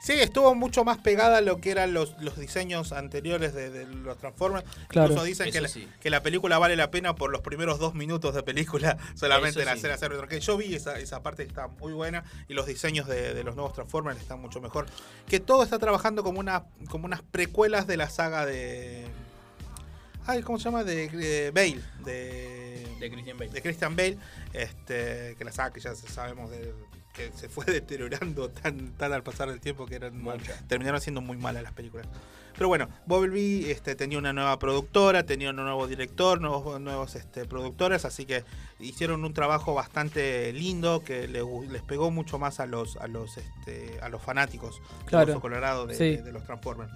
Sí, 0.01 0.13
estuvo 0.13 0.55
mucho 0.55 0.85
más 0.85 0.99
pegada 0.99 1.39
a 1.39 1.41
lo 1.41 1.61
que 1.61 1.73
eran 1.73 1.93
los, 1.93 2.15
los 2.21 2.39
diseños 2.39 2.93
anteriores 2.93 3.53
de, 3.53 3.69
de 3.69 3.87
los 3.87 4.17
Transformers. 4.19 4.65
Claro. 4.87 5.09
Incluso 5.09 5.25
dicen 5.25 5.51
que 5.51 5.61
la, 5.61 5.67
sí. 5.67 5.89
que 6.01 6.09
la 6.09 6.23
película 6.23 6.59
vale 6.59 6.77
la 6.77 6.93
pena 6.93 7.17
por 7.17 7.33
los 7.33 7.41
primeros 7.41 7.81
dos 7.81 7.95
minutos 7.95 8.33
de 8.37 8.45
película, 8.45 8.97
solamente 9.17 9.61
Eso 9.63 9.69
la 9.69 9.77
sí. 9.77 9.87
hacer 9.89 10.13
retro- 10.13 10.29
que 10.29 10.39
Yo 10.39 10.57
vi 10.57 10.73
esa, 10.77 11.01
esa 11.01 11.21
parte 11.25 11.43
que 11.43 11.49
está 11.49 11.67
muy 11.67 11.93
buena 11.93 12.23
y 12.47 12.55
los 12.55 12.67
diseños 12.67 13.09
de, 13.09 13.35
de 13.35 13.43
los 13.43 13.57
nuevos 13.57 13.73
Transformers 13.73 14.21
están 14.21 14.41
mucho 14.41 14.61
mejor. 14.61 14.87
Que 15.27 15.41
todo 15.41 15.65
está 15.65 15.81
trabajando 15.81 16.23
como, 16.23 16.39
una, 16.39 16.67
como 16.89 17.07
unas 17.07 17.23
precuelas 17.23 17.89
de 17.89 17.97
la 17.97 18.09
saga 18.11 18.47
de. 18.47 19.05
Ay, 20.27 20.43
¿cómo 20.43 20.59
se 20.59 20.65
llama? 20.65 20.85
De, 20.85 21.09
de 21.09 21.51
Bale. 21.51 21.81
De, 22.05 22.87
De 23.01 23.11
Christian 23.11 23.37
Bale. 23.39 23.51
de 23.51 23.63
Christian 23.63 23.97
Bale, 23.97 24.19
este, 24.53 25.35
que 25.37 25.45
la 25.45 25.53
saga 25.53 25.73
que 25.73 25.81
ya 25.81 25.95
sabemos 25.95 26.51
de 26.51 26.73
que 27.13 27.31
se 27.33 27.49
fue 27.49 27.65
deteriorando 27.67 28.49
tan, 28.49 28.93
tan 28.97 29.13
al 29.13 29.23
pasar 29.23 29.49
del 29.51 29.61
tiempo 29.61 29.87
que 29.87 29.95
eran 29.97 30.21
terminaron 30.67 31.01
siendo 31.01 31.21
muy 31.21 31.37
malas 31.37 31.63
las 31.63 31.73
películas. 31.73 32.07
Pero 32.55 32.69
bueno, 32.69 32.89
Bumblebee 33.07 33.71
este, 33.73 33.97
tenía 33.97 34.17
una 34.19 34.33
nueva 34.33 34.59
productora, 34.61 35.25
tenía 35.25 35.51
un 35.51 35.57
nuevo 35.57 35.87
director, 35.89 36.41
nuevos, 36.41 36.81
nuevos 36.81 37.17
este, 37.17 37.47
productores, 37.47 38.05
así 38.05 38.27
que 38.27 38.45
hicieron 38.79 39.25
un 39.25 39.35
trabajo 39.35 39.75
bastante 39.75 40.53
lindo 40.53 41.03
que 41.03 41.27
le 41.27 41.43
gu- 41.43 41.69
les 41.69 41.83
pegó 41.83 42.13
mucho 42.13 42.39
más 42.39 42.61
a 42.61 42.67
los 42.67 42.97
a 42.99 43.09
los 43.09 43.37
este, 43.39 43.99
a 44.03 44.09
los 44.09 44.23
fanáticos 44.23 44.81
Claro. 45.07 45.41
Colorado 45.41 45.87
de, 45.89 45.97
Sí. 45.97 46.17
de- 46.17 46.23
de 46.23 46.33
los 46.33 46.45
Transformers. 46.45 46.93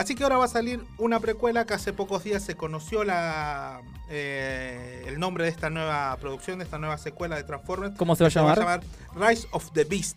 Así 0.00 0.14
que 0.14 0.22
ahora 0.22 0.38
va 0.38 0.46
a 0.46 0.48
salir 0.48 0.82
una 0.96 1.20
precuela 1.20 1.66
que 1.66 1.74
hace 1.74 1.92
pocos 1.92 2.24
días 2.24 2.42
se 2.42 2.56
conoció 2.56 3.04
la 3.04 3.82
eh, 4.08 5.04
el 5.06 5.20
nombre 5.20 5.44
de 5.44 5.50
esta 5.50 5.68
nueva 5.68 6.16
producción, 6.18 6.56
de 6.56 6.64
esta 6.64 6.78
nueva 6.78 6.96
secuela 6.96 7.36
de 7.36 7.44
Transformers. 7.44 7.98
¿Cómo 7.98 8.16
se 8.16 8.24
va 8.24 8.28
a 8.28 8.54
que 8.54 8.60
llamar? 8.60 8.80
Rise 9.14 9.46
of 9.50 9.70
the 9.74 9.84
Beast. 9.84 10.16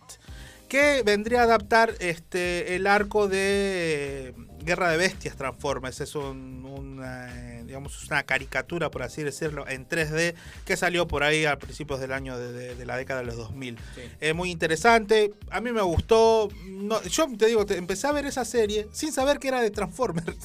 Que 0.70 1.02
vendría 1.04 1.42
a 1.42 1.44
adaptar 1.44 1.92
este 2.00 2.76
el 2.76 2.86
arco 2.86 3.28
de 3.28 4.34
Guerra 4.64 4.90
de 4.90 4.96
Bestias 4.96 5.36
Transformers. 5.36 6.00
Es 6.00 6.14
un, 6.14 6.64
una, 6.64 7.58
eh, 7.58 7.64
digamos, 7.64 8.04
una 8.06 8.22
caricatura, 8.24 8.90
por 8.90 9.02
así 9.02 9.22
decirlo, 9.22 9.66
en 9.68 9.88
3D 9.88 10.34
que 10.64 10.76
salió 10.76 11.06
por 11.06 11.22
ahí 11.22 11.44
a 11.44 11.58
principios 11.58 12.00
del 12.00 12.12
año 12.12 12.38
de, 12.38 12.52
de- 12.52 12.74
de 12.74 12.86
la 12.86 12.96
década 12.96 13.20
de 13.20 13.26
los 13.26 13.36
2000. 13.36 13.78
Es 14.20 14.34
muy 14.34 14.50
interesante. 14.50 15.32
A 15.50 15.60
mí 15.60 15.70
me 15.72 15.82
gustó. 15.82 16.48
No, 16.66 17.02
yo 17.02 17.26
te 17.38 17.46
digo, 17.46 17.66
te- 17.66 17.76
empecé 17.76 18.06
a 18.06 18.12
ver 18.12 18.26
esa 18.26 18.44
serie 18.44 18.88
sin 18.92 19.12
saber 19.12 19.38
que 19.38 19.48
era 19.48 19.60
de 19.60 19.70
Transformers. 19.70 20.36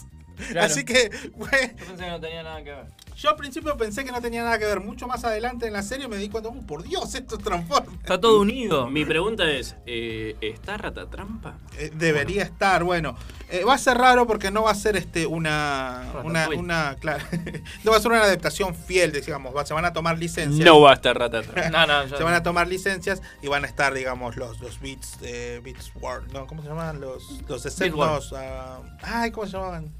Claro. 0.51 0.61
Así 0.67 0.83
que, 0.85 1.09
Yo 1.11 1.45
fue- 1.45 1.75
pensé 1.77 2.03
que 2.03 2.09
no 2.09 2.19
tenía 2.19 2.43
nada 2.43 2.63
que 2.63 2.71
ver. 2.71 2.85
Yo 3.21 3.29
al 3.29 3.35
principio 3.35 3.75
pensé 3.77 4.05
que 4.05 4.11
no 4.11 4.21
tenía 4.21 4.43
nada 4.43 4.57
que 4.57 4.65
ver. 4.65 4.79
Mucho 4.79 5.07
más 5.07 5.23
adelante 5.25 5.67
en 5.67 5.73
la 5.73 5.83
serie 5.83 6.07
me 6.07 6.17
di 6.17 6.29
cuenta, 6.29 6.49
"Oh, 6.49 6.61
por 6.65 6.83
Dios, 6.83 7.13
esto 7.15 7.35
es 7.37 7.43
Transformers. 7.43 7.93
Está 7.99 8.19
todo 8.19 8.39
unido. 8.41 8.87
Mi 8.91 9.05
pregunta 9.05 9.49
es, 9.49 9.75
eh, 9.85 10.35
¿está 10.41 10.77
Ratatrampa? 10.77 11.57
Eh, 11.77 11.91
debería 11.93 12.43
estar, 12.43 12.83
bueno. 12.83 13.15
Eh, 13.51 13.63
va 13.63 13.73
a 13.73 13.77
ser 13.79 13.97
raro 13.97 14.27
porque 14.27 14.51
no 14.51 14.63
va 14.63 14.71
a 14.71 14.75
ser 14.75 14.95
este 14.95 15.25
una. 15.25 16.03
Una, 16.23 16.39
Ratatouille. 16.45 16.59
una 16.59 16.95
claro, 16.99 17.25
no 17.83 17.91
va 17.91 17.97
a 17.97 17.99
ser 17.99 18.11
una 18.11 18.21
adaptación 18.21 18.75
fiel, 18.75 19.11
digamos. 19.11 19.55
va- 19.55 19.65
se 19.65 19.73
van 19.73 19.85
a 19.85 19.91
tomar 19.93 20.17
licencias. 20.19 20.65
No 20.65 20.81
va 20.81 20.91
a 20.91 20.93
estar 20.95 21.17
Ratatrampa. 21.17 21.69
No, 21.69 21.85
no, 21.87 22.07
se 22.17 22.23
van 22.23 22.33
a 22.35 22.43
tomar 22.43 22.67
licencias 22.67 23.21
y 23.41 23.47
van 23.47 23.63
a 23.63 23.67
estar, 23.67 23.93
digamos, 23.93 24.35
los, 24.37 24.59
los 24.59 24.79
Beats, 24.79 25.17
eh, 25.23 25.59
Beats 25.63 25.91
World, 25.99 26.31
¿no? 26.31 26.45
¿Cómo 26.47 26.61
se 26.61 26.67
llaman? 26.69 27.01
Los, 27.01 27.41
los 27.47 27.65
escenos. 27.65 28.33
ah, 28.35 28.79
ay, 29.01 29.31
¿cómo 29.31 29.45
se 29.47 29.53
llamaban? 29.53 29.91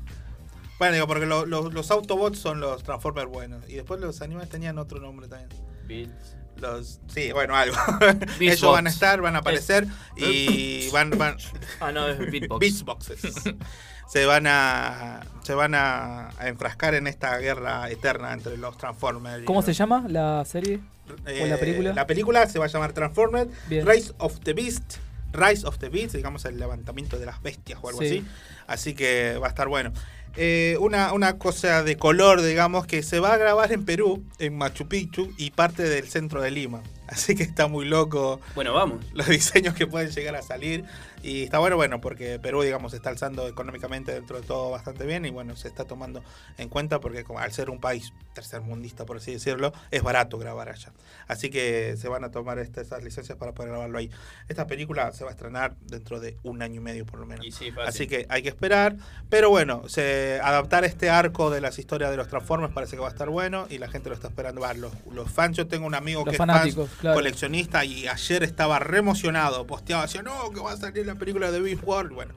Bueno, 0.80 0.94
digo, 0.96 1.06
porque 1.08 1.26
lo- 1.26 1.46
lo- 1.46 1.70
los 1.70 1.92
Autobots 1.92 2.40
son 2.40 2.60
los 2.60 2.82
Transformers 2.84 3.28
buenos. 3.30 3.70
Y 3.70 3.76
después 3.76 4.00
los 4.00 4.22
animales 4.22 4.50
tenían 4.50 4.78
otro 4.80 5.00
nombre 5.00 5.28
también. 5.28 5.50
Beats. 5.86 6.36
Los, 6.58 7.00
sí, 7.08 7.32
bueno, 7.32 7.56
algo. 7.56 7.76
Ellos 8.40 8.62
van 8.62 8.88
a 8.88 8.90
estar, 8.90 9.22
van 9.22 9.36
a 9.36 9.40
aparecer 9.40 9.86
y 10.18 10.90
van, 10.90 11.10
van 11.12 11.38
Ah, 11.80 11.92
no, 11.92 12.08
es 12.08 12.18
Beatbox. 12.20 12.60
Beatsboxes. 12.60 13.22
se 14.10 14.26
van 14.26 14.46
a 14.48 15.22
se 15.44 15.54
van 15.54 15.74
a, 15.76 16.30
a 16.38 16.48
enfrascar 16.50 16.96
en 16.96 17.08
esta 17.08 17.38
guerra 17.38 17.90
eterna 17.90 18.34
entre 18.34 18.58
los 18.58 18.78
Transformers. 18.78 19.46
¿Cómo 19.46 19.60
los- 19.60 19.66
se 19.66 19.74
llama 19.74 20.06
la 20.10 20.44
serie? 20.46 20.80
¿O 21.10 21.16
la 21.26 21.56
eh, 21.56 21.58
película? 21.58 21.94
La 21.94 22.06
película 22.08 22.48
se 22.48 22.60
va 22.60 22.66
a 22.66 22.68
llamar 22.68 22.92
Transformers 22.94 23.50
Bien. 23.70 23.86
Rise 23.88 24.14
of 24.18 24.40
the 24.42 24.54
Beast. 24.54 24.98
Rise 25.32 25.66
of 25.66 25.78
the 25.78 25.90
Beast, 25.90 26.14
digamos 26.16 26.44
el 26.46 26.60
levantamiento 26.60 27.18
de 27.20 27.26
las 27.26 27.42
bestias 27.42 27.80
o 27.82 27.88
algo 27.90 28.02
Sí. 28.02 28.08
así. 28.08 28.26
Así 28.68 28.94
que 28.96 29.38
va 29.38 29.48
a 29.48 29.50
estar 29.50 29.68
bueno. 29.68 29.94
Eh, 30.42 30.78
una, 30.80 31.12
una 31.12 31.38
cosa 31.38 31.84
de 31.84 31.98
color, 31.98 32.42
digamos, 32.42 32.88
que 32.88 33.04
se 33.04 33.20
va 33.20 33.34
a 33.34 33.38
grabar 33.38 33.74
en 33.74 33.84
Perú, 33.84 34.24
en 34.38 34.58
Machu 34.58 34.88
Picchu 34.88 35.34
y 35.38 35.52
parte 35.52 35.84
del 35.84 36.08
centro 36.08 36.42
de 36.42 36.50
Lima. 36.50 36.82
Así 37.12 37.36
que 37.36 37.44
está 37.44 37.68
muy 37.68 37.86
loco 37.86 38.40
Bueno, 38.56 38.74
vamos. 38.74 39.04
los 39.14 39.28
diseños 39.28 39.74
que 39.74 39.88
pueden 39.88 40.10
llegar 40.12 40.36
a 40.36 40.42
salir. 40.42 40.86
Y 41.22 41.44
está 41.44 41.60
bueno, 41.60 41.76
bueno, 41.76 42.00
porque 42.00 42.40
Perú, 42.40 42.62
digamos, 42.62 42.92
se 42.92 42.98
está 42.98 43.10
alzando 43.10 43.48
económicamente 43.48 44.14
dentro 44.14 44.40
de 44.40 44.48
todo 44.48 44.70
bastante 44.72 45.06
bien. 45.06 45.26
Y 45.26 45.32
bueno, 45.32 45.56
se 45.58 45.68
está 45.68 45.84
tomando 45.84 46.24
en 46.58 46.70
cuenta 46.70 47.00
porque 47.02 47.24
como 47.26 47.40
al 47.40 47.52
ser 47.52 47.70
un 47.70 47.80
país 47.82 48.14
tercermundista, 48.34 49.06
por 49.06 49.18
así 49.18 49.34
decirlo, 49.34 49.74
es 49.92 50.02
barato 50.02 50.38
grabar 50.38 50.70
allá. 50.70 50.94
Así 51.28 51.50
que 51.50 51.96
se 51.98 52.08
van 52.08 52.24
a 52.24 52.32
tomar 52.32 52.58
este- 52.60 52.80
estas 52.82 53.04
licencias 53.04 53.38
para 53.38 53.54
poder 53.54 53.72
grabarlo 53.72 53.98
ahí. 53.98 54.10
Esta 54.48 54.66
película 54.66 55.12
se 55.12 55.26
va 55.26 55.32
a 55.32 55.34
estrenar 55.34 55.76
dentro 55.82 56.22
de 56.22 56.38
un 56.44 56.62
año 56.62 56.76
y 56.76 56.84
medio 56.84 57.06
por 57.06 57.20
lo 57.20 57.26
menos. 57.26 57.46
Y 57.46 57.52
sí, 57.52 57.72
fácil. 57.72 57.90
Así 57.90 58.08
que 58.08 58.26
hay 58.30 58.42
que 58.42 58.50
esperar. 58.50 58.96
Pero 59.30 59.50
bueno, 59.50 59.90
se, 59.90 60.40
adaptar 60.42 60.86
este 60.86 61.10
arco 61.10 61.50
de 61.50 61.60
las 61.60 61.80
historias 61.80 62.12
de 62.12 62.18
los 62.18 62.30
Transformers 62.30 62.74
parece 62.74 62.96
que 62.96 63.02
va 63.02 63.10
a 63.10 63.12
estar 63.12 63.30
bueno. 63.30 63.68
Y 63.70 63.78
la 63.80 63.90
gente 63.90 64.08
lo 64.08 64.16
está 64.16 64.30
esperando. 64.30 64.62
Va, 64.62 64.74
los, 64.74 64.94
los 65.12 65.30
fans, 65.30 65.58
yo 65.58 65.68
tengo 65.68 65.86
un 65.86 65.96
amigo 65.96 66.24
Los 66.24 66.32
que 66.32 66.38
fanáticos, 66.38 66.86
es 66.86 66.92
fan, 66.96 66.99
claro. 67.00 67.16
coleccionista 67.16 67.86
y 67.86 68.08
ayer 68.08 68.44
estaba 68.44 68.80
re 68.80 69.00
emocionado. 69.00 69.66
Posteaba, 69.68 70.04
decía, 70.04 70.22
no, 70.22 70.52
que 70.52 70.60
va 70.60 70.74
a 70.74 70.78
salir 70.78 71.06
la 71.06 71.16
película 71.16 71.52
de 71.52 71.60
Beast 71.60 71.84
World. 71.84 72.14
Bueno, 72.14 72.34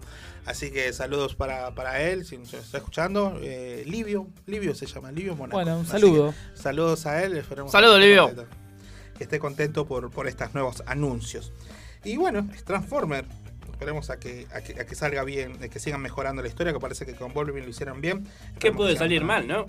así 0.47 0.71
que 0.71 0.93
saludos 0.93 1.35
para, 1.35 1.75
para 1.75 2.01
él, 2.03 2.25
si 2.25 2.39
nos 2.39 2.53
está 2.55 2.79
escuchando. 2.79 3.39
Eh, 3.43 3.85
Livio, 3.87 4.29
Livio 4.47 4.75
se 4.75 4.87
llama, 4.87 5.13
Livio 5.13 5.37
Monaco. 5.37 5.57
Bueno, 5.57 5.79
un 5.79 5.87
saludo. 5.87 6.33
que 6.33 6.61
saludos 6.61 7.07
a 7.07 7.23
él. 7.23 7.37
esperemos 7.37 7.73
Saludos, 7.73 7.99
que 8.01 8.07
Livio. 8.07 8.27
contento. 8.27 8.57
Que 9.17 9.25
esté 9.25 9.39
contento 9.39 9.87
por, 9.87 10.11
por 10.11 10.27
estos 10.27 10.55
nuevos 10.55 10.83
anuncios. 10.87 11.53
Y 12.05 12.17
bueno, 12.17 12.49
es 12.55 12.65
Transformer. 12.65 13.25
Esperemos 13.71 14.11
a 14.11 14.19
que, 14.19 14.47
a 14.55 14.61
que, 14.61 14.81
a 14.81 14.87
que 14.87 14.95
salga 14.95 15.25
bien, 15.25 15.59
a 15.63 15.69
que 15.69 15.81
sigan 15.81 16.01
mejorando 16.01 16.41
la 16.41 16.49
historia, 16.49 16.73
que 16.73 16.79
parece 16.79 17.05
que 17.05 17.15
con 17.15 17.33
Wolverine 17.33 17.65
lo 17.65 17.71
hicieron 17.71 18.01
bien. 18.01 18.29
¿Qué 18.61 18.71
puede 18.71 18.97
salir 18.97 19.25
mal, 19.25 19.47
no? 19.49 19.67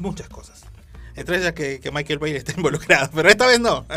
Muchas 0.00 0.28
cosas. 0.28 0.64
Entre 1.18 1.36
ellas 1.38 1.52
que, 1.52 1.80
que 1.80 1.90
Michael 1.90 2.18
Bay 2.18 2.32
está 2.34 2.52
involucrado, 2.56 3.10
pero 3.14 3.28
esta 3.28 3.46
vez 3.46 3.60
no. 3.60 3.84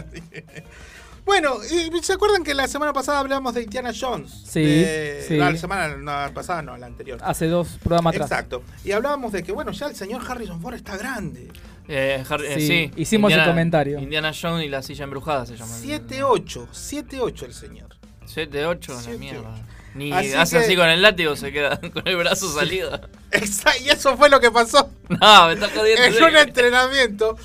Bueno, 1.24 1.58
y 1.64 2.04
¿se 2.04 2.14
acuerdan 2.14 2.44
que 2.44 2.54
la 2.56 2.68
semana 2.68 2.94
pasada 2.94 3.20
hablamos 3.20 3.54
de 3.54 3.62
Indiana 3.62 3.92
Jones? 3.98 4.32
Sí, 4.44 4.64
De- 4.64 5.24
sí. 5.28 5.38
no, 5.38 5.52
la 5.52 5.56
semana 5.58 5.96
no, 5.96 6.34
pasada, 6.34 6.64
no, 6.64 6.76
la 6.78 6.88
anterior. 6.88 7.20
Hace 7.24 7.46
dos 7.48 7.78
programas 7.84 8.16
atrás. 8.16 8.32
Exacto. 8.32 8.64
Y 8.84 8.92
hablábamos 8.92 9.32
de 9.32 9.44
que, 9.44 9.52
bueno, 9.52 9.72
ya 9.72 9.86
el 9.86 9.96
señor 9.96 10.24
Harrison 10.28 10.60
Ford 10.60 10.74
está 10.74 10.98
grande. 10.98 11.48
Eh, 11.88 12.24
Har- 12.28 12.44
eh, 12.44 12.56
Sí, 12.56 12.68
sí, 12.68 12.92
hicimos 12.96 13.32
el 13.32 13.44
comentario. 13.46 14.00
Indiana 14.00 14.32
Jones 14.34 14.66
y 14.66 14.70
la 14.70 14.82
silla 14.82 15.04
embrujada 15.04 15.46
se 15.46 15.56
llama. 15.56 15.72
7-8, 15.78 16.68
7-8 16.72 17.46
el 17.46 17.54
señor. 17.54 17.96
7, 18.26 18.66
8, 18.66 18.94
la 18.94 19.00
Siete, 19.02 19.20
mierda. 19.20 19.56
Ni 19.94 20.12
Así 20.14 20.34
hace 20.34 20.58
que- 20.58 20.64
así 20.64 20.76
con 20.76 20.88
el 20.90 21.02
látigo, 21.02 21.36
se 21.36 21.52
queda 21.52 21.80
con 21.94 22.08
el 22.08 22.16
brazo 22.16 22.52
salido. 22.54 23.00
Exacto, 23.32 23.82
y 23.84 23.90
eso 23.90 24.16
fue 24.18 24.30
lo 24.30 24.40
que 24.40 24.52
pasó. 24.52 24.90
No, 25.12 25.48
me 25.48 25.54
está 25.54 25.68
jodiendo. 25.70 26.04
En 26.06 26.24
un 26.24 26.38
entrenamiento, 26.38 27.36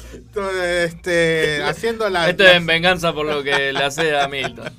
este, 0.84 1.62
haciendo 1.64 2.08
la. 2.08 2.28
Esto 2.30 2.44
es 2.44 2.54
en 2.54 2.66
venganza 2.66 3.12
por 3.12 3.26
lo 3.26 3.42
que 3.42 3.72
le 3.72 3.82
hace 3.82 4.16
a 4.16 4.28
Milton. 4.28 4.72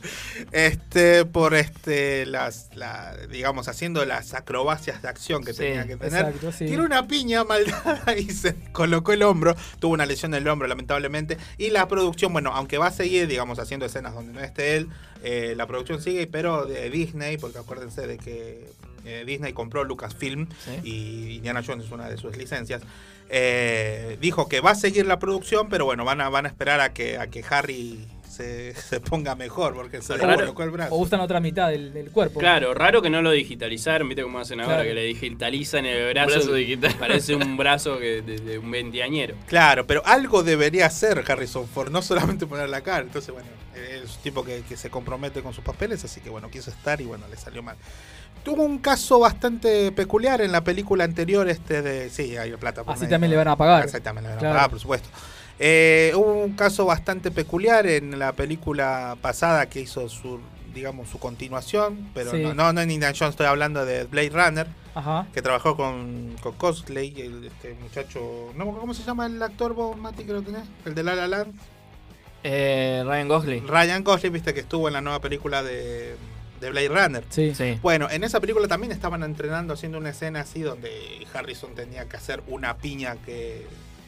este 0.52 1.26
por 1.26 1.54
este 1.54 2.26
las 2.26 2.70
la- 2.76 3.16
digamos 3.30 3.68
haciendo 3.68 4.06
las 4.06 4.34
acrobacias 4.34 5.02
de 5.02 5.10
acción 5.10 5.44
que 5.44 5.52
Sí, 5.54 5.60
tenía 5.60 5.86
que 5.88 5.98
tener 5.98 6.26
exacto, 6.28 6.52
sí. 6.52 6.66
tiró 6.66 6.84
una 6.84 7.08
piña 7.08 7.44
maldada 7.44 8.16
y 8.18 8.30
se 8.30 8.56
colocó 8.72 9.12
el 9.12 9.24
hombro 9.24 9.56
tuvo 9.80 9.94
una 9.94 10.06
lesión 10.06 10.32
del 10.32 10.48
hombro 10.48 10.68
lamentablemente 10.68 11.38
y 11.58 11.70
la 11.72 11.88
producción 11.88 12.32
bueno 12.34 12.52
aunque 12.54 12.78
va 12.78 12.88
a 12.88 12.92
seguir 12.92 13.28
digamos 13.28 13.60
haciendo 13.60 13.86
escenas 13.86 14.14
donde 14.14 14.32
no 14.34 14.40
esté 14.40 14.78
él 14.78 14.88
eh, 15.30 15.56
la 15.58 15.68
producción 15.68 16.02
sigue 16.02 16.26
pero 16.26 16.66
de 16.66 16.90
Disney 16.90 17.38
porque 17.38 17.58
acuérdense 17.58 18.08
de 18.08 18.18
que 18.18 18.66
eh, 19.04 19.26
Disney 19.26 19.52
compró 19.52 19.84
Lucasfilm 19.84 20.48
y 20.86 21.36
Indiana 21.36 21.62
Jones 21.68 21.88
es 21.88 21.92
una 21.92 22.08
de 22.10 22.16
sus 22.16 22.38
licencias 22.38 22.82
eh, 23.28 24.18
dijo 24.22 24.48
que 24.48 24.62
va 24.62 24.72
a 24.72 24.76
seguir 24.76 25.06
la 25.06 25.20
producción 25.20 25.68
pero 25.68 25.84
bueno 25.84 26.06
van 26.06 26.22
a 26.22 26.30
van 26.30 26.46
a 26.46 26.48
esperar 26.48 26.80
a 26.80 26.94
que 26.94 27.18
a 27.18 27.28
que 27.28 27.44
Harry 27.50 28.08
se, 28.38 28.74
se 28.76 29.00
ponga 29.02 29.36
mejor 29.36 29.74
porque 29.74 30.02
se 30.02 30.16
le 30.18 30.24
Raro. 30.24 30.40
colocó 30.42 30.64
el 30.64 30.70
brazo 30.72 30.96
O 30.96 31.00
usan 31.00 31.20
otra 31.20 31.40
mitad 31.40 31.70
del, 31.70 31.92
del 31.94 32.12
cuerpo. 32.12 32.40
Claro, 32.40 32.74
raro 32.74 33.02
que 33.02 33.10
no 33.10 33.22
lo 33.22 33.32
digitalizaron, 33.32 34.08
viste 34.08 34.24
cómo 34.24 34.40
hacen 34.40 34.60
ahora 34.62 34.76
Claro. 34.78 34.90
que 34.90 34.94
le 34.96 35.04
digitalizan 35.04 35.86
el 35.86 36.14
brazo. 36.14 36.32
brazo 36.36 36.54
digital. 36.54 36.96
Parece 37.00 37.36
un 37.36 37.58
brazo 37.58 37.98
que 38.00 38.22
de, 38.22 38.38
de 38.38 38.58
un 38.60 38.70
veinteañero. 38.72 39.36
Claro, 39.48 39.86
pero 39.88 40.02
algo 40.06 40.44
debería 40.44 40.86
hacer 40.86 41.24
Harrison 41.28 41.68
Ford, 41.68 41.90
no 41.92 42.02
solamente 42.02 42.46
poner 42.46 42.70
la 42.70 42.82
cara. 42.82 43.02
Entonces, 43.04 43.34
bueno, 43.34 43.48
es 43.76 44.16
un 44.18 44.22
tipo 44.24 44.44
que, 44.44 44.62
que 44.68 44.78
se 44.78 44.90
compromete 44.90 45.42
con 45.42 45.54
sus 45.54 45.64
papeles, 45.64 46.04
así 46.04 46.22
que 46.22 46.30
bueno, 46.30 46.50
quiso 46.50 46.70
estar 46.72 47.00
y 47.02 47.06
bueno, 47.06 47.26
le 47.30 47.38
salió 47.38 47.62
mal. 47.64 47.76
Tuvo 48.44 48.64
un 48.64 48.78
caso 48.80 49.20
bastante 49.20 49.92
peculiar 49.92 50.40
en 50.42 50.52
la 50.54 50.64
película 50.64 51.04
anterior, 51.04 51.50
este 51.50 51.82
de. 51.82 52.10
Sí, 52.10 52.38
hay 52.38 52.52
plata 52.54 52.84
por 52.84 52.94
Así 52.94 53.02
medio. 53.02 53.16
también 53.16 53.32
le 53.32 53.38
van 53.38 53.48
a 53.50 53.56
pagar. 53.58 53.84
Exactamente, 53.84 54.30
le 54.30 54.36
van 54.36 54.38
a 54.38 54.40
Claro. 54.40 54.56
pagar, 54.56 54.70
por 54.70 54.80
supuesto. 54.80 55.10
Eh, 55.60 56.12
hubo 56.16 56.34
un 56.44 56.54
caso 56.54 56.86
bastante 56.86 57.32
peculiar 57.32 57.88
en 57.88 58.20
la 58.20 58.34
película 58.34 59.18
pasada 59.22 59.68
que 59.70 59.82
hizo 59.82 60.08
su, 60.10 60.40
digamos, 60.74 61.10
su 61.10 61.18
continuación, 61.20 62.10
pero 62.14 62.32
Sí. 62.32 62.44
no, 62.44 62.54
no, 62.54 62.74
no 62.74 62.82
en 62.82 62.92
Indiana 62.92 63.16
Jones, 63.18 63.32
estoy 63.34 63.48
hablando 63.48 63.84
de 63.86 64.04
Blade 64.04 64.30
Runner, 64.30 64.68
Ajá. 64.94 65.28
que 65.34 65.42
trabajó 65.42 65.76
con, 65.76 66.36
con 66.42 66.54
Cosplay, 66.54 67.14
el, 67.22 67.46
este 67.46 67.74
muchacho, 67.82 68.52
no, 68.56 68.66
¿cómo 68.78 68.94
se 68.94 69.04
llama 69.04 69.26
el 69.26 69.42
actor 69.42 69.74
vos, 69.74 69.98
Mati, 69.98 70.24
que 70.26 70.34
lo 70.34 70.44
tenés? 70.44 70.64
El 70.86 70.94
de 70.94 71.04
La 71.04 71.16
La 71.16 71.28
Land. 71.28 71.54
Eh, 72.44 73.04
Ryan 73.06 73.28
Gosling. 73.28 73.68
Ryan 73.68 74.04
Gosling, 74.04 74.32
viste 74.34 74.54
que 74.54 74.60
estuvo 74.60 74.88
en 74.88 74.94
la 74.94 75.02
nueva 75.02 75.20
película 75.20 75.64
de, 75.64 76.16
de 76.62 76.70
Blade 76.70 76.90
Runner. 76.90 77.24
Sí. 77.30 77.54
Sí. 77.56 77.80
Bueno, 77.82 78.08
en 78.12 78.24
esa 78.24 78.40
película 78.40 78.68
también 78.68 78.92
estaban 78.92 79.24
entrenando 79.24 79.74
haciendo 79.74 79.98
una 79.98 80.12
escena 80.12 80.42
así 80.42 80.62
donde 80.62 80.92
Harrison 81.34 81.74
tenía 81.74 82.08
que 82.08 82.16
hacer 82.16 82.44
una 82.48 82.78
piña 82.78 83.16
que, 83.26 83.66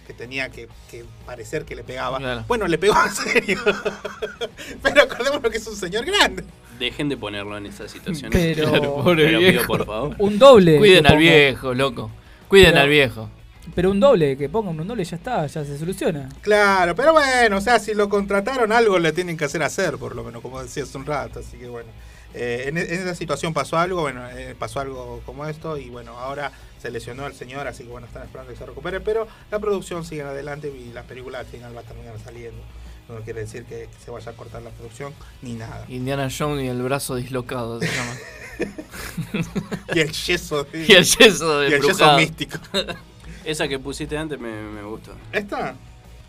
que 0.10 0.14
tenía 0.16 0.50
que, 0.50 0.68
que 0.90 1.06
parecer 1.24 1.66
que 1.66 1.76
le 1.76 1.84
pegaba. 1.84 2.18
Claro. 2.18 2.44
Bueno, 2.48 2.68
le 2.68 2.80
pegó 2.80 2.96
en 3.06 3.12
serio. 3.14 3.60
Pero 4.82 5.04
acordémonos 5.04 5.52
que 5.52 5.58
es 5.58 5.68
un 5.68 5.76
señor 5.76 6.04
grande. 6.04 6.44
Dejen 6.80 7.10
de 7.10 7.16
ponerlo 7.18 7.56
en 7.58 7.68
esa 7.68 7.88
situación. 7.88 8.32
Pero- 8.32 8.70
Claro, 8.72 8.96
pobre 9.04 9.26
Te 9.26 9.32
lo 9.34 9.40
pido, 9.40 9.52
viejo. 9.52 9.68
por 9.68 9.86
favor. 9.86 10.16
Un 10.18 10.40
doble. 10.40 10.78
Cuiden 10.80 11.06
al 11.06 11.18
viejo, 11.20 11.76
loco. 11.76 12.10
Cuiden 12.48 12.72
Pero- 12.72 12.82
al 12.82 12.90
viejo. 12.90 13.30
Pero 13.76 13.92
un 13.92 14.00
doble, 14.00 14.36
que 14.36 14.50
pongan 14.50 14.80
un 14.80 14.88
doble 14.88 15.04
ya 15.04 15.16
está, 15.18 15.46
ya 15.46 15.64
se 15.64 15.78
soluciona. 15.78 16.28
Claro, 16.42 16.96
pero 16.96 17.14
bueno, 17.14 17.58
o 17.58 17.62
sea, 17.62 17.78
si 17.78 17.94
lo 17.94 18.10
contrataron, 18.10 18.72
algo 18.72 18.98
le 18.98 19.12
tienen 19.12 19.38
que 19.38 19.46
hacer 19.46 19.62
hacer, 19.62 20.00
por 20.00 20.16
lo 20.16 20.24
menos, 20.24 20.42
como 20.42 20.60
decía 20.64 20.82
hace 20.82 20.98
un 20.98 21.06
rato. 21.06 21.40
Así 21.42 21.56
que 21.58 21.68
bueno, 21.68 21.88
eh, 22.34 22.64
en, 22.66 22.80
en 22.80 22.92
esa 22.92 23.14
situación 23.14 23.54
pasó 23.54 23.78
algo, 23.78 24.02
bueno, 24.02 24.28
eh, 24.32 24.56
pasó 24.58 24.80
algo 24.80 25.22
como 25.24 25.46
esto, 25.46 25.78
y 25.78 25.88
bueno, 25.92 26.18
ahora 26.18 26.52
se 26.82 26.90
lesionó 26.92 27.26
al 27.26 27.34
señor, 27.34 27.68
así 27.68 27.84
que 27.84 27.90
bueno, 27.90 28.08
están 28.08 28.24
esperando 28.24 28.52
que 28.54 28.58
se 28.58 28.66
recupere, 28.66 29.00
pero 29.02 29.28
la 29.52 29.60
producción 29.60 30.06
sigue 30.06 30.22
adelante 30.24 30.70
y 30.76 30.92
la 30.94 31.04
película 31.04 31.40
al 31.40 31.46
final 31.46 31.76
va 31.76 31.82
a 31.82 31.84
terminar 31.84 32.16
saliendo. 32.24 32.62
No 33.10 33.16
quiere 33.22 33.42
decir 33.42 33.66
que, 33.66 33.90
que 33.92 34.04
se 34.06 34.12
vaya 34.12 34.32
a 34.32 34.36
cortar 34.36 34.62
la 34.62 34.70
producción 34.70 35.14
ni 35.42 35.54
nada. 35.54 35.84
Indiana 35.90 36.30
Jones 36.36 36.64
y 36.64 36.68
el 36.68 36.82
brazo 36.82 37.16
dislocado 37.16 37.80
se 37.80 37.88
llama. 37.88 38.16
Y 39.96 40.00
el 40.02 40.12
yeso. 40.12 40.64
de- 40.66 40.86
Y 40.88 40.92
el 40.94 41.06
yeso 41.06 41.64
y 41.64 41.66
el 41.68 41.72
yeso 41.82 41.88
embrujado. 41.90 42.18
místico. 42.18 42.58
Esa 43.46 43.68
que 43.68 43.80
pusiste 43.80 44.18
antes 44.18 44.40
me, 44.40 44.52
me 44.62 44.84
gustó. 44.84 45.14
¿Esta? 45.32 45.76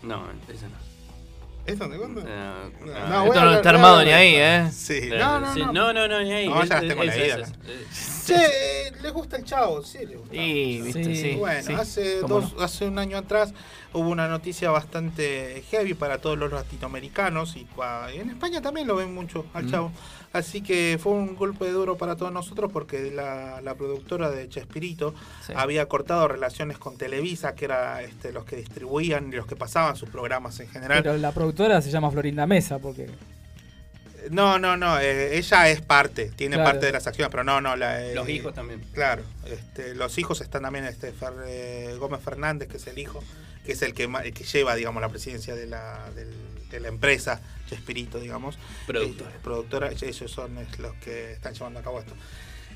No, 0.01 0.25
esa 0.47 0.67
no. 0.67 0.75
¿Esta 1.65 1.87
cuándo? 1.87 2.21
Eh, 2.21 2.25
No, 2.85 3.09
no, 3.09 3.19
voy 3.21 3.27
Esto 3.29 3.39
a 3.39 3.45
no 3.45 3.53
está 3.53 3.69
armado 3.69 4.03
ni 4.03 4.11
ahí. 4.11 4.33
¿eh? 4.35 4.69
Sí, 4.71 5.09
no, 5.17 5.39
no, 5.39 5.53
sí, 5.53 5.59
no. 5.59 5.71
no, 5.73 5.93
no, 5.93 6.07
no, 6.07 6.21
ni 6.21 6.31
ahí. 6.33 6.49
No, 6.49 6.63
ya 6.63 6.75
las 6.81 6.87
tengo 6.87 7.03
leídas. 7.03 7.53
Che, 8.25 8.35
eh, 8.35 8.91
¿les 9.01 9.11
gusta 9.13 9.37
el 9.37 9.43
chavo? 9.43 9.83
Sí, 9.83 9.99
les 10.05 10.17
gusta. 10.17 10.33
Sí, 10.33 10.81
viste, 10.83 11.15
sí. 11.15 11.35
Bueno, 11.35 11.61
sí. 11.63 11.73
hace, 11.73 12.19
¿Cómo 12.21 12.41
dos, 12.41 12.53
no? 12.55 12.61
hace 12.63 12.85
un 12.85 12.97
año 12.99 13.17
atrás 13.17 13.53
hubo 13.93 14.09
una 14.09 14.27
noticia 14.27 14.71
bastante 14.71 15.63
heavy 15.69 15.93
para 15.93 16.17
todos 16.19 16.37
los 16.37 16.51
latinoamericanos 16.51 17.55
y 17.55 17.67
en 18.15 18.29
España 18.29 18.61
también 18.61 18.87
lo 18.87 18.95
ven 18.95 19.13
mucho 19.13 19.45
al 19.53 19.65
Mm. 19.65 19.71
chavo. 19.71 19.91
Así 20.33 20.61
que 20.61 20.97
fue 21.01 21.11
un 21.11 21.35
golpe 21.35 21.69
duro 21.69 21.97
para 21.97 22.15
todos 22.15 22.31
nosotros 22.31 22.71
porque 22.71 23.11
la, 23.11 23.59
la 23.61 23.75
productora 23.75 24.29
de 24.29 24.47
Chespirito 24.47 25.13
Sí. 25.45 25.51
había 25.55 25.85
cortado 25.87 26.27
relaciones 26.29 26.77
con 26.77 26.97
Televisa, 26.97 27.53
que 27.53 27.65
era 27.65 28.01
este, 28.01 28.31
los 28.31 28.45
que 28.45 28.55
distribuían 28.55 29.27
y 29.27 29.35
los 29.35 29.45
que 29.45 29.57
pasaban 29.57 29.97
sus 29.97 30.07
programas 30.09 30.57
en 30.61 30.69
general. 30.69 31.03
Pero 31.03 31.17
la 31.17 31.33
productora 31.33 31.81
se 31.81 31.91
llama 31.91 32.09
Florinda 32.11 32.47
Mesa, 32.47 32.79
porque. 32.79 33.07
No, 34.29 34.59
no, 34.59 34.77
no, 34.77 34.99
eh, 34.99 35.35
ella 35.37 35.67
es 35.69 35.81
parte, 35.81 36.31
tiene 36.35 36.55
Claro. 36.55 36.71
parte 36.71 36.85
de 36.85 36.91
las 36.91 37.07
acciones, 37.07 37.31
pero 37.31 37.43
no, 37.43 37.59
no. 37.59 37.75
La, 37.75 38.05
eh, 38.05 38.13
Los 38.13 38.29
hijos 38.29 38.53
también. 38.53 38.81
Claro, 38.93 39.23
este, 39.47 39.95
los 39.95 40.17
hijos 40.19 40.41
están 40.41 40.61
también 40.61 40.85
este 40.85 41.11
Fer- 41.13 41.43
eh, 41.47 41.95
Gómez 41.99 42.21
Fernández, 42.21 42.69
que 42.69 42.77
es 42.77 42.85
el 42.85 42.99
hijo, 42.99 43.23
que 43.65 43.71
es 43.71 43.81
el 43.81 43.93
que, 43.95 44.07
ma- 44.07 44.21
el 44.21 44.31
que 44.33 44.43
lleva, 44.43 44.75
digamos, 44.75 45.01
la 45.01 45.09
presidencia 45.09 45.55
de 45.55 45.65
la, 45.65 46.07
del- 46.15 46.31
de 46.71 46.79
la 46.81 46.87
empresa 46.87 47.41
Chespirito, 47.69 48.19
digamos. 48.19 48.57
Productora. 48.87 49.29
Eh, 49.31 49.39
productora, 49.43 49.89
ellos 49.91 50.31
son 50.31 50.55
los 50.79 50.93
que 50.95 51.31
están 51.33 51.53
llevando 51.53 51.79
a 51.79 51.83
cabo 51.83 51.99
esto. 51.99 52.13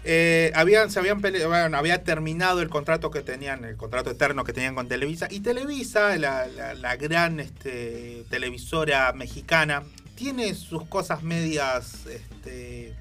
Eh, 0.07 0.51
habían, 0.55 0.91
se 0.91 0.99
habían 0.99 1.19
pele- 1.19 1.45
bueno, 1.47 1.77
había 1.77 2.03
terminado 2.03 2.61
el 2.61 2.69
contrato 2.69 3.09
que 3.09 3.22
tenían, 3.22 3.65
el 3.65 3.76
contrato 3.76 4.11
eterno 4.11 4.43
que 4.43 4.53
tenían 4.53 4.76
con 4.76 4.88
Televisa. 4.88 5.27
Y 5.31 5.39
Televisa, 5.39 6.15
la, 6.17 6.45
la- 6.47 6.76
la 6.76 6.95
gran 6.95 7.39
este, 7.39 8.23
televisora 8.30 9.11
mexicana, 9.13 9.84
tiene 10.15 10.53
sus 10.53 10.85
cosas 10.85 11.23
medias, 11.23 12.05
este, 12.05 12.93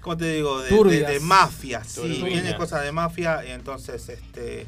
¿cómo 0.00 0.16
te 0.16 0.34
digo? 0.34 0.58
De, 0.58 0.64
de, 0.70 0.76
Turbias. 0.76 1.10
de 1.10 1.20
mafia, 1.20 1.84
sí, 1.84 2.22
tiene 2.26 2.56
cosas 2.56 2.82
de 2.82 2.92
mafia. 2.92 3.44
Y 3.46 3.52
entonces, 3.52 4.08
este, 4.08 4.66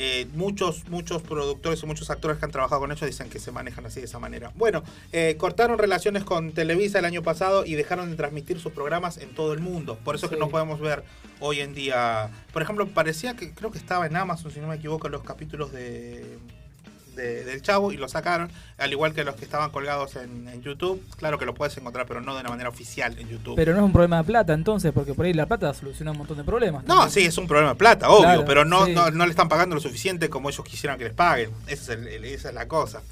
eh, 0.00 0.28
muchos, 0.34 0.88
muchos 0.88 1.22
productores 1.22 1.82
y 1.82 1.86
muchos 1.86 2.08
actores 2.08 2.38
que 2.38 2.44
han 2.44 2.52
trabajado 2.52 2.82
con 2.82 2.92
ellos 2.92 3.04
dicen 3.04 3.28
que 3.28 3.40
se 3.40 3.50
manejan 3.50 3.84
así 3.84 3.98
de 3.98 4.06
esa 4.06 4.20
manera. 4.20 4.52
Bueno, 4.54 4.84
eh, 5.10 5.34
cortaron 5.36 5.76
relaciones 5.76 6.22
con 6.22 6.52
Televisa 6.52 7.00
el 7.00 7.04
año 7.04 7.24
pasado 7.24 7.66
y 7.66 7.74
dejaron 7.74 8.08
de 8.08 8.16
transmitir 8.16 8.60
sus 8.60 8.70
programas 8.70 9.18
en 9.18 9.34
todo 9.34 9.52
el 9.52 9.58
mundo. 9.58 9.98
Por 10.04 10.14
eso 10.14 10.26
es 10.26 10.30
que 10.30 10.38
no 10.38 10.50
podemos 10.50 10.78
ver 10.78 11.02
hoy 11.40 11.58
en 11.58 11.74
día. 11.74 12.30
Por 12.52 12.62
ejemplo, 12.62 12.86
parecía 12.86 13.34
que 13.34 13.52
creo 13.52 13.72
que 13.72 13.78
estaba 13.78 14.06
en 14.06 14.14
Amazon, 14.14 14.52
si 14.52 14.60
no 14.60 14.68
me 14.68 14.76
equivoco, 14.76 15.08
los 15.08 15.24
capítulos 15.24 15.72
de. 15.72 16.38
De- 17.18 17.44
del 17.44 17.60
Chavo 17.60 17.92
y 17.92 17.96
lo 17.98 18.08
sacaron, 18.08 18.50
al 18.78 18.90
igual 18.92 19.12
que 19.12 19.24
los 19.24 19.34
que 19.34 19.44
estaban 19.44 19.70
colgados 19.70 20.16
en, 20.16 20.48
en 20.48 20.62
YouTube. 20.62 21.04
Claro 21.18 21.38
que 21.38 21.44
lo 21.44 21.52
puedes 21.54 21.76
encontrar, 21.76 22.06
pero 22.06 22.20
no 22.22 22.34
de 22.34 22.40
una 22.40 22.48
manera 22.50 22.68
oficial 22.70 23.18
en 23.18 23.28
YouTube. 23.28 23.56
Pero 23.56 23.72
no 23.72 23.78
es 23.78 23.84
un 23.84 23.92
problema 23.92 24.18
de 24.18 24.24
plata 24.24 24.54
entonces, 24.54 24.92
porque 24.92 25.12
por 25.14 25.26
ahí 25.26 25.34
la 25.34 25.46
plata 25.46 25.74
soluciona 25.74 26.12
un 26.12 26.18
montón 26.18 26.36
de 26.38 26.44
problemas. 26.44 26.84
No, 26.84 26.94
también. 27.00 27.10
sí, 27.10 27.24
es 27.26 27.36
un 27.36 27.46
problema 27.46 27.70
de 27.70 27.76
plata, 27.76 28.08
obvio, 28.08 28.22
Claro, 28.22 28.44
pero 28.46 28.64
no, 28.64 28.86
sí. 28.86 28.92
no, 28.94 29.10
no 29.10 29.24
le 29.26 29.30
están 29.30 29.48
pagando 29.48 29.74
lo 29.74 29.80
suficiente 29.80 30.30
como 30.30 30.48
ellos 30.48 30.64
quisieran 30.64 30.96
que 30.98 31.04
les 31.04 31.12
paguen. 31.14 31.50
Esa 31.66 31.92
es, 31.92 31.98
el- 31.98 32.08
el- 32.08 32.24
esa 32.24 32.48
es 32.48 32.54
la 32.54 32.66
cosa. 32.68 33.02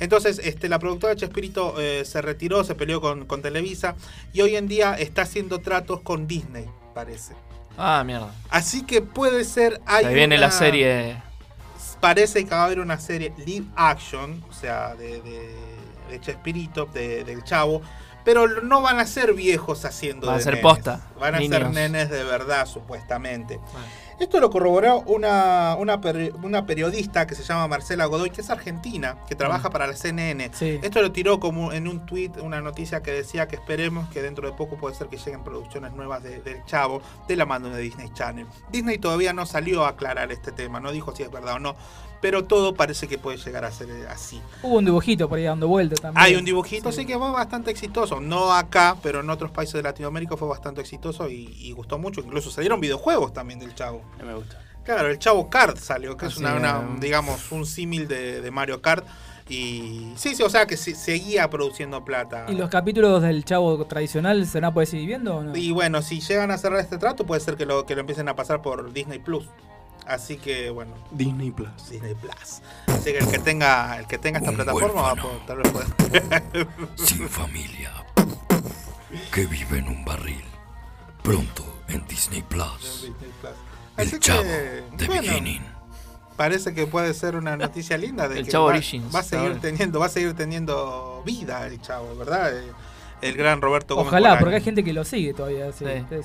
Entonces, 0.00 0.40
este, 0.42 0.68
la 0.68 0.78
productora 0.78 1.14
de 1.14 1.20
Chespirito 1.20 1.80
eh, 1.80 2.04
se 2.04 2.20
retiró, 2.22 2.64
se 2.64 2.74
peleó 2.74 3.00
con, 3.00 3.24
con 3.26 3.40
Televisa 3.40 3.94
y 4.32 4.40
hoy 4.40 4.56
en 4.56 4.66
día 4.68 4.94
está 4.94 5.22
haciendo 5.22 5.60
tratos 5.60 6.00
con 6.00 6.26
Disney, 6.26 6.66
parece. 6.94 7.34
Ah, 7.78 8.02
mierda. 8.04 8.34
Así 8.50 8.82
que 8.84 9.00
puede 9.00 9.44
ser. 9.44 9.80
Hay 9.86 10.04
Ahí 10.04 10.14
viene 10.14 10.36
la 10.36 10.50
serie. 10.50 11.16
Parece 12.02 12.44
que 12.44 12.50
va 12.50 12.62
a 12.62 12.64
haber 12.66 12.80
una 12.80 12.98
serie 13.00 13.32
live 13.46 13.66
action, 13.76 14.44
o 14.50 14.52
sea, 14.52 14.94
de, 14.96 15.22
de, 15.22 15.56
de 16.10 16.20
Chespirito, 16.20 16.84
de- 16.86 17.24
del 17.24 17.42
Chavo. 17.44 17.80
Pero 18.24 18.46
no 18.62 18.82
van 18.82 18.98
a 19.00 19.06
ser 19.06 19.32
viejos 19.34 19.84
haciendo 19.84 20.26
Van 20.26 20.34
a 20.34 20.38
de 20.38 20.44
ser 20.44 20.54
nenes. 20.54 20.62
posta, 20.74 21.00
Van 21.18 21.34
a 21.34 21.38
ser 21.38 21.70
nenes 21.70 22.10
de 22.10 22.22
verdad, 22.24 22.66
supuestamente. 22.66 23.58
Esto 24.22 24.38
lo 24.38 24.50
corroboró 24.50 25.00
una, 25.00 25.74
una, 25.76 26.00
peri- 26.00 26.32
una 26.44 26.64
periodista 26.64 27.26
que 27.26 27.34
se 27.34 27.42
llama 27.42 27.66
Marcela 27.66 28.04
Godoy, 28.06 28.30
que 28.30 28.40
es 28.40 28.50
argentina, 28.50 29.16
que 29.26 29.34
trabaja 29.34 29.68
para 29.70 29.88
la 29.88 29.94
CNN. 29.96 30.50
Sí. 30.54 30.78
Esto 30.80 31.02
lo 31.02 31.10
tiró 31.10 31.40
como 31.40 31.72
en 31.72 31.88
un 31.88 32.06
tweet, 32.06 32.30
una 32.40 32.60
noticia 32.60 33.02
que 33.02 33.10
decía 33.10 33.48
que 33.48 33.56
esperemos 33.56 34.08
que 34.10 34.22
dentro 34.22 34.48
de 34.48 34.56
poco 34.56 34.76
puede 34.76 34.94
ser 34.94 35.08
que 35.08 35.16
lleguen 35.16 35.42
producciones 35.42 35.92
nuevas 35.92 36.22
de- 36.22 36.40
del 36.40 36.64
Chavo 36.66 37.02
de 37.26 37.34
la 37.34 37.46
mano 37.46 37.68
de 37.70 37.82
Disney 37.82 38.10
Channel. 38.14 38.46
Disney 38.70 38.98
todavía 38.98 39.32
no 39.32 39.44
salió 39.44 39.84
a 39.84 39.88
aclarar 39.88 40.30
este 40.30 40.52
tema, 40.52 40.78
no 40.78 40.92
dijo 40.92 41.14
si 41.16 41.24
es 41.24 41.30
verdad 41.32 41.54
o 41.54 41.58
no, 41.58 41.74
pero 42.22 42.44
todo 42.44 42.72
parece 42.72 43.06
que 43.08 43.18
puede 43.18 43.36
llegar 43.36 43.66
a 43.66 43.70
ser 43.70 43.90
eh, 43.90 44.06
así. 44.08 44.40
Hubo 44.62 44.78
un 44.78 44.84
dibujito 44.86 45.28
por 45.28 45.36
ahí 45.38 45.44
dando 45.44 45.68
vuelta 45.68 45.96
también. 46.00 46.24
Hay 46.24 46.36
un 46.36 46.44
dibujito, 46.46 46.90
sí. 46.92 47.04
que 47.04 47.18
fue 47.18 47.30
bastante 47.32 47.70
exitoso. 47.70 48.20
No 48.20 48.54
acá, 48.54 48.96
pero 49.02 49.20
en 49.20 49.28
otros 49.28 49.50
países 49.50 49.74
de 49.74 49.82
Latinoamérica 49.82 50.36
fue 50.38 50.48
bastante 50.48 50.80
exitoso 50.80 51.28
y, 51.28 51.54
y 51.58 51.72
gustó 51.72 51.98
mucho. 51.98 52.20
Incluso 52.22 52.50
salieron 52.50 52.80
videojuegos 52.80 53.34
también 53.34 53.58
del 53.58 53.74
Chavo. 53.74 54.02
No 54.18 54.24
me 54.24 54.34
gusta. 54.34 54.58
Claro, 54.84 55.08
el 55.08 55.18
Chavo 55.18 55.50
Kart 55.50 55.76
salió, 55.76 56.16
que 56.16 56.26
es 56.26 56.32
Así 56.32 56.44
una, 56.44 56.96
digamos, 56.98 57.52
un 57.52 57.66
símil 57.66 58.08
de, 58.08 58.40
de 58.40 58.50
Mario 58.50 58.80
Kart. 58.80 59.04
Y 59.48 60.12
sí, 60.16 60.34
sí, 60.34 60.42
o 60.42 60.48
sea 60.48 60.66
que 60.66 60.76
se- 60.76 60.94
seguía 60.94 61.50
produciendo 61.50 62.04
plata. 62.04 62.46
¿Y 62.48 62.54
los 62.54 62.70
capítulos 62.70 63.20
del 63.22 63.44
chavo 63.44 63.84
tradicional 63.86 64.46
se 64.46 64.60
van 64.60 64.70
a 64.70 64.74
poder 64.74 64.86
seguir 64.86 65.08
viendo 65.08 65.36
o 65.36 65.42
no? 65.42 65.56
Y 65.56 65.72
bueno, 65.72 66.00
si 66.00 66.20
llegan 66.20 66.50
a 66.52 66.58
cerrar 66.58 66.78
este 66.78 66.96
trato, 66.96 67.26
puede 67.26 67.40
ser 67.40 67.56
que 67.56 67.66
lo, 67.66 67.84
que 67.84 67.94
lo 67.94 68.00
empiecen 68.00 68.28
a 68.28 68.36
pasar 68.36 68.62
por 68.62 68.92
Disney 68.92 69.18
Plus. 69.18 69.44
Así 70.06 70.36
que 70.36 70.70
bueno, 70.70 70.92
Disney 71.10 71.50
Plus. 71.50 71.90
Disney 71.90 72.14
Plus. 72.14 72.60
Así 72.86 73.12
que 73.12 73.18
el 73.18 73.28
que 73.28 73.38
tenga, 73.38 73.98
el 73.98 74.06
que 74.06 74.18
tenga 74.18 74.38
esta 74.40 74.52
plataforma 74.52 75.02
va 75.02 75.10
a 75.12 75.16
poder, 75.16 75.46
tal 75.46 75.58
vez 75.58 75.72
pueda. 75.72 76.42
Sin 76.96 77.28
familia. 77.28 77.92
Que 79.32 79.46
vive 79.46 79.78
en 79.78 79.88
un 79.88 80.04
barril. 80.04 80.42
Pronto 81.22 81.64
en 81.88 82.06
Disney 82.08 82.42
Plus. 82.42 83.10
El 83.96 84.08
Así 84.08 84.18
chavo 84.18 84.42
que, 84.42 84.48
de 84.48 85.06
bueno, 85.06 85.22
beginning. 85.22 85.62
Parece 86.36 86.74
que 86.74 86.86
puede 86.86 87.12
ser 87.14 87.36
una 87.36 87.56
noticia 87.56 87.96
linda 87.98 88.26
de 88.26 88.38
El 88.38 88.46
que 88.46 88.52
Chavo 88.52 88.64
va, 88.64 88.70
Origins, 88.72 89.14
va 89.14 89.20
a 89.20 89.22
seguir 89.22 89.60
teniendo, 89.60 90.00
va 90.00 90.06
a 90.06 90.08
seguir 90.08 90.34
teniendo 90.34 91.22
vida 91.26 91.66
el 91.66 91.80
chavo, 91.80 92.16
¿verdad? 92.16 92.56
El, 92.56 92.72
el 93.20 93.36
gran 93.36 93.60
Roberto 93.60 93.94
Gómez 93.94 94.08
Ojalá, 94.08 94.38
porque 94.38 94.56
hay 94.56 94.62
gente 94.62 94.82
que 94.82 94.92
lo 94.94 95.04
sigue 95.04 95.34
todavía. 95.34 95.70
sí, 95.72 95.84
Sí. 96.08 96.24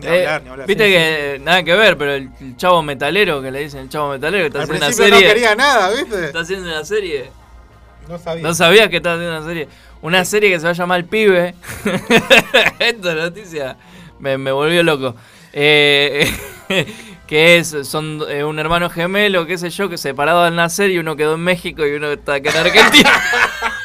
Ni 0.00 0.06
Eh, 0.06 0.18
hablar, 0.20 0.42
ni 0.42 0.48
hablar. 0.50 0.66
Viste 0.66 0.84
Sí, 0.84 0.90
que 0.92 1.40
nada 1.44 1.62
que 1.62 1.74
ver, 1.74 1.96
pero 1.96 2.12
el, 2.14 2.30
el 2.40 2.56
chavo 2.56 2.82
metalero 2.82 3.42
que 3.42 3.50
le 3.50 3.60
dicen 3.60 3.80
el 3.80 3.88
chavo 3.88 4.10
metalero 4.10 4.42
que 4.44 4.46
está 4.46 4.58
Al 4.60 4.64
haciendo 4.64 4.86
una 4.86 4.94
serie. 4.94 5.20
no 5.20 5.34
quería 5.34 5.54
nada, 5.54 5.90
¿viste? 5.90 6.24
Está 6.26 6.40
haciendo 6.40 6.68
una 6.68 6.84
serie. 6.84 7.30
No 8.08 8.18
sabía. 8.18 8.42
No 8.42 8.54
sabías 8.54 8.88
que 8.88 8.96
estaba 8.96 9.16
haciendo 9.16 9.36
una 9.38 9.46
serie. 9.46 9.68
Una 10.02 10.24
serie 10.24 10.50
que 10.50 10.58
se 10.60 10.64
va 10.64 10.70
a 10.70 10.74
llamar 10.74 11.00
El 11.00 11.06
Pibe. 11.06 11.54
Esta 12.78 13.14
noticia 13.14 13.76
me, 14.18 14.38
me 14.38 14.52
volvió 14.52 14.82
loco. 14.82 15.16
Eh, 15.52 16.30
que 17.26 17.56
es, 17.58 17.74
son 17.84 18.22
eh, 18.28 18.44
un 18.44 18.58
hermano 18.58 18.90
gemelo, 18.90 19.46
qué 19.46 19.58
sé 19.58 19.70
yo, 19.70 19.88
que 19.88 19.96
separado 19.98 20.42
al 20.44 20.54
nacer 20.54 20.90
y 20.90 20.98
uno 20.98 21.16
quedó 21.16 21.34
en 21.34 21.40
México 21.40 21.86
y 21.86 21.92
uno 21.92 22.12
está 22.12 22.34
acá 22.34 22.50
en 22.50 22.56
Argentina. 22.66 23.10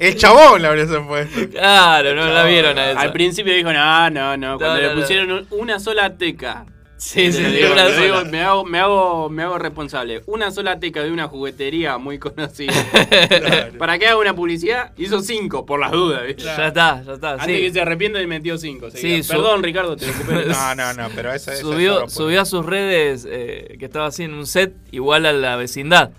El 0.00 0.16
chabón 0.16 0.62
le 0.62 0.68
habría 0.68 0.86
puesto. 1.06 1.48
claro, 1.50 2.14
no 2.14 2.26
la 2.26 2.44
vieron 2.44 2.78
a 2.78 2.90
esa. 2.92 3.00
Al 3.00 3.12
principio 3.12 3.54
dijo, 3.54 3.72
no, 3.72 4.10
no, 4.10 4.36
no. 4.36 4.58
Cuando 4.58 4.80
No, 4.82 4.88
le 4.94 5.00
pusieron 5.00 5.30
un- 5.30 5.46
una 5.50 5.78
sola 5.78 6.16
teca. 6.16 6.64
Sí, 6.96 7.32
sí, 7.32 7.42
sí, 7.42 7.50
digo, 7.52 7.68
sola. 7.68 8.24
me, 8.30 8.42
hago, 8.42 8.64
me, 8.66 8.78
hago, 8.78 9.30
me 9.30 9.42
hago 9.42 9.58
responsable. 9.58 10.22
Una 10.26 10.50
sola 10.50 10.78
teca 10.78 11.02
de 11.02 11.10
una 11.10 11.28
juguetería 11.28 11.96
muy 11.96 12.18
conocida. 12.18 12.72
Para 13.78 13.98
que 13.98 14.06
haga 14.06 14.18
una 14.18 14.34
publicidad, 14.34 14.92
hizo 14.98 15.20
cinco, 15.22 15.64
por 15.64 15.80
las 15.80 15.92
dudas. 15.92 16.26
¿viste? 16.26 16.42
Ya 16.44 16.66
está, 16.68 17.02
ya 17.02 17.12
está. 17.14 17.30
Antes 17.32 17.46
sí. 17.56 17.62
que 17.62 17.72
se 17.72 17.80
arrepienta 17.80 18.20
y 18.20 18.26
metió 18.26 18.58
cinco. 18.58 18.90
Sí, 18.90 19.22
Perdón, 19.26 19.62
Ricardo, 19.62 19.96
te 19.96 20.10
ocupé. 20.10 20.44
No, 20.48 20.74
no, 20.74 20.92
no, 20.92 21.08
pero 21.14 21.32
eso, 21.32 21.50
eso- 21.52 21.60
eso 21.60 21.72
Subió, 21.72 22.08
subió 22.10 22.40
a 22.42 22.44
sus 22.44 22.66
redes 22.66 23.26
eh, 23.30 23.76
que 23.78 23.84
estaba 23.86 24.06
así 24.06 24.24
en 24.24 24.34
un 24.34 24.46
set 24.46 24.74
igual 24.90 25.24
a 25.26 25.32
la 25.32 25.56
vecindad. 25.56 26.10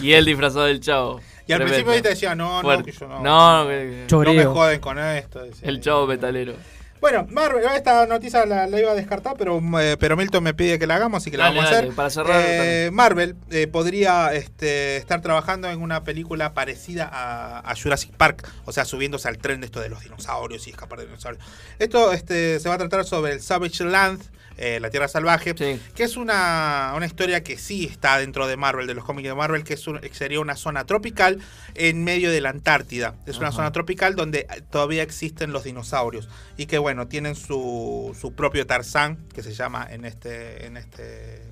Y 0.00 0.12
él 0.12 0.24
disfrazado 0.24 0.64
del 0.66 0.80
chavo. 0.80 1.20
Y 1.46 1.52
al 1.52 1.58
Tremendo. 1.58 1.66
principio 1.66 1.90
ahorita 1.92 2.08
decía, 2.10 2.34
no, 2.34 2.56
no, 2.56 2.62
Fuerte. 2.62 2.92
que 2.92 2.98
yo 2.98 3.08
no. 3.08 3.20
No, 3.20 3.68
que- 3.68 4.06
no 4.10 4.34
me 4.34 4.44
joden 4.44 4.80
con 4.80 4.98
esto. 4.98 5.42
decía. 5.42 5.68
El 5.68 5.80
chavo 5.80 6.06
metalero. 6.06 6.54
Bueno, 7.00 7.26
Marvel, 7.30 7.64
esta 7.74 8.06
noticia 8.06 8.46
la, 8.46 8.68
la 8.68 8.78
iba 8.78 8.92
a 8.92 8.94
descartar, 8.94 9.34
pero, 9.36 9.60
eh, 9.80 9.96
pero 9.98 10.16
Milton 10.16 10.44
me 10.44 10.54
pide 10.54 10.78
que 10.78 10.86
la 10.86 10.94
hagamos, 10.94 11.20
así 11.20 11.32
que 11.32 11.36
la 11.36 11.46
Dale, 11.46 11.56
vamos 11.56 11.72
a 11.72 11.74
dale, 11.74 11.86
hacer. 11.88 11.96
para 11.96 12.10
cerrar, 12.10 12.42
Eh, 12.46 12.90
Marvel 12.92 13.34
eh, 13.50 13.66
podría 13.66 14.32
este, 14.32 14.98
estar 14.98 15.20
trabajando 15.20 15.68
en 15.68 15.82
una 15.82 16.04
película 16.04 16.54
parecida 16.54 17.10
a, 17.12 17.58
a 17.68 17.74
Jurassic 17.74 18.12
Park, 18.12 18.48
o 18.66 18.72
sea, 18.72 18.84
subiéndose 18.84 19.26
al 19.26 19.38
tren 19.38 19.58
de 19.62 19.66
esto 19.66 19.80
de 19.80 19.88
los 19.88 20.00
dinosaurios 20.04 20.64
y 20.68 20.70
escapar 20.70 21.00
de 21.00 21.06
dinosaurios. 21.06 21.44
Esto 21.80 22.12
este, 22.12 22.60
se 22.60 22.68
va 22.68 22.76
a 22.76 22.78
tratar 22.78 23.04
sobre 23.04 23.32
el 23.32 23.40
Savage 23.42 23.82
Land. 23.82 24.22
Eh, 24.62 24.78
la 24.80 24.90
Tierra 24.90 25.08
Salvaje, 25.08 25.54
que 25.94 26.04
es 26.04 26.16
una, 26.16 26.92
una 26.94 27.04
historia 27.06 27.42
que 27.42 27.58
sí 27.58 27.84
está 27.84 28.18
dentro 28.18 28.46
de 28.46 28.56
Marvel, 28.56 28.86
de 28.86 28.94
los 28.94 29.04
cómics 29.04 29.28
de 29.28 29.34
Marvel, 29.34 29.64
que 29.64 29.74
es 29.74 29.86
un- 29.88 30.00
sería 30.12 30.38
una 30.40 30.54
zona 30.56 30.84
tropical 30.86 31.38
en 31.74 32.04
medio 32.04 32.30
de 32.30 32.40
la 32.40 32.50
Antártida. 32.50 33.14
Es 33.26 33.38
una 33.38 33.50
zona 33.52 33.72
tropical 33.72 34.14
donde 34.14 34.46
todavía 34.70 35.02
existen 35.02 35.52
los 35.52 35.64
dinosaurios 35.64 36.28
y 36.56 36.66
que 36.66 36.78
bueno, 36.78 37.08
tienen 37.08 37.34
su, 37.34 38.16
su 38.20 38.34
propio 38.34 38.66
Tarzán, 38.66 39.16
que 39.34 39.42
se 39.42 39.52
llama 39.52 39.86
en 39.90 40.04
este, 40.04 40.66
en 40.66 40.76
este, 40.76 41.42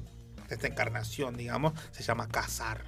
esta 0.48 0.66
encarnación, 0.68 1.36
digamos, 1.36 1.72
se 1.90 2.02
llama 2.02 2.28
Cazar. 2.28 2.84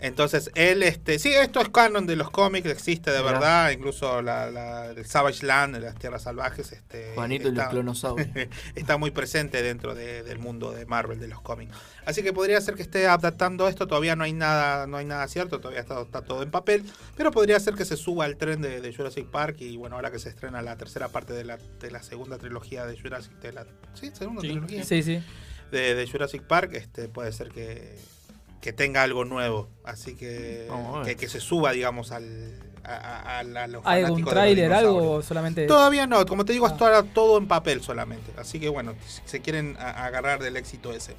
Entonces, 0.00 0.50
él, 0.54 0.82
este, 0.82 1.18
sí, 1.18 1.28
esto 1.32 1.60
es 1.60 1.68
canon 1.68 2.06
de 2.06 2.16
los 2.16 2.30
cómics, 2.30 2.66
existe 2.68 3.10
de 3.10 3.20
verdad, 3.22 3.70
incluso 3.70 4.22
la, 4.22 4.50
la- 4.50 4.86
el 4.86 5.04
Savage 5.06 5.44
Land, 5.44 5.76
las 5.76 5.94
tierras 5.96 6.22
salvajes, 6.22 6.72
este, 6.72 7.12
Juanito 7.14 7.48
y 7.48 7.52
los 7.52 7.68
clonosaurios. 7.68 8.28
está 8.74 8.96
muy 8.96 9.10
presente 9.10 9.62
dentro 9.62 9.94
de- 9.94 10.22
del 10.22 10.38
mundo 10.38 10.72
de 10.72 10.86
Marvel, 10.86 11.20
de 11.20 11.28
los 11.28 11.42
cómics. 11.42 11.76
Así 12.06 12.22
que 12.22 12.32
podría 12.32 12.60
ser 12.62 12.74
que 12.76 12.82
esté 12.82 13.06
adaptando 13.06 13.68
esto, 13.68 13.86
todavía 13.86 14.16
no 14.16 14.24
hay 14.24 14.32
nada, 14.32 14.86
no 14.86 14.96
hay 14.96 15.04
nada 15.04 15.28
cierto, 15.28 15.60
todavía 15.60 15.80
está, 15.82 16.00
está 16.00 16.22
todo 16.22 16.42
en 16.42 16.50
papel, 16.50 16.82
pero 17.16 17.30
podría 17.30 17.60
ser 17.60 17.74
que 17.74 17.84
se 17.84 17.96
suba 17.96 18.24
al 18.24 18.36
tren 18.36 18.62
de, 18.62 18.80
de 18.80 18.94
Jurassic 18.94 19.26
Park 19.26 19.56
y 19.60 19.76
bueno, 19.76 19.96
ahora 19.96 20.10
que 20.10 20.18
se 20.18 20.30
estrena 20.30 20.62
la 20.62 20.76
tercera 20.76 21.08
parte 21.08 21.34
de 21.34 21.44
la, 21.44 21.58
de 21.78 21.90
la 21.90 22.02
segunda 22.02 22.38
trilogía 22.38 22.86
de 22.86 22.98
Jurassic, 22.98 23.32
de 23.40 23.52
la, 23.52 23.66
sí, 23.94 24.10
segunda 24.14 24.40
Sí. 24.40 24.48
trilogía 24.48 24.84
Sí, 24.84 25.02
sí. 25.02 25.22
De, 25.70 25.94
de 25.94 26.06
Jurassic 26.10 26.42
Park, 26.42 26.70
este, 26.74 27.08
puede 27.08 27.32
ser 27.32 27.50
que, 27.50 27.96
que 28.60 28.72
tenga 28.72 29.02
algo 29.02 29.24
nuevo, 29.24 29.68
así 29.84 30.14
que, 30.14 30.68
ver. 30.68 31.06
que, 31.06 31.16
que 31.16 31.28
se 31.28 31.40
suba, 31.40 31.72
digamos, 31.72 32.12
al, 32.12 32.54
a, 32.84 32.94
a- 32.94 33.38
a 33.40 33.66
los 33.68 33.82
¿Hay 33.86 34.02
algún 34.02 34.24
tráiler, 34.24 34.72
algo 34.72 35.22
solamente...? 35.22 35.66
Todavía 35.66 36.06
no, 36.06 36.24
como 36.26 36.44
te 36.44 36.52
digo, 36.52 36.66
esto 36.66 36.86
era 36.86 37.02
todo 37.02 37.38
en 37.38 37.46
papel 37.48 37.82
solamente. 37.82 38.32
Así 38.36 38.60
que 38.60 38.68
bueno, 38.68 38.94
si 39.06 39.22
se 39.24 39.40
quieren 39.40 39.76
agarrar 39.78 40.42
del 40.42 40.56
éxito 40.56 40.92
ese. 40.92 41.14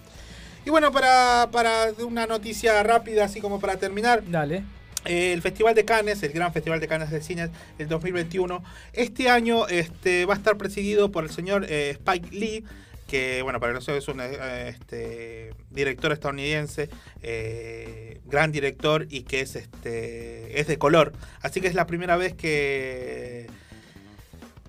Y 0.66 0.70
bueno, 0.70 0.92
para, 0.92 1.50
para 1.52 1.88
una 2.06 2.28
noticia 2.28 2.82
rápida, 2.84 3.26
así 3.26 3.42
como 3.42 3.60
para 3.60 3.78
terminar. 3.78 4.22
Dale. 4.28 4.64
El 5.04 5.42
Festival 5.42 5.74
de 5.74 5.84
Cannes, 5.84 6.22
el 6.22 6.32
Gran 6.32 6.54
Festival 6.54 6.80
de 6.80 6.88
Cannes 6.88 7.10
de 7.10 7.22
Cine 7.24 7.50
del 7.80 7.88
2021, 7.88 8.64
este 8.94 9.30
año 9.32 9.68
este, 9.68 10.26
va 10.26 10.36
a 10.36 10.38
estar 10.38 10.58
presidido 10.58 11.12
por 11.12 11.24
el 11.24 11.32
señor 11.32 11.66
eh, 11.68 11.90
Spike 12.00 12.30
Lee, 12.36 12.64
que, 13.12 13.42
bueno, 13.42 13.60
para 13.60 13.74
nosotros 13.74 14.02
es 14.02 14.08
un 14.08 14.22
eh, 14.22 14.70
este, 14.70 15.54
director 15.70 16.14
estadounidense, 16.14 16.90
eh, 17.22 18.22
gran 18.24 18.54
director 18.54 19.06
y 19.10 19.24
que 19.24 19.42
es, 19.42 19.58
este, 19.58 20.62
es 20.62 20.68
de 20.68 20.78
color. 20.78 21.12
Así 21.42 21.60
que 21.60 21.68
es 21.68 21.76
la 21.76 21.88
primera 21.88 22.16
vez 22.16 22.34
que, 22.34 23.48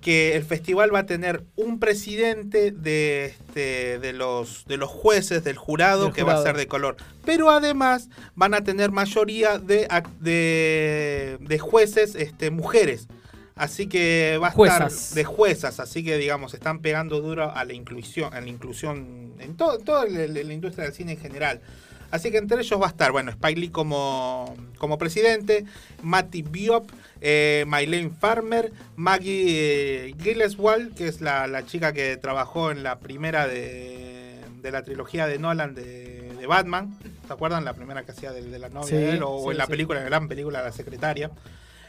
que 0.01 0.35
el 0.35 0.43
festival 0.43 0.93
va 0.93 0.99
a 0.99 1.05
tener 1.05 1.45
un 1.55 1.79
presidente 1.79 2.71
de, 2.71 3.27
este, 3.27 3.99
de, 3.99 4.11
los, 4.11 4.65
de 4.65 4.75
los 4.75 4.89
jueces, 4.89 5.45
del 5.45 5.55
jurado, 5.55 6.07
Del 6.07 6.13
que 6.13 6.23
va 6.23 6.33
a 6.33 6.43
ser 6.43 6.57
de 6.57 6.67
color. 6.67 6.97
Pero 7.23 7.49
además 7.49 8.09
van 8.35 8.53
a 8.55 8.65
tener 8.65 8.91
mayoría 8.91 9.57
de, 9.57 9.87
de 10.19 11.59
jueces 11.59 12.15
este, 12.15 12.51
mujeres. 12.51 13.07
Así 13.55 13.87
que 13.87 14.39
va 14.41 14.47
a 14.47 14.51
Juezas. 14.51 14.93
estar 14.93 15.15
de 15.15 15.23
juezas, 15.25 15.79
así 15.79 16.03
que 16.03 16.17
digamos, 16.17 16.53
están 16.55 16.79
pegando 16.79 17.21
duro 17.21 17.51
a 17.55 17.63
la 17.65 17.73
inclusión, 17.73 18.33
a 18.33 18.41
la 18.41 18.47
inclusión 18.47 19.33
en 19.39 19.55
todo, 19.55 19.77
toda 19.77 20.05
la, 20.07 20.53
industria 20.53 20.85
del 20.85 20.93
cine 20.93 21.11
en 21.13 21.19
general. 21.19 21.61
Así 22.09 22.29
que 22.31 22.37
entre 22.37 22.59
ellos 22.61 22.79
va 22.81 22.85
a 22.85 22.89
estar, 22.89 23.11
bueno, 23.11 23.31
Spike 23.31 23.59
Lee 23.59 23.69
como, 23.69 24.55
como 24.77 24.97
presidente, 24.99 25.65
Matty 26.03 26.43
Biop, 26.43 26.89
eh, 27.21 27.65
Mylene 27.67 28.11
Farmer, 28.19 28.71
Maggie 28.95 30.07
eh, 30.09 30.15
Gillespie, 30.21 30.89
que 30.95 31.07
es 31.07 31.21
la, 31.21 31.47
la 31.47 31.65
chica 31.65 31.91
que 31.93 32.17
trabajó 32.17 32.69
en 32.71 32.83
la 32.83 32.99
primera 32.99 33.47
de, 33.47 34.39
de 34.61 34.71
la 34.71 34.83
trilogía 34.83 35.25
de 35.25 35.39
Nolan 35.39 35.73
de, 35.73 36.33
de 36.39 36.47
Batman. 36.47 36.97
¿Se 37.25 37.33
acuerdan? 37.33 37.65
La 37.65 37.73
primera 37.73 38.03
que 38.03 38.11
hacía 38.11 38.31
de, 38.31 38.43
de 38.43 38.59
la 38.59 38.69
novia 38.69 38.89
Sí, 38.89 38.95
de 38.95 39.09
él, 39.11 39.23
o 39.23 39.43
sí, 39.45 39.49
en 39.51 39.57
la 39.57 39.65
sí. 39.65 39.71
película, 39.71 39.99
en 39.99 40.05
la 40.05 40.09
gran 40.09 40.27
película 40.27 40.61
La 40.63 40.71
Secretaria. 40.71 41.31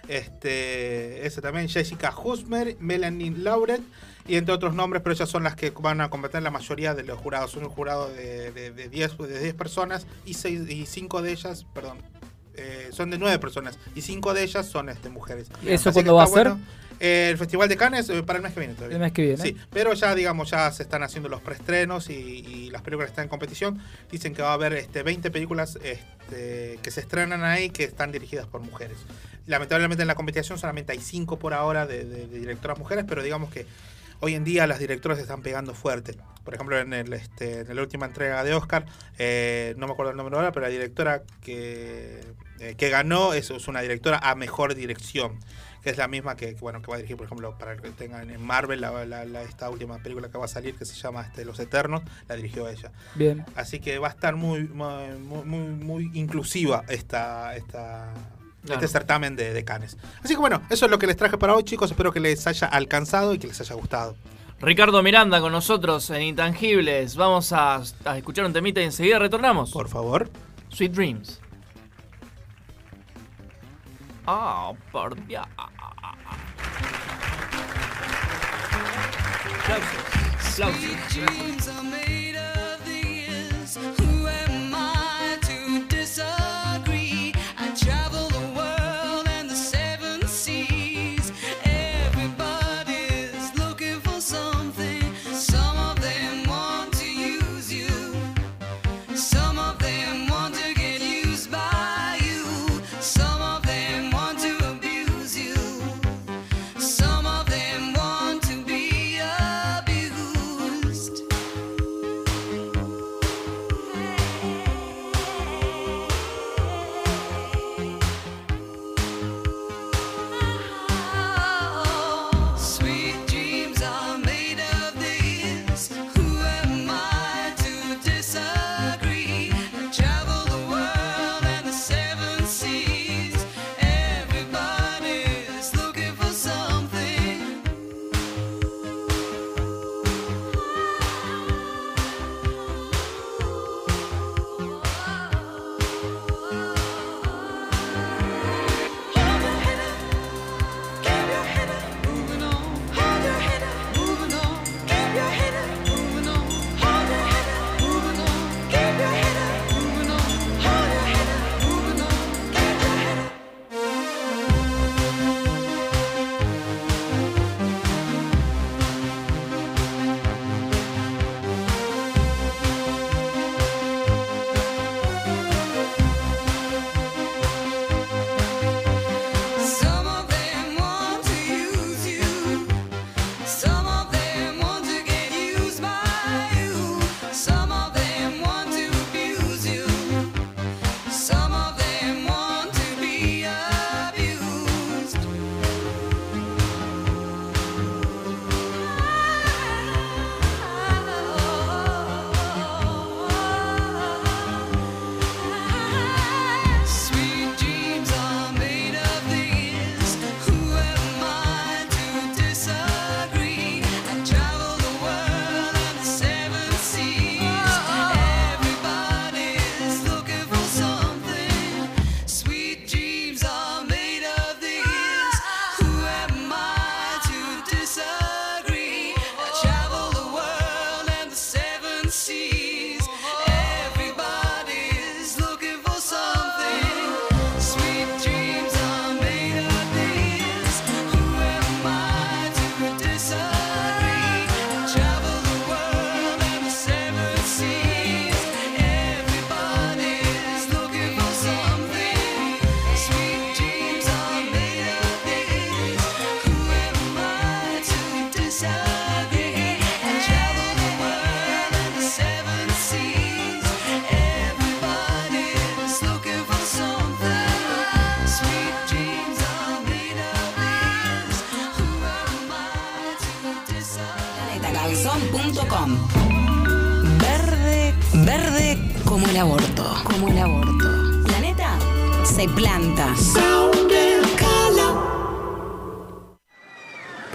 Este, 0.09 1.27
ese 1.27 1.41
también, 1.41 1.69
Jessica 1.69 2.15
Husmer, 2.17 2.77
Melanie 2.81 3.31
Lauret, 3.31 3.81
y 4.27 4.37
entre 4.37 4.55
otros 4.55 4.75
nombres, 4.75 5.03
pero 5.03 5.15
ellas 5.15 5.29
son 5.29 5.45
las 5.45 5.55
que 5.55 5.71
van 5.71 6.01
a 6.01 6.09
competir 6.09 6.43
la 6.43 6.51
mayoría 6.51 6.95
de 6.95 7.03
los 7.03 7.19
jurados. 7.19 7.51
Son 7.51 7.65
un 7.65 7.71
jurado 7.71 8.09
de, 8.09 8.53
de, 8.53 8.71
de 8.71 8.89
10, 8.89 9.19
de 9.19 9.41
10 9.41 9.55
personas 9.55 10.07
y 10.25 10.35
6 10.35 10.69
y 10.71 10.87
5 10.87 11.23
de 11.23 11.33
ellas, 11.33 11.67
perdón, 11.75 11.99
eh, 12.57 12.89
son 12.93 13.11
de 13.11 13.19
9 13.19 13.39
personas 13.39 13.79
y 13.95 14.03
5 14.03 14.33
de 14.35 14.45
ellas 14.45 14.67
son 14.67 14.89
este, 14.89 15.09
mujeres. 15.09 15.49
¿Eso 15.67 15.93
cuándo 15.93 16.15
va 16.15 16.25
a 16.25 16.27
ser? 16.27 16.49
bueno. 16.49 16.61
Eh, 17.01 17.31
el 17.31 17.39
Festival 17.39 17.69
de 17.69 17.77
Cannes 17.77 18.09
eh, 18.09 18.23
para 18.23 18.37
el 18.37 18.43
mes 18.45 18.53
que 18.53 18.61
viene 18.61 18.75
todavía. 18.75 18.97
El 18.97 19.03
mes 19.03 19.13
que 19.13 19.23
viene. 19.23 19.43
Sí, 19.43 19.57
pero 19.71 19.95
ya 19.95 20.15
digamos, 20.15 20.51
ya 20.51 20.71
se 20.71 20.85
están 20.85 21.03
haciendo 21.03 21.29
los 21.29 21.41
preestrenos 21.41 22.09
y, 22.09 22.13
y 22.13 22.71
las 22.71 22.83
películas 22.83 23.11
están 23.11 23.25
en 23.25 23.29
competición. 23.29 23.81
Dicen 24.11 24.33
que 24.33 24.43
va 24.43 24.51
a 24.51 24.55
haber 24.55 24.75
este, 24.75 25.03
20 25.03 25.31
películas 25.33 25.77
este, 25.83 26.14
que 26.31 26.91
se 26.91 27.01
estrenan 27.01 27.45
ahí 27.45 27.71
que 27.71 27.85
están 27.85 28.13
dirigidas 28.13 28.47
por 28.47 28.61
mujeres. 28.61 28.99
Lamentablemente 29.47 30.03
en 30.03 30.09
la 30.09 30.15
competición 30.15 30.59
solamente 30.59 30.93
hay 30.93 31.01
5 31.01 31.39
por 31.39 31.53
ahora 31.55 31.87
de, 31.87 32.27
directoras 32.27 32.79
mujeres, 32.79 33.05
pero 33.07 33.23
digamos 33.23 33.53
que 33.53 33.67
hoy 34.21 34.35
en 34.35 34.45
día 34.45 34.67
las 34.67 34.79
directoras 34.79 35.19
están 35.19 35.43
pegando 35.43 35.75
fuerte. 35.75 36.17
Por 36.45 36.55
ejemplo, 36.55 36.79
en, 36.79 36.93
el, 36.93 37.13
este, 37.13 37.65
la 37.73 37.81
última 37.81 38.07
entrega 38.07 38.43
de 38.43 38.55
Oscar, 38.55 38.87
eh, 39.19 39.75
no 39.77 39.87
me 39.87 39.93
acuerdo 39.93 40.13
el 40.13 40.17
nombre 40.17 40.37
ahora, 40.37 40.53
pero 40.53 40.67
la 40.67 40.73
directora 40.73 41.23
que, 41.43 42.21
eh, 42.61 42.75
ganó 42.91 43.35
es 43.35 43.51
una 43.69 43.81
directora 43.83 44.19
a 44.19 44.35
mejor 44.35 44.75
dirección 44.75 45.39
que 45.85 45.91
es 45.91 45.99
la 45.99 46.09
misma 46.09 46.35
que, 46.35 46.55
que, 46.55 46.61
bueno 46.61 46.81
que 46.83 46.89
va 46.89 46.95
a 46.95 46.97
dirigir 46.97 47.17
por 47.17 47.27
ejemplo 47.27 47.57
para 47.59 47.77
que 47.77 47.91
tengan 47.91 48.31
en 48.31 48.43
Marvel 48.45 48.81
la, 48.81 49.05
la- 49.05 49.25
la- 49.27 49.43
esta 49.43 49.69
última 49.71 49.99
película 49.99 50.29
que 50.31 50.39
va 50.39 50.47
a 50.47 50.49
salir 50.49 50.75
que 50.75 50.85
se 50.87 50.95
llama 50.95 51.21
este, 51.23 51.45
Los 51.45 51.61
Eternos 51.61 52.03
la 52.27 52.35
dirigió 52.37 52.67
ella 52.69 52.91
Bien. 53.15 53.45
así 53.55 53.79
que 53.81 53.99
va 53.99 54.09
a 54.09 54.11
estar 54.11 54.35
muy 54.35 54.65
muy 54.65 55.59
muy, 55.59 56.11
inclusiva 56.15 56.83
esta 56.89 57.55
esta 57.55 58.13
Claro. 58.65 58.81
este 58.81 58.89
certamen 58.99 59.37
de, 59.37 59.53
de 59.53 59.63
Cannes. 59.63 59.99
Así 60.23 60.33
que 60.33 60.41
bueno, 60.41 60.63
eso 60.71 60.87
es 60.87 60.91
lo 60.91 60.99
que 60.99 61.07
les 61.07 61.19
traje 61.19 61.37
para 61.37 61.55
hoy, 61.55 61.65
chicos. 61.65 61.91
Espero 61.91 62.13
que 62.15 62.21
les 62.21 62.47
haya 62.47 62.67
alcanzado 62.67 63.35
y 63.35 63.39
que 63.39 63.47
les 63.47 63.61
haya 63.61 63.75
gustado. 63.75 64.17
Ricardo 64.59 65.03
Miranda 65.03 65.39
con 65.43 65.53
nosotros 65.53 66.09
en 66.09 66.23
Intangibles. 66.23 67.15
Vamos 67.17 67.53
a, 67.53 67.83
a 68.07 68.17
escuchar 68.17 68.47
un 68.47 68.55
temita 68.55 68.81
y 68.81 68.85
enseguida 68.85 69.19
retornamos. 69.19 69.71
Por 69.71 69.91
favor. 69.91 70.31
Sweet 70.71 70.93
Dreams. 70.93 71.41
Ah, 74.27 74.73
por 74.91 75.15
Dios. 75.27 75.47
closer, 79.65 79.81
closer. 80.41 81.25
closer. 83.75 84.14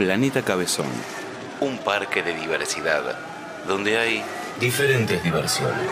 Planeta 0.10 0.42
Cabezón, 0.42 0.90
un 1.60 1.78
parque 1.78 2.24
de 2.24 2.34
diversidad, 2.34 3.16
donde 3.68 4.00
hay 4.00 4.24
diferentes 4.60 5.24
diversiones. 5.24 5.88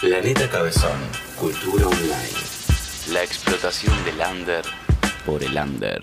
Planeta 0.00 0.48
Cabezón, 0.48 0.98
cultura 1.38 1.86
online. 1.86 2.40
La 3.12 3.22
explotación 3.22 3.94
del 4.06 4.20
under 4.26 4.64
por 5.26 5.42
el 5.42 5.54
under. 5.54 6.00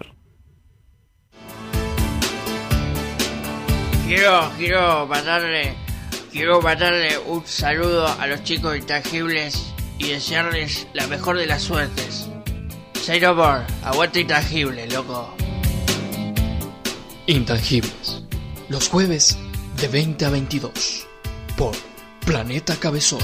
Quiero, 4.06 4.52
quiero 4.60 5.08
mandarle, 5.08 5.76
quiero 6.32 6.62
mandarle 6.62 7.18
un 7.18 7.44
saludo 7.48 8.08
a 8.08 8.28
los 8.28 8.44
chicos 8.44 8.78
intangibles 8.78 9.74
y 9.98 10.10
desearles 10.10 10.88
la 10.94 11.08
mejor 11.08 11.40
de 11.40 11.48
las 11.48 11.64
suertes. 11.64 12.30
More, 13.10 13.66
aguante 13.86 14.20
intangible, 14.20 14.86
loco. 14.88 15.34
Intangibles. 17.26 18.22
Los 18.68 18.90
jueves 18.90 19.38
de 19.80 19.88
20 19.88 20.26
a 20.26 20.30
22. 20.30 21.08
Por 21.56 21.74
Planeta 22.26 22.76
Cabezón. 22.76 23.22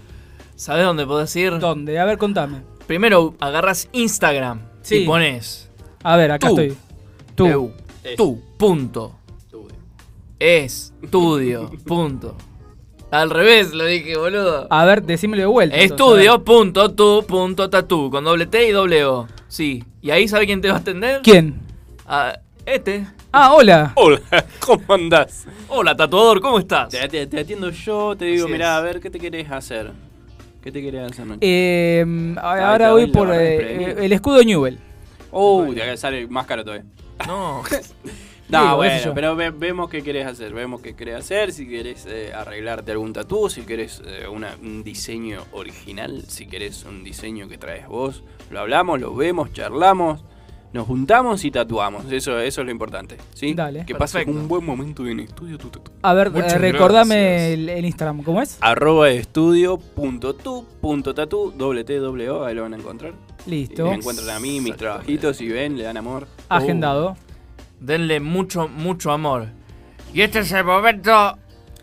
¿Sabes 0.54 0.84
dónde 0.84 1.06
podés 1.06 1.34
ir? 1.36 1.58
¿Dónde? 1.58 1.98
A 1.98 2.04
ver, 2.04 2.18
contame. 2.18 2.62
Primero 2.86 3.34
agarras 3.40 3.88
Instagram 3.92 4.60
Sí. 4.82 4.98
y 4.98 5.06
pones 5.06 5.68
A 6.02 6.16
ver, 6.16 6.30
acá 6.30 6.48
Tú. 6.48 6.58
estoy. 6.60 6.76
Tú. 7.34 7.72
tú, 8.16 8.42
punto. 8.56 9.12
Estudio, 10.38 11.70
punto. 11.86 12.36
Al 13.10 13.30
revés 13.30 13.72
lo 13.72 13.84
dije, 13.84 14.16
boludo. 14.16 14.66
A 14.70 14.84
ver, 14.84 15.02
decímelo 15.02 15.42
de 15.42 15.46
vuelta. 15.46 15.76
entonces, 15.76 16.00
a 16.00 16.32
Estudio, 16.32 16.44
punto, 16.44 16.92
tu, 16.94 17.24
punto, 17.26 17.70
tatu, 17.70 18.10
con 18.10 18.24
doble 18.24 18.46
T 18.46 18.66
y 18.68 18.72
doble 18.72 19.04
O. 19.04 19.28
Sí. 19.48 19.84
¿Y 20.02 20.10
ahí 20.10 20.26
sabe 20.28 20.46
quién 20.46 20.60
te 20.60 20.68
va 20.68 20.74
a 20.74 20.78
atender? 20.78 21.20
¿Quién? 21.22 21.54
Ah, 22.04 22.36
este. 22.64 23.06
Ah, 23.32 23.52
hola. 23.54 23.92
Hola, 23.94 24.20
¿cómo 24.60 24.82
andás? 24.94 25.46
Hola, 25.68 25.94
tatuador, 25.96 26.40
¿cómo 26.40 26.58
estás? 26.58 26.88
Te, 26.90 27.06
te- 27.08 27.26
te 27.26 27.40
atiendo 27.40 27.70
yo, 27.70 28.16
te 28.16 28.24
digo, 28.26 28.48
mirá, 28.48 28.76
a 28.76 28.80
ver, 28.80 29.00
¿qué 29.00 29.08
te 29.10 29.18
querés 29.20 29.50
hacer? 29.50 29.92
¿Qué 30.62 30.72
te 30.72 30.82
querés 30.82 31.12
hacer, 31.12 31.26
Nacho? 31.26 31.38
Eh, 31.42 32.04
Ah, 32.38 32.70
ahora 32.72 32.90
voy 32.92 33.06
por 33.06 33.28
eh, 33.32 34.04
el 34.04 34.12
escudo 34.12 34.42
Newell. 34.42 34.78
Uh, 35.30 35.72
te 35.74 35.96
sale 35.96 36.26
más 36.26 36.44
caro 36.46 36.64
todavía. 36.64 36.84
No. 37.26 37.62
No, 38.48 38.62
Digo, 38.62 38.76
bueno, 38.76 39.12
pero 39.14 39.34
ve- 39.34 39.50
vemos 39.50 39.90
qué 39.90 40.02
querés 40.02 40.24
hacer, 40.26 40.54
vemos 40.54 40.80
qué 40.80 40.94
querés 40.94 41.16
hacer, 41.16 41.52
si 41.52 41.66
querés 41.68 42.06
eh, 42.08 42.32
arreglarte 42.32 42.92
algún 42.92 43.12
tatú, 43.12 43.50
si 43.50 43.62
querés 43.62 44.00
eh, 44.06 44.28
una- 44.28 44.54
un 44.62 44.84
diseño 44.84 45.40
original, 45.52 46.22
si 46.28 46.46
querés 46.46 46.84
un 46.84 47.02
diseño 47.02 47.48
que 47.48 47.58
traes 47.58 47.88
vos, 47.88 48.22
lo 48.50 48.60
hablamos, 48.60 49.00
lo 49.00 49.14
vemos, 49.16 49.52
charlamos, 49.52 50.22
nos 50.72 50.86
juntamos 50.86 51.44
y 51.44 51.50
tatuamos, 51.50 52.04
eso, 52.12 52.38
eso 52.38 52.60
es 52.60 52.64
lo 52.64 52.70
importante, 52.70 53.16
¿sí? 53.34 53.54
Dale. 53.54 53.84
Que 53.86 53.94
pases 53.94 54.26
un 54.26 54.46
buen 54.46 54.64
momento 54.64 55.06
en 55.06 55.20
estudio 55.20 55.56
tu 55.58 55.68
tatu. 55.68 55.90
A 56.02 56.12
ver, 56.14 56.30
eh, 56.34 56.58
recordame 56.58 57.52
el, 57.54 57.68
el 57.68 57.84
Instagram, 57.84 58.22
¿cómo 58.22 58.40
es? 58.42 58.58
Arroba 58.60 59.10
estudio.tu.tatu, 59.10 61.52
doble 61.56 61.84
T, 61.84 61.96
doble 61.98 62.30
O, 62.30 62.44
ahí 62.44 62.54
lo 62.54 62.62
van 62.62 62.74
a 62.74 62.76
encontrar. 62.76 63.12
Listo. 63.46 63.86
Y 63.86 63.90
me 63.90 63.94
encuentran 63.96 64.30
a 64.30 64.40
mí, 64.40 64.60
mis 64.60 64.76
trabajitos, 64.76 65.40
y 65.40 65.48
ven, 65.48 65.78
le 65.78 65.84
dan 65.84 65.96
amor. 65.96 66.26
Agendado. 66.48 67.16
Denle 67.80 68.20
mucho, 68.20 68.68
mucho 68.68 69.12
amor. 69.12 69.48
Y 70.12 70.22
este 70.22 70.40
es 70.40 70.52
el 70.52 70.64
momento 70.64 71.38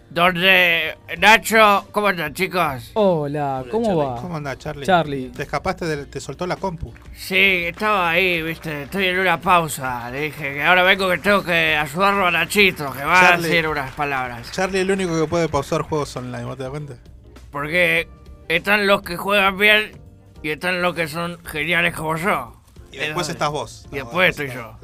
donde 0.09 0.95
Nacho, 1.19 1.87
¿cómo 1.91 2.09
están 2.09 2.33
chicos? 2.33 2.91
Hola, 2.93 3.63
¿cómo 3.71 3.95
va? 3.97 4.15
¿Cómo 4.21 4.37
anda, 4.37 4.55
Charlie? 4.57 4.85
Charlie. 4.85 5.29
Te 5.29 5.43
escapaste, 5.43 5.85
de- 5.85 6.05
te 6.05 6.19
soltó 6.19 6.45
la 6.47 6.55
compu. 6.55 6.93
Sí, 7.15 7.35
estaba 7.65 8.09
ahí, 8.11 8.41
viste, 8.41 8.83
estoy 8.83 9.05
en 9.07 9.19
una 9.19 9.39
pausa. 9.39 10.09
Le 10.11 10.21
dije 10.21 10.53
que 10.55 10.63
ahora 10.63 10.83
vengo 10.83 11.09
que 11.09 11.17
tengo 11.17 11.43
que 11.43 11.75
ayudarlo 11.75 12.27
a 12.27 12.31
Nachito, 12.31 12.91
que 12.91 13.03
va 13.03 13.19
Charlie. 13.21 13.45
a 13.45 13.49
decir 13.49 13.67
unas 13.67 13.91
palabras. 13.93 14.51
Charlie 14.51 14.79
es 14.79 14.85
el 14.85 14.91
único 14.91 15.19
que 15.19 15.27
puede 15.27 15.49
pausar 15.49 15.81
juegos 15.81 16.15
online, 16.15 16.43
¿vos 16.45 16.57
te 16.57 16.63
das 16.63 16.69
cuenta? 16.71 16.93
Porque 17.51 18.07
están 18.47 18.87
los 18.87 19.01
que 19.03 19.17
juegan 19.17 19.57
bien 19.57 19.99
y 20.43 20.49
están 20.49 20.81
los 20.81 20.93
que 20.95 21.07
son 21.07 21.43
geniales 21.45 21.95
como 21.95 22.17
yo. 22.17 22.61
Y 22.91 22.97
después 22.97 23.29
estás 23.29 23.49
vos. 23.49 23.87
Y 23.91 23.95
después 23.95 24.29
estoy 24.31 24.51
yo. 24.55 24.77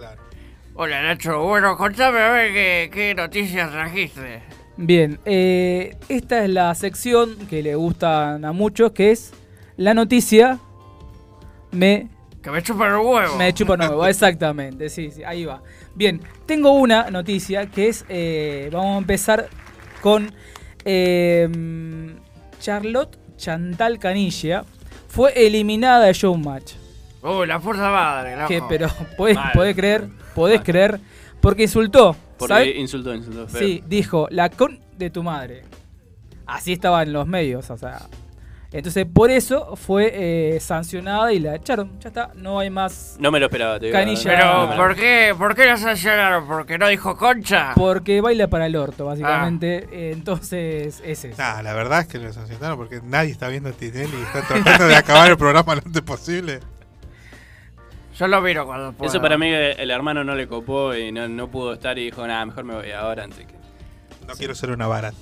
Hola 0.81 1.01
Nacho, 1.01 1.43
bueno, 1.43 1.75
contame 1.75 2.19
a 2.19 2.31
ver 2.31 2.53
qué, 2.53 2.89
qué 2.93 3.13
noticias 3.13 3.69
trajiste. 3.69 4.41
Bien, 4.77 5.19
eh, 5.25 5.97
esta 6.07 6.45
es 6.45 6.49
la 6.49 6.73
sección 6.73 7.35
que 7.49 7.61
le 7.61 7.75
gustan 7.75 8.45
a 8.45 8.53
muchos, 8.53 8.93
que 8.93 9.11
es 9.11 9.33
la 9.75 9.93
noticia 9.93 10.57
me... 11.71 12.07
Que 12.41 12.49
me 12.49 12.63
chupa 12.63 12.87
el 12.87 12.93
huevo. 12.93 13.35
Me 13.35 13.53
chupa 13.53 13.73
el 13.73 13.81
huevo, 13.81 14.05
exactamente, 14.07 14.87
sí, 14.89 15.11
sí, 15.11 15.21
ahí 15.21 15.43
va. 15.43 15.61
Bien, 15.95 16.21
tengo 16.45 16.71
una 16.71 17.11
noticia 17.11 17.65
que 17.65 17.89
es, 17.89 18.05
eh, 18.07 18.69
vamos 18.71 18.95
a 18.95 18.99
empezar 18.99 19.49
con 19.99 20.31
eh, 20.85 22.15
Charlotte 22.61 23.17
Chantal 23.35 23.99
Canilla. 23.99 24.63
Fue 25.09 25.45
eliminada 25.45 26.05
de 26.05 26.13
Showmatch. 26.13 26.78
Uy, 27.21 27.47
la 27.47 27.59
fuerza 27.59 27.89
madre, 27.89 28.35
loco. 28.35 28.47
Que, 28.47 28.61
pero, 28.67 28.87
¿podés, 29.17 29.35
Mal. 29.35 29.51
podés 29.53 29.75
creer? 29.75 30.07
¿Podés 30.33 30.61
creer? 30.61 30.99
Porque 31.41 31.63
insultó. 31.63 32.15
Porque 32.37 32.53
¿sabes? 32.53 32.75
insultó, 32.77 33.13
insultó. 33.13 33.47
feo. 33.47 33.59
Sí, 33.61 33.83
dijo, 33.87 34.27
la 34.31 34.49
con 34.49 34.79
de 34.97 35.09
tu 35.09 35.23
madre. 35.23 35.63
Así 36.45 36.73
estaba 36.73 37.03
en 37.03 37.13
los 37.13 37.27
medios, 37.27 37.69
o 37.69 37.77
sea. 37.77 37.99
Entonces, 38.71 39.07
por 39.11 39.31
eso 39.31 39.75
fue 39.75 40.11
eh, 40.13 40.59
sancionada 40.59 41.33
y 41.33 41.39
la 41.39 41.55
echaron. 41.55 41.99
Ya 41.99 42.09
está, 42.09 42.31
no 42.35 42.59
hay 42.59 42.69
más. 42.69 43.17
No 43.19 43.31
me 43.31 43.39
lo 43.39 43.47
esperaba, 43.47 43.79
te 43.79 43.87
digo. 43.87 43.97
Canilla. 43.97 44.23
Pero, 44.23 44.75
¿por 44.77 44.95
qué, 44.95 45.33
¿por 45.35 45.55
qué 45.55 45.65
la 45.65 45.77
sancionaron? 45.77 46.47
¿Porque 46.47 46.77
no 46.77 46.87
dijo 46.87 47.17
concha? 47.17 47.71
Porque 47.75 48.21
baila 48.21 48.47
para 48.47 48.67
el 48.67 48.75
orto, 48.75 49.05
básicamente. 49.05 49.87
Eh, 49.91 50.11
Entonces, 50.13 51.01
es 51.03 51.25
eso. 51.25 51.41
Nah, 51.41 51.63
la 51.63 51.73
verdad 51.73 52.01
es 52.01 52.07
que 52.07 52.19
lo 52.19 52.31
sancionaron 52.31 52.77
porque 52.77 53.01
nadie 53.03 53.31
está 53.31 53.47
viendo 53.47 53.71
Tinelli 53.73 54.15
y 54.15 54.21
está 54.21 54.43
tratando 54.43 54.87
de 54.87 54.95
acabar 54.95 55.31
el 55.31 55.37
programa 55.37 55.75
lo 55.75 55.81
antes 55.83 56.03
posible. 56.03 56.59
Yo 58.19 58.27
lo 58.27 58.41
miro 58.41 58.65
cuando 58.65 58.91
puedo. 58.93 59.09
Eso 59.09 59.21
para 59.21 59.37
mí 59.37 59.47
eh, 59.47 59.75
el 59.79 59.89
hermano 59.91 60.23
no 60.23 60.35
le 60.35 60.47
copó 60.47 60.93
y 60.93 61.11
no, 61.11 61.27
no 61.29 61.47
pudo 61.49 61.73
estar 61.73 61.97
y 61.97 62.05
dijo, 62.05 62.25
nada, 62.27 62.45
mejor 62.45 62.65
me 62.65 62.75
voy 62.75 62.91
ahora 62.91 63.23
antes 63.23 63.45
que... 63.45 63.53
No 64.27 64.33
quiero 64.35 64.53
ser 64.53 64.71
una 64.71 64.87
barata. 64.87 65.17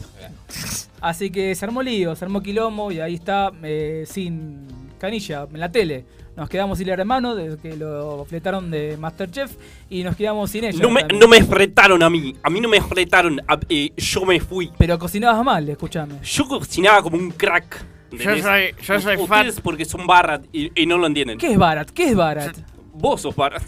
Así 1.01 1.29
que 1.29 1.53
se 1.55 1.63
armó 1.65 1.81
lío, 1.83 2.15
se 2.15 2.25
armó 2.25 2.41
quilombo 2.41 2.91
y 2.91 2.99
ahí 2.99 3.13
está, 3.15 3.51
eh, 3.63 4.03
sin 4.07 4.67
canilla, 4.99 5.47
en 5.53 5.59
la 5.59 5.71
tele. 5.71 6.05
Nos 6.35 6.49
quedamos 6.49 6.77
sin 6.77 6.87
el 6.89 6.99
hermano, 6.99 7.33
desde 7.35 7.57
que 7.57 7.75
lo 7.77 8.25
fletaron 8.25 8.69
de 8.69 8.95
Masterchef, 8.97 9.51
y 9.89 10.03
nos 10.03 10.15
quedamos 10.15 10.51
sin 10.51 10.65
ella. 10.65 10.79
No 10.81 10.89
me, 10.91 11.03
no 11.03 11.27
me 11.27 11.43
fretaron 11.43 12.03
a 12.03 12.09
mí, 12.09 12.35
a 12.43 12.49
mí 12.49 12.59
no 12.61 12.67
me 12.69 12.79
fretaron, 12.81 13.39
a- 13.47 13.59
eh, 13.69 13.91
yo 13.97 14.23
me 14.25 14.39
fui. 14.39 14.71
Pero 14.77 14.99
cocinabas 14.99 15.43
mal, 15.43 15.67
escúchame. 15.69 16.15
Yo 16.23 16.47
cocinaba 16.47 17.01
como 17.01 17.17
un 17.17 17.31
crack. 17.31 17.83
Yo 18.11 18.37
soy- 18.41 18.73
yo 18.83 18.99
soy 19.01 19.17
fan- 19.17 19.19
Ustedes 19.47 19.61
porque 19.61 19.83
son 19.85 20.05
Barat 20.05 20.43
y, 20.53 20.71
y 20.79 20.85
no 20.85 20.97
lo 20.97 21.07
entienden. 21.07 21.37
¿Qué 21.39 21.51
es 21.53 21.57
Barat? 21.57 21.89
¿Qué 21.89 22.09
es 22.09 22.15
Barat? 22.15 22.55
Vos 22.99 23.21
sos 23.21 23.35
Barat. 23.35 23.63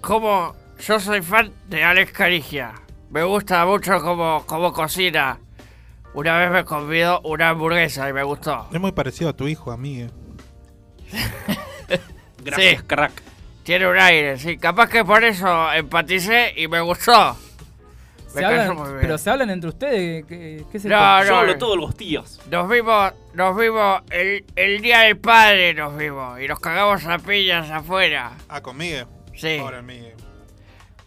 Como 0.00 0.54
yo 0.80 1.00
soy 1.00 1.22
fan 1.22 1.52
de 1.68 1.82
Alex 1.84 2.12
Carigia. 2.12 2.72
Me 3.10 3.22
gusta 3.24 3.64
mucho 3.66 4.00
cómo, 4.00 4.44
cómo 4.46 4.72
cocina. 4.72 5.38
Una 6.14 6.38
vez 6.38 6.50
me 6.50 6.64
convidó 6.64 7.20
una 7.22 7.50
hamburguesa 7.50 8.08
y 8.08 8.12
me 8.12 8.22
gustó. 8.22 8.68
Es 8.72 8.80
muy 8.80 8.92
parecido 8.92 9.30
a 9.30 9.32
tu 9.34 9.48
hijo, 9.48 9.70
a 9.70 9.76
mí. 9.76 10.00
eh. 10.02 10.10
Gracias, 12.44 12.80
Sí. 12.80 12.86
crack. 12.86 13.12
Tiene 13.64 13.88
un 13.88 13.98
aire, 13.98 14.38
sí. 14.38 14.56
Capaz 14.58 14.88
que 14.88 15.04
por 15.04 15.24
eso 15.24 15.72
empaticé 15.72 16.52
y 16.56 16.68
me 16.68 16.80
gustó. 16.80 17.36
Se 18.40 18.44
hablan- 18.44 18.98
pero 19.00 19.18
se 19.18 19.30
hablan 19.30 19.50
entre 19.50 19.68
ustedes. 19.70 20.24
¿Qué, 20.26 20.64
qué 20.70 20.78
se 20.78 20.88
No, 20.88 21.18
no, 21.18 21.24
Yo 21.24 21.36
hablo 21.36 21.58
todos 21.58 21.76
los 21.76 21.96
días. 21.96 22.40
Nos 22.50 22.68
vimos, 22.68 23.12
nos 23.34 23.56
vimos 23.56 24.02
el, 24.10 24.44
el 24.56 24.80
día 24.82 25.00
del 25.00 25.16
padre, 25.18 25.74
nos 25.74 25.96
vimos. 25.96 26.40
Y 26.40 26.48
nos 26.48 26.60
cagamos 26.60 27.04
a 27.06 27.18
piñas 27.18 27.70
afuera. 27.70 28.32
Ah, 28.48 28.60
con 28.60 28.76
Miguel. 28.76 29.06
Sí. 29.34 29.56
Pobre 29.60 29.82
Miguel. 29.82 30.14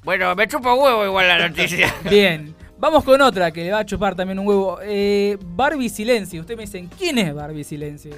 Bueno, 0.04 0.34
me 0.36 0.48
chupa 0.48 0.74
huevo 0.74 1.06
igual 1.06 1.28
la 1.28 1.48
noticia. 1.50 1.94
Bien. 2.10 2.56
Vamos 2.78 3.04
con 3.04 3.20
otra 3.22 3.52
que 3.52 3.62
le 3.66 3.72
va 3.74 3.80
a 3.80 3.86
chupar 3.86 4.16
también 4.16 4.40
un 4.40 4.48
huevo. 4.48 4.80
Eh, 4.82 5.38
Barbie 5.42 5.90
Silencio. 5.90 6.40
Ustedes 6.40 6.58
me 6.58 6.64
dicen, 6.64 6.90
¿quién 6.98 7.18
es 7.18 7.34
Barbie 7.36 7.66
Silencio? 7.66 8.16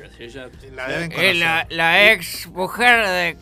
La 0.76 0.88
deben 0.88 1.12
Es 1.14 1.36
la, 1.38 1.66
la 1.72 2.12
ex 2.12 2.48
mujer 2.48 3.08
de, 3.08 3.38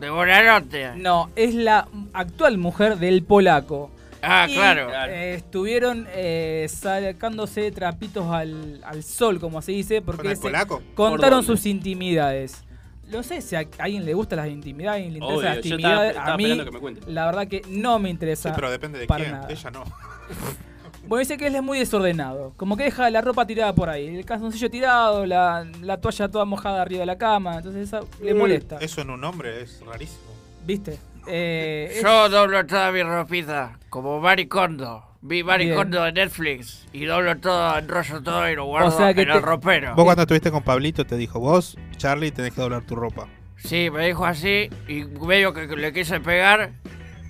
de 0.00 0.08
Bonanote. 0.10 0.92
No, 0.96 1.28
es 1.36 1.54
la 1.54 1.86
actual 2.14 2.56
mujer 2.56 2.96
del 2.96 3.22
polaco. 3.22 3.90
Ah, 4.22 4.46
Y, 4.48 4.54
claro. 4.54 4.90
eh, 5.08 5.34
estuvieron 5.34 6.06
eh, 6.10 6.66
sacándose 6.70 7.70
trapitos 7.72 8.26
al, 8.30 8.80
al 8.84 9.02
sol, 9.02 9.40
como 9.40 9.62
se 9.62 9.72
dice, 9.72 10.02
porque 10.02 10.28
el 10.28 10.36
se 10.36 10.42
polaco? 10.42 10.82
contaron 10.94 11.42
sus 11.42 11.64
intimidades. 11.66 12.64
No 13.10 13.22
sé 13.24 13.40
si 13.40 13.56
a 13.56 13.66
alguien 13.78 14.04
le 14.04 14.14
gustan 14.14 14.36
las 14.38 14.48
intimidades, 14.48 14.92
a 14.92 14.94
alguien 15.04 15.12
le 15.14 15.18
interesa 15.18 15.36
Obvio, 15.38 15.48
las 15.48 15.56
estaba- 15.56 15.74
intimidades. 15.74 16.10
estaba 16.10 16.32
a 16.32 16.36
mí, 16.36 16.64
que 16.64 16.70
me 17.06 17.12
la 17.12 17.26
verdad 17.26 17.48
que 17.48 17.62
no 17.68 17.98
me 17.98 18.08
interesa. 18.10 18.48
Sí, 18.50 18.52
pero 18.54 18.70
depende 18.70 18.98
de 19.00 19.06
para 19.06 19.24
quién. 19.24 19.36
nada. 19.36 19.48
Ella 19.50 19.70
no. 19.70 19.84
Bueno, 21.08 21.20
dice 21.20 21.36
que 21.38 21.48
él 21.48 21.56
es 21.56 21.62
muy 21.62 21.76
desordenado. 21.80 22.52
Como 22.56 22.76
que 22.76 22.84
deja 22.84 23.10
la 23.10 23.20
ropa 23.20 23.44
tirada 23.44 23.74
por 23.74 23.88
ahí. 23.88 24.06
El 24.16 24.24
calzoncillo 24.24 24.70
tirado, 24.70 25.26
la, 25.26 25.66
la 25.82 26.00
toalla 26.00 26.28
toda 26.28 26.44
mojada 26.44 26.82
arriba 26.82 27.00
de 27.00 27.06
la 27.06 27.18
cama. 27.18 27.56
Entonces 27.56 27.88
eso 27.88 28.06
le 28.22 28.32
molesta. 28.32 28.76
Eso 28.76 29.00
en 29.00 29.10
un 29.10 29.24
hombre 29.24 29.62
es 29.62 29.80
rarísimo. 29.84 30.20
¿Viste? 30.64 30.98
Eh, 31.26 31.88
es- 31.96 32.02
Yo 32.02 32.28
doblo 32.28 32.64
toda 32.66 32.90
mi 32.92 33.02
ropita, 33.02 33.78
como 33.88 34.20
Maricondo. 34.20 35.04
Vi 35.22 35.42
Maricondo 35.44 36.02
de 36.04 36.12
Netflix 36.12 36.86
y 36.94 37.04
doblo 37.04 37.36
todo, 37.36 37.76
enrollo 37.78 38.22
todo 38.22 38.48
y 38.50 38.54
lo 38.56 38.64
guardo 38.64 38.90
sea 38.90 39.12
que 39.12 39.20
en 39.22 39.28
te- 39.28 39.34
el 39.34 39.42
ropero. 39.42 39.94
Vos 39.94 40.04
cuando 40.06 40.22
estuviste 40.22 40.50
con 40.50 40.62
Pablito 40.62 41.04
te 41.04 41.16
dijo, 41.18 41.38
vos, 41.38 41.76
Charlie, 41.98 42.30
tenés 42.30 42.54
que 42.54 42.60
doblar 42.62 42.82
tu 42.84 42.96
ropa. 42.96 43.28
Sí, 43.56 43.90
me 43.90 44.06
dijo 44.06 44.24
así 44.24 44.70
y 44.88 45.04
medio 45.04 45.52
que 45.52 45.66
le 45.66 45.92
quise 45.92 46.20
pegar 46.20 46.70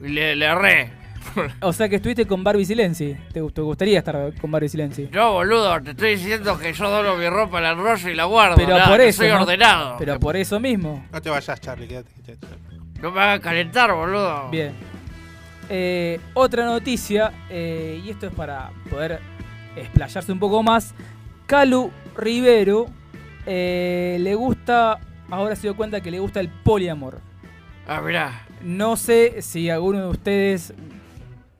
y 0.00 0.06
le, 0.08 0.36
le 0.36 0.46
erré. 0.46 0.92
O 1.60 1.72
sea 1.72 1.88
que 1.88 1.96
estuviste 1.96 2.26
con 2.26 2.42
Barbie 2.44 2.64
Silenzi. 2.64 3.14
¿Te, 3.32 3.42
te 3.42 3.60
gustaría 3.60 3.98
estar 3.98 4.32
con 4.40 4.50
Barbie 4.50 4.68
Silenzi? 4.68 5.08
No, 5.12 5.32
boludo, 5.32 5.80
te 5.82 5.90
estoy 5.90 6.10
diciendo 6.16 6.58
que 6.58 6.72
yo 6.72 6.88
doblo 6.90 7.16
mi 7.16 7.28
ropa, 7.28 7.60
la 7.60 7.72
enrollo 7.72 8.08
y 8.08 8.14
la 8.14 8.24
guardo. 8.24 8.56
Pero 8.56 8.70
nada, 8.78 8.88
por 8.88 9.00
eso. 9.00 9.18
soy 9.18 9.28
¿no? 9.28 9.42
ordenado. 9.42 9.96
Pero 9.98 10.18
por 10.20 10.36
eso 10.36 10.58
mismo. 10.60 11.04
No 11.12 11.20
te 11.20 11.28
vayas, 11.28 11.60
Charlie, 11.60 11.88
quédate. 11.88 12.10
quédate. 12.24 12.46
No 13.00 13.10
me 13.10 13.20
hagas 13.20 13.40
calentar, 13.40 13.92
boludo. 13.92 14.50
Bien. 14.50 14.72
Eh, 15.68 16.20
otra 16.34 16.64
noticia, 16.64 17.32
eh, 17.48 18.00
y 18.04 18.10
esto 18.10 18.26
es 18.26 18.32
para 18.32 18.70
poder 18.90 19.20
explayarse 19.76 20.32
un 20.32 20.38
poco 20.38 20.62
más. 20.62 20.94
Calu 21.46 21.90
Rivero 22.16 22.88
eh, 23.46 24.18
le 24.20 24.34
gusta, 24.34 24.98
ahora 25.30 25.56
se 25.56 25.62
dio 25.62 25.76
cuenta 25.76 26.00
que 26.00 26.10
le 26.10 26.18
gusta 26.18 26.40
el 26.40 26.48
poliamor. 26.48 27.20
Ah, 27.86 28.00
mirá. 28.00 28.46
No 28.62 28.96
sé 28.96 29.42
si 29.42 29.70
alguno 29.70 30.00
de 30.00 30.08
ustedes 30.08 30.74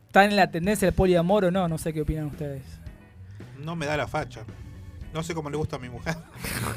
está 0.06 0.24
en 0.24 0.36
la 0.36 0.50
tendencia 0.50 0.86
del 0.86 0.94
poliamor 0.94 1.46
o 1.46 1.50
no, 1.50 1.68
no 1.68 1.78
sé 1.78 1.92
qué 1.92 2.02
opinan 2.02 2.26
ustedes. 2.26 2.62
No 3.58 3.76
me 3.76 3.86
da 3.86 3.96
la 3.96 4.06
facha. 4.06 4.44
No 5.12 5.22
sé 5.22 5.34
cómo 5.34 5.50
le 5.50 5.56
gusta 5.56 5.76
a 5.76 5.78
mi 5.78 5.88
mujer. 5.88 6.14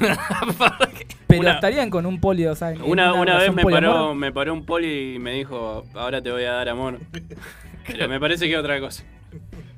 Pero 1.26 1.40
Una- 1.40 1.52
estarían 1.54 1.90
con 1.90 2.06
un 2.06 2.20
poli, 2.20 2.46
o 2.46 2.54
sea, 2.54 2.70
en 2.72 2.82
Una, 2.82 3.12
una 3.12 3.20
vez 3.20 3.26
relación 3.26 3.54
me 3.56 3.62
poliamor? 3.62 3.90
paró, 3.92 4.14
me 4.14 4.32
paró 4.32 4.52
un 4.52 4.64
poli 4.64 5.14
y 5.14 5.18
me 5.18 5.32
dijo, 5.32 5.84
ahora 5.94 6.20
te 6.22 6.30
voy 6.30 6.44
a 6.44 6.52
dar 6.52 6.68
amor. 6.68 6.98
Pero 7.86 8.08
me 8.08 8.18
parece 8.20 8.46
que 8.46 8.52
es 8.54 8.58
otra 8.58 8.80
cosa. 8.80 9.04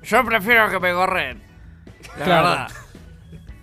Yo 0.02 0.24
prefiero 0.24 0.68
que 0.70 0.78
me 0.80 0.92
corren. 0.92 1.40
La 2.18 2.24
Claro. 2.24 2.48
verdad. 2.48 2.68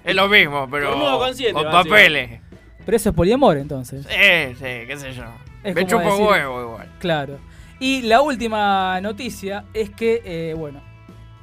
Es 0.03 0.15
lo 0.15 0.27
mismo, 0.27 0.67
pero 0.69 0.89
Cornudo 0.89 1.17
consciente, 1.17 1.53
con 1.53 1.63
básicamente. 1.71 1.89
papeles. 2.27 2.41
Pero 2.85 2.97
eso 2.97 3.09
es 3.09 3.15
poliamor 3.15 3.55
entonces. 3.57 4.05
Sí, 4.05 4.55
sí, 4.55 4.65
qué 4.85 4.97
sé 4.97 5.13
yo. 5.13 5.23
Es 5.63 5.73
me 5.73 5.85
como 5.85 5.87
chupo 6.03 6.11
decir- 6.11 6.25
huevo 6.27 6.61
igual. 6.61 6.91
Claro. 6.99 7.37
Y 7.79 8.01
la 8.01 8.19
última 8.21 8.99
noticia 8.99 9.63
es 9.73 9.89
que, 9.91 10.21
eh, 10.25 10.53
bueno, 10.55 10.81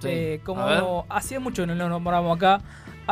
Sí. 0.01 0.09
eh, 0.11 0.39
A 0.43 0.45
como 0.45 1.07
hacía 1.09 1.41
mucho 1.41 1.63
que 1.63 1.69
no 1.69 1.75
nos 1.75 1.89
nombramos 1.89 2.37
acá, 2.37 2.61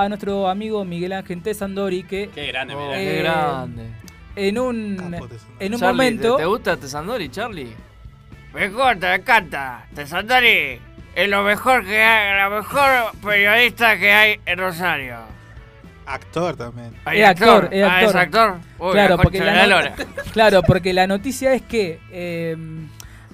a 0.03 0.09
nuestro 0.09 0.49
amigo 0.49 0.85
Miguel 0.85 1.13
Ángel 1.13 1.43
Tesandori, 1.43 2.03
que 2.05 2.31
Qué 2.35 2.47
grande, 2.49 2.75
Oh, 2.75 2.91
qué 2.93 3.19
Eh, 3.19 3.23
grande. 3.23 3.87
en 4.37 4.59
un, 4.59 5.15
en 5.61 5.75
un 5.75 5.81
Charlie, 5.81 5.93
momento... 5.97 6.37
¿te, 6.37 6.43
te 6.43 6.47
gusta 6.47 6.77
Tesandori, 6.77 7.29
Charlie? 7.31 7.73
Me 8.55 8.71
corta, 8.71 9.09
me 9.09 9.15
encanta. 9.17 9.87
Tesandori 9.95 10.79
es 11.15 11.29
lo 11.29 11.43
mejor 11.43 11.85
que 11.85 12.01
hay, 12.03 12.37
la 12.37 12.49
mejor 12.49 13.13
periodista 13.25 13.99
que 13.99 14.11
hay 14.13 14.41
en 14.47 14.59
Rosario. 14.59 15.17
Actor 16.07 16.57
también. 16.57 16.95
¿Hay 17.05 17.21
Es 17.21 17.29
actor, 17.29 17.69
es 17.71 17.85
Ah, 17.85 17.99
actor. 17.99 18.09
¿es 18.09 18.15
actor? 18.17 18.55
Uy, 18.79 18.93
claro, 18.93 19.17
la 19.17 19.23
porque 19.23 19.39
la 19.41 19.95
claro, 20.33 20.63
porque 20.63 20.93
la 20.95 21.07
noticia 21.07 21.53
es 21.53 21.61
que 21.63 21.99
eh, 22.11 22.57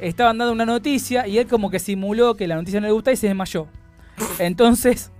estaban 0.00 0.38
dando 0.38 0.52
una 0.52 0.66
noticia 0.66 1.26
y 1.28 1.38
él 1.38 1.46
como 1.46 1.70
que 1.70 1.78
simuló 1.78 2.34
que 2.34 2.48
la 2.48 2.56
noticia 2.56 2.80
no 2.80 2.86
le 2.88 2.92
gusta 2.92 3.12
y 3.12 3.16
se 3.16 3.28
desmayó. 3.28 3.68
Entonces, 4.40 5.12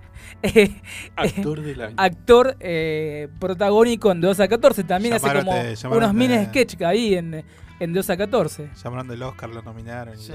Actor 1.15 1.61
del 1.61 1.81
año. 1.81 1.95
actor 1.97 2.55
eh, 2.59 3.27
protagónico 3.39 4.11
en 4.11 4.21
2 4.21 4.39
a 4.39 4.47
14, 4.47 4.83
también 4.83 5.13
hace 5.15 5.27
como 5.33 5.53
de- 5.53 5.77
unos 5.89 6.13
de- 6.13 6.17
mini 6.17 6.45
sketch 6.45 6.81
ahí 6.81 7.15
en, 7.15 7.43
en 7.79 7.93
2 7.93 8.09
a 8.09 8.17
14. 8.17 8.69
Llamaron 8.83 9.07
del 9.07 9.23
Oscar, 9.23 9.49
lo 9.49 9.61
nominaron. 9.61 10.17
Sí. 10.17 10.33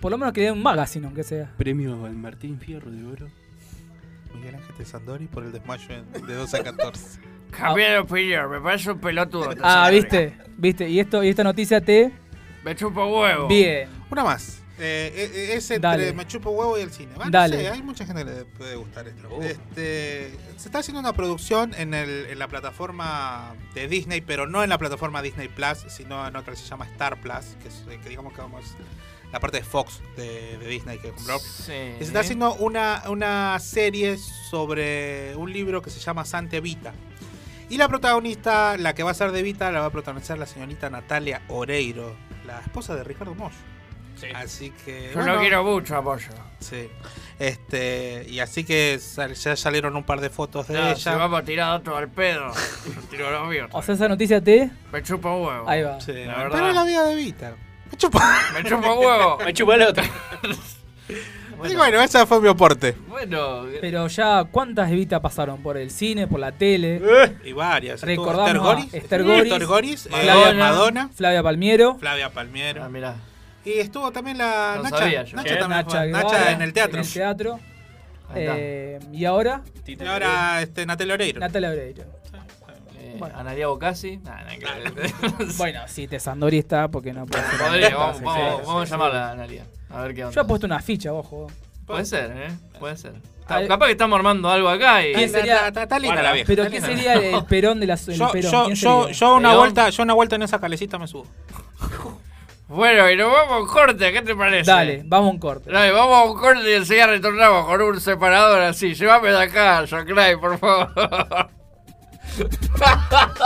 Por 0.00 0.10
lo 0.10 0.18
menos 0.18 0.32
que 0.34 0.40
le 0.40 0.46
den 0.46 0.54
un 0.56 0.62
magazine, 0.62 1.06
aunque 1.06 1.22
sea. 1.24 1.52
Premio 1.56 2.04
al 2.04 2.14
Martín 2.14 2.58
Fierro 2.60 2.90
de 2.90 3.04
Oro. 3.04 3.26
Miguel 4.34 4.56
Ángel 4.56 4.74
Tesandori 4.76 5.26
por 5.26 5.44
el 5.44 5.52
desmayo 5.52 5.86
en- 5.94 6.26
de 6.26 6.34
12 6.34 6.56
a 6.58 6.62
14. 6.64 7.20
Cambié 7.50 7.90
de 7.90 7.98
opinión, 7.98 8.50
me 8.50 8.60
parece 8.60 8.90
un 8.90 8.98
pelotudo. 8.98 9.50
Ah, 9.62 9.88
viste, 9.90 10.36
viste. 10.58 10.88
Y 10.90 11.00
esto 11.00 11.22
y 11.22 11.28
esta 11.28 11.42
noticia 11.44 11.80
te. 11.80 12.12
Me 12.64 12.74
chupo 12.74 13.06
huevo. 13.06 13.46
Bien. 13.48 13.88
Una 14.10 14.24
más. 14.24 14.62
Eh, 14.78 15.12
eh, 15.14 15.30
eh, 15.34 15.54
es 15.54 15.70
entre 15.70 15.88
Dale. 15.88 16.12
Me 16.12 16.26
chupo 16.26 16.50
huevo 16.50 16.78
y 16.78 16.82
el 16.82 16.90
cine. 16.90 17.12
Bueno, 17.14 17.30
Dale. 17.30 17.56
No 17.56 17.62
sé, 17.62 17.68
hay 17.70 17.82
mucha 17.82 18.04
gente 18.04 18.24
que 18.24 18.30
le 18.30 18.44
puede 18.44 18.76
gustar 18.76 19.08
esto. 19.08 19.28
Oh. 19.30 19.42
Este, 19.42 20.32
se 20.56 20.68
está 20.68 20.80
haciendo 20.80 21.00
una 21.00 21.14
producción 21.14 21.74
en, 21.74 21.94
el, 21.94 22.26
en 22.26 22.38
la 22.38 22.48
plataforma 22.48 23.54
de 23.74 23.88
Disney, 23.88 24.20
pero 24.20 24.46
no 24.46 24.62
en 24.62 24.70
la 24.70 24.78
plataforma 24.78 25.22
Disney 25.22 25.48
Plus, 25.48 25.84
sino 25.88 26.26
en 26.26 26.36
otra 26.36 26.52
que 26.52 26.58
se 26.58 26.66
llama 26.66 26.84
Star 26.86 27.20
Plus, 27.20 27.56
que, 27.62 27.68
es, 27.68 27.84
que 28.02 28.08
digamos 28.08 28.34
que 28.34 28.42
vamos 28.42 28.64
la 29.32 29.40
parte 29.40 29.58
de 29.58 29.64
Fox 29.64 30.00
de, 30.16 30.56
de 30.58 30.66
Disney 30.68 30.98
que 30.98 31.10
compró. 31.10 31.38
Sí. 31.38 31.64
Se 31.66 31.98
está 32.00 32.20
haciendo 32.20 32.54
una, 32.54 33.02
una 33.08 33.58
serie 33.58 34.18
sobre 34.50 35.34
un 35.36 35.52
libro 35.52 35.82
que 35.82 35.90
se 35.90 36.00
llama 36.00 36.24
Santa 36.24 36.56
Evita. 36.56 36.92
Y 37.68 37.78
la 37.78 37.88
protagonista, 37.88 38.76
la 38.76 38.94
que 38.94 39.02
va 39.02 39.10
a 39.10 39.14
ser 39.14 39.32
de 39.32 39.40
Evita, 39.40 39.72
la 39.72 39.80
va 39.80 39.86
a 39.86 39.90
protagonizar 39.90 40.38
la 40.38 40.46
señorita 40.46 40.88
Natalia 40.88 41.42
Oreiro, 41.48 42.14
la 42.46 42.60
esposa 42.60 42.94
de 42.94 43.02
Ricardo 43.02 43.34
Así 44.34 44.72
que. 44.84 45.10
Yo 45.14 45.20
lo 45.22 45.38
quiero 45.40 45.62
mucho, 45.64 45.96
apoyo. 45.96 46.28
Sí. 46.60 46.88
Este, 47.38 48.24
y 48.28 48.40
así 48.40 48.64
que 48.64 48.98
sal- 48.98 49.34
ya 49.34 49.56
salieron 49.56 49.94
un 49.94 50.04
par 50.04 50.20
de 50.20 50.30
fotos 50.30 50.68
de 50.68 50.74
si 50.96 51.00
ella. 51.08 51.16
vamos 51.16 51.40
a 51.40 51.44
tirar 51.44 51.76
otro 51.80 51.96
al 51.96 52.08
pedo, 52.08 52.50
tiro 53.10 53.30
lo 53.30 53.44
mío. 53.44 53.66
O 53.72 53.82
sea, 53.82 53.94
esa 53.94 54.08
noticia 54.08 54.40
te. 54.40 54.70
Me 54.90 55.02
chupo 55.02 55.28
huevo. 55.46 55.68
Ahí 55.68 55.82
va. 55.82 56.00
Sí, 56.00 56.12
La 56.12 56.34
pero 56.36 56.50
verdad. 56.50 56.68
es 56.70 56.74
la 56.74 56.84
vida 56.84 57.04
de 57.04 57.12
Evita. 57.12 57.54
Me 57.90 57.96
chupa. 57.98 58.40
Me 58.54 58.64
chupo 58.68 58.94
huevo. 59.00 59.38
Me 59.44 59.52
chupa 59.52 59.74
el 59.74 59.82
otro. 59.82 60.04
Y 61.70 61.74
bueno, 61.74 62.02
ese 62.02 62.26
fue 62.26 62.38
mi 62.40 62.48
aporte. 62.48 62.94
Bueno, 63.08 63.64
Pero 63.80 64.06
ya, 64.08 64.44
¿cuántas 64.50 64.90
Evita 64.90 65.22
pasaron? 65.22 65.62
¿Por 65.62 65.78
el 65.78 65.90
cine, 65.90 66.26
por 66.26 66.38
la 66.38 66.52
tele? 66.52 67.00
Y 67.44 67.52
varias. 67.52 68.02
Recordamos 68.02 68.46
Esther 68.46 68.58
Goris, 68.58 68.94
Esther 68.94 69.24
Goris, 69.24 69.66
Goris, 69.66 70.06
eh, 70.06 70.10
Flavia- 70.10 70.52
Madonna, 70.54 71.08
Flavia 71.14 71.42
Palmiero. 71.42 71.94
Flavia 71.98 72.30
Palmiero. 72.30 72.84
ah, 72.84 72.88
mirá. 72.90 73.14
Y 73.66 73.80
estuvo 73.80 74.10
también 74.12 74.38
la 74.38 74.74
No 74.76 74.82
Nacha. 74.84 74.98
sabía 74.98 75.22
yo. 75.24 75.36
Nacha 75.36 75.48
¿Qué? 75.54 75.56
también 75.60 75.80
Nacha 75.84 75.98
fue. 75.98 76.06
Guevara, 76.06 76.24
Nacha 76.24 76.52
en 76.52 76.62
el 76.62 76.72
teatro. 76.72 76.98
En 77.00 77.04
el 77.04 77.12
teatro. 77.12 77.60
Eh, 78.34 78.98
y 79.12 79.24
ahora, 79.24 79.62
Y 79.86 80.04
ahora 80.04 80.62
este, 80.62 80.86
Natalia 80.86 81.14
Oreiro. 81.14 81.40
Natalia 81.40 81.70
Oreiro. 81.70 82.04
Eh, 82.98 83.16
Bueno. 83.18 83.36
Analia 83.38 83.66
Bocasi. 83.68 84.18
Nah. 84.18 84.36
Bueno, 85.56 85.80
si 85.86 86.06
te 86.06 86.18
Sandori 86.20 86.58
está, 86.58 86.88
porque 86.88 87.12
no 87.12 87.26
puede 87.26 87.44
ser. 87.44 87.58
Podría, 87.58 87.96
vamos, 87.96 88.16
Sí, 88.18 88.24
vamos, 88.24 88.60
sí, 88.60 88.66
vamos 88.66 88.88
sí, 88.88 88.94
a 88.94 88.96
llamarla 88.96 89.28
a 89.28 89.32
Analia. 89.32 89.64
A 89.90 90.00
ver 90.02 90.14
qué 90.14 90.24
onda. 90.24 90.34
Yo 90.34 90.40
he 90.40 90.44
puesto 90.44 90.66
una 90.66 90.80
ficha, 90.80 91.12
ojo. 91.12 91.46
Puede 91.86 92.04
ser, 92.04 92.32
¿eh? 92.36 92.48
Puede 92.80 92.96
ser. 92.96 93.14
Capaz 93.46 93.86
que 93.86 93.92
estamos 93.92 94.16
armando 94.16 94.48
algo 94.50 94.68
acá 94.68 95.06
y. 95.06 95.12
¿Quién 95.12 95.30
sería- 95.30 95.68
Está 95.68 95.98
linda 95.98 96.14
Bueno, 96.14 96.22
la 96.22 96.32
vieja. 96.32 96.46
Pero 96.48 96.68
¿qué 96.70 96.80
sería 96.80 97.14
el 97.14 97.44
perón 97.44 97.78
de 97.80 97.86
la 97.86 97.94
Yo, 97.94 98.30
perón? 98.32 98.50
yo, 98.52 98.64
¿Quién 98.66 98.76
yo, 98.76 99.08
yo 99.10 99.36
una 99.36 99.54
vuelta, 99.56 99.88
yo 99.90 100.02
una 100.02 100.14
vuelta 100.14 100.34
en 100.36 100.42
esa 100.42 100.60
calecita 100.60 100.98
me 100.98 101.06
subo. 101.06 101.26
Bueno, 102.68 103.08
y 103.08 103.16
nos 103.16 103.32
vamos 103.32 103.52
a 103.52 103.58
un 103.60 103.66
corte, 103.68 104.12
¿qué 104.12 104.22
te 104.22 104.34
parece? 104.34 104.68
Dale, 104.68 105.02
vamos 105.04 105.28
a 105.28 105.32
un 105.32 105.38
corte. 105.38 105.70
Dale, 105.70 105.92
vamos 105.92 106.16
a 106.18 106.24
un 106.24 106.36
corte 106.36 106.68
y 106.68 106.74
enseguida 106.74 107.06
retornamos 107.06 107.64
con 107.66 107.80
un 107.80 108.00
separador 108.00 108.60
así. 108.62 108.92
Llévame 108.94 109.30
de 109.30 109.40
acá, 109.40 109.84
Jacqueline, 109.84 110.40
por 110.40 110.58
favor. 110.58 110.90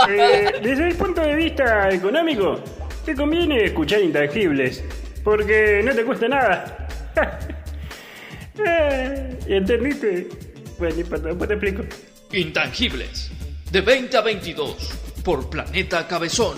Eh, 0.09 0.59
desde 0.61 0.89
el 0.89 0.95
punto 0.95 1.21
de 1.21 1.33
vista 1.33 1.89
económico, 1.91 2.59
te 3.05 3.15
conviene 3.15 3.63
escuchar 3.63 4.01
intangibles, 4.01 4.83
porque 5.23 5.81
no 5.85 5.93
te 5.93 6.03
cuesta 6.03 6.27
nada. 6.27 6.87
Eh, 8.63 9.39
¿Entendiste? 9.47 10.27
Bueno, 10.77 10.95
después 10.95 11.21
te 11.21 11.53
explico. 11.53 11.83
Intangibles. 12.33 13.31
De 13.71 13.79
20 13.79 14.17
a 14.17 14.21
22. 14.21 14.91
Por 15.23 15.49
Planeta 15.49 16.05
Cabezón. 16.05 16.57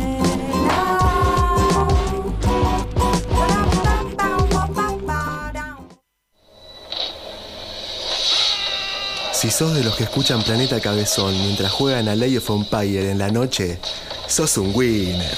Si 9.51 9.57
sos 9.57 9.73
de 9.75 9.83
los 9.83 9.97
que 9.97 10.05
escuchan 10.05 10.41
Planeta 10.43 10.79
Cabezón 10.79 11.33
mientras 11.33 11.69
juegan 11.73 12.07
a 12.07 12.15
Lay 12.15 12.37
of 12.37 12.49
Empire 12.49 13.11
en 13.11 13.17
la 13.17 13.29
noche, 13.29 13.79
sos 14.25 14.57
un 14.57 14.71
winner. 14.73 15.37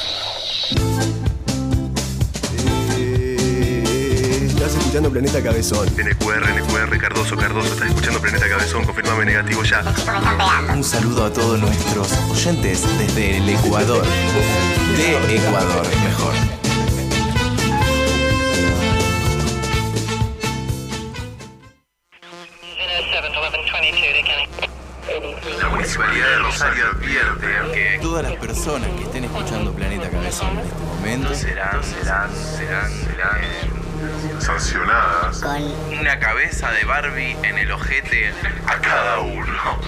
Eh, 2.96 4.46
Estás 4.48 4.76
escuchando 4.76 5.10
Planeta 5.10 5.42
Cabezón. 5.42 5.88
NQR, 5.88 6.48
NQR, 6.48 7.00
Cardoso, 7.00 7.36
Cardoso, 7.36 7.74
estás 7.74 7.88
escuchando 7.88 8.22
Planeta 8.22 8.48
Cabezón, 8.48 8.86
confirmame 8.86 9.26
negativo 9.26 9.64
ya. 9.64 9.82
Un 10.72 10.84
saludo 10.84 11.26
a 11.26 11.34
todos 11.34 11.60
nuestros 11.60 12.12
oyentes 12.30 12.84
desde 13.00 13.38
el 13.38 13.50
Ecuador. 13.50 14.06
De 14.96 15.38
Ecuador, 15.38 15.88
mejor. 16.04 16.63
Rosario 26.54 26.86
advierte 26.86 27.48
que 27.74 28.00
Todas 28.00 28.24
las 28.24 28.34
personas 28.34 28.88
que 28.92 29.04
estén 29.06 29.24
escuchando 29.24 29.74
Planeta 29.74 30.08
Cabezón 30.08 30.52
en 30.52 30.60
este 30.60 30.84
momento 30.84 31.34
serán, 31.34 31.84
serán, 31.84 32.30
serán, 32.36 32.92
serán 32.92 33.42
sancionadas 34.40 35.40
con 35.40 35.64
una 36.00 36.20
cabeza 36.20 36.70
de 36.72 36.86
Barbie 36.86 37.36
en 37.42 37.58
el 37.58 37.72
ojete 37.72 38.32
a 38.68 38.78
cada 38.80 39.20
uno. 39.22 39.80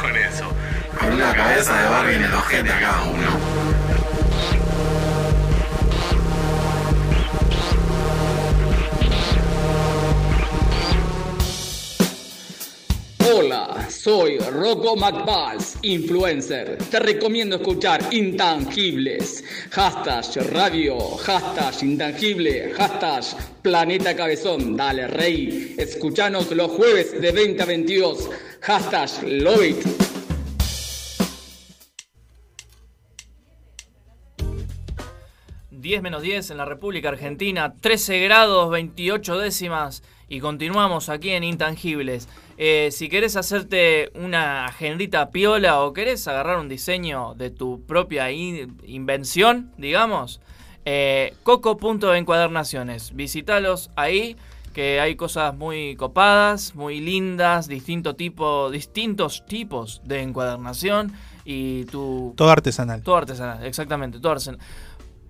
con 0.00 0.16
eso. 0.16 0.52
Con 0.96 1.12
una 1.14 1.34
cabeza 1.34 1.82
de 1.82 1.88
Barbie 1.88 2.14
en 2.14 2.24
el 2.24 2.34
ojete 2.34 2.72
a 2.72 2.80
cada 2.80 3.02
uno. 3.02 3.81
Hola, 13.34 13.88
soy 13.88 14.36
Rocco 14.38 14.94
McBalls, 14.94 15.78
influencer. 15.80 16.76
Te 16.90 16.98
recomiendo 16.98 17.56
escuchar 17.56 18.12
Intangibles. 18.12 19.42
Hashtag 19.70 20.52
radio, 20.52 20.98
hashtag 21.16 21.82
intangible, 21.82 22.74
hashtag 22.74 23.24
planeta 23.62 24.14
cabezón. 24.14 24.76
Dale, 24.76 25.06
rey. 25.06 25.74
Escuchanos 25.78 26.50
los 26.50 26.72
jueves 26.72 27.18
de 27.18 27.32
20 27.32 27.62
a 27.62 27.66
22. 27.66 28.28
Hashtag 28.60 29.08
love 29.22 29.64
it. 29.64 29.86
Ujú. 29.86 30.12
10 35.82 36.00
menos 36.00 36.22
10 36.22 36.52
en 36.52 36.58
la 36.58 36.64
República 36.64 37.08
Argentina, 37.08 37.74
13 37.80 38.20
grados 38.20 38.70
28 38.70 39.38
décimas 39.38 40.04
y 40.28 40.38
continuamos 40.38 41.08
aquí 41.08 41.30
en 41.30 41.42
Intangibles. 41.42 42.28
Eh, 42.64 42.90
si 42.92 43.08
querés 43.08 43.34
hacerte 43.34 44.12
una 44.14 44.66
agendita 44.66 45.30
piola 45.30 45.80
o 45.80 45.92
querés 45.92 46.28
agarrar 46.28 46.60
un 46.60 46.68
diseño 46.68 47.34
de 47.34 47.50
tu 47.50 47.84
propia 47.86 48.30
in- 48.30 48.78
invención, 48.86 49.72
digamos, 49.78 50.40
eh, 50.84 51.34
coco.encuadernaciones. 51.42 53.16
Visítalos 53.16 53.90
ahí, 53.96 54.36
que 54.74 55.00
hay 55.00 55.16
cosas 55.16 55.56
muy 55.56 55.96
copadas, 55.96 56.76
muy 56.76 57.00
lindas, 57.00 57.66
distinto 57.66 58.14
tipo, 58.14 58.70
distintos 58.70 59.44
tipos 59.44 60.00
de 60.04 60.22
encuadernación 60.22 61.12
y 61.44 61.84
tu... 61.86 62.32
Todo 62.36 62.50
artesanal. 62.50 63.02
Todo 63.02 63.16
artesanal, 63.16 63.66
exactamente, 63.66 64.20
todo 64.20 64.32
artesanal. 64.32 64.60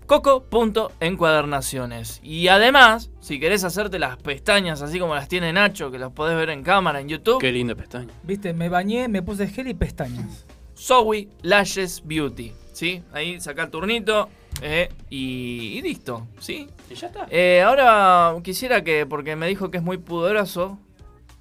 Coco.encuadernaciones. 0.07 2.21
Y 2.23 2.49
además, 2.49 3.11
si 3.21 3.41
querés 3.41 3.65
hacerte 3.65 3.99
las 3.99 4.17
pestañas 4.17 4.83
así 4.83 4.99
como 4.99 5.15
las 5.15 5.29
tiene 5.29 5.53
Nacho, 5.53 5.91
que 5.91 5.99
las 5.99 6.13
podés 6.13 6.37
ver 6.37 6.51
en 6.51 6.63
cámara 6.63 7.01
en 7.01 7.09
YouTube, 7.09 7.41
Qué 7.41 7.53
linda 7.53 7.75
pestaña. 7.75 8.13
Viste, 8.23 8.53
me 8.53 8.69
bañé, 8.69 9.09
me 9.09 9.23
puse 9.23 9.49
gel 9.49 9.69
y 9.69 9.75
pestañas. 9.75 10.47
Zoe 10.77 11.29
Lashes 11.43 12.03
Beauty. 12.05 12.53
¿Sí? 12.73 13.03
Ahí 13.13 13.41
saca 13.41 13.65
el 13.65 13.71
turnito 13.71 14.29
eh, 14.63 14.89
y, 15.11 15.79
y 15.79 15.83
listo. 15.83 16.27
¿Sí? 16.41 16.69
Y 16.91 16.95
ya 16.95 17.09
está. 17.09 17.27
Eh, 17.31 17.63
ahora 17.63 18.35
quisiera 18.43 18.83
que, 18.83 19.07
porque 19.07 19.37
me 19.37 19.47
dijo 19.47 19.71
que 19.71 19.79
es 19.79 19.83
muy 19.83 19.99
pudoroso, 19.99 20.79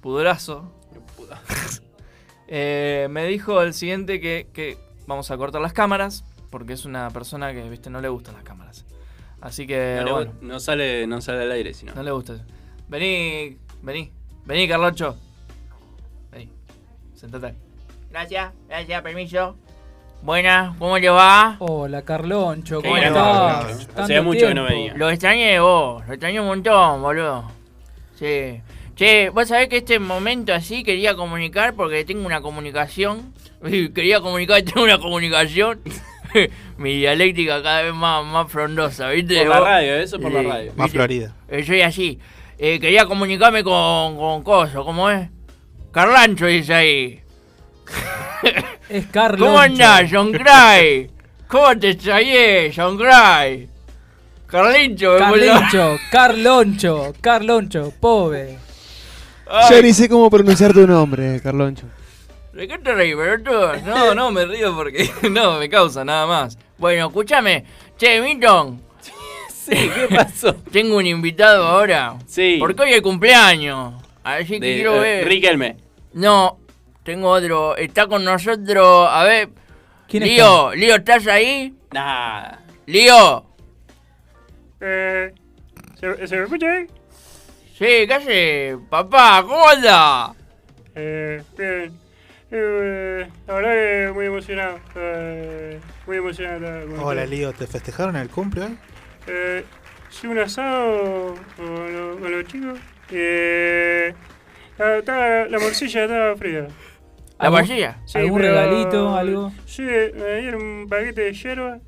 pudoroso, 0.00 0.72
eh, 2.48 3.08
me 3.10 3.26
dijo 3.26 3.62
el 3.62 3.74
siguiente 3.74 4.20
que, 4.20 4.48
que 4.52 4.78
vamos 5.06 5.30
a 5.30 5.36
cortar 5.36 5.60
las 5.60 5.72
cámaras, 5.72 6.24
porque 6.52 6.74
es 6.74 6.84
una 6.84 7.10
persona 7.10 7.52
que, 7.52 7.68
viste, 7.68 7.88
no 7.90 8.00
le 8.00 8.08
gustan 8.08 8.34
las 8.34 8.44
cámaras. 8.44 8.84
Así 9.40 9.66
que, 9.66 9.96
No, 10.00 10.04
le- 10.04 10.12
bueno, 10.12 10.32
no 10.42 10.60
sale, 10.60 11.06
no 11.08 11.20
sale 11.20 11.42
al 11.42 11.50
aire, 11.50 11.74
sino. 11.74 11.94
no 11.94 12.02
le 12.04 12.12
gusta. 12.12 12.34
Vení, 12.88 13.56
vení, 13.82 14.12
vení, 14.44 14.68
Carlocho. 14.68 15.16
Vení, 16.30 16.50
sentate. 17.14 17.54
Gracias, 18.10 18.52
gracias, 18.68 19.02
permiso. 19.02 19.56
Buenas, 20.22 20.76
¿cómo 20.76 20.98
le 20.98 21.08
va? 21.08 21.56
Hola, 21.58 22.02
Carloncho, 22.02 22.80
¿cómo 22.82 22.96
estás? 22.96 23.88
Hacía 23.96 24.22
mucho 24.22 24.46
que 24.46 24.54
no 24.54 24.64
venía. 24.64 24.94
Lo 24.94 25.10
extrañé 25.10 25.58
vos, 25.58 26.06
lo 26.06 26.12
extrañé 26.12 26.38
un 26.40 26.46
montón, 26.46 27.02
boludo. 27.02 27.50
Sí. 28.14 28.60
Che, 28.94 29.30
vos 29.30 29.48
sabés 29.48 29.68
que 29.68 29.78
este 29.78 29.98
momento 29.98 30.52
así 30.54 30.84
quería 30.84 31.16
comunicar 31.16 31.74
porque 31.74 32.04
tengo 32.04 32.24
una 32.26 32.40
comunicación. 32.42 33.32
Quería 33.62 34.20
comunicar, 34.20 34.60
tengo 34.62 34.84
una 34.84 34.98
comunicación. 34.98 35.80
Mi 36.78 36.96
dialéctica 36.96 37.62
cada 37.62 37.82
vez 37.82 37.94
más, 37.94 38.24
más 38.24 38.50
frondosa, 38.50 39.10
¿viste? 39.10 39.38
Por 39.40 39.48
la 39.48 39.60
radio, 39.60 39.94
eso 39.96 40.18
por 40.20 40.32
la 40.32 40.40
Sí, 40.40 40.46
radio. 40.46 40.72
Más 40.76 40.86
¿viste? 40.86 40.98
florida. 40.98 41.34
Eh, 41.48 41.64
soy 41.64 41.80
así. 41.82 42.18
Eh, 42.58 42.78
quería 42.80 43.06
comunicarme 43.06 43.62
con, 43.64 44.16
con 44.16 44.42
Coso, 44.42 44.84
¿cómo 44.84 45.10
es? 45.10 45.28
Carlancho 45.92 46.46
dice 46.46 46.74
ahí. 46.74 47.20
Es 48.88 49.06
Carloncho. 49.10 49.44
¿Cómo 49.46 49.58
andás, 49.58 50.04
John 50.10 50.32
Cry? 50.32 51.10
¿Cómo 51.48 51.78
te 51.78 51.90
extrañé, 51.90 52.72
John 52.74 52.96
Cry? 52.96 53.68
Carlincho. 54.46 55.16
Carlincho, 55.18 55.96
Carloncho, 56.10 57.12
Carloncho, 57.20 57.92
pobre. 58.00 58.58
Ay, 59.50 59.66
Ya 59.76 59.82
ni 59.82 59.92
sé 59.92 60.08
cómo 60.08 60.28
pronunciar 60.30 60.72
tu 60.72 60.86
nombre, 60.86 61.40
Carloncho. 61.42 61.86
¿De 62.52 62.68
qué 62.68 62.78
te 62.78 62.92
reí, 62.94 63.14
pero 63.14 63.42
tú? 63.42 63.84
No, 63.86 64.14
no, 64.14 64.30
me 64.30 64.44
río 64.44 64.74
porque 64.76 65.10
no, 65.30 65.58
me 65.58 65.68
causa 65.68 66.04
nada 66.04 66.26
más. 66.26 66.58
Bueno, 66.78 67.06
escúchame. 67.06 67.64
Che, 67.96 68.20
Milton. 68.20 68.80
Sí, 69.48 69.76
¿qué 69.76 70.08
pasó? 70.12 70.54
Tengo 70.72 70.96
un 70.96 71.06
invitado 71.06 71.64
ahora. 71.64 72.16
Sí. 72.26 72.56
Porque 72.58 72.82
hoy 72.82 72.94
es 72.94 73.00
cumpleaños. 73.00 73.94
Así 74.24 74.58
que 74.58 74.66
De, 74.66 74.74
quiero 74.74 74.96
eh, 74.96 75.00
ver. 75.00 75.28
Riquelme. 75.28 75.76
No, 76.14 76.58
tengo 77.04 77.28
otro. 77.28 77.76
Está 77.76 78.08
con 78.08 78.24
nosotros. 78.24 79.08
A 79.08 79.22
ver. 79.22 79.50
¿Quién 80.08 80.24
Lío, 80.24 80.74
Lío, 80.74 80.96
¿estás 80.96 81.28
ahí? 81.28 81.72
Nah. 81.92 82.56
Lío. 82.86 83.44
Eh, 84.80 85.32
¿se, 86.00 86.26
¿Se 86.26 86.36
me 86.36 86.42
escucha 86.42 86.66
ahí? 86.68 86.86
Sí, 87.78 88.06
¿qué 88.08 88.14
haces? 88.14 88.76
Papá, 88.90 89.44
¿cómo 89.46 89.68
anda? 89.68 90.34
Eh, 90.96 91.40
bien. 91.56 92.01
Eh, 92.54 93.26
la 93.46 93.54
verdad 93.54 93.72
que 93.72 94.12
muy 94.12 94.26
emocionado. 94.26 94.78
Eh, 94.94 95.80
muy 96.06 96.16
emocionado. 96.18 96.86
con 96.86 97.00
Hola. 97.00 97.24
Lío, 97.26 97.52
¿te 97.52 97.66
festejaron 97.66 98.14
el 98.16 98.28
cumple 98.28 98.64
hoy? 98.64 98.78
Eh, 99.26 99.64
sí, 100.10 100.26
un 100.26 100.38
asado 100.38 101.34
con, 101.56 101.96
lo- 101.96 102.18
con 102.18 102.30
los 102.30 102.44
chicos. 102.46 102.78
Eh, 103.10 104.12
la 104.78 105.58
morcilla 105.58 106.04
estaba 106.04 106.36
fría. 106.36 106.66
¿La 107.40 107.50
morcilla? 107.50 107.98
¿Algún 108.14 108.40
pero- 108.40 108.52
regalito, 108.54 109.14
algo? 109.16 109.52
Sí, 109.66 109.82
me 109.82 110.40
dieron 110.40 110.62
un 110.62 110.88
paquete 110.88 111.22
de 111.22 111.32
hierba. 111.32 111.78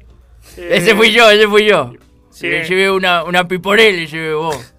Eh, 0.57 0.69
Ese 0.73 0.95
fui 0.95 1.13
yo, 1.13 1.31
ese 1.31 1.47
fui 1.47 1.67
yo. 1.67 1.93
Sí. 2.31 2.49
Le 2.49 2.65
llevé 2.65 2.91
una, 2.91 3.23
una 3.25 3.47
piporel, 3.47 3.97
le 3.97 4.07
llevé 4.07 4.35
vos. 4.35 4.75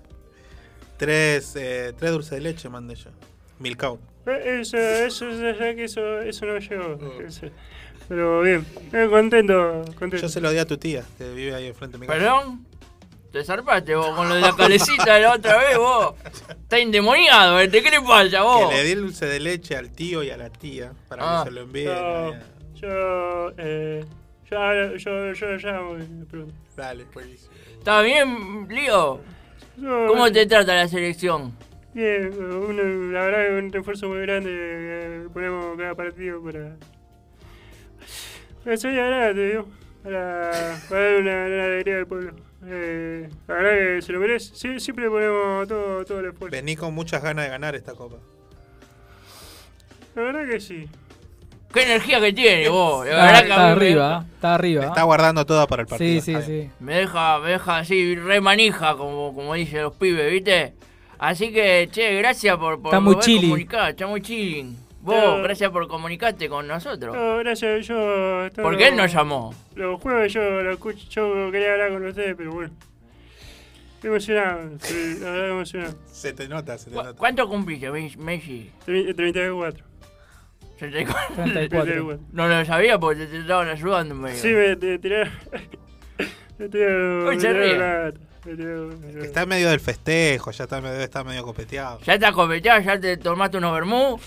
Tres, 0.98 1.56
eh, 1.56 1.94
tres 1.98 2.12
dulces 2.12 2.32
de 2.32 2.42
leche 2.42 2.70
mandé 2.70 2.96
yo. 2.96 3.12
Milcao. 3.60 4.00
Eh, 4.28 4.60
Eso, 4.62 4.78
eso, 4.78 5.30
eso, 5.30 5.52
ya 5.60 5.76
que 5.76 5.84
eso, 5.86 6.22
eso 6.22 6.46
no 6.46 6.58
llegó. 6.60 7.22
Eso. 7.22 7.48
Pero 8.08 8.42
bien, 8.42 8.66
eh, 8.94 9.08
contento, 9.10 9.84
contento. 9.98 10.18
Yo 10.18 10.30
se 10.30 10.40
lo 10.40 10.52
di 10.52 10.60
a 10.60 10.66
tu 10.66 10.78
tía, 10.78 11.04
que 11.18 11.32
vive 11.34 11.56
ahí 11.56 11.68
enfrente 11.68 11.98
de 11.98 12.02
mi 12.02 12.08
casa. 12.08 12.20
¿Perdón? 12.20 12.66
Te 13.32 13.44
zarpaste 13.44 13.96
vos 13.96 14.16
con 14.16 14.30
lo 14.30 14.36
de 14.36 14.42
la 14.42 14.56
calecita 14.56 15.16
de 15.16 15.22
la 15.22 15.34
otra 15.34 15.58
vez, 15.58 15.78
vos. 15.78 16.14
Estás 16.50 16.80
endemoniado, 16.80 17.60
¿eh? 17.60 17.68
¿Te 17.68 17.82
qué 17.84 17.92
le 17.92 18.02
pasa, 18.02 18.44
vos? 18.44 18.70
Que 18.70 18.76
le 18.76 18.84
di 18.84 18.92
el 18.92 19.02
dulce 19.02 19.26
de 19.26 19.40
leche 19.40 19.76
al 19.76 19.92
tío 19.92 20.24
y 20.24 20.30
a 20.30 20.38
la 20.38 20.50
tía 20.50 20.94
para 21.10 21.24
Ah. 21.42 21.44
que 21.44 21.50
se 21.50 21.56
lo 21.56 21.62
envíen. 21.62 21.88
Yo, 21.88 22.34
yo, 22.76 23.52
eh, 23.58 24.06
yo, 24.50 24.96
yo, 24.96 25.34
yo, 25.34 25.34
yo 25.34 25.58
llamo 25.58 25.96
pregunto. 26.30 26.54
Dale, 26.78 27.06
pues. 27.12 27.50
¿Está 27.78 28.02
bien, 28.02 28.68
Lío? 28.70 29.20
Yo- 29.78 30.08
¿Cómo 30.08 30.32
te 30.32 30.46
trata 30.46 30.74
la 30.76 30.88
selección? 30.88 31.54
Bien, 31.96 32.30
uno, 32.38 33.12
la 33.14 33.22
verdad 33.22 33.48
que 33.48 33.64
un 33.66 33.72
refuerzo 33.72 34.10
muy 34.10 34.20
grande 34.20 34.50
que 34.50 35.30
ponemos 35.34 35.78
cada 35.78 35.96
partido 35.96 36.44
para. 36.44 36.76
Para 38.66 38.78
salir 38.78 39.00
adelante, 39.00 39.48
digo. 39.48 39.68
Para, 40.04 40.52
para 40.90 41.02
dar 41.02 41.16
una, 41.22 41.32
una 41.46 41.64
alegría 41.66 41.98
al 42.00 42.06
pueblo. 42.08 42.34
Eh, 42.68 43.30
la 43.48 43.54
verdad 43.56 43.72
que 43.96 44.02
se 44.02 44.12
lo 44.12 44.20
merece. 44.20 44.54
Sie- 44.56 44.80
siempre 44.80 45.10
ponemos 45.10 45.68
todo, 45.70 46.04
todo 46.04 46.20
el 46.20 46.26
esfuerzo. 46.28 46.52
Vení 46.52 46.76
con 46.76 46.94
muchas 46.94 47.24
ganas 47.24 47.46
de 47.46 47.52
ganar 47.52 47.76
esta 47.76 47.94
copa. 47.94 48.18
La 50.16 50.22
verdad 50.22 50.46
que 50.50 50.60
sí. 50.60 50.90
¿Qué 51.74 51.84
energía 51.84 52.20
que 52.22 52.34
tiene 52.34 52.68
vos? 52.70 53.06
La 53.06 53.12
Está, 53.12 53.26
verdad 53.26 53.40
que 53.44 53.50
está 53.50 53.66
me- 53.66 53.72
arriba, 53.72 54.26
está 54.36 54.56
arriba. 54.56 54.86
Está 54.86 55.04
guardando 55.04 55.46
toda 55.46 55.66
para 55.68 55.82
el 55.84 55.88
partido. 55.88 56.22
Sí, 56.22 56.36
sí, 56.36 56.42
sí. 56.46 56.70
Me 56.80 56.96
deja, 56.96 57.40
me 57.40 57.50
deja 57.52 57.78
así 57.78 58.16
re 58.16 58.42
manija, 58.42 58.96
como, 58.96 59.34
como 59.34 59.54
dicen 59.54 59.82
los 59.84 59.96
pibes, 59.96 60.32
¿viste? 60.32 60.74
Así 61.18 61.52
que, 61.52 61.88
che, 61.92 62.16
gracias 62.18 62.58
por, 62.58 62.82
por 62.82 62.88
Está 62.88 63.00
muy 63.00 63.16
comunicar, 63.16 63.90
está 63.92 64.08
muy 64.08 64.22
chilling. 64.22 64.76
Vos, 65.02 65.42
gracias 65.44 65.70
por 65.70 65.88
comunicarte 65.88 66.50
con 66.50 66.68
nosotros. 66.68 67.16
No, 67.16 67.38
gracias, 67.38 67.88
yo. 67.88 68.46
esto 68.46 68.64
¿Por 68.64 68.76
qué 68.78 68.88
él 68.88 68.96
nos 68.96 69.14
llamó? 69.14 69.54
Los 69.76 70.02
jueves 70.02 70.34
yo 70.34 70.42
lo 70.42 70.72
escucho, 70.72 71.06
yo 71.46 71.52
quería 71.52 71.74
hablar 71.74 71.92
con 71.94 72.06
ustedes, 72.08 72.36
pero 72.36 72.52
bueno. 72.54 72.74
Estoy 73.96 74.10
emocionado, 74.10 74.70
sí, 74.80 75.18
la 75.22 75.32
verdad 75.32 75.50
emocionado. 75.52 75.96
Se 76.12 76.34
te 76.34 76.48
nota, 76.48 76.78
se 76.78 76.90
te 76.90 76.96
¿Cu- 76.96 77.04
nota. 77.04 77.18
¿Cuánto 77.18 77.48
cumpliste, 77.48 77.92
Mes- 77.92 78.18
Messi? 78.18 78.72
Tre- 78.86 79.16
34. 79.16 79.86
34. 80.80 81.36
34. 81.54 82.20
No 82.34 82.48
lo 82.48 82.66
sabía 82.66 83.00
porque 83.00 83.22
te, 83.22 83.28
te 83.28 83.40
estaban 83.40 83.70
ayudando. 83.70 84.28
Sí, 84.30 84.48
me 84.50 84.76
te- 84.76 85.00
tiraron. 85.00 85.32
me 86.58 86.68
tiraron. 86.70 87.40
Se 87.42 87.54
ríe. 87.54 88.14
Está 89.22 89.44
en 89.44 89.50
medio 89.50 89.70
del 89.70 89.80
festejo, 89.80 90.52
ya 90.52 90.64
está 90.66 90.82
medio, 90.82 91.02
está 91.02 91.24
medio 91.24 91.44
copeteado. 91.44 92.00
¿Ya 92.02 92.20
te 92.20 92.32
copeteado? 92.32 92.82
¿Ya 92.82 93.00
te 93.00 93.18
tomaste 93.18 93.58
unos 93.58 93.74
vermú? 93.74 94.20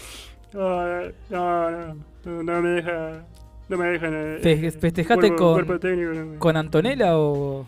No, 0.52 0.86
no, 1.30 1.70
no, 1.70 1.94
no, 2.24 2.42
no 2.42 2.62
me 2.62 2.68
deja. 2.70 3.24
No 3.68 3.76
me 3.76 3.86
dejan. 3.88 4.12
eh, 4.14 4.38
Fe- 4.42 4.70
¿Festejaste 4.72 5.28
cuerpo- 5.28 5.36
con, 5.36 5.52
cuerpo 5.64 5.78
técnico, 5.78 6.12
no 6.14 6.24
me- 6.26 6.38
con 6.38 6.56
Antonella 6.56 7.18
o...? 7.18 7.66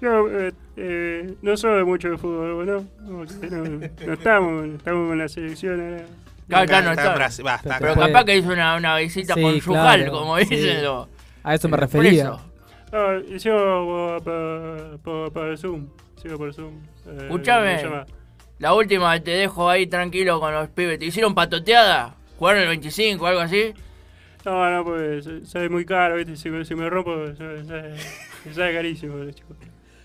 No, 0.00 0.26
eh, 0.28 0.52
eh, 0.76 1.34
no 1.42 1.56
soy 1.56 1.84
mucho 1.84 2.10
de 2.10 2.18
fútbol, 2.18 2.66
¿no? 2.66 2.84
No, 3.00 3.24
no, 3.24 3.64
no 4.06 4.12
estamos, 4.14 4.66
estamos 4.66 5.08
con 5.08 5.18
la 5.18 5.28
selección 5.28 5.80
ahora. 5.80 6.04
Claro, 6.48 6.64
ya 6.66 6.78
Está 6.78 6.82
no 6.82 6.90
está. 6.92 7.26
Está 7.56 7.78
Pero 7.78 7.94
capaz 7.94 8.24
que 8.24 8.36
hizo 8.36 8.48
una, 8.50 8.76
una 8.76 8.96
visita 8.96 9.34
Sí, 9.34 9.40
conjugal, 9.42 10.00
claro, 10.00 10.12
como 10.12 10.38
sí. 10.38 10.44
dicen. 10.56 10.84
A 11.44 11.54
eso 11.54 11.68
me 11.68 11.76
refería. 11.76 12.32
Eso. 12.92 13.28
No, 13.28 13.34
hicimos 13.36 14.22
por, 15.02 15.58
Zoom. 15.58 15.88
Sigo 16.20 16.38
por 16.38 16.52
Zoom. 16.54 16.74
Eh, 17.06 17.18
Escuchame. 17.22 18.04
La 18.58 18.74
última 18.74 19.18
te 19.20 19.32
dejo 19.32 19.68
ahí 19.68 19.86
tranquilo 19.86 20.38
con 20.38 20.52
los 20.54 20.68
pibes. 20.68 20.98
¿Te 20.98 21.06
hicieron 21.06 21.34
patoteada? 21.34 22.14
¿Jugaron 22.38 22.62
el 22.62 22.68
25 22.68 23.24
o 23.24 23.26
algo 23.26 23.40
así? 23.40 23.72
No, 24.44 24.70
no, 24.70 24.84
pues 24.84 25.24
sa- 25.24 25.44
sale 25.44 25.68
muy 25.68 25.84
caro, 25.84 26.16
¿viste? 26.16 26.36
Si, 26.36 26.50
me- 26.50 26.64
si 26.64 26.74
me 26.74 26.88
rompo, 26.90 27.12
sale, 27.36 27.64
sale- 27.64 27.96
sale 28.52 28.74
carísimo, 28.74 29.24
chicos. 29.30 29.56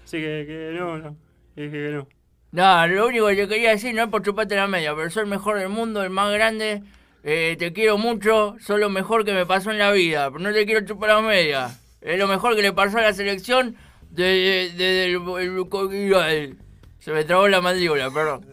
Así 0.03 0.17
que, 0.17 0.45
que 0.47 0.75
no, 0.79 0.97
no. 0.97 1.15
Dije 1.55 1.71
que 1.71 1.89
no. 1.91 2.07
No, 2.51 2.87
lo 2.87 3.07
único 3.07 3.27
que 3.27 3.35
te 3.35 3.47
quería 3.47 3.71
decir 3.71 3.93
no 3.93 4.03
es 4.03 4.09
por 4.09 4.23
chuparte 4.23 4.55
la 4.55 4.67
media, 4.67 4.95
pero 4.95 5.09
soy 5.09 5.23
el 5.23 5.29
mejor 5.29 5.59
del 5.59 5.69
mundo, 5.69 6.01
el 6.03 6.09
más 6.09 6.31
grande. 6.33 6.81
eh, 7.23 7.55
te 7.59 7.73
quiero 7.73 7.97
mucho, 7.97 8.55
sos 8.59 8.79
lo 8.79 8.89
mejor 8.89 9.25
que 9.25 9.33
me 9.33 9.45
pasó 9.45 9.69
en 9.71 9.79
la 9.79 9.91
vida, 9.91 10.29
pero 10.31 10.39
no 10.43 10.53
te 10.53 10.65
quiero 10.65 10.85
chupar 10.85 11.09
la 11.09 11.21
media. 11.21 11.69
Es 12.01 12.17
lo 12.19 12.27
mejor 12.27 12.55
que 12.55 12.61
le 12.61 12.73
pasó 12.73 12.97
a 12.99 13.01
la 13.01 13.13
selección 13.13 13.75
desde 14.09 14.73
de, 14.77 15.05
el, 15.05 15.15
el- 15.15 16.23
el- 16.29 16.57
Se 16.99 17.11
me 17.11 17.23
trabó 17.23 17.47
la 17.47 17.61
mandíbula, 17.61 18.09
perdón. 18.11 18.45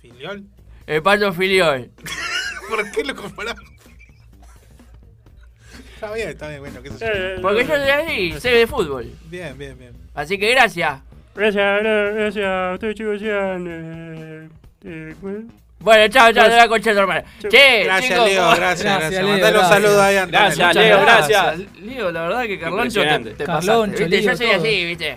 ¿Filiol? 0.00 0.44
El 0.86 1.02
pato 1.02 1.32
filiol. 1.32 1.90
¿Por 2.68 2.90
qué 2.92 3.04
lo 3.04 3.14
comparamos? 3.14 3.62
Está 5.94 6.12
bien, 6.14 6.28
está 6.30 6.48
bien, 6.48 6.60
bueno, 6.60 6.82
qué 6.82 6.90
sé 6.90 6.98
yo. 6.98 7.06
Eh, 7.06 7.38
Porque 7.42 7.66
yo 7.66 7.76
soy 7.76 7.88
así, 7.90 8.40
sé 8.40 8.50
de 8.50 8.66
fútbol. 8.66 9.10
Bien, 9.26 9.56
bien, 9.58 9.78
bien. 9.78 9.92
Así 10.14 10.38
que 10.38 10.50
gracias. 10.50 11.00
Gracias, 11.34 11.82
gra- 11.82 12.14
gracias 12.14 12.44
a 12.46 12.72
ustedes, 12.74 12.94
chicos. 12.96 13.20
Sean. 13.20 13.66
Eh, 13.68 14.48
eh, 14.84 15.14
¿cómo 15.20 15.36
es? 15.36 15.44
Bueno, 15.80 16.08
chao, 16.08 16.24
chao, 16.26 16.32
Gracias. 16.34 16.50
de 16.52 16.56
la 16.58 16.68
concha 16.68 16.90
hermana. 16.90 17.24
Che, 17.48 17.84
Gracias, 17.84 18.10
chicos, 18.10 18.28
Leo, 18.28 18.42
¿cómo- 18.44 18.56
gracias, 18.56 18.98
gracias. 18.98 19.10
Leo, 19.12 19.28
Mandale 19.32 19.46
un 19.46 19.52
gracias. 19.64 19.68
saludo 19.82 20.02
ahí 20.02 20.16
a 20.16 20.22
Antonella. 20.24 20.54
Gracias, 20.54 20.74
Leo, 20.76 21.00
gracias. 21.00 21.58
Leo, 21.80 22.12
la 22.12 22.22
verdad 22.22 22.42
que 22.42 22.58
Carloncho 22.60 23.00
te, 23.02 23.18
te 23.30 23.44
Carloncho, 23.44 23.92
pasaste, 23.92 24.22
Yo 24.22 24.36
soy 24.36 24.46
todo. 24.46 24.56
así, 24.58 24.84
¿viste? 24.84 25.16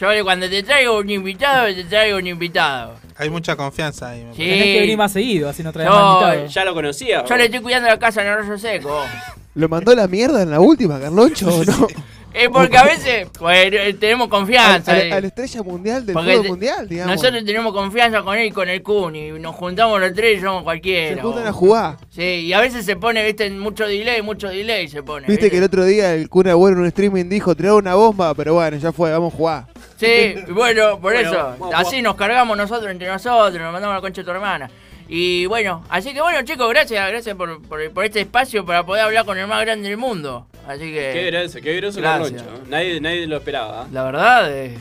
Yo 0.00 0.24
cuando 0.24 0.48
te 0.48 0.62
traigo 0.62 0.98
un 0.98 1.10
invitado, 1.10 1.66
te 1.74 1.84
traigo 1.84 2.18
un 2.18 2.26
invitado. 2.26 2.96
Hay 3.16 3.28
mucha 3.30 3.56
confianza 3.56 4.10
ahí. 4.10 4.24
me 4.24 4.32
Sí. 4.34 4.38
Tenés 4.42 4.64
que 4.64 4.80
venir 4.80 4.96
más 4.98 5.12
seguido, 5.12 5.48
así 5.48 5.62
no 5.62 5.72
traes 5.72 5.88
Yo- 5.88 5.94
más 5.96 6.22
invitados. 6.22 6.54
¿Ya 6.54 6.64
lo 6.64 6.74
conocía? 6.74 7.24
Yo 7.24 7.36
le 7.36 7.44
estoy 7.46 7.60
cuidando 7.60 7.88
la 7.88 7.98
casa 7.98 8.22
en 8.22 8.28
Arroyo 8.28 8.58
Seco. 8.58 9.04
¿Lo 9.56 9.68
mandó 9.68 9.94
la 9.94 10.06
mierda 10.08 10.42
en 10.42 10.50
la 10.50 10.60
última, 10.60 10.98
Carloncho, 11.00 11.48
o 11.48 11.64
no? 11.64 11.86
Es 12.34 12.48
porque 12.48 12.76
a 12.76 12.82
veces 12.84 13.28
pues, 13.38 13.72
eh, 13.72 13.96
tenemos 13.98 14.28
confianza. 14.28 14.92
a, 14.92 14.98
eh. 14.98 15.08
la, 15.08 15.16
a 15.16 15.20
la 15.20 15.26
estrella 15.28 15.62
mundial 15.62 16.04
del 16.04 16.14
Porque 16.14 16.32
fútbol 16.32 16.48
mundial, 16.48 16.88
digamos. 16.88 17.14
Nosotros 17.16 17.44
tenemos 17.44 17.72
confianza 17.72 18.22
con 18.22 18.36
él 18.36 18.46
y 18.46 18.50
con 18.50 18.68
el 18.68 18.82
Kun 18.82 19.14
y 19.14 19.30
nos 19.32 19.54
juntamos 19.54 20.00
los 20.00 20.12
tres 20.14 20.38
y 20.38 20.42
somos 20.42 20.64
cualquiera. 20.64 21.14
Se 21.16 21.22
juntan 21.22 21.46
a 21.46 21.52
jugar. 21.52 21.96
Sí, 22.10 22.22
y 22.22 22.52
a 22.52 22.60
veces 22.60 22.84
se 22.84 22.96
pone, 22.96 23.24
viste, 23.24 23.48
mucho 23.50 23.86
delay, 23.86 24.20
mucho 24.20 24.48
delay 24.48 24.88
se 24.88 25.02
pone. 25.04 25.26
Viste 25.28 25.48
que 25.50 25.58
el 25.58 25.62
otro 25.64 25.84
día 25.84 26.12
el 26.14 26.28
Kun 26.28 26.48
Agüero 26.48 26.74
en 26.76 26.82
un 26.82 26.86
streaming 26.88 27.28
dijo 27.28 27.54
tirar 27.54 27.74
una 27.74 27.94
bomba, 27.94 28.34
pero 28.34 28.54
bueno, 28.54 28.76
ya 28.78 28.90
fue, 28.92 29.12
vamos 29.12 29.32
a 29.32 29.36
jugar. 29.36 29.66
Sí, 29.96 30.34
bueno, 30.50 30.98
por 31.00 31.12
Bueno, 31.14 31.30
eso. 31.30 31.70
así 31.72 32.02
nos 32.02 32.16
cargamos 32.16 32.56
nosotros 32.56 32.90
entre 32.90 33.06
nosotros, 33.06 33.54
nos 33.62 33.72
mandamos 33.72 33.92
a 33.92 33.96
la 33.96 34.00
concha 34.00 34.22
de 34.22 34.24
tu 34.24 34.30
hermana. 34.32 34.68
Y 35.08 35.46
bueno, 35.46 35.84
así 35.90 36.14
que 36.14 36.20
bueno, 36.22 36.42
chicos, 36.44 36.68
gracias, 36.70 37.08
gracias 37.10 37.36
por, 37.36 37.60
por, 37.62 37.90
por 37.92 38.04
este 38.04 38.20
espacio 38.22 38.64
para 38.64 38.84
poder 38.86 39.02
hablar 39.04 39.24
con 39.24 39.36
el 39.38 39.46
más 39.46 39.60
grande 39.62 39.88
del 39.88 39.98
mundo. 39.98 40.46
Así 40.66 40.80
que. 40.92 41.10
Qué 41.12 41.30
groso, 41.30 41.58
qué 41.62 41.76
groso. 41.76 42.00
Carloncho. 42.00 42.44
Nadie, 42.68 43.00
nadie 43.00 43.26
lo 43.26 43.36
esperaba. 43.36 43.82
¿ah? 43.82 43.86
La 43.92 44.02
verdad 44.04 44.50
es. 44.56 44.78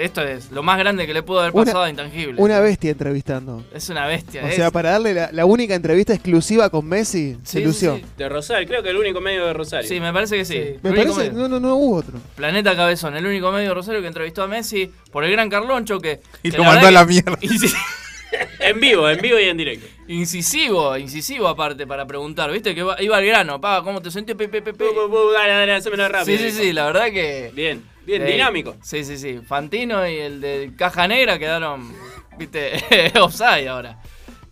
esto 0.00 0.22
es 0.22 0.50
lo 0.52 0.62
más 0.62 0.78
grande 0.78 1.06
que 1.06 1.12
le 1.14 1.22
pudo 1.22 1.40
haber 1.40 1.52
Una- 1.52 1.64
pasado 1.64 1.84
a 1.84 1.90
Intangible. 1.90 2.40
Una 2.40 2.60
bestia 2.60 2.92
entrevistando. 2.92 3.64
Es 3.74 3.88
una 3.88 4.06
bestia. 4.06 4.44
O 4.44 4.46
es- 4.46 4.54
sea, 4.54 4.70
para 4.70 4.92
darle 4.92 5.12
la, 5.12 5.30
la 5.32 5.44
única 5.44 5.74
entrevista 5.74 6.14
exclusiva 6.14 6.70
con 6.70 6.86
Messi, 6.86 7.36
se 7.42 7.58
Sí, 7.58 7.64
lució. 7.64 7.96
sí, 7.96 8.02
sí. 8.02 8.06
De 8.16 8.28
Rosario, 8.28 8.66
creo 8.68 8.82
que 8.84 8.90
el 8.90 8.96
único 8.96 9.20
medio 9.20 9.44
de 9.46 9.52
Rosario. 9.52 9.88
Sí, 9.88 9.98
me 10.00 10.12
parece 10.12 10.36
que 10.38 10.44
sí. 10.44 10.76
Me 10.82 10.92
parece, 10.92 11.32
no, 11.32 11.48
no, 11.48 11.58
no 11.58 11.74
hubo 11.74 11.96
otro. 11.96 12.18
Planeta 12.36 12.74
Cabezón, 12.76 13.16
el 13.16 13.26
único 13.26 13.50
medio 13.50 13.70
de 13.70 13.74
Rosario 13.74 14.00
que 14.00 14.06
entrevistó 14.06 14.44
a 14.44 14.46
Messi 14.46 14.90
por 15.10 15.24
el 15.24 15.32
gran 15.32 15.50
Carloncho 15.50 16.00
que. 16.00 16.20
Y 16.44 16.50
que 16.52 16.58
lo 16.58 16.64
mandó 16.64 16.86
a 16.86 16.90
la 16.92 17.04
mierda. 17.04 17.32
Inci- 17.40 17.74
En 18.60 18.80
vivo, 18.80 19.08
en 19.08 19.20
vivo 19.20 19.38
y 19.38 19.44
en 19.44 19.56
directo. 19.56 19.86
Incisivo, 20.08 20.96
incisivo 20.96 21.48
aparte 21.48 21.86
para 21.86 22.06
preguntar, 22.06 22.50
¿viste? 22.50 22.74
Que 22.74 22.82
va- 22.82 23.00
iba 23.00 23.16
al 23.16 23.24
grano, 23.26 23.60
pa, 23.60 23.82
¿cómo 23.82 24.00
te 24.02 24.10
sentís? 24.10 24.34
Pe, 24.34 24.48
pe, 24.48 24.60
pe, 24.62 24.72
Dale, 24.72 25.52
dale, 25.52 25.74
hacémelo 25.74 26.08
rápido. 26.08 26.38
Sí, 26.38 26.50
sí, 26.50 26.50
sí, 26.50 26.72
la 26.72 26.86
verdad 26.86 27.06
que. 27.06 27.50
Bien, 27.54 27.82
bien, 28.04 28.22
eh, 28.22 28.32
dinámico. 28.32 28.76
Sí, 28.82 29.04
sí, 29.04 29.16
sí. 29.16 29.40
Fantino 29.46 30.06
y 30.08 30.16
el 30.16 30.40
de 30.40 30.72
Caja 30.76 31.06
Negra 31.08 31.38
quedaron, 31.38 31.92
viste, 32.38 32.72
offside 33.20 33.68
ahora. 33.68 33.98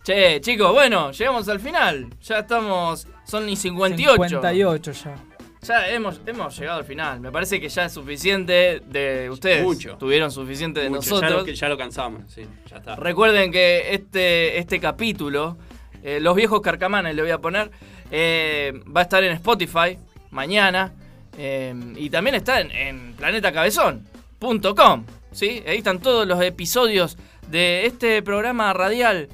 Che, 0.03 0.41
chicos, 0.41 0.71
bueno, 0.73 1.11
llegamos 1.11 1.47
al 1.47 1.59
final. 1.59 2.07
Ya 2.23 2.39
estamos. 2.39 3.07
Son 3.25 3.45
ni 3.45 3.55
58. 3.55 4.15
58 4.23 4.91
ya. 4.91 5.15
Ya 5.63 5.87
hemos, 5.89 6.19
hemos 6.25 6.57
llegado 6.59 6.79
al 6.79 6.85
final. 6.85 7.19
Me 7.19 7.31
parece 7.31 7.59
que 7.61 7.69
ya 7.69 7.85
es 7.85 7.93
suficiente 7.93 8.81
de 8.85 9.29
ustedes. 9.29 9.63
Mucho. 9.63 9.95
Tuvieron 9.97 10.31
suficiente 10.31 10.79
de 10.81 10.89
Mucho, 10.89 10.99
nosotros. 11.09 11.31
Ya 11.31 11.37
lo, 11.37 11.45
que- 11.45 11.55
ya 11.55 11.69
lo 11.69 11.77
cansamos, 11.77 12.23
sí, 12.31 12.45
ya 12.69 12.77
está. 12.77 12.95
Recuerden 12.95 13.51
que 13.51 13.93
este, 13.93 14.57
este 14.59 14.79
capítulo, 14.79 15.57
eh, 16.03 16.19
Los 16.19 16.35
viejos 16.35 16.59
carcamanes 16.61 17.15
le 17.15 17.21
voy 17.21 17.31
a 17.31 17.37
poner, 17.37 17.71
eh, 18.11 18.73
va 18.95 18.99
a 19.01 19.03
estar 19.03 19.23
en 19.23 19.31
Spotify 19.33 19.97
mañana. 20.31 20.91
eh, 21.37 21.73
y 21.95 22.09
también 22.09 22.35
está 22.35 22.59
en, 22.61 22.69
en 22.71 23.13
planetacabezón.com. 23.13 25.05
¿sí? 25.31 25.63
Ahí 25.67 25.77
están 25.77 25.99
todos 25.99 26.27
los 26.27 26.41
episodios 26.41 27.17
de 27.49 27.85
este 27.85 28.21
programa 28.21 28.71
radial 28.73 29.29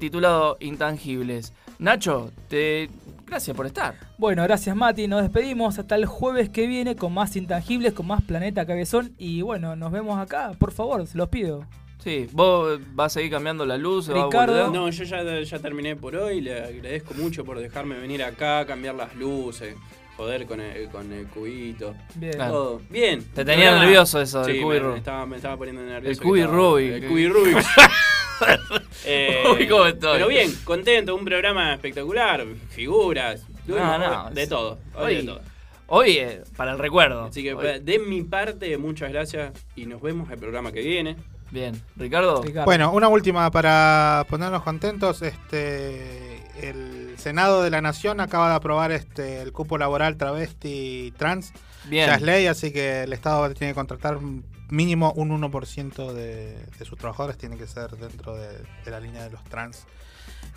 titulado 0.00 0.56
Intangibles. 0.60 1.52
Nacho, 1.78 2.30
te... 2.48 2.88
gracias 3.26 3.56
por 3.56 3.66
estar. 3.66 3.94
Bueno, 4.18 4.42
gracias 4.44 4.74
Mati, 4.76 5.08
nos 5.08 5.22
despedimos 5.22 5.78
hasta 5.78 5.94
el 5.96 6.06
jueves 6.06 6.48
que 6.48 6.66
viene 6.66 6.96
con 6.96 7.12
más 7.12 7.36
intangibles, 7.36 7.92
con 7.92 8.06
más 8.06 8.22
Planeta 8.22 8.66
Cabezón 8.66 9.12
y 9.18 9.42
bueno, 9.42 9.76
nos 9.76 9.92
vemos 9.92 10.18
acá, 10.18 10.52
por 10.58 10.72
favor, 10.72 11.06
se 11.06 11.18
los 11.18 11.28
pido. 11.28 11.66
Sí, 12.02 12.28
vos 12.32 12.78
vas 12.94 13.06
a 13.06 13.14
seguir 13.14 13.32
cambiando 13.32 13.66
la 13.66 13.76
luz. 13.76 14.06
Ricardo. 14.06 14.70
No, 14.70 14.88
yo 14.90 15.04
ya, 15.04 15.40
ya 15.40 15.58
terminé 15.58 15.96
por 15.96 16.14
hoy. 16.14 16.40
Le 16.40 16.62
agradezco 16.62 17.14
mucho 17.14 17.44
por 17.44 17.58
dejarme 17.58 17.98
venir 17.98 18.22
acá, 18.22 18.64
cambiar 18.64 18.94
las 18.94 19.16
luces, 19.16 19.74
joder 20.16 20.46
con 20.46 20.60
el, 20.60 20.88
con 20.88 21.12
el 21.12 21.26
cubito. 21.26 21.96
Bien. 22.14 22.34
Claro. 22.34 22.52
Todo. 22.52 22.80
Bien. 22.90 23.24
Te 23.34 23.44
tenía 23.44 23.76
nervioso 23.76 24.20
eso 24.20 24.42
del 24.42 24.54
Sí, 24.54 24.62
cubi 24.62 24.78
me, 24.78 24.98
estaba, 24.98 25.26
me 25.26 25.36
estaba 25.36 25.56
poniendo 25.56 25.82
nervioso. 25.82 26.20
El 26.22 26.24
cubi 26.24 26.44
Rubik. 26.44 26.92
El 26.92 27.08
cubi 27.08 27.28
Rubik. 27.28 27.56
Eh, 29.08 29.44
Uy, 29.56 29.68
cómo 29.68 29.86
estoy. 29.86 30.14
Pero 30.14 30.28
bien, 30.28 30.52
contento, 30.64 31.14
un 31.14 31.24
programa 31.24 31.74
espectacular, 31.74 32.44
figuras, 32.70 33.42
No, 33.66 33.98
no, 33.98 34.30
de 34.30 34.42
es- 34.42 34.48
todo. 34.48 34.78
Hoy, 34.94 35.04
Hoy, 35.04 35.16
de 35.16 35.22
todo. 35.22 35.40
hoy 35.86 36.10
eh, 36.18 36.42
para 36.56 36.72
el 36.72 36.78
recuerdo. 36.78 37.24
Así 37.24 37.42
que 37.42 37.54
Hoy. 37.54 37.78
de 37.80 37.98
mi 38.00 38.22
parte, 38.22 38.76
muchas 38.78 39.12
gracias 39.12 39.52
y 39.76 39.86
nos 39.86 40.02
vemos 40.02 40.28
el 40.30 40.38
programa 40.38 40.72
que 40.72 40.80
viene. 40.80 41.16
Bien, 41.52 41.80
Ricardo. 41.94 42.42
Bueno, 42.64 42.90
una 42.92 43.06
última 43.08 43.48
para 43.52 44.26
ponernos 44.28 44.62
contentos. 44.64 45.22
Este, 45.22 46.42
el 46.60 47.14
Senado 47.18 47.62
de 47.62 47.70
la 47.70 47.80
Nación 47.80 48.20
acaba 48.20 48.48
de 48.50 48.56
aprobar 48.56 48.90
este 48.90 49.40
el 49.42 49.52
cupo 49.52 49.78
laboral 49.78 50.16
travesti 50.16 51.14
trans. 51.16 51.52
Bien. 51.84 52.08
Ya 52.08 52.16
es 52.16 52.22
ley, 52.22 52.46
así 52.48 52.72
que 52.72 53.04
el 53.04 53.12
Estado 53.12 53.48
tiene 53.54 53.70
que 53.72 53.76
contratar 53.76 54.18
mínimo 54.68 55.12
un 55.12 55.30
1% 55.30 56.12
de, 56.12 56.56
de 56.78 56.84
sus 56.84 56.98
trabajadores. 56.98 57.38
Tiene 57.38 57.56
que 57.56 57.66
ser 57.66 57.90
dentro 57.96 58.34
de, 58.36 58.48
de 58.84 58.90
la 58.90 59.00
línea 59.00 59.22
de 59.24 59.30
los 59.30 59.42
trans 59.44 59.84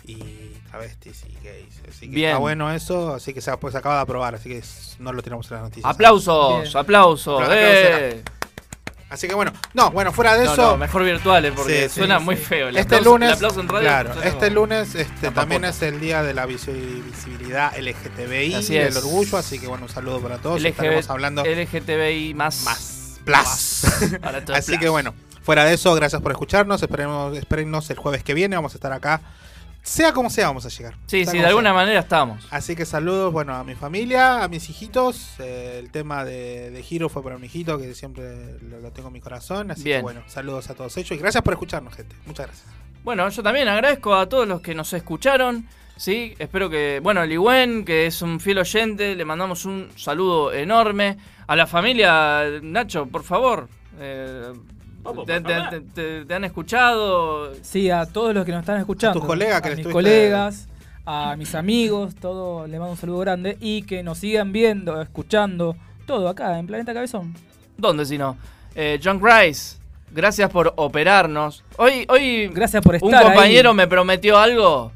y 0.04 0.16
travestis 0.70 1.24
y 1.28 1.44
gays. 1.44 1.80
Así 1.88 2.08
que 2.08 2.14
Bien. 2.14 2.30
está 2.30 2.38
bueno 2.38 2.72
eso, 2.72 3.14
así 3.14 3.32
que 3.34 3.40
se, 3.40 3.54
pues, 3.58 3.72
se 3.72 3.78
acaba 3.78 3.96
de 3.96 4.00
aprobar, 4.02 4.34
así 4.34 4.48
que 4.48 4.58
es- 4.58 4.96
no 4.98 5.12
lo 5.12 5.22
tenemos 5.22 5.48
en 5.50 5.54
las 5.56 5.62
noticias. 5.64 5.92
Aplausos, 5.94 6.62
Bien. 6.62 6.76
aplausos. 6.76 7.42
Eh. 7.50 8.22
Así 9.10 9.26
que 9.26 9.34
bueno, 9.34 9.52
no, 9.74 9.90
bueno, 9.90 10.12
fuera 10.12 10.36
de 10.36 10.44
No, 10.44 10.52
eso. 10.52 10.62
no, 10.70 10.76
mejor 10.76 11.02
virtuales 11.04 11.52
porque 11.56 11.88
Sí, 11.88 11.96
suena 11.98 12.18
sí. 12.20 12.24
muy 12.24 12.36
feo. 12.36 12.68
El 12.68 12.76
este 12.76 12.94
aplauso- 12.96 13.04
lunes, 13.10 13.28
el 13.30 13.34
aplauso 13.34 13.60
en 13.60 13.68
radio 13.68 13.80
claro, 13.80 14.12
este 14.22 14.30
como- 14.48 14.50
lunes 14.60 14.94
este, 14.94 15.30
también 15.32 15.64
es 15.64 15.82
el 15.82 15.98
día 15.98 16.22
de 16.22 16.32
la 16.32 16.46
visi- 16.46 17.02
visibilidad 17.04 17.76
LGTBI, 17.76 18.54
Así 18.54 18.74
del 18.74 18.86
es. 18.88 18.96
orgullo, 18.98 19.36
así 19.36 19.58
que 19.58 19.66
bueno, 19.66 19.84
un 19.86 19.88
saludo 19.90 20.20
para 20.20 20.38
todos. 20.38 20.60
LGB 20.60 20.68
Estaremos 20.70 21.10
hablando 21.10 21.42
LGTBI 21.44 22.34
más. 22.34 22.62
Más. 22.64 22.99
Plus. 23.24 23.84
Así 24.54 24.78
que 24.78 24.88
bueno, 24.88 25.14
fuera 25.42 25.64
de 25.64 25.74
eso, 25.74 25.94
gracias 25.94 26.20
por 26.22 26.32
escucharnos. 26.32 26.82
Esperemos, 26.82 27.36
espérennos 27.36 27.88
el 27.90 27.96
jueves 27.96 28.22
que 28.24 28.34
viene, 28.34 28.56
vamos 28.56 28.72
a 28.72 28.76
estar 28.76 28.92
acá. 28.92 29.20
Sea 29.82 30.12
como 30.12 30.28
sea, 30.28 30.48
vamos 30.48 30.66
a 30.66 30.68
llegar. 30.68 30.94
Sí, 31.06 31.24
Sea 31.24 31.32
sí, 31.32 31.38
de 31.38 31.46
alguna 31.46 31.70
sea. 31.70 31.74
manera 31.74 32.00
estamos. 32.00 32.46
Así 32.50 32.76
que 32.76 32.84
saludos, 32.84 33.32
bueno, 33.32 33.54
a 33.54 33.64
mi 33.64 33.74
familia, 33.74 34.44
a 34.44 34.48
mis 34.48 34.68
hijitos. 34.68 35.36
eh, 35.38 35.78
el 35.78 35.90
tema 35.90 36.22
de, 36.24 36.70
de 36.70 36.84
Hiro 36.88 37.08
fue 37.08 37.22
para 37.22 37.38
mi 37.38 37.46
hijito, 37.46 37.78
que 37.78 37.94
siempre 37.94 38.58
lo, 38.60 38.80
lo 38.80 38.90
tengo 38.92 39.08
en 39.08 39.14
mi 39.14 39.20
corazón. 39.20 39.70
Así 39.70 39.84
Bien. 39.84 39.98
que 40.00 40.02
bueno, 40.02 40.22
saludos 40.26 40.68
a 40.68 40.74
todos 40.74 40.94
ellos 40.98 41.12
y 41.12 41.16
gracias 41.16 41.42
por 41.42 41.54
escucharnos, 41.54 41.94
gente. 41.94 42.14
Muchas 42.26 42.46
gracias. 42.48 42.66
Bueno, 43.02 43.26
yo 43.30 43.42
también 43.42 43.68
agradezco 43.68 44.14
a 44.14 44.28
todos 44.28 44.46
los 44.46 44.60
que 44.60 44.74
nos 44.74 44.92
escucharon. 44.92 45.66
Sí, 45.96 46.34
espero 46.38 46.68
que. 46.68 47.00
Bueno, 47.02 47.24
Ligüen, 47.24 47.86
que 47.86 48.04
es 48.06 48.20
un 48.20 48.38
fiel 48.38 48.58
oyente, 48.58 49.14
le 49.14 49.24
mandamos 49.24 49.64
un 49.64 49.90
saludo 49.96 50.52
enorme. 50.52 51.16
A 51.50 51.56
la 51.56 51.66
familia, 51.66 52.44
Nacho, 52.62 53.06
por 53.06 53.24
favor. 53.24 53.66
eh, 53.98 54.52
te, 55.26 55.40
te- 55.40 55.54
te- 55.70 55.80
te- 55.80 56.24
te 56.24 56.34
han 56.34 56.44
escuchado? 56.44 57.52
Sí, 57.62 57.90
a 57.90 58.06
todos 58.06 58.32
los 58.32 58.44
que 58.44 58.52
nos 58.52 58.60
están 58.60 58.78
escuchando. 58.78 59.18
tus 59.18 59.26
colegas 59.26 59.60
que 59.60 59.68
a 59.68 59.70
mis 59.72 59.78
estuviste- 59.80 59.92
colegas, 59.92 60.68
a 61.04 61.34
mis 61.36 61.54
amigos, 61.56 62.14
todo, 62.14 62.68
le 62.68 62.78
mando 62.78 62.92
un 62.92 62.96
saludo 62.98 63.18
grande 63.18 63.56
y 63.60 63.82
que 63.82 64.04
nos 64.04 64.18
sigan 64.18 64.52
viendo, 64.52 65.00
escuchando, 65.02 65.74
todo 66.06 66.28
acá 66.28 66.56
en 66.58 66.68
Planeta 66.68 66.94
Cabezón. 66.94 67.34
¿Dónde 67.76 68.04
si 68.06 68.16
no? 68.16 68.36
Eh, 68.76 69.00
John 69.02 69.20
Rice, 69.20 69.78
gracias 70.12 70.50
por 70.50 70.72
operarnos. 70.76 71.64
Hoy, 71.78 72.06
hoy 72.08 72.46
Gracias 72.48 72.80
por 72.82 72.94
un 72.94 73.10
estar 73.12 73.24
compañero 73.24 73.70
ahí. 73.70 73.76
me 73.76 73.88
prometió 73.88 74.38
algo, 74.38 74.92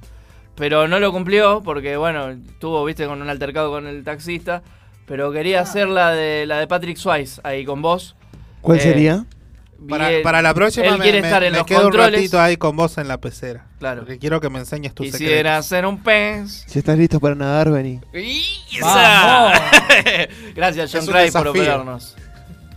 pero 0.54 0.86
no 0.86 1.00
lo 1.00 1.10
cumplió 1.10 1.62
porque, 1.64 1.96
bueno, 1.96 2.28
estuvo, 2.28 2.84
viste, 2.84 3.06
con 3.06 3.20
un 3.20 3.28
altercado 3.28 3.70
con 3.70 3.88
el 3.88 4.04
taxista. 4.04 4.62
Pero 5.06 5.30
quería 5.32 5.60
hacer 5.60 5.88
la 5.88 6.10
de 6.12 6.46
la 6.46 6.58
de 6.58 6.66
Patrick 6.66 6.96
Swayze 6.96 7.40
ahí 7.44 7.64
con 7.64 7.82
vos. 7.82 8.16
¿Cuál 8.60 8.78
Eh, 8.78 8.80
sería? 8.82 9.24
Para, 9.88 10.08
para 10.22 10.40
la 10.40 10.54
próxima 10.54 10.86
él 10.86 10.92
me, 10.98 11.02
quiere 11.02 11.20
me- 11.20 11.26
estar 11.26 11.44
en 11.44 11.52
me 11.52 11.58
los 11.58 11.66
quedo 11.66 11.82
controles. 11.82 12.08
un 12.08 12.14
ratito 12.14 12.40
ahí 12.40 12.56
con 12.56 12.74
vos 12.74 12.96
en 12.96 13.06
la 13.06 13.18
pecera. 13.20 13.66
Claro. 13.78 14.00
Porque 14.00 14.18
quiero 14.18 14.40
que 14.40 14.48
me 14.48 14.58
enseñes 14.60 14.94
tus 14.94 15.06
Quisiera 15.10 15.60
secretos. 15.62 15.66
ser 15.66 15.84
un 15.84 16.02
pez. 16.02 16.64
Si 16.66 16.78
estás 16.78 16.96
listo 16.96 17.20
para 17.20 17.34
nadar, 17.34 17.70
vení. 17.70 18.00
Gracias, 20.54 20.90
John 20.92 21.06
Rice, 21.14 21.32
por 21.32 21.48
operarnos. 21.48 22.16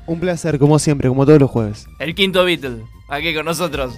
Un 0.05 0.19
placer, 0.19 0.57
como 0.59 0.79
siempre, 0.79 1.09
como 1.09 1.25
todos 1.25 1.39
los 1.39 1.49
jueves. 1.49 1.87
El 1.99 2.15
quinto 2.15 2.43
Beatle, 2.45 2.83
aquí 3.09 3.33
con 3.33 3.45
nosotros. 3.45 3.93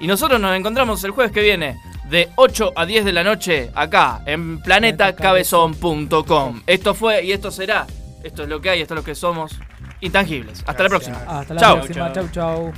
Y 0.00 0.06
nosotros 0.06 0.40
nos 0.40 0.56
encontramos 0.56 1.02
el 1.04 1.10
jueves 1.10 1.32
que 1.32 1.40
viene, 1.42 1.76
de 2.08 2.30
8 2.36 2.72
a 2.74 2.86
10 2.86 3.04
de 3.04 3.12
la 3.12 3.24
noche, 3.24 3.70
acá, 3.74 4.22
en 4.26 4.60
planetacabezón.com. 4.60 6.62
Esto 6.66 6.94
fue 6.94 7.24
y 7.24 7.32
esto 7.32 7.50
será. 7.50 7.86
Esto 8.22 8.42
es 8.42 8.48
lo 8.48 8.60
que 8.60 8.70
hay, 8.70 8.80
esto 8.80 8.94
es 8.94 9.00
lo 9.00 9.04
que 9.04 9.14
somos. 9.14 9.58
Intangibles. 10.00 10.62
Hasta 10.66 10.82
la 10.82 10.88
próxima. 10.88 11.18
Hasta 11.26 11.54
la 11.54 11.60
Chao. 11.60 11.76
próxima. 11.76 12.12
Chau, 12.12 12.28
chau. 12.32 12.72